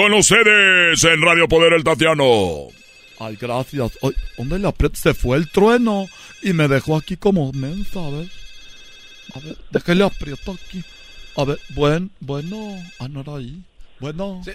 Con 0.02 0.14
ustedes 0.16 1.04
en 1.04 1.22
Radio 1.22 1.48
Poder 1.48 1.74
el 1.74 1.84
Tatiano. 1.84 2.70
Ay, 3.20 3.38
gracias. 3.40 3.92
¿Dónde 4.36 4.58
le 4.58 4.68
aprieto? 4.68 4.96
Se 4.96 5.14
fue 5.14 5.38
el 5.38 5.48
trueno 5.52 6.08
y 6.42 6.54
me 6.54 6.68
dejó 6.68 6.98
aquí 6.98 7.18
como 7.18 7.52
mensa, 7.52 8.00
a 8.00 8.10
ver. 8.10 8.28
A 9.36 9.40
ver, 9.42 9.58
déjale 9.70 10.04
aprieto 10.04 10.54
aquí. 10.54 10.84
A 11.38 11.44
ver, 11.44 11.60
buen, 11.70 12.10
bueno. 12.20 12.84
Ah, 12.98 13.08
no 13.10 13.22
era 13.22 13.36
ahí. 13.36 13.62
Bueno. 14.00 14.42
Sí, 14.44 14.54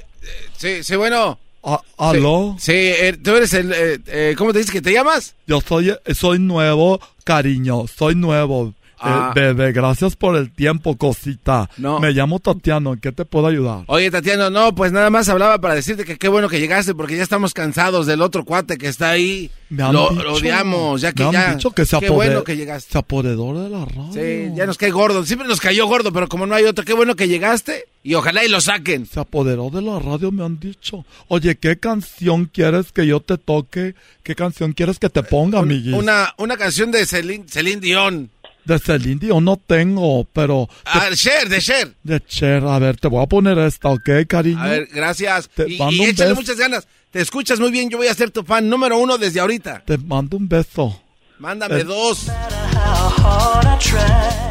sí, 0.56 0.82
sí 0.82 0.96
bueno. 0.96 1.38
Ah, 1.62 1.80
¿Aló? 1.96 2.56
Sí, 2.58 2.72
eh, 2.74 3.16
tú 3.22 3.36
eres 3.36 3.54
el... 3.54 3.72
Eh, 3.72 4.00
eh, 4.08 4.34
¿Cómo 4.36 4.52
te 4.52 4.58
dices 4.58 4.72
que 4.72 4.82
te 4.82 4.92
llamas? 4.92 5.36
Yo 5.46 5.60
soy, 5.60 5.94
soy 6.12 6.40
nuevo, 6.40 7.00
cariño. 7.22 7.84
Soy 7.86 8.16
nuevo. 8.16 8.74
Ah. 8.98 9.32
bebé, 9.34 9.72
gracias 9.72 10.16
por 10.16 10.36
el 10.36 10.50
tiempo, 10.50 10.96
cosita. 10.96 11.68
No. 11.76 12.00
Me 12.00 12.12
llamo 12.12 12.40
Tatiano, 12.40 12.94
¿en 12.94 13.00
qué 13.00 13.12
te 13.12 13.24
puedo 13.24 13.46
ayudar? 13.46 13.84
Oye, 13.86 14.10
Tatiano, 14.10 14.50
no, 14.50 14.74
pues 14.74 14.92
nada 14.92 15.10
más 15.10 15.28
hablaba 15.28 15.60
para 15.60 15.74
decirte 15.74 16.04
que 16.04 16.16
qué 16.16 16.28
bueno 16.28 16.48
que 16.48 16.60
llegaste 16.60 16.94
porque 16.94 17.16
ya 17.16 17.22
estamos 17.22 17.54
cansados 17.54 18.06
del 18.06 18.22
otro 18.22 18.44
cuate 18.44 18.78
que 18.78 18.88
está 18.88 19.10
ahí. 19.10 19.50
Me 19.68 19.82
han 19.82 19.92
lo, 19.92 20.10
dicho, 20.10 20.32
odiamos, 20.32 21.00
ya 21.00 21.12
que 21.12 21.24
me 21.24 21.32
ya. 21.32 21.50
Han 21.50 21.56
dicho 21.56 21.70
que 21.72 21.84
se 21.84 21.98
qué 21.98 22.08
bueno 22.08 22.44
que 22.44 22.56
llegaste. 22.56 22.92
Se 22.92 22.98
apoderó 22.98 23.60
de 23.62 23.68
la 23.68 23.84
radio. 23.84 24.12
Sí, 24.12 24.52
ya 24.54 24.64
nos 24.64 24.78
cae 24.78 24.90
gordo. 24.90 25.24
Siempre 25.24 25.48
nos 25.48 25.60
cayó 25.60 25.86
gordo, 25.86 26.12
pero 26.12 26.28
como 26.28 26.46
no 26.46 26.54
hay 26.54 26.64
otro, 26.64 26.84
qué 26.84 26.94
bueno 26.94 27.16
que 27.16 27.26
llegaste 27.26 27.86
y 28.04 28.14
ojalá 28.14 28.44
y 28.44 28.48
lo 28.48 28.60
saquen. 28.60 29.06
Se 29.06 29.18
apoderó 29.18 29.68
de 29.70 29.82
la 29.82 29.98
radio, 29.98 30.30
me 30.30 30.44
han 30.44 30.60
dicho. 30.60 31.04
Oye, 31.26 31.56
¿qué 31.56 31.78
canción 31.78 32.44
quieres 32.46 32.92
que 32.92 33.04
yo 33.06 33.18
te 33.18 33.36
toque? 33.36 33.96
¿Qué 34.22 34.36
canción 34.36 34.72
quieres 34.72 35.00
que 35.00 35.10
te 35.10 35.24
ponga, 35.24 35.58
amiguis? 35.58 35.94
Una, 35.94 36.32
una 36.38 36.56
canción 36.56 36.92
de 36.92 37.04
Celine, 37.04 37.46
Celine 37.48 37.80
Dion. 37.80 38.30
De 38.66 38.78
Celine 38.80 39.20
Dion 39.20 39.44
no 39.44 39.56
tengo, 39.56 40.24
pero... 40.32 40.68
Ah, 40.84 41.08
de 41.08 41.16
Cher, 41.16 41.48
de 41.48 41.60
Cher. 41.60 41.94
De 42.02 42.20
Cher, 42.20 42.64
a 42.64 42.78
ver, 42.80 42.96
te 42.96 43.06
voy 43.06 43.22
a 43.22 43.26
poner 43.26 43.56
esta, 43.58 43.90
¿ok, 43.90 44.10
cariño? 44.26 44.60
A 44.60 44.66
ver, 44.66 44.88
gracias. 44.92 45.48
y, 45.66 46.02
échale 46.02 46.34
muchas 46.34 46.56
ganas. 46.56 46.88
Te 47.12 47.20
escuchas 47.20 47.60
muy 47.60 47.70
bien, 47.70 47.88
yo 47.88 47.96
voy 47.96 48.08
a 48.08 48.14
ser 48.14 48.32
tu 48.32 48.42
fan 48.42 48.68
número 48.68 48.98
uno 48.98 49.18
desde 49.18 49.38
ahorita. 49.38 49.84
Te 49.86 49.96
mando 49.98 50.36
un 50.36 50.48
beso. 50.48 51.00
Mándame 51.38 51.84
dos. 51.84 52.26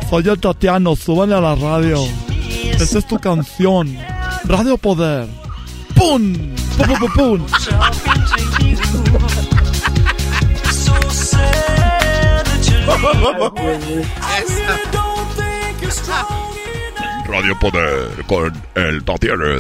Soy 0.10 0.30
el 0.30 0.40
Tatiano, 0.40 0.96
súbale 0.96 1.36
a 1.36 1.42
la 1.42 1.56
radio. 1.56 2.00
Esa 2.80 3.00
es 3.00 3.08
tu 3.08 3.20
canción. 3.20 3.98
Radio 4.46 4.78
Poder. 4.78 5.28
¡Pum! 5.96 6.34
¡Pum, 6.78 7.00
pum, 7.00 7.14
pum! 7.14 7.46
pum. 7.46 7.48
Radio 17.26 17.60
Poder 17.60 18.24
con 18.28 18.54
el 18.76 19.04
Tatiana. 19.04 19.56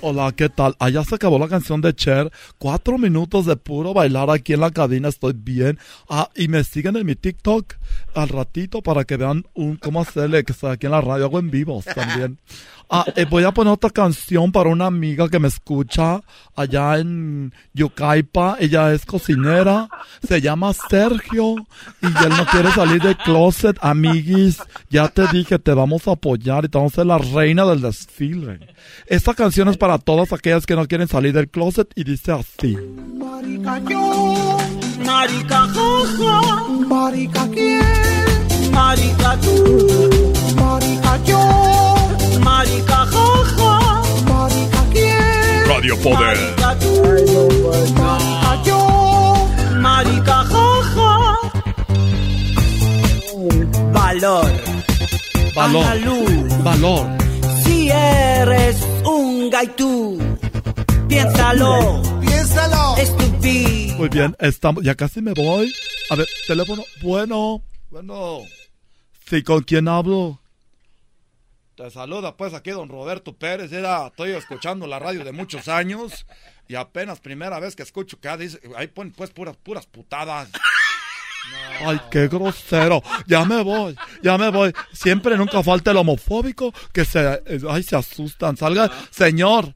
Hola, 0.00 0.32
¿qué 0.32 0.48
tal? 0.48 0.74
Allá 0.78 1.04
se 1.04 1.14
acabó 1.14 1.38
la 1.38 1.48
canción 1.48 1.80
de 1.80 1.94
Cher. 1.94 2.30
Cuatro 2.58 2.98
minutos 2.98 3.46
de 3.46 3.56
puro 3.56 3.94
bailar 3.94 4.30
aquí 4.30 4.52
en 4.52 4.60
la 4.60 4.70
cabina. 4.70 5.08
Estoy 5.08 5.32
bien. 5.34 5.78
Ah, 6.08 6.28
y 6.34 6.48
me 6.48 6.64
siguen 6.64 6.96
en 6.96 7.06
mi 7.06 7.14
TikTok 7.14 7.74
al 8.14 8.28
ratito 8.28 8.82
para 8.82 9.04
que 9.04 9.16
vean 9.16 9.44
un, 9.54 9.76
cómo 9.76 10.00
hacerle 10.00 10.44
que 10.44 10.52
estoy 10.52 10.72
aquí 10.72 10.86
en 10.86 10.92
la 10.92 11.00
radio. 11.00 11.26
Hago 11.26 11.38
en 11.38 11.50
vivos 11.50 11.84
también. 11.84 12.38
Ah, 12.88 13.04
eh, 13.16 13.26
voy 13.28 13.42
a 13.42 13.52
poner 13.52 13.72
otra 13.72 13.90
canción 13.90 14.52
para 14.52 14.70
una 14.70 14.86
amiga 14.86 15.28
que 15.28 15.40
me 15.40 15.48
escucha 15.48 16.20
allá 16.54 16.98
en 16.98 17.52
Yucaipa. 17.74 18.56
Ella 18.60 18.92
es 18.92 19.04
cocinera. 19.04 19.88
Se 20.26 20.40
llama 20.40 20.72
Sergio. 20.72 21.56
Y 22.00 22.06
él 22.06 22.30
no 22.36 22.46
quiere 22.46 22.70
salir 22.70 23.02
del 23.02 23.16
closet. 23.16 23.76
Amiguis, 23.80 24.58
ya 24.88 25.08
te 25.08 25.26
dije, 25.28 25.58
te 25.58 25.74
vamos 25.74 26.06
a 26.06 26.12
apoyar 26.12 26.64
y 26.64 26.68
te 26.68 26.78
vamos 26.78 26.92
a 26.92 26.96
ser 26.96 27.06
la 27.06 27.18
reina 27.18 27.64
del 27.64 27.80
desfile. 27.80 28.74
Esta 29.06 29.34
canción 29.34 29.68
es 29.68 29.76
para 29.76 29.98
todas 29.98 30.32
aquellas 30.32 30.66
que 30.66 30.76
no 30.76 30.86
quieren 30.86 31.08
salir 31.08 31.32
del 31.32 31.48
closet 31.48 31.90
y 31.94 32.04
dice 32.04 32.32
así. 32.32 32.76
Marica 33.18 33.80
yo, 33.88 34.58
marica 35.04 35.68
jaja, 35.68 36.68
marica 36.86 37.48
quién, 37.52 38.72
marica 38.72 39.38
tú, 39.40 40.32
marica 40.56 41.24
yo, 41.24 41.65
marica 42.46 42.98
jaja, 43.12 44.02
marica 44.30 44.80
quién, 44.92 45.66
Radio 45.68 45.94
Poder. 45.98 46.36
marica 46.38 46.70
tú, 46.82 46.92
marica 48.04 48.62
yo, 48.66 48.80
marica 49.86 50.38
jaja. 50.52 51.12
Valor, 53.92 54.50
Valor. 55.54 56.62
Valor. 56.62 57.06
si 57.64 57.90
eres 57.90 58.76
un 59.04 59.50
gaitú, 59.50 60.18
piénsalo, 61.08 62.00
piénsalo, 62.20 62.96
estúpido. 62.96 63.96
Muy 63.98 64.08
bien, 64.08 64.36
estamos, 64.38 64.84
ya 64.84 64.94
casi 64.94 65.20
me 65.20 65.32
voy. 65.34 65.72
A 66.10 66.14
ver, 66.14 66.28
teléfono, 66.46 66.84
bueno, 67.02 67.62
bueno. 67.90 68.42
Sí, 69.28 69.42
¿con 69.42 69.62
quién 69.64 69.88
hablo? 69.88 70.38
Te 71.76 71.90
saluda 71.90 72.34
pues 72.38 72.54
aquí 72.54 72.70
don 72.70 72.88
Roberto 72.88 73.34
Pérez. 73.34 73.70
Era, 73.70 74.06
estoy 74.06 74.30
escuchando 74.30 74.86
la 74.86 74.98
radio 74.98 75.24
de 75.24 75.32
muchos 75.32 75.68
años 75.68 76.24
y 76.68 76.74
apenas 76.74 77.20
primera 77.20 77.60
vez 77.60 77.76
que 77.76 77.82
escucho 77.82 78.18
que 78.18 78.34
dice, 78.38 78.58
ahí 78.76 78.86
ponen 78.86 79.12
pues 79.12 79.28
puras, 79.28 79.58
puras 79.58 79.86
putadas. 79.86 80.48
Ay, 81.84 82.00
qué 82.10 82.28
grosero. 82.28 83.02
Ya 83.26 83.44
me 83.44 83.62
voy, 83.62 83.94
ya 84.22 84.38
me 84.38 84.48
voy. 84.50 84.72
Siempre 84.90 85.36
nunca 85.36 85.62
falta 85.62 85.90
el 85.90 85.98
homofóbico 85.98 86.72
que 86.94 87.04
se, 87.04 87.42
eh, 87.44 87.60
ay, 87.68 87.82
se 87.82 87.94
asustan. 87.94 88.56
Salga, 88.56 88.90
señor, 89.10 89.74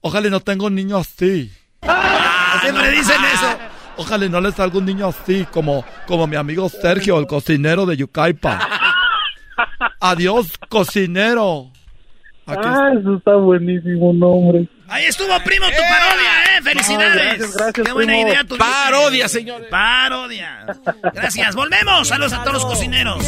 ojalá 0.00 0.28
y 0.28 0.30
no 0.30 0.40
tenga 0.40 0.64
un 0.64 0.74
niño 0.74 0.96
así. 0.96 1.52
Siempre 2.62 2.90
dicen 2.92 3.22
eso. 3.34 3.58
Ojalá 3.98 4.24
y 4.24 4.30
no 4.30 4.40
le 4.40 4.52
salga 4.52 4.78
un 4.78 4.86
niño 4.86 5.08
así, 5.08 5.46
como, 5.52 5.84
como 6.06 6.26
mi 6.26 6.36
amigo 6.36 6.70
Sergio, 6.70 7.18
el 7.18 7.26
cocinero 7.26 7.84
de 7.84 7.98
Yucaipa. 7.98 8.85
Adiós, 10.00 10.48
cocinero. 10.68 11.70
Aquí 12.46 12.60
Ah, 12.64 12.90
eso 13.00 13.16
está 13.16 13.34
buenísimo, 13.34 14.12
nombre. 14.12 14.68
Ahí 14.88 15.04
estuvo, 15.06 15.36
primo, 15.44 15.66
tu 15.66 15.82
parodia, 15.82 16.44
¿eh? 16.58 16.62
¡Felicidades! 16.62 17.16
No, 17.16 17.22
gracias, 17.22 17.56
gracias, 17.56 17.86
¡Qué 17.86 17.92
buena 17.92 18.12
primo. 18.12 18.28
idea 18.28 18.44
tu 18.44 18.56
Parodia, 18.56 19.28
señores. 19.28 19.66
Parodia. 19.68 20.64
Gracias. 21.12 21.56
Volvemos. 21.56 22.06
Saludos 22.06 22.32
a 22.34 22.38
todos 22.44 22.52
los 22.52 22.66
cocineros. 22.66 23.18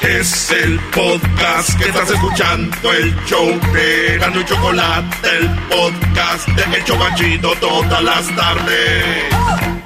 Es 0.00 0.50
el 0.50 0.80
podcast 0.92 1.78
que 1.78 1.84
estás 1.88 2.10
escuchando, 2.10 2.92
el 2.92 3.14
show 3.26 3.46
de 3.72 4.18
Gano 4.18 4.40
y 4.40 4.44
Chocolate, 4.44 5.28
el 5.38 5.48
podcast 5.68 6.48
de 6.48 6.76
El 6.78 6.84
Chobachito 6.84 7.52
todas 7.60 8.02
las 8.02 8.34
tardes. 8.34 9.79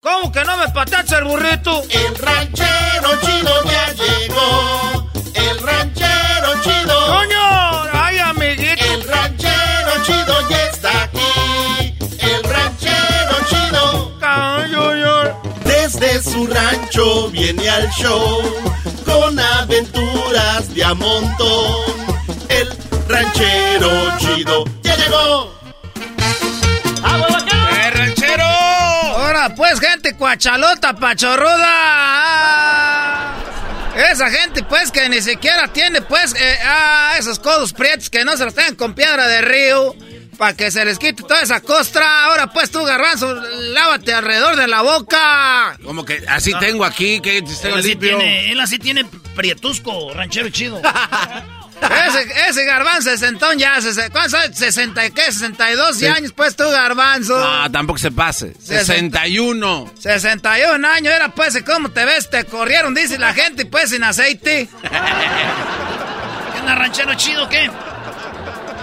¿Cómo 0.00 0.30
que 0.30 0.44
no 0.44 0.56
me 0.58 0.68
patacha 0.68 1.18
el 1.18 1.24
burrito? 1.24 1.82
El 1.88 2.14
ranchero 2.16 3.10
chido 3.22 3.64
ya 3.64 3.92
llegó. 3.94 5.10
El 5.34 5.58
ranchero 5.58 6.62
chido. 6.62 7.06
¡Coño! 7.06 7.82
¡Ay, 7.92 8.18
amiguito! 8.18 8.84
El 8.84 9.08
ranchero 9.08 9.90
chido 10.04 10.48
ya 10.50 10.66
está 10.66 11.02
aquí. 11.04 11.94
El 12.18 12.44
ranchero 12.44 13.36
chido. 13.48 14.12
Desde 15.64 16.22
su 16.22 16.46
rancho 16.46 17.30
viene 17.30 17.68
al 17.68 17.88
show 17.90 18.42
con 19.04 19.38
aventuras 19.40 20.74
de 20.74 20.84
a 20.84 20.94
montón. 20.94 21.94
El 22.48 22.68
ranchero 23.08 24.18
chido 24.18 24.64
ya 24.82 24.94
llegó. 24.96 25.55
Pues, 29.54 29.78
gente 29.80 30.14
cuachalota, 30.14 30.94
pachorruda. 30.94 31.66
Esa 33.96 34.30
gente 34.30 34.62
pues 34.62 34.90
que 34.92 35.08
ni 35.08 35.22
siquiera 35.22 35.68
tiene 35.68 36.02
pues 36.02 36.34
eh, 36.38 36.58
ah, 36.66 37.14
esos 37.18 37.38
codos 37.38 37.72
prietos 37.72 38.10
que 38.10 38.26
no 38.26 38.36
se 38.36 38.44
los 38.44 38.54
tengan 38.54 38.74
con 38.74 38.94
piedra 38.94 39.26
de 39.26 39.40
río. 39.40 39.94
Para 40.36 40.54
que 40.54 40.70
se 40.70 40.84
les 40.84 40.98
quite 40.98 41.22
toda 41.22 41.40
esa 41.40 41.62
costra. 41.62 42.26
Ahora 42.26 42.48
pues 42.48 42.70
tú, 42.70 42.84
garbanzo, 42.84 43.34
lávate 43.34 44.12
alrededor 44.12 44.56
de 44.56 44.66
la 44.66 44.82
boca. 44.82 45.78
Como 45.82 46.04
que 46.04 46.22
así 46.28 46.52
tengo 46.60 46.84
aquí, 46.84 47.20
que 47.20 47.40
tengo 47.40 47.76
Él 47.76 47.80
así, 47.80 47.96
tiene, 47.96 48.52
él 48.52 48.60
así 48.60 48.78
tiene 48.78 49.06
prietusco, 49.34 50.12
ranchero 50.12 50.50
chido. 50.50 50.82
Ese, 52.08 52.48
ese 52.48 52.64
garbanzo 52.64 53.10
sesentón 53.10 53.58
ya, 53.58 53.74
¿cuántos 54.10 54.34
años? 54.34 54.58
¿60 54.58 55.08
y 55.08 55.10
qué? 55.12 55.30
¿62 55.30 55.92
Sí. 55.94 56.06
años 56.06 56.32
pues 56.34 56.56
tú, 56.56 56.64
garbanzo? 56.70 57.36
Ah, 57.38 57.68
tampoco 57.70 57.98
se 57.98 58.10
pase. 58.10 58.54
61. 58.62 59.92
61 59.98 60.84
años, 60.88 61.12
era 61.14 61.28
pues, 61.34 61.62
¿cómo 61.64 61.90
te 61.90 62.04
ves? 62.04 62.30
Te 62.30 62.44
corrieron, 62.44 62.94
dice 62.94 63.18
la 63.18 63.34
gente, 63.34 63.66
pues, 63.66 63.90
sin 63.90 64.02
aceite. 64.04 64.68
¿Qué 64.82 66.60
onda, 66.60 66.74
ranchero 66.76 67.14
chido, 67.14 67.48
qué? 67.48 67.70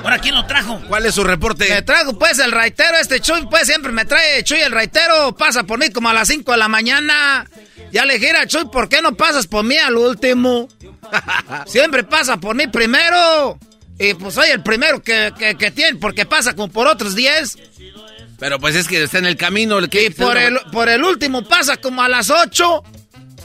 ¿Ahora 0.03 0.19
quién 0.19 0.35
lo 0.35 0.45
trajo? 0.45 0.81
¿Cuál 0.87 1.05
es 1.05 1.15
su 1.15 1.23
reporte? 1.23 1.67
Me 1.69 1.81
trajo, 1.81 2.19
pues, 2.19 2.37
el 2.39 2.51
raitero, 2.51 2.97
este 2.99 3.21
Chuy, 3.21 3.47
pues, 3.49 3.65
siempre 3.67 3.91
me 3.91 4.03
trae 4.05 4.43
Chuy 4.43 4.59
el 4.59 4.71
raitero, 4.71 5.33
pasa 5.35 5.63
por 5.63 5.79
mí 5.79 5.89
como 5.91 6.09
a 6.09 6.13
las 6.13 6.27
5 6.27 6.51
de 6.51 6.57
la 6.57 6.67
mañana. 6.67 7.47
Ya 7.93 8.05
le 8.05 8.15
dije, 8.15 8.27
"Mira, 8.33 8.47
Chuy, 8.47 8.65
¿por 8.71 8.89
qué 8.89 9.01
no 9.01 9.15
pasas 9.15 9.47
por 9.47 9.63
mí 9.63 9.77
al 9.77 9.95
último? 9.95 10.67
siempre 11.67 12.03
pasa 12.03 12.37
por 12.37 12.55
mí 12.55 12.67
primero. 12.67 13.57
Y 13.99 14.15
pues 14.15 14.33
soy 14.33 14.49
el 14.49 14.63
primero 14.63 15.01
que, 15.03 15.31
que, 15.37 15.55
que 15.55 15.71
tiene, 15.71 15.97
porque 15.99 16.25
pasa 16.25 16.53
como 16.55 16.69
por 16.71 16.87
otros 16.87 17.15
10. 17.15 17.57
Pero 18.39 18.59
pues 18.59 18.75
es 18.75 18.87
que 18.87 19.03
está 19.03 19.19
en 19.19 19.27
el 19.27 19.37
camino. 19.37 19.77
el 19.77 19.89
que- 19.89 20.05
Y 20.05 20.09
por 20.09 20.35
el, 20.37 20.59
por 20.71 20.89
el 20.89 21.03
último 21.03 21.47
pasa 21.47 21.77
como 21.77 22.01
a 22.01 22.09
las 22.09 22.29
8. 22.29 22.83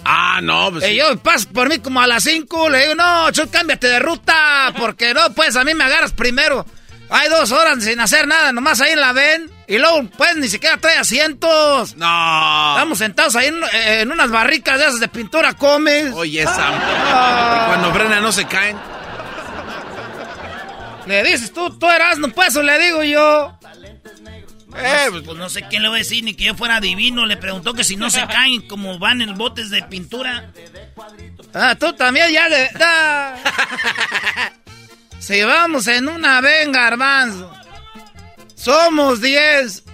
Ah, 0.05 0.41
no, 0.43 0.70
pues. 0.73 0.89
Y 0.89 0.97
yo 0.97 1.16
paso 1.19 1.49
por 1.51 1.69
mí 1.69 1.79
como 1.81 2.01
a 2.01 2.07
las 2.07 2.25
5, 2.25 2.70
le 2.70 2.81
digo, 2.83 2.95
no, 2.95 3.31
Chuy, 3.31 3.49
cámbiate 3.49 3.89
de 3.89 3.99
ruta, 3.99 4.73
porque 4.79 5.12
no, 5.12 5.33
pues 5.35 5.55
a 5.57 5.65
mí 5.65 5.75
me 5.75 5.85
agarras 5.85 6.12
primero. 6.12 6.65
Hay 7.11 7.29
dos 7.29 7.53
horas 7.53 7.85
sin 7.85 8.01
hacer 8.01 8.27
nada, 8.27 8.53
nomás 8.53 8.81
ahí 8.81 8.95
la 8.97 9.12
ven. 9.12 9.51
Y 9.69 9.77
luego, 9.77 10.09
pues, 10.16 10.35
ni 10.36 10.49
siquiera 10.49 10.78
trae 10.78 10.97
asientos. 10.97 11.95
No. 11.95 12.73
Estamos 12.74 12.99
sentados 12.99 13.36
ahí 13.36 13.49
en, 13.49 13.61
en 13.73 14.11
unas 14.11 14.31
barricas 14.31 14.78
de 14.78 14.86
esas 14.86 15.01
de 15.01 15.09
pintura 15.09 15.53
comes. 15.53 16.15
Oye, 16.15 16.43
esa. 16.43 16.69
Ah. 16.70 17.65
Cuando 17.69 17.93
frena 17.93 18.19
no 18.20 18.32
se 18.32 18.47
caen. 18.47 18.78
Le 21.07 21.23
dices 21.23 21.53
tú, 21.53 21.78
tú 21.78 21.89
eras, 21.89 22.19
no 22.19 22.28
pues, 22.31 22.57
o 22.57 22.62
le 22.62 22.78
digo 22.78 23.03
yo. 23.03 23.59
Eh, 24.77 25.09
pues, 25.24 25.36
no 25.36 25.51
sé 25.51 25.62
qué 25.69 25.81
le 25.81 25.89
voy 25.89 25.97
a 25.97 25.99
decir, 25.99 26.24
ni 26.24 26.32
que 26.35 26.45
yo 26.45 26.55
fuera 26.55 26.81
divino. 26.81 27.27
Le 27.27 27.36
preguntó 27.36 27.74
que 27.74 27.85
si 27.85 27.97
no 27.97 28.09
se 28.09 28.27
caen 28.27 28.66
como 28.69 28.99
van 28.99 29.20
en 29.20 29.36
botes 29.36 29.69
de 29.69 29.82
pintura. 29.82 30.51
Ah, 31.53 31.74
tú 31.78 31.93
también 31.93 32.31
ya 32.32 32.49
le... 32.49 32.70
ah. 32.81 33.35
Si 35.19 35.43
vamos 35.43 35.86
en 35.89 36.09
una 36.09 36.40
venga, 36.40 36.85
garbanzo. 36.85 37.57
Somos 38.59 39.20
10. 39.20 39.85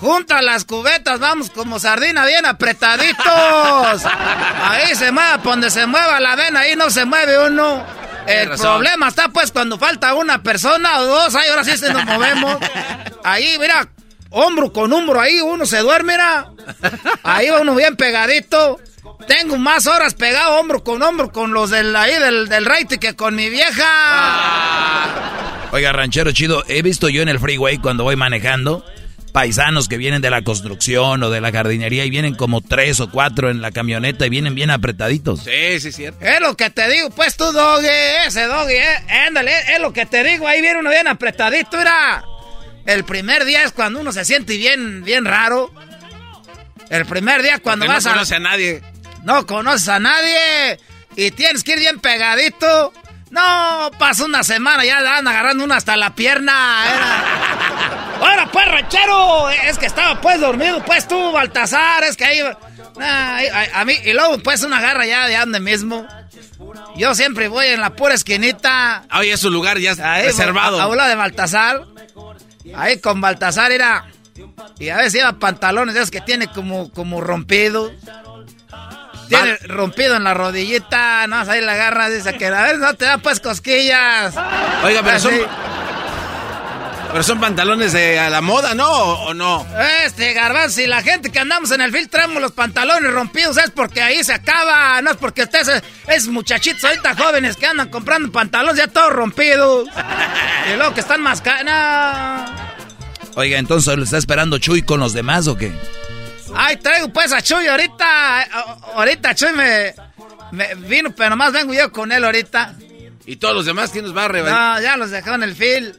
Junta 0.00 0.40
las 0.40 0.64
cubetas, 0.64 1.20
vamos 1.20 1.50
como 1.50 1.78
sardina 1.78 2.24
bien 2.24 2.46
apretaditos. 2.46 4.02
Ahí 4.62 4.94
se 4.94 5.12
mueva, 5.12 5.36
por 5.42 5.52
donde 5.52 5.68
se 5.70 5.86
mueva 5.86 6.18
la 6.20 6.36
vena, 6.36 6.60
ahí 6.60 6.74
no 6.74 6.88
se 6.88 7.04
mueve 7.04 7.46
uno. 7.46 7.84
El 8.26 8.48
problema 8.50 9.08
está 9.08 9.28
pues 9.28 9.52
cuando 9.52 9.78
falta 9.78 10.14
una 10.14 10.42
persona 10.42 11.00
o 11.00 11.04
dos, 11.04 11.34
ahí 11.34 11.48
ahora 11.50 11.64
sí 11.64 11.76
se 11.76 11.92
nos 11.92 12.04
movemos. 12.06 12.56
Ahí, 13.22 13.58
mira, 13.58 13.88
hombro 14.30 14.72
con 14.72 14.90
hombro, 14.92 15.20
ahí 15.20 15.40
uno 15.42 15.66
se 15.66 15.78
duerme, 15.80 16.14
mira. 16.14 16.50
Ahí 17.22 17.50
va 17.50 17.60
uno 17.60 17.74
bien 17.74 17.96
pegadito. 17.96 18.80
Tengo 19.26 19.58
más 19.58 19.86
horas 19.86 20.14
pegado 20.14 20.58
hombro 20.58 20.82
con 20.82 21.02
hombro 21.02 21.30
con 21.30 21.52
los 21.52 21.68
del 21.68 21.94
ahí 21.94 22.18
del, 22.18 22.48
del 22.48 22.64
raite 22.64 22.98
que 22.98 23.14
con 23.16 23.34
mi 23.36 23.50
vieja. 23.50 23.86
Oiga, 25.72 25.92
ranchero 25.92 26.32
chido, 26.32 26.64
he 26.68 26.82
visto 26.82 27.08
yo 27.08 27.22
en 27.22 27.28
el 27.28 27.38
freeway 27.38 27.78
cuando 27.78 28.04
voy 28.04 28.16
manejando 28.16 28.84
paisanos 29.32 29.88
que 29.88 29.96
vienen 29.96 30.22
de 30.22 30.30
la 30.30 30.42
construcción 30.42 31.22
o 31.22 31.30
de 31.30 31.40
la 31.40 31.52
jardinería 31.52 32.04
y 32.04 32.10
vienen 32.10 32.34
como 32.34 32.60
tres 32.60 32.98
o 32.98 33.10
cuatro 33.10 33.48
en 33.48 33.62
la 33.62 33.70
camioneta 33.70 34.26
y 34.26 34.28
vienen 34.28 34.56
bien 34.56 34.70
apretaditos. 34.70 35.44
Sí, 35.44 35.78
sí, 35.80 35.92
cierto. 35.92 36.24
Es 36.24 36.40
lo 36.40 36.56
que 36.56 36.70
te 36.70 36.88
digo, 36.90 37.10
pues 37.10 37.36
tú, 37.36 37.44
doggy, 37.52 37.86
ese 38.26 38.46
doggy, 38.46 38.74
eh, 38.74 38.96
ándale, 39.28 39.52
es 39.72 39.80
lo 39.80 39.92
que 39.92 40.06
te 40.06 40.24
digo, 40.24 40.48
ahí 40.48 40.60
viene 40.60 40.80
uno 40.80 40.90
bien 40.90 41.06
apretadito, 41.06 41.76
mira. 41.76 42.24
El 42.86 43.04
primer 43.04 43.44
día 43.44 43.62
es 43.62 43.72
cuando 43.72 44.00
uno 44.00 44.10
se 44.10 44.24
siente 44.24 44.56
bien, 44.56 45.04
bien 45.04 45.24
raro. 45.24 45.70
El 46.88 47.06
primer 47.06 47.42
día 47.42 47.60
cuando 47.60 47.84
Porque 47.86 47.94
vas 47.94 48.04
no 48.04 48.10
a... 48.10 48.14
conoce 48.14 48.34
a 48.34 48.40
nadie. 48.40 48.82
No 49.22 49.46
conoces 49.46 49.88
a 49.88 50.00
nadie 50.00 50.80
y 51.14 51.30
tienes 51.30 51.62
que 51.62 51.74
ir 51.74 51.78
bien 51.78 52.00
pegadito. 52.00 52.92
No, 53.30 53.90
pasa 53.98 54.24
una 54.24 54.42
semana, 54.42 54.84
ya 54.84 55.00
dan 55.02 55.26
agarrando 55.26 55.64
una 55.64 55.76
hasta 55.76 55.96
la 55.96 56.14
pierna. 56.14 56.84
Era. 56.86 58.16
Ahora 58.20 58.46
pues, 58.52 58.66
ranchero, 58.66 59.48
es 59.50 59.78
que 59.78 59.86
estaba 59.86 60.20
pues 60.20 60.40
dormido, 60.40 60.82
pues 60.84 61.06
tú, 61.08 61.32
Baltasar, 61.32 62.02
es 62.04 62.16
que 62.16 62.24
ahí... 62.24 62.40
Nah, 62.98 63.36
ahí- 63.36 63.46
ahí- 63.46 63.68
a, 63.72 63.84
mí, 63.84 63.94
y 64.04 64.12
luego 64.12 64.38
pues 64.40 64.62
una 64.62 64.80
garra 64.80 65.06
ya 65.06 65.26
de 65.26 65.38
donde 65.38 65.60
mismo. 65.60 66.06
Yo 66.96 67.14
siempre 67.14 67.48
voy 67.48 67.66
en 67.66 67.80
la 67.80 67.90
pura 67.96 68.14
esquinita. 68.14 69.04
Oye, 69.16 69.32
es 69.32 69.40
su 69.40 69.50
lugar 69.50 69.78
ya 69.78 69.94
Ahí, 70.02 70.24
reservado. 70.26 70.80
A, 70.80 71.04
a 71.04 71.08
de 71.08 71.14
Baltasar. 71.14 71.84
Ahí 72.76 72.98
con 73.00 73.20
Baltasar 73.20 73.72
era... 73.72 74.06
Y 74.78 74.88
a 74.88 74.96
veces 74.96 75.14
lleva 75.14 75.34
pantalones 75.38 75.94
de 75.94 76.00
esos 76.00 76.10
que 76.10 76.20
tiene 76.20 76.48
como, 76.48 76.90
como 76.90 77.20
rompido. 77.20 77.90
Tiene 79.30 79.56
rompido 79.68 80.16
en 80.16 80.24
la 80.24 80.34
rodillita, 80.34 81.24
no, 81.28 81.36
ahí 81.36 81.60
la 81.60 81.72
agarra, 81.72 82.10
dice 82.10 82.36
que 82.36 82.46
a 82.46 82.62
ver, 82.62 82.78
no 82.78 82.94
te 82.94 83.04
da 83.04 83.18
pues 83.18 83.38
cosquillas. 83.38 84.34
Oiga, 84.82 85.02
pero 85.04 85.20
son, 85.20 85.32
Así. 85.32 85.42
pero 87.12 87.22
son 87.22 87.38
pantalones 87.38 87.92
de 87.92 88.18
a 88.18 88.28
la 88.28 88.40
moda, 88.40 88.74
¿no? 88.74 88.90
¿O, 88.90 89.32
no? 89.32 89.64
Este, 90.04 90.32
garbanzo, 90.32 90.80
si 90.80 90.88
la 90.88 91.00
gente 91.02 91.30
que 91.30 91.38
andamos 91.38 91.70
en 91.70 91.80
el 91.80 91.92
film 91.92 92.08
traemos 92.08 92.42
los 92.42 92.50
pantalones 92.50 93.12
rompidos 93.12 93.56
es 93.58 93.70
porque 93.70 94.02
ahí 94.02 94.24
se 94.24 94.32
acaba, 94.32 95.00
no 95.00 95.12
es 95.12 95.16
porque 95.16 95.44
ustedes 95.44 95.80
es, 96.08 96.26
muchachitos 96.26 96.82
ahorita 96.82 97.14
jóvenes 97.14 97.56
que 97.56 97.66
andan 97.66 97.88
comprando 97.88 98.32
pantalones 98.32 98.78
ya 98.78 98.88
todos 98.88 99.12
rompidos. 99.12 99.88
y 100.72 100.76
luego 100.76 100.92
que 100.92 101.00
están 101.02 101.22
más 101.22 101.40
no. 101.64 102.46
Oiga, 103.36 103.58
entonces 103.58 103.96
¿lo 103.96 104.02
está 104.02 104.18
esperando 104.18 104.58
Chuy 104.58 104.82
con 104.82 104.98
los 104.98 105.12
demás 105.12 105.46
o 105.46 105.56
qué? 105.56 105.72
Ay, 106.54 106.76
traigo 106.76 107.08
pues 107.12 107.32
a 107.32 107.40
Chuy 107.42 107.66
ahorita. 107.66 108.42
Ahorita 108.94 109.34
Chuy 109.34 109.52
me, 109.52 109.94
me 110.52 110.74
vino, 110.74 111.14
pero 111.14 111.30
nomás 111.30 111.52
vengo 111.52 111.72
yo 111.72 111.90
con 111.92 112.10
él 112.12 112.24
ahorita. 112.24 112.74
¿Y 113.26 113.36
todos 113.36 113.54
los 113.54 113.66
demás 113.66 113.90
quién 113.90 114.04
nos 114.04 114.16
va 114.16 114.24
a 114.24 114.28
rebatir? 114.28 114.54
No, 114.58 114.80
ya 114.80 114.96
los 114.96 115.10
dejó 115.10 115.34
en 115.34 115.42
el 115.44 115.54
fil. 115.54 115.94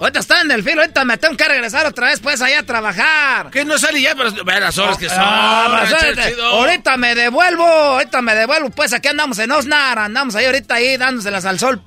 Ahorita 0.00 0.18
está 0.18 0.40
en 0.40 0.50
el 0.50 0.62
fil, 0.64 0.78
ahorita 0.78 1.04
me 1.04 1.16
tengo 1.16 1.36
que 1.36 1.44
regresar 1.48 1.86
otra 1.86 2.08
vez 2.08 2.20
pues 2.20 2.42
allá 2.42 2.58
a 2.58 2.62
trabajar. 2.64 3.50
¿Qué 3.50 3.64
no 3.64 3.78
sale 3.78 4.02
ya? 4.02 4.14
Pero 4.14 4.32
ve 4.44 4.60
las 4.60 4.76
horas 4.76 4.98
que 4.98 5.08
son. 5.08 5.18
Ah, 5.20 5.86
pues, 5.88 6.16
ranchero 6.16 6.44
ahorita- 6.44 6.96
me 6.96 7.14
devuelvo, 7.14 7.64
ahorita 7.64 8.20
me 8.20 8.34
devuelvo, 8.34 8.70
pues 8.70 8.92
aquí 8.92 9.08
andamos 9.08 9.38
en 9.38 9.52
Osnar, 9.52 9.98
andamos 10.00 10.34
ahí 10.34 10.46
ahorita 10.46 10.74
ahí 10.74 10.96
dándoselas 10.96 11.44
al 11.44 11.58
sol, 11.60 11.80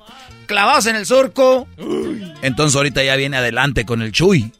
clavados 0.46 0.86
en 0.86 0.96
el 0.96 1.04
surco. 1.06 1.68
Entonces 2.42 2.74
ahorita 2.74 3.02
ya 3.04 3.14
viene 3.16 3.36
adelante 3.36 3.84
con 3.84 4.00
el 4.02 4.10
Chuy. 4.10 4.52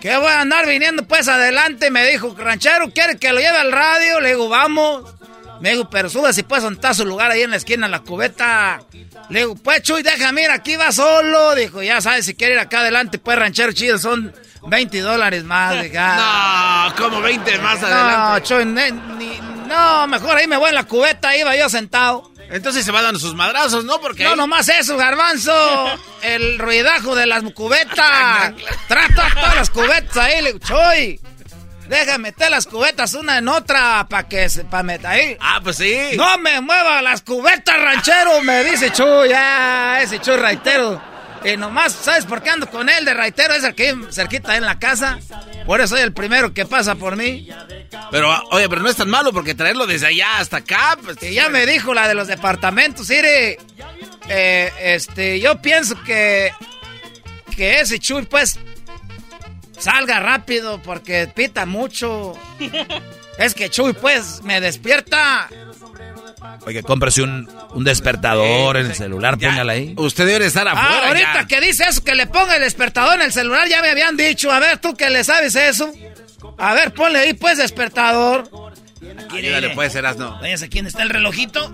Que 0.00 0.16
voy 0.16 0.28
a 0.32 0.40
andar 0.40 0.66
viniendo 0.66 1.04
pues 1.04 1.28
adelante, 1.28 1.90
me 1.90 2.06
dijo, 2.06 2.34
ranchero, 2.38 2.90
¿quiere 2.90 3.18
que 3.18 3.32
lo 3.32 3.40
lleve 3.40 3.58
al 3.58 3.70
radio? 3.72 4.20
Le 4.20 4.30
digo, 4.30 4.48
vamos. 4.48 5.04
Me 5.60 5.72
dijo, 5.72 5.90
pero 5.90 6.08
sube 6.08 6.32
si 6.32 6.42
puedes, 6.42 6.64
está 6.64 6.94
su 6.94 7.04
lugar 7.04 7.30
ahí 7.30 7.42
en 7.42 7.50
la 7.50 7.56
esquina, 7.58 7.84
en 7.84 7.92
la 7.92 8.00
cubeta. 8.00 8.80
Le 9.28 9.40
digo, 9.40 9.56
pues 9.56 9.82
Chuy, 9.82 10.02
déjame 10.02 10.44
ir, 10.44 10.50
aquí 10.50 10.76
va 10.76 10.90
solo. 10.90 11.54
Dijo, 11.54 11.82
ya 11.82 12.00
sabes, 12.00 12.24
si 12.24 12.34
quiere 12.34 12.54
ir 12.54 12.60
acá 12.60 12.80
adelante, 12.80 13.18
pues 13.18 13.38
ranchero 13.38 13.72
chido, 13.72 13.98
son 13.98 14.32
20 14.66 15.00
dólares 15.00 15.44
más. 15.44 15.74
No, 15.92 16.94
como 16.96 17.20
20 17.20 17.58
más 17.58 17.80
No, 17.82 17.86
adelante. 17.88 18.42
Chuy, 18.48 18.64
ne- 18.64 18.90
ni- 18.92 19.38
no, 19.68 20.06
mejor 20.08 20.36
ahí 20.38 20.46
me 20.46 20.56
voy 20.56 20.70
en 20.70 20.74
la 20.76 20.84
cubeta, 20.84 21.36
iba 21.36 21.54
yo 21.54 21.68
sentado. 21.68 22.29
Entonces 22.50 22.84
se 22.84 22.90
va 22.92 23.00
dando 23.02 23.18
sus 23.20 23.34
madrazos, 23.34 23.84
¿no? 23.84 24.00
Porque 24.00 24.24
No, 24.24 24.30
ahí- 24.30 24.36
nomás 24.36 24.68
eso, 24.68 24.96
garbanzo. 24.96 25.52
El 26.22 26.58
ruidajo 26.58 27.14
de 27.14 27.26
las 27.26 27.42
cubetas. 27.54 28.54
Trata 28.88 29.28
todas 29.34 29.54
las 29.56 29.70
cubetas 29.70 30.16
ahí, 30.16 30.42
le 30.42 30.58
Choy. 30.58 31.20
Deja 31.88 32.18
meter 32.18 32.50
las 32.50 32.66
cubetas 32.66 33.14
una 33.14 33.38
en 33.38 33.48
otra 33.48 34.06
para 34.08 34.28
que 34.28 34.48
se 34.48 34.64
pa 34.64 34.82
meter 34.84 35.06
ahí. 35.08 35.36
Ah, 35.40 35.60
pues 35.62 35.76
sí. 35.76 35.98
No 36.16 36.38
me 36.38 36.60
mueva 36.60 37.02
las 37.02 37.22
cubetas, 37.22 37.76
ranchero, 37.80 38.40
me 38.42 38.62
dice 38.64 38.92
Chuy. 38.92 39.28
Ya, 39.30 40.00
ese 40.00 40.20
Chuy 40.20 40.36
raitero. 40.36 41.02
Y 41.44 41.56
nomás, 41.56 41.92
¿sabes 41.92 42.26
por 42.26 42.42
qué 42.42 42.50
ando 42.50 42.68
con 42.68 42.88
él 42.88 43.04
de 43.04 43.14
raitero? 43.14 43.54
Es 43.54 43.64
el 43.64 43.74
que 43.74 43.94
vive 43.94 44.12
cerquita 44.12 44.56
en 44.56 44.64
la 44.64 44.78
casa. 44.78 45.18
Por 45.64 45.80
eso 45.80 45.94
soy 45.94 46.02
el 46.02 46.12
primero 46.12 46.52
que 46.52 46.66
pasa 46.66 46.94
por 46.94 47.16
mí. 47.16 47.48
Pero, 48.10 48.30
oye, 48.50 48.68
pero 48.68 48.82
no 48.82 48.88
es 48.88 48.96
tan 48.96 49.08
malo 49.08 49.32
porque 49.32 49.54
traerlo 49.54 49.86
desde 49.86 50.08
allá 50.08 50.38
hasta 50.38 50.58
acá. 50.58 50.98
Pues, 51.02 51.22
Y 51.22 51.34
ya 51.34 51.48
me 51.48 51.64
dijo 51.66 51.94
la 51.94 52.08
de 52.08 52.14
los 52.14 52.28
departamentos, 52.28 53.08
mire, 53.08 53.58
eh, 54.28 54.72
este, 54.80 55.40
yo 55.40 55.60
pienso 55.62 56.00
que, 56.02 56.52
que 57.56 57.80
ese 57.80 57.98
Chuy, 57.98 58.26
pues, 58.26 58.58
salga 59.78 60.20
rápido 60.20 60.80
porque 60.82 61.30
pita 61.34 61.66
mucho. 61.66 62.34
Es 63.38 63.54
que 63.54 63.70
Chuy, 63.70 63.94
pues, 63.94 64.42
me 64.42 64.60
despierta. 64.60 65.48
Oiga, 66.66 66.82
cómprese 66.82 67.22
un, 67.22 67.48
un 67.74 67.84
despertador 67.84 68.76
en 68.76 68.86
el 68.86 68.94
celular, 68.94 69.38
póngala 69.38 69.72
ahí. 69.72 69.94
Usted 69.96 70.26
debe 70.26 70.46
estar 70.46 70.66
afuera 70.68 70.88
Ah, 71.04 71.08
ahorita 71.08 71.34
ya. 71.42 71.46
que 71.46 71.60
dice 71.60 71.84
eso, 71.88 72.02
que 72.02 72.14
le 72.14 72.26
ponga 72.26 72.56
el 72.56 72.62
despertador 72.62 73.14
en 73.16 73.22
el 73.22 73.32
celular, 73.32 73.68
ya 73.68 73.80
me 73.82 73.90
habían 73.90 74.16
dicho. 74.16 74.50
A 74.50 74.58
ver, 74.58 74.78
tú 74.78 74.94
que 74.94 75.08
le 75.10 75.24
sabes 75.24 75.54
eso. 75.54 75.90
A 76.58 76.74
ver, 76.74 76.92
ponle 76.94 77.18
ahí, 77.20 77.34
pues, 77.34 77.58
despertador. 77.58 78.48
Ayúdale, 79.30 79.70
puede 79.70 79.90
ser 79.90 80.06
asno. 80.06 80.38
Váyase, 80.40 80.68
¿quién 80.68 80.86
está 80.86 81.02
el 81.02 81.10
relojito? 81.10 81.72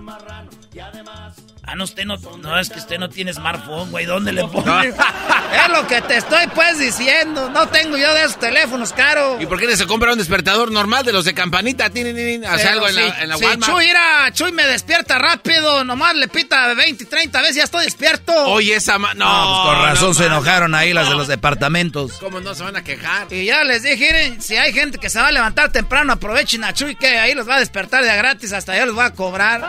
Ah, 1.69 1.75
no, 1.75 1.83
usted 1.83 2.05
no, 2.05 2.15
no, 2.41 2.57
es 2.59 2.69
que 2.69 2.79
usted 2.79 2.97
no 2.97 3.09
tiene 3.09 3.33
smartphone, 3.33 3.91
güey, 3.91 4.05
¿dónde 4.05 4.31
le 4.31 4.47
pone? 4.47 4.93
Es 5.47 5.69
lo 5.69 5.87
que 5.87 6.01
te 6.01 6.17
estoy, 6.17 6.45
pues, 6.53 6.77
diciendo. 6.77 7.49
No 7.49 7.67
tengo 7.69 7.95
yo 7.97 8.13
de 8.13 8.21
esos 8.23 8.37
teléfonos 8.37 8.91
caros. 8.93 9.41
¿Y 9.41 9.45
por 9.45 9.57
qué 9.59 9.65
no 9.65 9.75
se 9.77 9.85
compra 9.87 10.11
un 10.11 10.17
despertador 10.17 10.71
normal 10.71 11.05
de 11.05 11.13
los 11.13 11.23
de 11.25 11.33
campanita? 11.33 11.89
Tin, 11.89 12.45
Hace 12.45 12.67
algo 12.67 12.87
en 12.87 12.93
si- 12.95 12.99
la, 13.01 13.21
en 13.21 13.29
la 13.29 13.37
si 13.37 13.45
Walmart. 13.45 13.71
Chuy, 13.71 13.85
mira, 13.85 14.31
Chuy 14.33 14.51
me 14.51 14.65
despierta 14.65 15.17
rápido, 15.17 15.83
nomás 15.85 16.15
le 16.15 16.27
pita 16.27 16.73
20, 16.73 17.05
30 17.05 17.39
veces, 17.41 17.55
ya 17.57 17.63
estoy 17.63 17.85
despierto. 17.85 18.33
Oye, 18.49 18.75
esa 18.75 18.97
ma... 18.99 19.13
No, 19.13 19.25
No, 19.25 19.63
pues 19.63 19.75
con 19.75 19.85
razón 19.85 20.07
no, 20.09 20.13
se 20.15 20.25
enojaron 20.25 20.75
ahí 20.75 20.93
las 20.93 21.07
de 21.09 21.15
los 21.15 21.27
departamentos. 21.29 22.13
¿Cómo 22.19 22.41
no 22.41 22.53
se 22.53 22.63
van 22.63 22.75
a 22.75 22.83
quejar? 22.83 23.27
Y 23.31 23.45
ya 23.45 23.63
les 23.63 23.83
dije, 23.83 23.97
miren, 24.13 24.41
si 24.41 24.57
hay 24.57 24.73
gente 24.73 24.97
que 24.97 25.09
se 25.09 25.19
va 25.19 25.27
a 25.27 25.31
levantar 25.31 25.71
temprano, 25.71 26.11
aprovechen 26.13 26.63
a 26.65 26.73
Chuy, 26.73 26.95
que 26.95 27.17
ahí 27.19 27.33
los 27.33 27.47
va 27.47 27.55
a 27.55 27.59
despertar 27.59 28.03
de 28.03 28.15
gratis, 28.15 28.51
hasta 28.51 28.77
yo 28.77 28.85
les 28.85 28.93
voy 28.95 29.05
a 29.05 29.11
cobrar. 29.11 29.65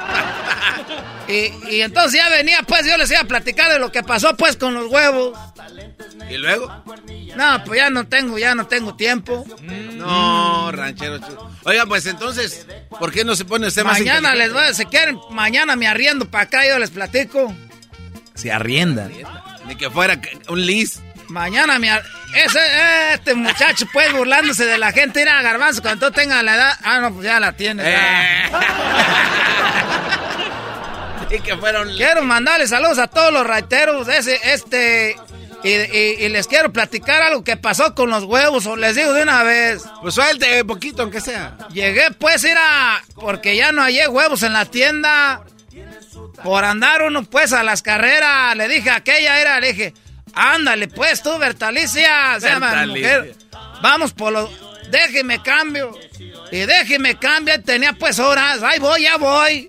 y, 1.29 1.53
y 1.77 1.83
entonces 1.89 2.21
ya 2.21 2.29
venía, 2.29 2.63
pues, 2.63 2.87
yo 2.87 2.97
les 2.97 3.11
iba 3.11 3.21
a 3.21 3.25
platicar 3.25 3.73
de 3.73 3.79
lo 3.79 3.91
que 3.93 4.03
pasó, 4.03 4.37
pues, 4.37 4.57
con 4.57 4.75
los 4.75 4.87
huevos. 4.91 5.39
¿Y 6.31 6.37
luego? 6.37 6.71
No, 7.37 7.65
pues 7.65 7.79
ya 7.81 7.91
no 7.91 8.07
tengo, 8.07 8.39
ya 8.39 8.55
no 8.55 8.67
tengo 8.67 8.95
tiempo. 8.97 9.45
No, 9.63 10.71
ranchero. 10.73 11.19
chido. 11.19 11.51
Oiga, 11.65 11.87
pues 11.87 12.07
entonces, 12.07 12.67
¿por 12.99 13.13
qué 13.13 13.25
no 13.25 13.35
se 13.37 13.45
pone 13.45 13.67
usted 13.67 13.85
más 13.85 13.99
Mañana 13.99 14.35
les 14.35 14.53
voy 14.53 14.63
a, 14.63 14.75
si 14.75 14.85
quieren, 14.87 15.19
mañana 15.31 15.75
me 15.77 15.87
arriendo 15.87 16.31
para 16.31 16.45
acá, 16.45 16.67
yo 16.67 16.79
les 16.79 16.91
platico. 16.91 17.55
Se 18.35 18.53
arrienda. 18.53 19.09
Ni 19.67 19.77
que 19.77 19.91
fuera 19.91 20.21
un 20.49 20.65
lis. 20.67 21.01
Mañana 21.29 21.79
me... 21.79 21.91
ar- 21.91 22.05
Ese, 22.35 22.59
este 23.15 23.35
muchacho, 23.35 23.87
pues, 23.93 24.13
burlándose 24.13 24.65
de 24.65 24.79
la 24.79 24.93
gente, 24.93 25.21
ir 25.23 25.29
a 25.29 25.43
Garbanzo 25.43 25.83
cuando 25.83 26.07
tú 26.09 26.13
tengas 26.13 26.43
la 26.43 26.55
edad. 26.55 26.73
Ah, 26.83 27.01
no, 27.01 27.13
pues 27.13 27.25
ya 27.27 27.39
la 27.41 27.53
tienes. 27.53 27.87
ya. 27.87 28.51
Y 31.35 31.41
que. 31.41 31.57
Quiero 31.97 32.23
mandarles 32.23 32.71
saludos 32.71 32.99
a 32.99 33.07
todos 33.09 33.33
los 33.33 33.47
raiteros, 33.47 34.09
ese, 34.09 34.39
este... 34.53 35.17
Y, 35.65 35.71
y- 35.71 36.17
y 36.21 36.29
les 36.29 36.47
quiero 36.47 36.73
platicar 36.73 37.21
algo 37.21 37.43
que 37.43 37.57
pasó 37.57 37.93
con 37.93 38.11
los 38.11 38.23
huevos, 38.23 38.65
o 38.67 38.77
les 38.77 38.95
digo 38.95 39.13
de 39.13 39.25
una 39.25 39.43
vez. 39.43 39.83
Pues 40.01 40.15
suelte 40.15 40.65
poquito, 40.65 41.03
aunque 41.03 41.21
sea. 41.21 41.57
Llegué, 41.73 42.13
pues, 42.17 42.45
era... 42.45 43.03
Porque 43.17 43.57
ya 43.57 43.73
no 43.73 43.83
hallé 43.83 44.07
huevos 44.07 44.45
en 44.45 44.53
la 44.53 44.67
tienda. 44.67 45.43
Por 46.45 46.65
andar 46.65 47.03
uno, 47.03 47.25
pues, 47.25 47.53
a 47.53 47.65
las 47.65 47.83
carreras. 47.83 48.55
Le 48.57 48.69
dije 48.69 48.91
a 48.91 48.97
aquella, 48.97 49.41
era, 49.41 49.59
le 49.59 49.73
dije... 49.73 49.95
Ándale, 50.33 50.87
pues, 50.87 51.23
tú, 51.25 51.37
Bertalicia. 51.39 52.39
Se 52.39 52.49
llama 52.51 52.87
mujer. 52.87 53.35
Vamos 53.83 54.13
por 54.13 54.33
los... 54.33 54.49
Déjeme 54.93 55.43
cambio. 55.43 55.91
Y 56.53 56.59
déjeme 56.59 57.19
cambio. 57.19 57.61
Tenía, 57.65 57.95
pues, 57.95 58.21
horas. 58.21 58.63
Ahí 58.63 58.79
voy, 58.79 59.03
ya 59.03 59.17
voy. 59.17 59.69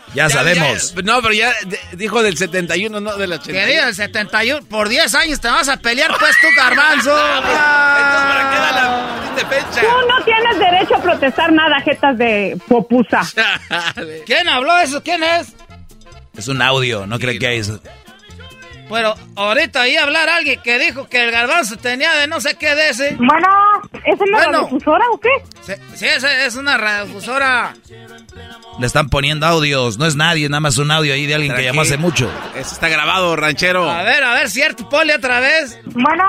Ya, 0.13 0.29
sabemos. 0.29 0.93
ya, 0.93 1.01
no, 1.03 1.21
pero 1.21 1.33
ya 1.33 1.53
dijo 1.93 2.21
del 2.21 2.37
71, 2.37 2.99
no 2.99 3.17
del 3.17 3.31
81. 3.33 3.65
Querido, 3.65 3.87
el 3.87 3.95
71, 3.95 4.65
por 4.67 4.89
10 4.89 5.15
años 5.15 5.39
te 5.39 5.47
vas 5.47 5.69
a 5.69 5.77
pelear, 5.77 6.11
pues 6.19 6.35
tú, 6.41 6.47
garbanzo. 6.55 7.11
Tú 9.41 10.07
no 10.07 10.23
tienes 10.23 10.59
derecho 10.59 10.95
a 10.95 11.01
protestar 11.01 11.51
nada, 11.51 11.79
jetas 11.81 12.17
de 12.17 12.57
popusa. 12.67 13.21
¿Quién 14.25 14.47
habló 14.49 14.77
eso? 14.77 15.01
¿Quién 15.01 15.23
es? 15.23 15.53
Es 16.37 16.47
un 16.47 16.61
audio, 16.61 17.07
no 17.07 17.17
creo 17.19 17.39
que 17.39 17.57
es. 17.57 17.71
Pero 18.91 19.15
ahorita 19.35 19.81
oí 19.81 19.95
hablar 19.95 20.29
a 20.29 20.35
alguien 20.37 20.61
que 20.61 20.77
dijo 20.77 21.07
que 21.07 21.23
el 21.23 21.31
garbanzo 21.31 21.77
tenía 21.77 22.13
de 22.13 22.27
no 22.27 22.41
sé 22.41 22.55
qué 22.55 22.75
de 22.75 22.89
ese. 22.89 23.15
Bueno, 23.15 23.47
¿es 24.05 24.19
una 24.19 24.37
Bueno. 24.37 24.51
radiodifusora 24.51 25.05
o 25.11 25.19
qué? 25.19 25.29
Sí, 25.61 25.73
sí, 25.95 26.05
es, 26.07 26.23
es 26.23 26.55
una 26.55 26.77
radiodifusora. 26.77 27.73
Le 28.79 28.87
están 28.87 29.09
poniendo 29.09 29.45
audios, 29.45 29.97
no 29.97 30.05
es 30.05 30.15
nadie, 30.15 30.49
nada 30.49 30.59
más 30.61 30.77
un 30.77 30.91
audio 30.91 31.13
ahí 31.13 31.25
de 31.25 31.35
alguien 31.35 31.55
que 31.55 31.63
llamó 31.63 31.81
hace 31.81 31.97
mucho. 31.97 32.31
Eso 32.55 32.73
está 32.73 32.89
grabado, 32.89 33.35
ranchero. 33.35 33.89
A 33.89 34.03
ver, 34.03 34.23
a 34.23 34.33
ver, 34.33 34.49
cierto, 34.49 34.87
Poli, 34.89 35.11
otra 35.11 35.39
vez. 35.39 35.79
Bueno, 35.85 36.23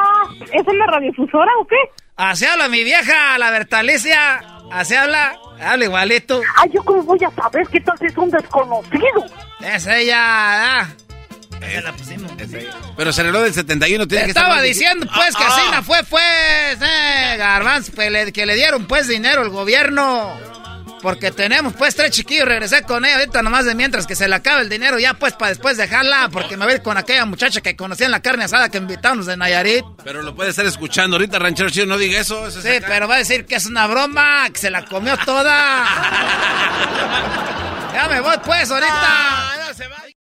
¿es 0.52 0.66
una 0.66 0.86
radiodifusora 0.86 1.50
o 1.60 1.66
qué? 1.66 1.76
Así 2.16 2.44
habla 2.44 2.68
mi 2.68 2.84
vieja, 2.84 3.38
la 3.38 3.50
Bertalicia. 3.50 4.44
Así 4.70 4.94
habla, 4.94 5.34
habla 5.60 5.84
igualito. 5.84 6.40
Ay, 6.56 6.70
¿yo 6.72 6.82
cómo 6.84 7.02
voy 7.02 7.18
a 7.24 7.30
saber 7.42 7.66
qué 7.68 7.80
tal 7.80 7.98
si 7.98 8.06
es 8.06 8.16
un 8.16 8.30
desconocido? 8.30 9.26
Es 9.60 9.86
ella, 9.86 10.18
ah. 10.80 10.86
Ya 11.70 11.80
la 11.82 11.92
pusimos. 11.92 12.32
Pero 12.96 13.12
se 13.12 13.20
arregló 13.20 13.42
del 13.42 13.52
71, 13.54 14.08
tiene 14.08 14.22
Te 14.22 14.32
que 14.32 14.38
estaba 14.38 14.60
diciendo, 14.62 15.06
pues, 15.14 15.34
que 15.36 15.44
Ah, 15.44 15.48
así 15.48 15.60
ah. 15.68 15.72
no 15.76 15.82
fue, 15.82 16.02
pues, 16.04 16.78
eh, 16.82 17.36
garbanzo, 17.38 17.92
pues, 17.94 18.10
le- 18.10 18.32
que 18.32 18.46
le 18.46 18.54
dieron, 18.54 18.86
pues, 18.86 19.08
dinero 19.08 19.42
al 19.42 19.50
gobierno. 19.50 20.38
Porque 21.00 21.32
tenemos, 21.32 21.72
pues, 21.72 21.96
tres 21.96 22.12
chiquillos, 22.12 22.46
regresé 22.46 22.82
con 22.84 23.04
ella 23.04 23.16
ahorita 23.18 23.42
nomás 23.42 23.64
de 23.64 23.74
mientras 23.74 24.06
que 24.06 24.14
se 24.14 24.28
le 24.28 24.36
acaba 24.36 24.60
el 24.60 24.68
dinero 24.68 25.00
ya, 25.00 25.14
pues, 25.14 25.32
para 25.32 25.48
después 25.48 25.76
dejarla, 25.76 26.28
porque 26.30 26.56
me 26.56 26.64
voy 26.64 26.74
a 26.74 26.76
ir 26.76 26.82
con 26.82 26.96
aquella 26.96 27.24
muchacha 27.26 27.60
que 27.60 27.74
conocí 27.74 28.04
en 28.04 28.12
la 28.12 28.22
carne 28.22 28.44
asada 28.44 28.68
que 28.68 28.78
invitamos 28.78 29.26
de 29.26 29.36
Nayarit. 29.36 29.84
Pero 30.04 30.22
lo 30.22 30.32
puede 30.36 30.50
estar 30.50 30.64
escuchando 30.64 31.16
ahorita, 31.16 31.40
ranchero 31.40 31.70
chido, 31.70 31.86
no 31.86 31.98
diga 31.98 32.20
eso. 32.20 32.46
eso 32.46 32.60
es 32.60 32.64
Sí, 32.64 32.80
pero 32.86 33.08
va 33.08 33.16
a 33.16 33.18
decir 33.18 33.46
que 33.46 33.56
es 33.56 33.66
una 33.66 33.88
broma, 33.88 34.48
que 34.52 34.60
se 34.60 34.70
la 34.70 34.84
comió 34.84 35.16
toda. 35.24 35.84
ya 37.94 38.08
me 38.08 38.20
voy, 38.20 38.36
pues, 38.44 38.70
ahorita. 38.70 39.72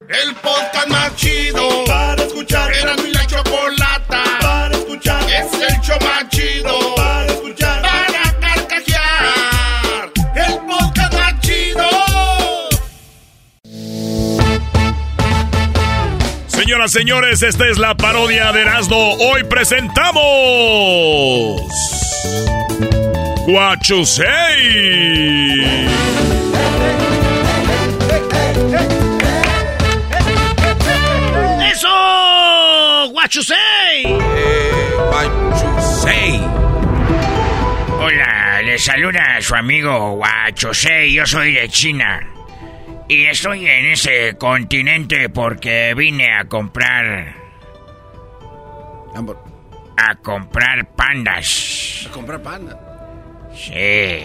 El 0.09 0.35
podcast 0.35 0.87
más 0.89 1.15
chido 1.15 1.85
para 1.85 2.21
escuchar. 2.23 2.73
Era 2.73 2.95
mi 2.97 3.11
la 3.11 3.25
chocolata 3.25 4.23
para 4.41 4.75
escuchar. 4.75 5.23
Es 5.23 5.53
el 5.53 5.79
show 5.81 5.97
más 6.01 6.27
chido 6.29 6.95
para 6.95 7.25
escuchar. 7.27 7.81
Para 7.81 8.39
carcajear. 8.39 10.11
El 10.35 10.59
podcast 10.67 11.13
más 11.13 11.39
chido. 11.39 11.89
Señoras, 16.47 16.91
señores, 16.91 17.41
esta 17.41 17.65
es 17.67 17.77
la 17.77 17.95
parodia 17.95 18.51
de 18.51 18.61
Erasmo. 18.61 19.13
Hoy 19.13 19.45
presentamos. 19.45 20.21
Guachusei. 23.47 24.23
¡Guachusei! 33.23 34.03
Hola, 37.97 38.61
le 38.63 38.77
saluda 38.77 39.37
a 39.37 39.41
su 39.41 39.55
amigo 39.55 40.15
Guachosei, 40.17 41.13
yo 41.13 41.25
soy 41.25 41.53
de 41.53 41.69
China. 41.69 42.27
Y 43.07 43.23
estoy 43.23 43.65
en 43.65 43.85
ese 43.85 44.35
continente 44.37 45.29
porque 45.29 45.93
vine 45.95 46.33
a 46.33 46.43
comprar... 46.49 47.33
A 49.95 50.15
comprar 50.15 50.93
pandas. 50.93 52.05
A 52.09 52.11
comprar 52.11 52.43
panda. 52.43 52.77
Sí. 53.55 54.21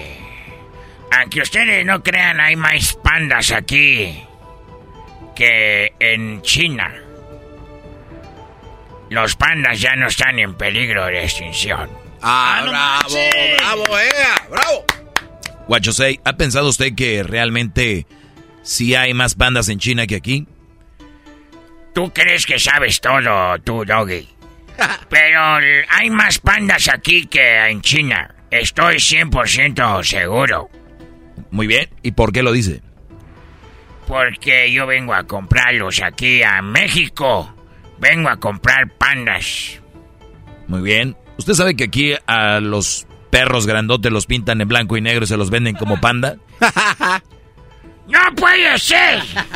Aunque 1.12 1.42
ustedes 1.42 1.86
no 1.86 2.02
crean, 2.02 2.40
hay 2.40 2.56
más 2.56 2.94
pandas 2.94 3.52
aquí 3.52 4.24
que 5.36 5.92
en 6.00 6.42
China. 6.42 7.07
Los 9.10 9.36
pandas 9.36 9.80
ya 9.80 9.96
no 9.96 10.08
están 10.08 10.38
en 10.38 10.54
peligro 10.54 11.06
de 11.06 11.24
extinción. 11.24 11.88
Ah, 12.20 12.62
bravo, 12.68 13.16
bravo, 13.58 13.98
eh, 13.98 14.12
bravo. 14.50 14.84
Guachosei, 15.66 16.20
¿ha 16.24 16.36
pensado 16.36 16.68
usted 16.68 16.94
que 16.94 17.22
realmente 17.22 18.06
sí 18.62 18.94
hay 18.94 19.14
más 19.14 19.34
pandas 19.34 19.68
en 19.68 19.78
China 19.78 20.06
que 20.06 20.16
aquí? 20.16 20.46
Tú 21.94 22.12
crees 22.12 22.46
que 22.46 22.58
sabes 22.58 23.00
todo, 23.00 23.58
tú, 23.60 23.84
Doggy. 23.84 24.28
Pero 25.08 25.58
hay 25.88 26.10
más 26.10 26.38
pandas 26.38 26.88
aquí 26.88 27.26
que 27.26 27.66
en 27.68 27.80
China. 27.82 28.34
Estoy 28.50 28.96
100% 28.96 30.04
seguro. 30.04 30.70
Muy 31.50 31.66
bien, 31.66 31.88
¿y 32.02 32.12
por 32.12 32.32
qué 32.32 32.42
lo 32.42 32.52
dice? 32.52 32.82
Porque 34.06 34.72
yo 34.72 34.86
vengo 34.86 35.12
a 35.12 35.24
comprarlos 35.24 36.00
aquí 36.02 36.42
a 36.42 36.62
México. 36.62 37.54
Vengo 37.98 38.28
a 38.28 38.36
comprar 38.36 38.88
pandas. 38.96 39.80
Muy 40.66 40.82
bien. 40.82 41.16
¿Usted 41.36 41.54
sabe 41.54 41.76
que 41.76 41.84
aquí 41.84 42.14
a 42.26 42.60
los 42.60 43.06
perros 43.30 43.66
grandotes 43.66 44.10
los 44.12 44.26
pintan 44.26 44.60
en 44.60 44.68
blanco 44.68 44.96
y 44.96 45.00
negro 45.00 45.24
y 45.24 45.26
se 45.28 45.36
los 45.36 45.50
venden 45.50 45.76
como 45.76 46.00
panda? 46.00 46.36
¡No 48.08 48.20
puede 48.36 48.78
ser! 48.78 49.22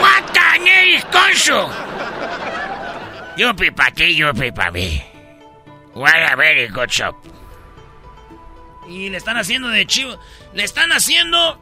¡Matan 0.00 0.66
el 0.66 1.02
conso! 1.04 1.70
Yupi 3.36 3.70
pa' 3.70 3.90
ti, 3.90 4.16
yupi 4.16 4.50
pa' 4.50 4.70
mí. 4.70 5.02
What 5.94 6.32
a 6.32 6.36
very 6.36 6.68
good 6.68 6.88
shop. 6.88 7.14
Y 8.88 9.10
le 9.10 9.18
están 9.18 9.36
haciendo 9.36 9.68
de 9.68 9.86
chivo. 9.86 10.18
Le 10.54 10.64
están 10.64 10.90
haciendo 10.92 11.60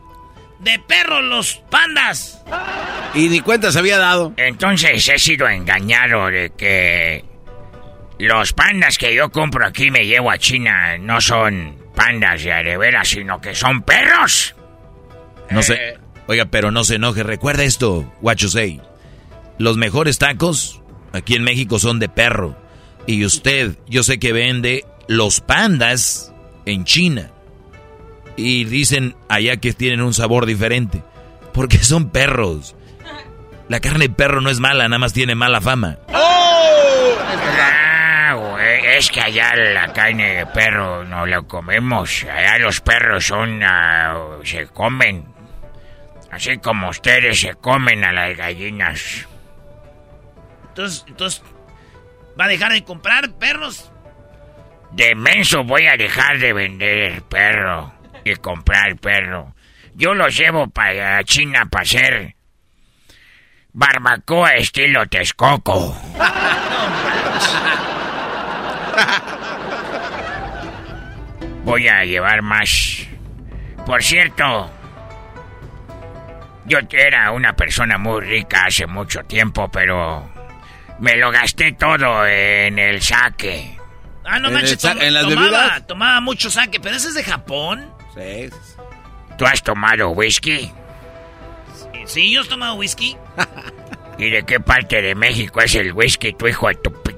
de 0.60 0.78
perro 0.78 1.20
los 1.20 1.62
pandas. 1.70 2.42
Y 3.14 3.28
ni 3.28 3.40
cuenta 3.40 3.70
se 3.72 3.78
había 3.78 3.98
dado. 3.98 4.32
Entonces 4.36 5.08
he 5.08 5.18
sido 5.18 5.48
engañado 5.48 6.26
de 6.28 6.50
que 6.56 7.24
los 8.18 8.52
pandas 8.52 8.98
que 8.98 9.14
yo 9.14 9.30
compro 9.30 9.66
aquí 9.66 9.90
me 9.90 10.06
llevo 10.06 10.30
a 10.30 10.38
China 10.38 10.98
no 10.98 11.20
son 11.20 11.76
pandas 11.94 12.42
de 12.42 12.52
a 12.52 12.62
de 12.62 12.76
veras, 12.76 13.08
sino 13.08 13.40
que 13.40 13.54
son 13.54 13.82
perros. 13.82 14.54
No 15.50 15.62
sé. 15.62 15.98
Oiga, 16.26 16.46
pero 16.46 16.70
no 16.70 16.84
se 16.84 16.96
enoje. 16.96 17.22
Recuerda 17.22 17.64
esto, 17.64 18.10
Guachosei. 18.20 18.80
Los 19.58 19.76
mejores 19.76 20.18
tacos 20.18 20.80
aquí 21.12 21.34
en 21.34 21.44
México 21.44 21.78
son 21.78 21.98
de 21.98 22.08
perro. 22.08 22.56
Y 23.06 23.24
usted, 23.24 23.76
yo 23.86 24.02
sé 24.02 24.18
que 24.18 24.32
vende 24.32 24.84
los 25.06 25.40
pandas 25.40 26.32
en 26.64 26.84
China. 26.84 27.30
Y 28.36 28.64
dicen 28.64 29.14
allá 29.28 29.56
que 29.58 29.72
tienen 29.72 30.02
un 30.02 30.14
sabor 30.14 30.46
diferente. 30.46 31.02
Porque 31.52 31.78
son 31.78 32.10
perros. 32.10 32.74
La 33.68 33.80
carne 33.80 34.08
de 34.08 34.14
perro 34.14 34.40
no 34.40 34.50
es 34.50 34.60
mala, 34.60 34.88
nada 34.88 34.98
más 34.98 35.12
tiene 35.12 35.34
mala 35.34 35.60
fama. 35.60 35.96
¡Oh! 36.12 37.16
Ah, 37.60 38.34
güey, 38.34 38.96
es 38.96 39.10
que 39.10 39.20
allá 39.20 39.54
la 39.54 39.92
carne 39.92 40.34
de 40.34 40.46
perro 40.46 41.04
no 41.04 41.24
la 41.24 41.42
comemos. 41.42 42.24
Allá 42.24 42.58
los 42.58 42.80
perros 42.80 43.26
son. 43.26 43.62
ah, 43.62 44.16
se 44.42 44.66
comen. 44.66 45.24
Así 46.30 46.58
como 46.58 46.88
ustedes 46.88 47.40
se 47.40 47.54
comen 47.54 48.04
a 48.04 48.12
las 48.12 48.36
gallinas. 48.36 49.26
Entonces, 50.68 51.04
entonces, 51.06 51.42
¿va 52.38 52.46
a 52.46 52.48
dejar 52.48 52.72
de 52.72 52.82
comprar 52.82 53.32
perros? 53.34 53.92
De 54.90 55.14
menso 55.14 55.62
voy 55.62 55.86
a 55.86 55.96
dejar 55.96 56.38
de 56.38 56.52
vender 56.52 57.22
perro 57.22 57.93
y 58.24 58.34
comprar 58.36 58.96
perro. 58.96 59.54
Yo 59.94 60.14
los 60.14 60.36
llevo 60.36 60.68
para 60.68 61.22
China 61.24 61.66
para 61.70 61.82
hacer 61.82 62.34
barbacoa 63.72 64.54
estilo 64.54 65.06
Texcoco. 65.06 65.96
Voy 71.64 71.88
a 71.88 72.04
llevar 72.04 72.42
más. 72.42 73.06
Por 73.86 74.02
cierto, 74.02 74.70
yo 76.66 76.78
era 76.90 77.30
una 77.30 77.54
persona 77.56 77.98
muy 77.98 78.20
rica 78.22 78.66
hace 78.66 78.86
mucho 78.86 79.22
tiempo, 79.24 79.70
pero 79.70 80.30
me 80.98 81.16
lo 81.16 81.30
gasté 81.30 81.72
todo 81.72 82.26
en 82.26 82.78
el 82.78 83.02
saque. 83.02 83.78
Ah, 84.24 84.38
no 84.38 84.48
¿En 84.48 84.54
manches, 84.54 84.72
el 84.72 84.78
tom- 84.78 85.00
en 85.02 85.14
las 85.14 85.22
tomaba, 85.24 85.42
bebidas? 85.42 85.86
tomaba 85.86 86.20
mucho 86.20 86.50
saque, 86.50 86.80
pero 86.80 86.96
ese 86.96 87.08
es 87.08 87.14
de 87.14 87.24
Japón. 87.24 87.92
Sí. 88.14 88.50
¿Tú 89.38 89.46
has 89.46 89.62
tomado 89.62 90.10
whisky? 90.10 90.70
Sí, 92.06 92.32
yo 92.32 92.42
he 92.42 92.48
tomado 92.48 92.74
whisky. 92.76 93.16
¿Y 94.18 94.30
de 94.30 94.44
qué 94.44 94.60
parte 94.60 95.02
de 95.02 95.14
México 95.14 95.60
es 95.60 95.74
el 95.74 95.92
whisky, 95.92 96.32
tu 96.34 96.46
hijo 96.46 96.68
de 96.68 96.74
tu... 96.76 96.92
pi- 97.02 97.16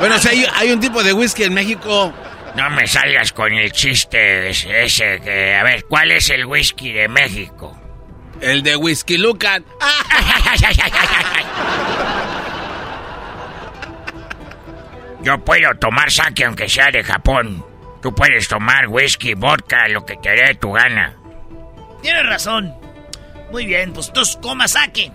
Bueno, 0.00 0.18
si 0.18 0.28
hay, 0.28 0.46
hay 0.54 0.70
un 0.72 0.80
tipo 0.80 1.02
de 1.02 1.12
whisky 1.14 1.44
en 1.44 1.54
México. 1.54 2.12
No 2.56 2.70
me 2.70 2.86
salgas 2.86 3.32
con 3.32 3.52
el 3.52 3.72
chiste 3.72 4.50
ese, 4.50 4.84
ese 4.84 5.20
que... 5.20 5.54
A 5.56 5.62
ver, 5.62 5.84
¿cuál 5.86 6.10
es 6.10 6.28
el 6.30 6.44
whisky 6.46 6.92
de 6.92 7.08
México? 7.08 7.76
El 8.40 8.62
de 8.62 8.76
Whisky 8.76 9.16
Lucan. 9.16 9.64
Yo 15.22 15.38
puedo 15.44 15.74
tomar 15.78 16.10
sake 16.10 16.44
aunque 16.44 16.68
sea 16.68 16.90
de 16.90 17.02
Japón. 17.02 17.64
Tú 18.06 18.14
puedes 18.14 18.46
tomar 18.46 18.86
whisky, 18.86 19.34
vodka, 19.34 19.88
lo 19.88 20.06
que 20.06 20.14
te 20.18 20.28
dé 20.30 20.54
tu 20.54 20.70
gana. 20.70 21.12
Tienes 22.02 22.24
razón. 22.24 22.72
Muy 23.50 23.66
bien, 23.66 23.92
pues 23.92 24.12
tú 24.12 24.22
comas 24.40 24.70
saque. 24.70 25.10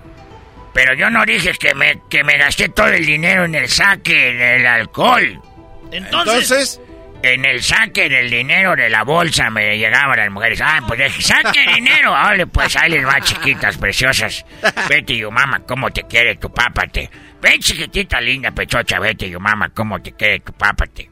Pero 0.73 0.93
yo 0.93 1.09
no 1.09 1.25
dije 1.25 1.53
que 1.53 1.73
me, 1.73 2.01
que 2.09 2.21
me 2.25 2.37
gasté 2.37 2.67
todo 2.67 2.87
el 2.89 3.05
dinero 3.05 3.45
en 3.45 3.55
el 3.55 3.69
saque, 3.69 4.31
en 4.31 4.41
el 4.41 4.67
alcohol. 4.67 5.41
Entonces- 5.89 6.81
En 7.23 7.45
el 7.45 7.63
saque 7.63 8.09
del 8.09 8.29
dinero 8.29 8.75
de 8.75 8.89
la 8.89 9.03
bolsa 9.03 9.49
me 9.51 9.77
llegaban 9.77 10.17
las 10.17 10.29
mujeres. 10.31 10.59
Ah, 10.61 10.81
pues 10.85 10.99
deje, 10.99 11.21
saque 11.21 11.61
dinero. 11.75 12.13
Ole, 12.29 12.47
pues 12.47 12.75
ahí 12.75 12.89
les 12.91 13.05
va, 13.07 13.21
chiquitas, 13.21 13.77
preciosas. 13.77 14.43
Vete, 14.89 15.15
yo 15.15 15.31
mamá, 15.31 15.61
cómo 15.65 15.91
te 15.91 16.03
quiere 16.03 16.35
tu 16.35 16.51
pápate. 16.53 17.09
Ven, 17.41 17.61
chiquitita 17.61 18.19
linda, 18.19 18.51
pechocha, 18.51 18.99
vete, 18.99 19.29
yo 19.29 19.39
mamá, 19.39 19.69
cómo 19.69 20.01
te 20.01 20.11
quiere 20.13 20.39
tu 20.41 20.51
pápate. 20.51 21.10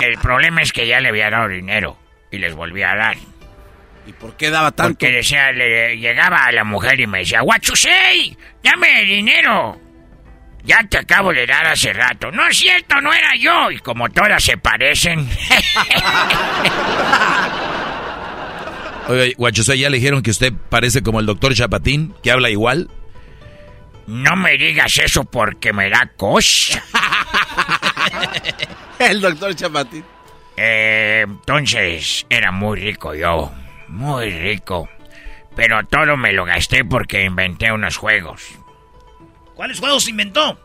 El 0.00 0.18
problema 0.18 0.62
es 0.62 0.72
que 0.72 0.86
ya 0.86 1.00
le 1.00 1.08
había 1.08 1.30
dado 1.30 1.48
dinero 1.48 1.98
y 2.30 2.38
les 2.38 2.54
volví 2.54 2.82
a 2.82 2.94
dar. 2.94 3.16
¿Y 4.06 4.12
por 4.12 4.36
qué 4.36 4.50
daba 4.50 4.70
tanto? 4.72 4.98
Porque 4.98 5.10
decía, 5.10 5.52
le, 5.52 5.98
llegaba 5.98 6.44
a 6.44 6.52
la 6.52 6.64
mujer 6.64 6.98
y 7.00 7.06
me 7.06 7.18
decía, 7.20 7.42
What 7.42 7.60
you 7.62 7.76
say? 7.76 8.36
Dame 8.62 9.04
dinero. 9.04 9.80
Ya 10.64 10.82
te 10.88 10.98
acabo 10.98 11.32
de 11.32 11.46
dar 11.46 11.66
hace 11.66 11.92
rato. 11.92 12.30
No 12.30 12.46
es 12.46 12.56
cierto, 12.58 13.00
no 13.00 13.12
era 13.12 13.34
yo. 13.36 13.70
Y 13.70 13.78
como 13.78 14.08
todas 14.08 14.42
se 14.42 14.56
parecen. 14.58 15.28
Oye, 19.08 19.34
Guachosé, 19.38 19.78
¿ya 19.78 19.88
le 19.88 19.96
dijeron 19.96 20.22
que 20.22 20.30
usted 20.30 20.52
parece 20.68 21.02
como 21.02 21.20
el 21.20 21.26
doctor 21.26 21.54
Chapatín, 21.54 22.14
que 22.22 22.30
habla 22.30 22.50
igual? 22.50 22.90
no 24.08 24.36
me 24.36 24.56
digas 24.56 24.98
eso 24.98 25.24
porque 25.24 25.72
me 25.72 25.90
da 25.90 26.10
cosa. 26.16 26.82
El 28.98 29.20
doctor 29.20 29.54
Chapatín. 29.54 30.04
Eh, 30.56 31.24
entonces, 31.26 32.26
era 32.28 32.50
muy 32.50 32.80
rico 32.80 33.14
yo. 33.14 33.52
Muy 33.88 34.30
rico. 34.30 34.88
Pero 35.54 35.84
todo 35.86 36.16
me 36.16 36.32
lo 36.32 36.44
gasté 36.44 36.84
porque 36.84 37.24
inventé 37.24 37.72
unos 37.72 37.96
juegos. 37.96 38.42
¿Cuáles 39.54 39.80
juegos 39.80 40.08
inventó? 40.08 40.58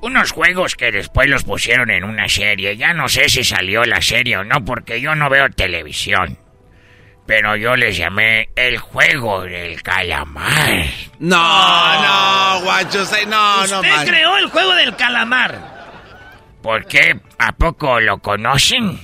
Unos 0.00 0.32
juegos 0.32 0.74
que 0.74 0.92
después 0.92 1.28
los 1.28 1.44
pusieron 1.44 1.90
en 1.90 2.04
una 2.04 2.28
serie. 2.28 2.76
Ya 2.76 2.92
no 2.94 3.08
sé 3.08 3.28
si 3.28 3.44
salió 3.44 3.84
la 3.84 4.00
serie 4.00 4.38
o 4.38 4.44
no, 4.44 4.64
porque 4.64 5.00
yo 5.00 5.14
no 5.14 5.28
veo 5.28 5.48
televisión. 5.50 6.38
Pero 7.26 7.56
yo 7.56 7.74
les 7.74 7.96
llamé 7.96 8.48
el 8.54 8.78
juego 8.78 9.42
del 9.42 9.82
calamar. 9.82 10.84
No, 11.18 12.02
no, 12.02 12.60
Guachosé, 12.62 13.26
no, 13.26 13.66
no, 13.66 13.80
Usted 13.80 13.96
man. 13.96 14.06
creó 14.06 14.36
el 14.36 14.46
juego 14.46 14.74
del 14.76 14.94
calamar. 14.96 15.75
¿Por 16.66 16.84
qué? 16.84 17.20
¿A 17.38 17.52
poco 17.52 18.00
lo 18.00 18.18
conocen? 18.18 18.98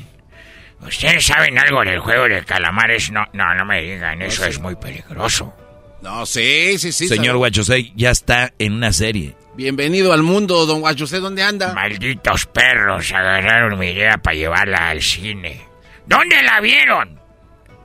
¿Ustedes 0.81 1.25
saben 1.25 1.57
algo 1.57 1.85
del 1.85 2.01
juego 2.01 2.25
del 2.25 2.45
calamar? 2.45 2.91
Es 2.91 3.13
no, 3.13 3.25
no, 3.35 3.55
no 3.55 3.65
me 3.65 3.81
digan, 3.81 4.21
eso 4.21 4.45
es 4.47 4.59
muy 4.59 4.75
peligroso. 4.75 5.55
No, 6.03 6.27
sí, 6.27 6.77
sí, 6.77 6.91
sí. 6.91 7.07
Señor 7.07 7.27
sabe. 7.27 7.39
Guachosé, 7.39 7.93
ya 7.95 8.11
está 8.11 8.53
en 8.59 8.73
una 8.73 8.93
serie. 8.93 9.37
Bienvenido 9.55 10.13
al 10.13 10.25
mundo, 10.25 10.67
don 10.67 10.81
Guachosé, 10.81 11.21
¿dónde 11.21 11.45
anda? 11.45 11.73
Malditos 11.73 12.47
perros 12.47 13.13
agarraron 13.13 13.79
mi 13.79 13.91
idea 13.91 14.19
para 14.19 14.35
llevarla 14.35 14.89
al 14.89 15.01
cine. 15.01 15.63
¿Dónde 16.05 16.43
la 16.43 16.61
vieron? 16.61 17.21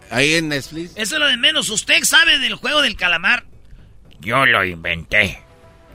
Ahí 0.09 0.33
en 0.33 0.49
Netflix. 0.49 0.93
Eso 0.95 1.17
es 1.17 1.19
lo 1.19 1.27
de 1.27 1.37
menos. 1.37 1.69
¿Usted 1.69 2.03
sabe 2.03 2.39
del 2.39 2.55
juego 2.55 2.81
del 2.81 2.95
calamar? 2.95 3.45
Yo 4.21 4.43
lo 4.43 4.65
inventé. 4.65 5.39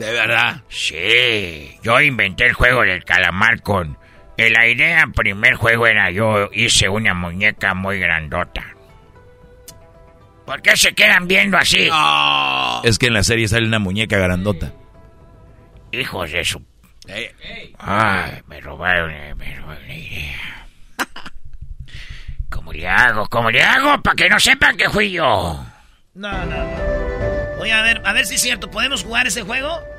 ¿De 0.03 0.11
verdad? 0.11 0.63
Sí, 0.69 1.79
yo 1.85 2.01
inventé 2.01 2.47
el 2.47 2.55
juego 2.55 2.83
del 2.83 3.05
calamar 3.05 3.63
con... 3.63 3.97
En 4.37 4.53
la 4.53 4.67
idea, 4.67 5.07
primer 5.15 5.55
juego 5.55 5.87
era 5.87 6.11
yo 6.11 6.51
hice 6.53 6.89
una 6.89 7.15
muñeca 7.15 7.73
muy 7.75 8.01
grandota. 8.01 8.65
¿Por 10.45 10.61
qué 10.61 10.77
se 10.77 10.93
quedan 10.93 11.29
viendo 11.29 11.57
así? 11.57 11.89
Es 12.83 12.99
que 12.99 13.07
en 13.07 13.15
la 13.15 13.23
serie 13.23 13.47
sale 13.47 13.65
una 13.65 13.79
muñeca 13.79 14.19
grandota. 14.19 14.73
Hijos 15.93 16.33
de 16.33 16.45
su... 16.45 16.61
Ay, 17.79 18.43
me 18.49 18.61
robaron, 18.61 19.09
eh, 19.13 19.37
me 19.37 19.55
robaron 19.55 19.87
la 19.87 19.95
idea. 19.95 20.67
¿Cómo 22.51 22.73
le 22.73 22.89
hago? 22.89 23.29
¿Cómo 23.29 23.53
le 23.53 23.63
hago? 23.63 24.03
Para 24.03 24.17
que 24.17 24.29
no 24.29 24.41
sepan 24.41 24.77
que 24.77 24.91
fui 24.91 25.13
yo. 25.13 25.65
No, 26.15 26.45
no, 26.47 26.57
no. 26.57 27.61
Oye, 27.61 27.73
a 27.73 27.83
ver, 27.83 28.03
a 28.05 28.13
ver 28.13 28.27
si 28.27 28.35
es 28.35 28.43
cierto. 28.43 28.69
¿Podemos 28.69 29.05
jugar 29.05 29.29
ese 29.29 29.43
juego? 29.43 29.92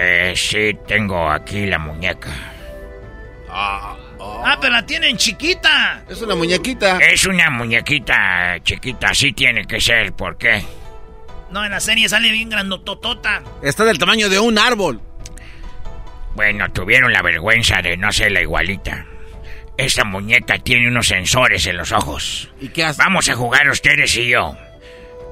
Eh, 0.00 0.32
sí, 0.36 0.78
tengo 0.86 1.28
aquí 1.28 1.66
la 1.66 1.78
muñeca. 1.78 2.30
Ah, 3.50 3.96
pero 4.60 4.72
la 4.72 4.86
tienen 4.86 5.16
chiquita. 5.16 6.04
Es 6.08 6.22
una 6.22 6.36
muñequita. 6.36 6.98
Es 6.98 7.26
una 7.26 7.50
muñequita 7.50 8.58
chiquita, 8.62 9.08
así 9.08 9.32
tiene 9.32 9.66
que 9.66 9.80
ser, 9.80 10.12
¿por 10.12 10.38
qué? 10.38 10.62
No, 11.50 11.64
en 11.64 11.72
la 11.72 11.80
serie 11.80 12.08
sale 12.08 12.30
bien 12.30 12.48
grandototota. 12.48 13.42
Está 13.60 13.84
del 13.84 13.98
tamaño 13.98 14.28
de 14.28 14.38
un 14.38 14.56
árbol. 14.56 15.00
Bueno, 16.36 16.70
tuvieron 16.70 17.12
la 17.12 17.22
vergüenza 17.22 17.82
de 17.82 17.96
no 17.96 18.12
ser 18.12 18.30
la 18.30 18.42
igualita. 18.42 19.04
Esta 19.76 20.04
muñeca 20.04 20.60
tiene 20.60 20.86
unos 20.86 21.08
sensores 21.08 21.66
en 21.66 21.76
los 21.76 21.90
ojos. 21.90 22.50
¿Y 22.60 22.68
qué 22.68 22.84
hace? 22.84 23.02
Vamos 23.02 23.28
a 23.28 23.34
jugar 23.34 23.68
ustedes 23.68 24.16
y 24.16 24.28
yo. 24.28 24.56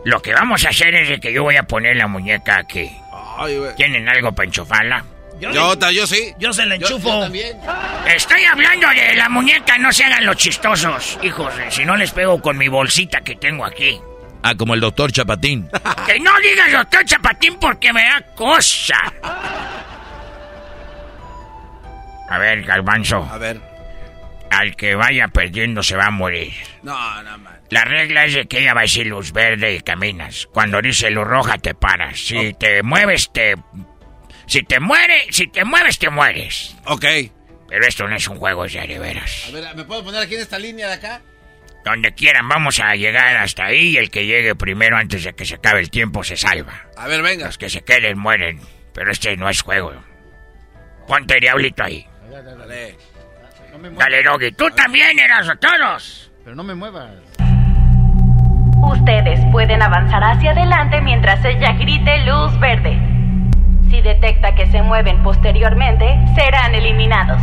Lo 0.04 0.20
que 0.22 0.32
vamos 0.32 0.64
a 0.64 0.70
hacer 0.70 0.92
es 0.96 1.08
de 1.08 1.20
que 1.20 1.32
yo 1.32 1.44
voy 1.44 1.56
a 1.56 1.64
poner 1.64 1.96
la 1.96 2.08
muñeca 2.08 2.58
aquí. 2.58 2.90
Ay, 3.38 3.58
güey. 3.58 3.74
¿Tienen 3.76 4.08
algo 4.08 4.32
para 4.32 4.46
enchufarla? 4.46 5.04
Yo, 5.38 5.76
ta- 5.78 5.92
yo 5.92 6.06
sí. 6.06 6.32
Yo 6.38 6.52
se 6.54 6.64
la 6.64 6.76
Yo- 6.76 6.86
enchufo. 6.86 7.08
yo 7.08 7.20
también. 7.20 7.58
Estoy 8.06 8.44
hablando 8.44 8.88
de 8.88 9.14
la 9.16 9.28
muñeca, 9.28 9.76
no 9.78 9.92
se 9.92 10.04
hagan 10.04 10.24
los 10.24 10.36
chistosos. 10.36 11.18
Hijos, 11.22 11.52
si 11.68 11.84
no 11.84 11.94
les 11.96 12.10
pego 12.12 12.40
con 12.40 12.56
mi 12.56 12.68
bolsita 12.68 13.20
que 13.20 13.36
tengo 13.36 13.64
aquí. 13.66 14.00
Ah, 14.42 14.54
como 14.54 14.72
el 14.74 14.80
doctor 14.80 15.12
Chapatín. 15.12 15.68
Que 16.06 16.18
no 16.20 16.30
digas 16.40 16.72
doctor 16.72 17.04
Chapatín 17.04 17.56
porque 17.60 17.92
me 17.92 18.02
da 18.04 18.22
cosa. 18.34 18.96
A 22.28 22.38
ver, 22.38 22.62
Galvanzo. 22.62 23.28
A 23.30 23.38
ver. 23.38 23.60
Al 24.50 24.76
que 24.76 24.94
vaya 24.94 25.28
perdiendo 25.28 25.82
se 25.82 25.96
va 25.96 26.06
a 26.06 26.10
morir. 26.10 26.52
No, 26.82 27.22
no, 27.22 27.38
man. 27.38 27.60
La 27.70 27.84
regla 27.84 28.24
es 28.24 28.34
de 28.34 28.46
que 28.46 28.60
ella 28.60 28.74
va 28.74 28.80
a 28.80 28.82
decir 28.84 29.06
luz 29.06 29.32
verde 29.32 29.74
y 29.74 29.80
caminas. 29.80 30.46
Cuando 30.52 30.80
dice 30.80 31.10
luz 31.10 31.26
roja 31.26 31.58
te 31.58 31.74
paras. 31.74 32.18
Si 32.18 32.54
te 32.54 32.82
mueves 32.82 33.32
te... 33.32 33.54
Si 34.46 34.62
te 34.62 34.78
muere, 34.78 35.24
si 35.30 35.48
te 35.48 35.64
mueves 35.64 35.98
te 35.98 36.08
mueres. 36.08 36.76
Ok. 36.84 37.04
Pero 37.68 37.86
esto 37.86 38.06
no 38.06 38.14
es 38.14 38.28
un 38.28 38.36
juego, 38.36 38.66
ya 38.66 38.86
de 38.86 38.98
veras. 38.98 39.46
A 39.48 39.52
ver, 39.52 39.74
¿me 39.74 39.84
puedo 39.84 40.04
poner 40.04 40.22
aquí 40.22 40.36
en 40.36 40.42
esta 40.42 40.58
línea 40.58 40.86
de 40.86 40.94
acá? 40.94 41.22
Donde 41.84 42.14
quieran, 42.14 42.48
vamos 42.48 42.78
a 42.80 42.94
llegar 42.94 43.36
hasta 43.36 43.66
ahí 43.66 43.88
y 43.88 43.96
el 43.96 44.10
que 44.10 44.26
llegue 44.26 44.54
primero 44.54 44.96
antes 44.96 45.24
de 45.24 45.34
que 45.34 45.44
se 45.44 45.56
acabe 45.56 45.80
el 45.80 45.90
tiempo 45.90 46.22
se 46.24 46.36
salva. 46.36 46.86
A 46.96 47.08
ver, 47.08 47.22
venga. 47.22 47.46
Los 47.46 47.58
que 47.58 47.70
se 47.70 47.82
queden 47.82 48.18
mueren. 48.18 48.60
Pero 48.92 49.10
este 49.10 49.36
no 49.36 49.48
es 49.48 49.62
juego. 49.62 49.92
Ponte 51.06 51.38
diablito 51.40 51.84
ahí. 51.84 52.06
Dale. 52.30 52.96
Dale, 53.98 54.22
Doggy. 54.22 54.52
Tú 54.52 54.70
también 54.70 55.18
eras 55.18 55.48
a 55.48 55.56
todos. 55.56 56.30
Pero 56.44 56.54
no 56.56 56.62
me 56.62 56.74
muevas. 56.74 57.10
Ustedes 58.82 59.40
pueden 59.52 59.82
avanzar 59.82 60.22
hacia 60.22 60.52
adelante 60.52 61.00
mientras 61.00 61.44
ella 61.44 61.72
grite 61.72 62.18
luz 62.24 62.58
verde. 62.60 62.98
Si 63.90 64.00
detecta 64.00 64.54
que 64.54 64.66
se 64.70 64.82
mueven 64.82 65.22
posteriormente, 65.22 66.06
serán 66.34 66.74
eliminados. 66.74 67.40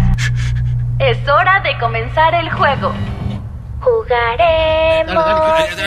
Es 1.00 1.18
hora 1.28 1.60
de 1.62 1.78
comenzar 1.80 2.34
el 2.36 2.50
juego. 2.52 2.94
Jugaremos. 3.80 5.14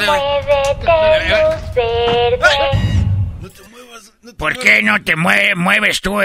Muévete, 0.06 1.28
luz 1.28 1.74
verde. 1.74 2.68
¿Por 4.36 4.59
qué 4.59 4.82
no 4.82 5.02
te 5.02 5.16
mue- 5.16 5.55
mueves 5.55 6.01
tú, 6.01 6.20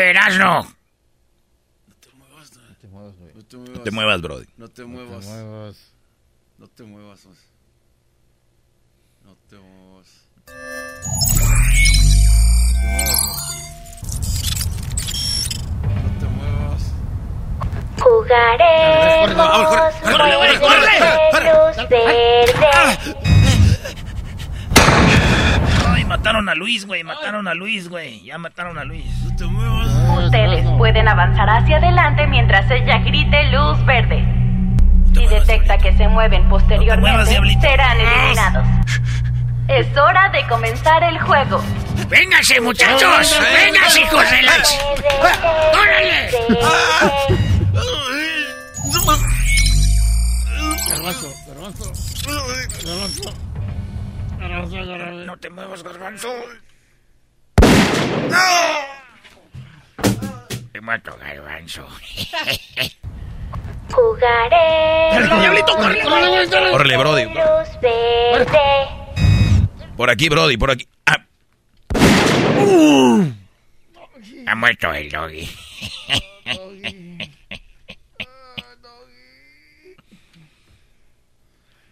Erasno? 2.41 2.61
No 2.67 3.81
te 3.83 3.91
muevas, 3.91 4.21
Brody. 4.21 4.45
No 4.57 4.67
te 4.67 4.83
muevas. 4.85 5.25
No 6.57 6.67
te 6.67 6.83
muevas. 6.83 7.25
No 9.23 9.35
te 9.37 9.57
muevas. 9.57 10.27
No 16.01 16.09
te 16.19 16.25
muevas. 16.25 16.93
Jugaremos. 17.99 19.37
Muévete, 20.03 20.69
luz 21.43 21.77
verde. 21.89 22.69
Ay, 25.87 26.03
mataron 26.05 26.49
a 26.49 26.55
Luis, 26.55 26.85
güey. 26.87 27.03
Mataron 27.03 27.47
a 27.47 27.53
Luis, 27.53 27.89
güey. 27.89 28.23
Ya 28.23 28.39
mataron 28.39 28.79
a 28.79 28.83
Luis. 28.83 29.05
Ustedes 30.25 30.65
pueden 30.77 31.07
avanzar 31.07 31.49
hacia 31.49 31.77
adelante 31.77 32.27
mientras 32.27 32.69
ella 32.69 32.99
grite 32.99 33.43
luz 33.51 33.83
verde. 33.85 34.23
Si 35.13 35.27
detecta 35.27 35.77
que 35.77 35.91
se 35.97 36.07
mueven 36.07 36.47
posteriormente, 36.49 37.59
serán 37.59 37.99
eliminados. 37.99 38.65
Es 39.67 39.97
hora 39.97 40.29
de 40.29 40.45
comenzar 40.47 41.03
el 41.03 41.19
juego. 41.19 41.61
¡Véngase, 42.07 42.59
muchachos! 42.61 43.39
¡Véngase, 43.53 44.01
hijos 44.01 44.31
de 44.31 44.41
la... 44.41 44.51
¡Órale! 45.73 46.29
Garbanzo, 50.89 51.33
garbanzo. 51.47 51.91
Garbanzo. 52.85 53.33
Garbanzo, 54.39 54.75
garbanzo. 54.75 55.25
No 55.25 55.37
te 55.37 55.49
muevas, 55.49 55.83
garbanzo. 55.83 56.29
Te 60.71 60.79
mato, 60.81 61.15
garbanzo. 61.19 61.85
Jugaremos. 63.91 65.39
Diablito, 65.41 65.75
corre, 65.75 66.01
corre, 66.01 66.47
corre. 66.49 66.71
Órale, 66.71 66.97
Brody. 66.97 67.25
Luz 67.25 67.81
verde. 67.81 68.59
Por 69.97 70.09
aquí, 70.09 70.29
Brody, 70.29 70.55
por 70.57 70.71
aquí. 70.71 70.87
Ah, 71.05 71.17
Ha 74.47 74.55
muerto 74.55 74.93
el 74.93 75.09
doggy. 75.11 75.49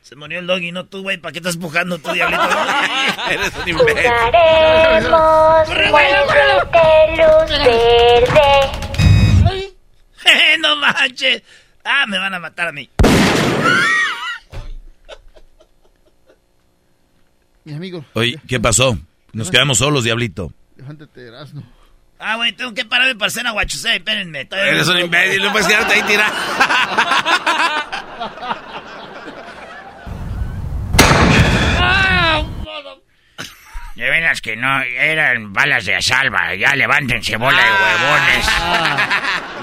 Se 0.10 0.16
murió 0.16 0.40
el 0.40 0.48
doggy, 0.48 0.72
no 0.72 0.88
tú, 0.88 1.04
güey. 1.04 1.18
¿Para 1.18 1.32
qué 1.32 1.38
estás 1.38 1.54
empujando 1.54 2.00
tú, 2.00 2.12
diablito? 2.12 2.42
Eres 3.30 3.54
un 3.58 3.78
Jugaremos. 3.78 5.70
Muévete, 5.92 6.82
luz 7.16 7.50
verde. 7.60 8.42
no 10.62 10.76
manches. 10.78 11.44
Ah, 11.86 12.08
me 12.08 12.18
van 12.18 12.34
a 12.34 12.40
matar 12.40 12.70
a 12.70 12.72
mí. 12.72 12.90
Mis 17.66 17.76
amigos. 17.76 18.04
Oye, 18.14 18.42
¿qué 18.48 18.60
pasó? 18.60 18.98
Nos 19.34 19.52
quedamos 19.52 19.78
solos, 19.78 20.06
diablito. 20.06 20.52
Levántate, 20.76 21.28
Erasmo. 21.28 21.62
Ah, 22.18 22.36
güey, 22.38 22.54
tengo 22.54 22.74
que 22.74 22.84
pararme 22.84 23.14
para 23.14 23.28
hacer 23.28 23.46
aguachusé. 23.46 23.98
Espérenme. 23.98 24.48
Eres 24.50 24.88
un 24.88 24.98
imbécil, 24.98 25.44
no 25.44 25.52
puedes 25.52 25.68
quedarte 25.68 25.94
ahí 25.94 26.02
tirado. 26.02 26.34
De 34.00 34.10
veras 34.10 34.40
que 34.40 34.56
no, 34.56 34.82
eran 34.82 35.52
balas 35.52 35.84
de 35.84 36.02
salva. 36.02 36.56
Ya 36.56 36.74
levántense, 36.74 37.36
bola 37.36 37.62
de 37.62 37.70
huevones. 37.70 38.48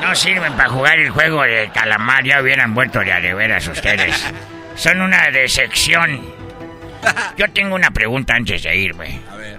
No 0.02 0.14
sirven 0.14 0.52
para 0.52 0.68
jugar 0.68 0.98
el 0.98 1.08
juego 1.08 1.42
de 1.42 1.70
calamar. 1.72 2.22
Ya 2.22 2.42
hubieran 2.42 2.74
vuelto 2.74 3.00
de 3.00 3.14
a 3.14 3.20
de 3.22 3.32
veras 3.32 3.66
ustedes. 3.66 4.30
Son 4.74 5.00
una 5.00 5.30
decepción. 5.30 6.20
Yo 7.38 7.50
tengo 7.50 7.76
una 7.76 7.90
pregunta 7.90 8.34
antes 8.34 8.62
de 8.62 8.76
irme. 8.76 9.20
A 9.32 9.36
ver. 9.36 9.58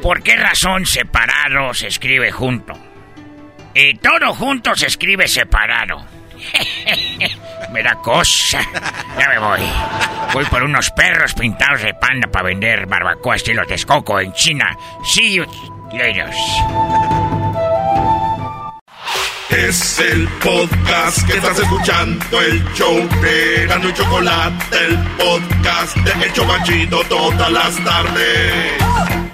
¿Por 0.00 0.22
qué 0.22 0.36
razón 0.36 0.86
separado 0.86 1.74
se 1.74 1.88
escribe 1.88 2.30
junto? 2.30 2.78
Y 3.74 3.94
todo 3.94 4.34
junto 4.34 4.76
se 4.76 4.86
escribe 4.86 5.26
separado. 5.26 6.06
me 7.72 7.82
da 7.82 7.94
cosa. 7.96 8.60
Ya 9.18 9.28
me 9.28 9.38
voy. 9.38 9.60
Voy 10.32 10.44
por 10.46 10.62
unos 10.62 10.90
perros 10.90 11.34
pintados 11.34 11.82
de 11.82 11.94
panda 11.94 12.28
para 12.28 12.46
vender 12.46 12.86
barbacoa 12.86 13.36
estilo 13.36 13.66
Texcoco 13.66 14.20
en 14.20 14.32
China. 14.32 14.76
See 15.04 15.34
you. 15.34 15.44
Es 19.50 20.00
el 20.00 20.26
podcast 20.42 21.24
que 21.28 21.36
estás 21.36 21.60
escuchando, 21.60 22.40
el 22.40 22.64
show 22.74 23.08
de 23.22 23.66
Gano 23.68 23.88
y 23.88 23.92
Chocolate, 23.92 24.76
el 24.86 24.98
podcast 25.16 25.96
de 25.98 26.24
El 26.24 26.32
Chobachito 26.32 27.04
todas 27.04 27.52
las 27.52 27.84
tardes. 27.84 29.33